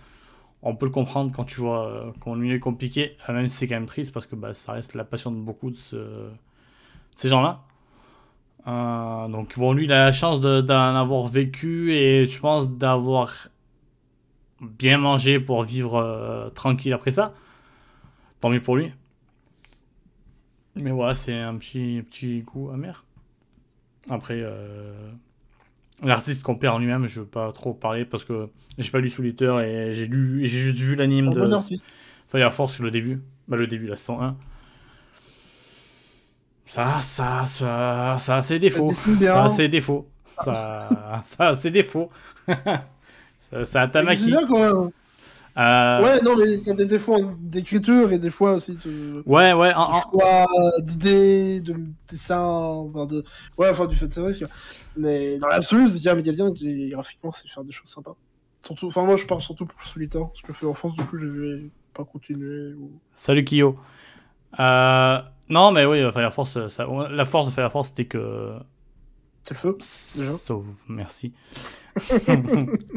On 0.62 0.76
peut 0.76 0.86
le 0.86 0.92
comprendre 0.92 1.32
quand 1.34 1.44
tu 1.44 1.60
vois 1.60 1.86
euh, 1.88 2.12
qu'on 2.20 2.36
lui 2.36 2.52
est 2.52 2.60
compliqué, 2.60 3.16
euh, 3.28 3.32
même 3.32 3.48
si 3.48 3.56
c'est 3.56 3.68
quand 3.68 3.74
même 3.76 3.86
triste 3.86 4.12
parce 4.12 4.26
que 4.26 4.36
bah, 4.36 4.54
ça 4.54 4.72
reste 4.72 4.94
la 4.94 5.04
passion 5.04 5.30
de 5.32 5.36
beaucoup 5.40 5.70
de, 5.70 5.76
ce- 5.76 5.96
de 5.96 6.30
ces 7.16 7.28
gens-là. 7.28 7.62
Euh, 8.68 9.28
donc, 9.28 9.59
bon, 9.59 9.72
lui, 9.72 9.84
il 9.84 9.92
a 9.92 10.04
la 10.04 10.12
chance 10.12 10.40
de- 10.40 10.60
d'en 10.60 10.94
avoir 10.94 11.26
vécu 11.26 11.92
et 11.92 12.26
je 12.26 12.38
pense 12.38 12.70
d'avoir 12.70 13.30
bien 14.60 14.98
mangé 14.98 15.40
pour 15.40 15.62
vivre 15.64 16.50
tranquille 16.54 16.92
après 16.92 17.10
ça. 17.10 17.34
Tant 18.40 18.50
mieux 18.50 18.62
pour 18.62 18.76
lui. 18.76 18.92
Mais 20.76 20.90
voilà, 20.90 21.14
c'est 21.14 21.34
un 21.38 21.56
petit, 21.56 22.02
petit 22.09 22.40
goût 22.42 22.70
amer. 22.70 23.04
Après, 24.09 24.42
l'artiste 26.03 26.43
qu'on 26.43 26.57
perd 26.57 26.74
en 26.74 26.79
lui-même, 26.79 27.07
je 27.07 27.20
veux 27.20 27.27
pas 27.27 27.53
trop 27.53 27.74
parler 27.74 28.05
parce 28.05 28.24
que 28.24 28.49
j'ai 28.79 28.91
pas 28.91 29.01
lu 29.01 29.09
sous 29.11 29.23
et 29.61 29.93
j'ai 29.93 30.07
lu, 30.07 30.41
j'ai 30.45 30.59
juste 30.59 30.77
vu 30.77 30.97
l'anime 30.97 31.31
de 31.31 31.41
bon. 31.41 31.62
Fire 32.31 32.53
Force 32.53 32.73
sur 32.74 32.85
le 32.85 32.91
début. 32.91 33.20
Bah, 33.49 33.57
le 33.57 33.66
début, 33.66 33.87
la 33.87 33.97
saison 33.97 34.20
1. 34.23 34.37
Ça, 36.66 37.01
ça, 37.01 37.45
ça, 37.45 38.16
ça 38.19 38.37
a 38.37 38.43
ses 38.43 38.59
défauts. 38.59 38.93
Ça 39.20 39.45
a 39.45 39.49
ses 39.51 39.69
défauts. 39.69 40.09
Ça, 40.43 41.20
ça 41.23 41.49
a 41.49 41.55
ses 41.55 41.70
défauts. 41.70 42.11
ça, 42.49 42.55
ça 43.65 43.83
a 43.83 43.87
C'est 43.87 43.91
Tamaki. 43.93 44.33
Euh, 45.59 46.03
Ouais, 46.03 46.19
non, 46.23 46.35
mais 46.39 46.57
a 46.73 46.77
des 46.77 46.87
défauts 46.87 47.31
d'écriture 47.39 48.11
et 48.11 48.19
des 48.19 48.31
fois 48.31 48.53
aussi 48.55 48.79
de, 48.87 49.23
ouais, 49.27 49.53
ouais, 49.53 49.74
en- 49.74 49.91
en- 49.91 50.01
choix 50.01 50.47
d'idées, 50.81 51.61
de 51.61 51.74
dessin, 52.11 52.41
enfin 52.41 53.05
de... 53.05 53.23
Ouais, 53.59 53.69
enfin 53.69 53.87
du 53.87 53.95
fait 53.95 54.09
de 54.09 54.15
quoi. 54.39 54.49
Mais 54.97 55.39
dans 55.39 55.48
l'absolu, 55.48 55.89
c'est 55.89 56.02
quand 56.02 56.14
même 56.14 56.24
quelqu'un 56.24 56.52
qui, 56.52 56.90
graphiquement, 56.90 57.32
sait 57.32 57.48
faire 57.48 57.64
des 57.64 57.73
choses 57.73 57.89
sympas. 57.89 58.14
Surtout, 58.64 58.86
enfin 58.89 59.05
moi, 59.05 59.16
je 59.16 59.27
parle 59.27 59.40
surtout 59.43 59.66
pour 59.66 59.82
Solitaire, 59.85 60.27
parce 60.28 60.43
que 60.43 60.52
fait 60.52 60.66
en 60.66 60.74
France, 60.74 60.94
du 60.97 61.02
coup, 61.05 61.16
je 61.16 61.27
vais 61.27 61.64
pas 61.94 62.05
continuer. 62.05 62.74
Ou... 62.74 62.93
Salut 63.14 63.44
Kyo. 63.44 63.78
Euh, 64.60 65.19
non, 65.48 65.73
mais 65.73 65.85
oui, 65.85 66.01
Fire 66.12 66.32
Force, 66.32 66.69
ça- 66.69 66.86
la 67.10 67.24
force 67.24 67.47
de 67.47 67.52
Fire 67.52 67.73
Force, 67.73 67.89
c'était 67.89 68.05
que. 68.05 68.52
C'est 69.44 69.55
le 69.55 69.59
feu. 69.59 69.78
Déjà. 70.16 70.55
Merci. 70.89 71.32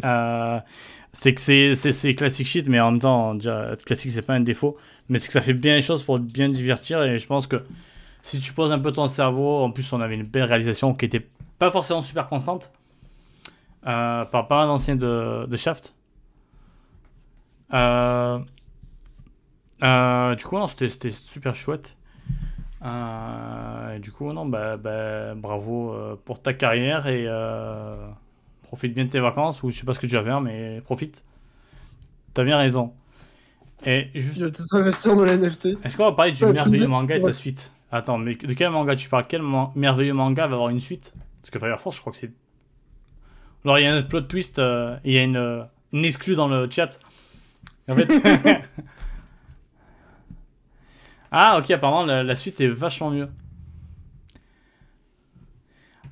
Euh, 0.04 0.60
c'est 1.12 1.34
que 1.34 1.42
c'est- 1.42 2.14
classique 2.16 2.48
shit, 2.48 2.68
mais 2.68 2.80
en 2.80 2.92
même 2.92 3.00
temps, 3.00 3.34
déjà, 3.36 3.74
classique, 3.86 4.12
c'est 4.12 4.22
pas 4.22 4.34
un 4.34 4.42
défaut. 4.42 4.78
Mais 5.10 5.18
c'est 5.18 5.28
que 5.28 5.34
ça 5.34 5.42
fait 5.42 5.54
bien 5.54 5.74
les 5.74 5.82
choses 5.82 6.04
pour 6.04 6.20
bien 6.20 6.50
divertir. 6.50 7.02
Et 7.04 7.18
je 7.18 7.26
pense 7.28 7.48
que 7.48 7.64
si 8.22 8.40
tu 8.40 8.54
poses 8.54 8.72
un 8.72 8.80
peu 8.80 8.92
ton 8.92 9.08
cerveau, 9.08 9.64
en 9.64 9.72
plus, 9.72 9.92
on 9.94 10.02
avait 10.02 10.16
une 10.16 10.28
belle 10.28 10.44
réalisation 10.44 10.94
qui 10.94 11.06
était 11.06 11.26
pas 11.60 11.72
forcément 11.72 12.02
super 12.02 12.28
constante. 12.28 12.72
euh, 13.88 14.26
par 14.26 14.48
pas 14.48 14.58
mal 14.60 14.68
d'anciens 14.68 14.96
de, 14.96 15.46
de 15.48 15.58
Shaft. 15.58 15.96
Euh, 17.74 18.40
euh, 19.84 20.36
du 20.36 20.44
coup, 20.44 20.58
non, 20.58 20.68
c'était 20.68 20.90
c'était 20.90 21.10
super 21.12 21.56
chouette. 21.56 21.96
Et 22.84 24.00
du 24.00 24.12
coup, 24.12 24.32
non, 24.32 24.46
bah, 24.46 24.78
bah, 24.78 25.34
bravo 25.36 25.96
pour 26.26 26.42
ta 26.42 26.54
carrière 26.54 27.08
et 27.08 27.26
profite 28.64 28.94
bien 28.94 29.06
de 29.06 29.10
tes 29.10 29.20
vacances 29.20 29.64
ou 29.64 29.70
je 29.70 29.80
sais 29.80 29.86
pas 29.86 29.94
ce 29.94 30.00
que 30.00 30.08
tu 30.08 30.16
vas 30.16 30.24
faire, 30.24 30.42
mais 30.42 30.82
profite. 30.82 31.24
T'as 32.34 32.44
bien 32.44 32.58
raison. 32.58 32.94
Et 33.86 34.10
juste, 34.16 34.40
Je 34.40 34.46
vais 34.46 34.52
peut-être 34.52 34.76
investir 34.76 35.16
dans 35.16 35.24
la 35.26 35.34
NFT. 35.38 35.78
est-ce 35.84 35.98
qu'on 35.98 36.06
va 36.06 36.12
parler 36.14 36.32
du 36.32 36.48
merveilleux 36.48 36.88
manga 36.88 37.16
et 37.16 37.20
de 37.20 37.24
sa 37.24 37.34
suite? 37.34 37.72
Attends, 37.92 38.18
mais 38.18 38.36
de 38.36 38.54
quel 38.54 38.70
manga 38.72 38.96
tu 38.96 39.10
parles? 39.10 39.26
Quel 39.28 39.42
merveilleux 39.76 40.14
manga 40.14 40.48
va 40.48 40.54
avoir 40.56 40.70
une 40.70 40.80
suite? 40.82 41.14
Parce 41.46 41.52
que 41.52 41.60
Fire 41.60 41.80
Force, 41.80 41.98
je 41.98 42.02
crois 42.02 42.12
que 42.12 42.18
c'est. 42.18 42.32
Alors, 43.64 43.78
il 43.78 43.84
y 43.84 43.88
a 43.88 43.94
un 43.94 44.02
plot 44.02 44.22
twist, 44.22 44.58
euh, 44.58 44.98
il 45.04 45.14
y 45.14 45.20
a 45.20 45.22
une, 45.22 45.38
euh, 45.38 45.64
une 45.94 46.04
exclue 46.04 46.34
dans 46.34 46.48
le 46.48 46.68
chat. 46.72 47.00
En 47.88 47.94
fait. 47.94 48.10
ah, 51.32 51.60
ok, 51.60 51.70
apparemment, 51.70 52.04
la, 52.04 52.36
suite 52.36 52.60
est 52.62 52.68
vachement 52.68 53.12
mieux. 53.12 53.30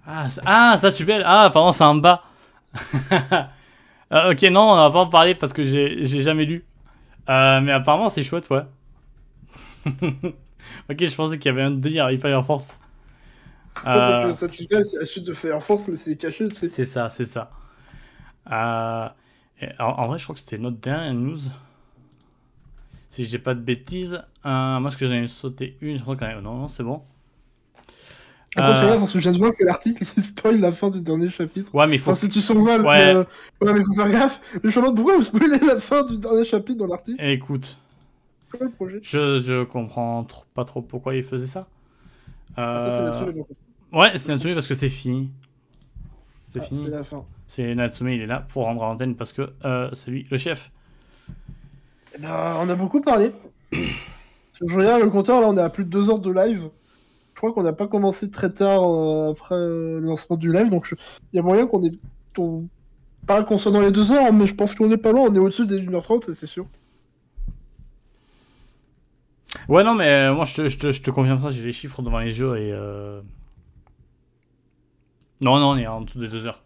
Ah, 0.06 0.30
ça- 0.30 0.44
ah, 0.46 0.78
ça, 0.78 0.92
tu 0.92 1.04
belle. 1.04 1.24
Ah, 1.26 1.46
apparemment, 1.46 1.72
c'est 1.72 1.84
en 1.84 1.96
bas. 1.96 2.22
Ah, 4.12 4.30
ok, 4.30 4.42
non, 4.52 4.74
on 4.74 4.76
va 4.76 4.92
pas 4.92 5.00
en 5.00 5.10
parler 5.10 5.34
parce 5.34 5.52
que 5.52 5.64
j'ai 5.64 6.22
jamais 6.22 6.46
lu. 6.46 6.64
Euh, 7.28 7.60
mais 7.60 7.72
apparemment, 7.72 8.10
c'est 8.10 8.22
chouette, 8.22 8.52
ouais. 8.52 8.66
ok, 9.88 11.06
je 11.06 11.16
pensais 11.16 11.40
qu'il 11.40 11.50
y 11.50 11.54
avait 11.56 11.64
un 11.64 11.72
délire 11.72 12.06
avec 12.06 12.22
Fire 12.22 12.46
Force. 12.46 12.76
Peut-être 13.76 14.44
Euh, 14.44 14.48
que 14.48 14.54
tu 14.54 14.66
gagnes, 14.66 14.84
c'est 14.84 15.00
la 15.00 15.06
suite 15.06 15.24
de 15.26 15.34
Fire 15.34 15.62
Force, 15.64 15.88
mais 15.88 15.96
c'est 15.96 16.16
caché, 16.16 16.48
tu 16.48 16.70
c'est 16.70 16.86
ça, 16.86 17.10
c'est 17.10 17.26
ça. 17.26 17.52
Euh, 18.52 19.08
en, 19.80 19.86
en 19.86 20.08
vrai, 20.08 20.18
je 20.18 20.24
crois 20.24 20.36
que 20.36 20.42
c'était 20.42 20.58
notre 20.58 20.78
dernière 20.78 21.14
news. 21.14 21.38
Si 23.10 23.24
je 23.24 23.30
dis 23.30 23.38
pas 23.40 23.54
de 23.54 23.60
bêtises. 23.62 24.22
Euh, 24.46 24.80
moi, 24.80 24.90
ce 24.92 24.98
que 24.98 25.06
j'en 25.06 25.14
ai 25.16 25.28
sauté 25.28 25.78
une, 25.82 25.98
je 25.98 26.02
crois 26.02 26.16
quand 26.16 26.28
même. 26.28 26.42
Non, 26.42 26.56
non, 26.58 26.68
c'est 26.68 26.84
bon. 26.84 27.04
Euh, 28.58 28.76
fais 28.76 28.86
gaffe, 28.86 29.00
parce 29.00 29.12
que 29.12 29.18
je 29.18 29.24
viens 29.24 29.32
de 29.32 29.38
voir 29.40 29.56
que 29.56 29.64
l'article 29.64 30.04
il 30.16 30.22
spoil 30.24 30.60
la 30.60 30.72
fin 30.72 30.90
du 30.92 31.02
dernier 31.02 31.30
chapitre. 31.30 31.74
ouais, 31.74 31.88
mais 31.88 31.98
faut. 31.98 32.12
Enfin, 32.12 32.20
si 32.20 32.30
tu 32.30 32.40
survoles, 32.42 32.86
Ouais. 32.86 33.16
euh, 33.16 33.24
ouais, 33.62 33.74
mais 33.74 33.82
faut 33.82 33.94
faire 33.96 34.10
gaffe. 34.12 34.40
Je 34.64 34.68
me 34.68 34.74
demande 34.76 34.96
pourquoi 34.96 35.16
vous 35.18 35.24
spoilez 35.24 35.58
la 35.60 35.80
fin 35.80 36.04
du 36.06 36.18
dernier 36.20 36.46
chapitre 36.46 36.78
dans 36.80 36.88
l'article? 36.88 37.24
Écoute, 37.26 37.80
le 38.60 38.70
projet? 38.70 39.00
je, 39.02 39.40
je 39.42 39.64
comprends 39.64 40.26
pas 40.54 40.66
trop 40.66 40.82
pourquoi 40.84 41.16
il 41.16 41.24
faisait 41.24 41.48
ça. 41.48 41.68
Ah, 42.56 43.24
ça, 43.26 43.26
ouais, 43.94 44.18
c'est 44.18 44.30
Natsume 44.30 44.54
parce 44.54 44.68
que 44.68 44.76
c'est 44.76 44.90
fini. 44.90 45.30
C'est 46.48 46.60
Ah, 46.60 46.64
fini. 46.66 46.84
C'est 46.86 46.92
la 46.92 47.04
fin. 47.04 47.24
C'est 47.48 47.76
Natsume, 47.76 48.10
il 48.10 48.22
est 48.22 48.26
là 48.28 48.46
pour 48.50 48.64
rendre 48.66 48.82
l'antenne 48.84 49.16
parce 49.16 49.34
que 49.34 49.54
euh, 49.66 49.90
c'est 49.94 50.12
lui 50.12 50.28
le 50.30 50.38
chef. 50.38 50.72
Eh 52.16 52.22
ben, 52.22 52.56
on 52.62 52.70
a 52.70 52.76
beaucoup 52.76 53.02
parlé. 53.02 53.32
Je 53.72 54.76
regarde 54.76 55.02
le 55.04 55.10
compteur, 55.10 55.42
là, 55.42 55.48
on 55.48 55.58
est 55.58 55.62
à 55.62 55.70
plus 55.70 55.84
de 55.84 55.90
deux 55.90 56.10
heures 56.10 56.20
de 56.20 56.32
live. 56.32 56.70
Je 57.34 57.38
crois 57.40 57.52
qu'on 57.52 57.64
n'a 57.64 57.74
pas 57.74 57.88
commencé 57.88 58.30
très 58.30 58.52
tard 58.52 58.84
euh, 58.84 59.32
après 59.32 59.56
euh, 59.56 60.00
le 60.00 60.06
lancement 60.06 60.38
du 60.38 60.52
live, 60.54 60.70
donc 60.70 60.86
je- 60.86 60.96
il 61.34 61.38
y 61.38 61.40
a 61.40 61.42
moyen 61.42 61.66
qu'on 61.66 61.82
ait. 61.84 61.92
on- 62.38 62.66
Pas 63.26 63.44
qu'on 63.44 63.58
soit 63.58 63.72
dans 63.72 63.82
les 63.82 63.92
deux 63.92 64.12
heures, 64.12 64.32
mais 64.34 64.46
je 64.48 64.54
pense 64.54 64.76
qu'on 64.76 64.92
est 64.92 64.98
pas 64.98 65.12
loin, 65.12 65.24
on 65.30 65.34
est 65.34 65.40
au-dessus 65.40 65.66
des 65.66 65.80
1h30, 65.80 66.26
ça, 66.26 66.36
c'est 66.36 66.46
sûr. 66.46 66.66
Ouais, 69.70 69.84
non, 69.84 69.94
mais 69.96 70.34
moi 70.34 70.46
je 70.46 70.56
te, 70.56 70.68
je, 70.68 70.78
te, 70.78 70.92
je 70.92 71.02
te 71.02 71.12
confirme 71.12 71.40
ça, 71.40 71.50
j'ai 71.50 71.64
les 71.64 71.72
chiffres 71.72 72.02
devant 72.02 72.20
les 72.20 72.38
yeux 72.40 72.58
et. 72.58 72.74
Non, 75.44 75.60
non, 75.60 75.72
on 75.72 75.78
est 75.78 75.88
en 75.88 76.02
dessous 76.02 76.20
des 76.20 76.28
deux 76.28 76.46
heures. 76.46 76.62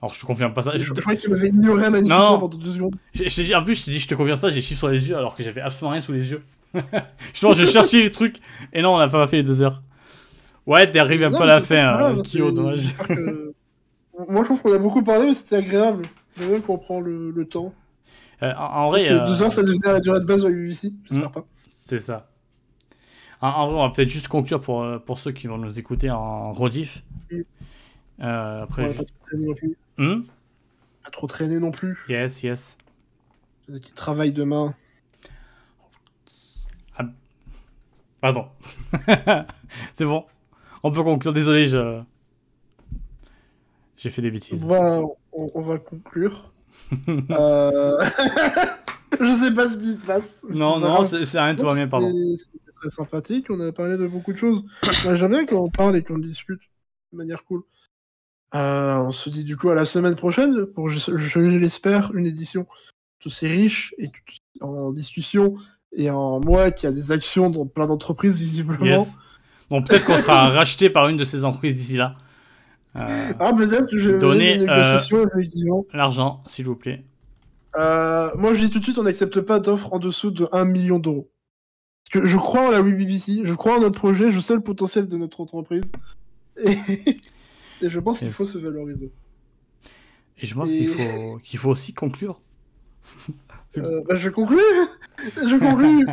Alors 0.00 0.14
je 0.14 0.20
te 0.20 0.26
confirme 0.26 0.54
pas 0.54 0.62
ça. 0.62 0.76
Je, 0.76 0.84
croyais 0.92 1.18
qu'il 1.18 1.30
m'avait 1.30 1.48
ignoré 1.48 1.90
magnifiquement 1.90 2.32
Non. 2.34 2.38
pendant 2.38 2.56
deux 2.58 2.72
secondes. 2.72 2.94
en 2.94 3.62
plus, 3.64 3.74
je 3.80 3.84
t'ai 3.84 3.90
dit, 3.90 3.98
je 3.98 4.06
te 4.08 4.14
confirme 4.14 4.36
ça, 4.36 4.48
j'ai 4.48 4.56
les 4.56 4.62
chiffres 4.62 4.78
sur 4.78 4.88
les 4.88 5.08
yeux 5.08 5.16
alors 5.16 5.34
que 5.34 5.42
j'avais 5.42 5.60
absolument 5.60 5.92
rien 5.92 6.00
sous 6.00 6.12
les 6.12 6.30
yeux. 6.30 6.42
je 6.74 7.40
pense 7.40 7.58
que 7.58 7.64
je 7.64 7.70
cherchais 7.70 8.00
les 8.02 8.10
trucs 8.10 8.36
et 8.72 8.80
non, 8.82 8.94
on 8.94 8.98
n'a 8.98 9.08
pas 9.08 9.26
fait 9.26 9.38
les 9.38 9.42
deux 9.42 9.62
heures. 9.62 9.82
Ouais, 10.66 10.88
t'es 10.90 10.98
arrivé 10.98 11.24
un 11.24 11.30
peu 11.30 11.42
à 11.42 11.46
la 11.46 11.60
fin, 11.60 11.76
grave, 11.92 12.18
euh, 12.18 12.22
Kyo, 12.22 12.52
dommage. 12.52 12.94
que- 12.96 13.52
Moi, 14.28 14.42
je 14.42 14.44
trouve 14.46 14.60
qu'on 14.62 14.72
a 14.74 14.78
beaucoup 14.78 15.02
parlé, 15.02 15.28
mais 15.28 15.34
c'était 15.34 15.56
agréable. 15.56 16.02
J'aime 16.36 16.50
bien 16.50 16.60
qu'on 16.60 16.76
prend 16.78 17.00
le, 17.00 17.30
le 17.30 17.44
temps. 17.46 17.72
Euh, 18.42 18.52
en, 18.56 18.64
en 18.84 18.88
vrai, 18.88 19.08
Que 19.08 19.12
euh, 19.14 19.26
Deux 19.26 19.42
heures, 19.42 19.50
ça 19.52 19.62
devenait 19.62 19.92
la 19.92 20.00
durée 20.00 20.20
de 20.20 20.24
base 20.26 20.42
de 20.42 20.48
la 20.48 20.52
BBC, 20.54 20.92
j'espère 21.08 21.30
Hmm. 21.30 21.32
pas. 21.32 21.44
c'est 21.66 21.98
ça. 21.98 22.28
En, 23.40 23.48
en 23.48 23.66
vrai, 23.68 23.76
on 23.80 23.86
va 23.88 23.92
peut-être 23.94 24.08
juste 24.08 24.28
conclure 24.28 24.60
pour, 24.60 24.82
euh, 24.82 24.98
pour 24.98 25.18
ceux 25.18 25.32
qui 25.32 25.46
vont 25.46 25.56
nous 25.58 25.78
écouter 25.78 26.10
en 26.10 26.52
rediff. 26.52 27.02
Euh, 28.20 28.62
après, 28.62 28.82
Ouais, 28.82 28.88
je- 28.92 28.98
pas 28.98 29.04
trop 29.04 29.26
traîner 29.26 29.46
non 29.46 29.54
plus. 29.54 29.76
Hmm 29.98 30.22
Pas 31.04 31.10
trop 31.10 31.26
traîner 31.26 31.58
non 31.60 31.70
plus. 31.70 31.98
Yes, 32.08 32.42
yes. 32.42 32.78
Ceux 33.66 33.78
qui 33.78 33.92
travaillent 33.92 34.32
demain. 34.32 34.74
Pardon. 38.20 38.46
c'est 39.94 40.04
bon. 40.04 40.24
On 40.82 40.90
peut 40.90 41.04
conclure. 41.04 41.32
Désolé, 41.32 41.66
je. 41.66 42.00
J'ai 43.96 44.10
fait 44.10 44.22
des 44.22 44.32
bêtises. 44.32 44.64
On 44.64 44.66
va, 44.68 45.02
on, 45.32 45.48
on 45.54 45.62
va 45.62 45.78
conclure. 45.78 46.52
euh... 47.08 48.04
je 49.20 49.34
sais 49.34 49.54
pas 49.54 49.68
ce 49.70 49.78
qui 49.78 49.94
se 49.94 50.04
passe. 50.04 50.44
mais 50.48 50.56
Non, 50.58 50.80
non, 50.80 51.04
c'est 51.04 51.40
rien, 51.40 51.54
tout 51.54 51.64
va 51.64 51.74
bien, 51.74 51.86
pardon. 51.86 52.12
C'était- 52.36 52.58
très 52.74 52.90
sympathique. 52.90 53.46
On 53.50 53.58
a 53.60 53.72
parlé 53.72 53.96
de 53.96 54.06
beaucoup 54.06 54.32
de 54.32 54.36
choses. 54.36 54.64
J'aime 55.04 55.30
bien 55.30 55.44
quand 55.46 55.56
on 55.64 55.70
parle 55.70 55.96
et 55.96 56.02
qu'on 56.04 56.18
discute 56.18 56.60
de 57.12 57.18
manière 57.18 57.44
cool. 57.44 57.62
Euh, 58.54 58.96
on 58.96 59.12
se 59.12 59.28
dit 59.28 59.44
du 59.44 59.56
coup 59.56 59.68
à 59.68 59.74
la 59.74 59.84
semaine 59.84 60.14
prochaine 60.16 60.64
pour, 60.66 60.88
je, 60.88 61.16
je 61.16 61.38
l'espère, 61.38 62.14
une 62.14 62.26
édition 62.26 62.66
tout 63.20 63.28
aussi 63.28 63.46
riche 63.46 63.94
et 63.98 64.08
tout- 64.08 64.64
en 64.64 64.90
discussion 64.90 65.56
et 65.92 66.10
en 66.10 66.40
moi 66.40 66.70
qui 66.70 66.86
a 66.86 66.92
des 66.92 67.12
actions 67.12 67.50
dans 67.50 67.66
plein 67.66 67.86
d'entreprises 67.86 68.38
visiblement. 68.38 68.84
Yes. 68.84 69.18
Bon, 69.70 69.82
peut-être 69.82 70.06
qu'on 70.06 70.16
sera 70.16 70.48
racheté 70.48 70.88
par 70.90 71.08
une 71.08 71.16
de 71.16 71.24
ces 71.24 71.44
entreprises 71.44 71.74
d'ici 71.74 71.96
là. 71.96 72.14
Euh, 72.96 73.32
Ah, 73.38 73.52
peut-être 73.56 73.90
que 73.90 73.98
je 73.98 74.10
vais 74.10 74.58
négociations, 74.58 75.24
effectivement. 75.26 75.84
L'argent, 75.92 76.42
s'il 76.46 76.64
vous 76.64 76.74
plaît. 76.76 77.04
Euh, 77.76 78.30
moi, 78.36 78.54
je 78.54 78.60
dis 78.60 78.70
tout 78.70 78.78
de 78.78 78.84
suite, 78.84 78.98
on 78.98 79.02
n'accepte 79.02 79.40
pas 79.42 79.60
d'offres 79.60 79.92
en 79.92 79.98
dessous 79.98 80.30
de 80.30 80.48
1 80.52 80.64
million 80.64 80.98
d'euros. 80.98 81.30
Parce 82.10 82.24
que 82.24 82.26
je 82.28 82.36
crois 82.38 82.68
en 82.68 82.70
la 82.70 82.80
WBBC, 82.80 83.42
je 83.44 83.52
crois 83.54 83.76
en 83.76 83.80
notre 83.80 83.98
projet, 83.98 84.32
je 84.32 84.40
sais 84.40 84.54
le 84.54 84.62
potentiel 84.62 85.06
de 85.06 85.16
notre 85.16 85.40
entreprise. 85.40 85.90
Et, 86.64 86.76
et 87.82 87.90
je 87.90 88.00
pense 88.00 88.18
qu'il 88.20 88.30
faut 88.30 88.44
se 88.46 88.58
valoriser. 88.58 89.10
Et 90.40 90.46
je 90.46 90.54
pense 90.54 90.70
Et- 90.70 90.76
qu'il 90.78 90.88
faut, 90.94 91.38
qu'il 91.42 91.58
faut 91.58 91.70
aussi 91.70 91.94
conclure. 91.94 92.40
Euh, 93.78 94.02
bah, 94.08 94.14
je 94.16 94.28
conclue 94.28 94.58
Je 95.36 95.56
conclue 95.58 96.06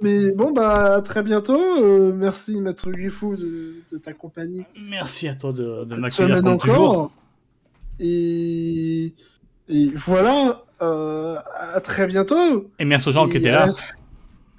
Mais 0.00 0.32
bon, 0.32 0.52
bah, 0.52 0.96
à 0.96 1.02
très 1.02 1.22
bientôt. 1.22 1.60
Euh, 1.82 2.12
merci, 2.14 2.60
Maître 2.60 2.90
Griffou, 2.90 3.36
de, 3.36 3.74
de 3.92 3.98
ta 3.98 4.12
compagnie. 4.12 4.64
Merci 4.88 5.28
à 5.28 5.34
toi 5.34 5.52
de, 5.52 5.84
de 5.84 5.96
m'accueillir 5.96 6.42
comme 6.42 6.58
toujours. 6.58 7.12
Et, 7.98 9.14
et 9.68 9.90
voilà, 9.94 10.62
euh, 10.80 11.36
à 11.74 11.80
très 11.80 12.06
bientôt. 12.06 12.70
Et 12.78 12.84
merci 12.86 13.08
aux 13.10 13.12
gens 13.12 13.28
qui 13.28 13.36
étaient 13.36 13.50
là. 13.50 13.68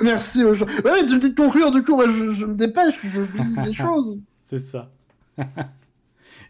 Merci 0.01 0.43
aux 0.43 0.53
gens. 0.53 0.65
Ouais, 0.85 1.05
tu 1.07 1.15
me 1.15 1.19
dis 1.19 1.31
de 1.31 1.35
conclure, 1.35 1.71
du 1.71 1.83
coup, 1.83 1.95
moi, 1.95 2.05
je, 2.07 2.31
je 2.33 2.45
me 2.45 2.53
dépêche, 2.55 2.95
j'oublie 3.03 3.55
des 3.65 3.73
choses. 3.73 4.19
C'est 4.47 4.59
ça. 4.59 4.89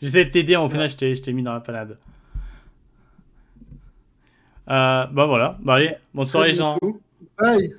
J'essaie 0.02 0.26
de 0.26 0.30
t'aider, 0.30 0.56
au 0.56 0.70
final, 0.70 0.90
je 0.90 0.96
t'ai 0.96 1.16
je 1.16 1.22
t'ai 1.22 1.34
mis 1.34 1.44
dans 1.44 1.54
la 1.54 1.60
panade. 1.60 1.98
Euh, 4.70 5.06
bah 5.08 5.26
voilà. 5.26 5.58
Bah 5.64 5.76
allez, 5.76 5.96
bonne 6.14 6.26
soirée, 6.26 6.50
les 6.50 6.56
gens. 6.56 6.78
Bye. 7.40 7.76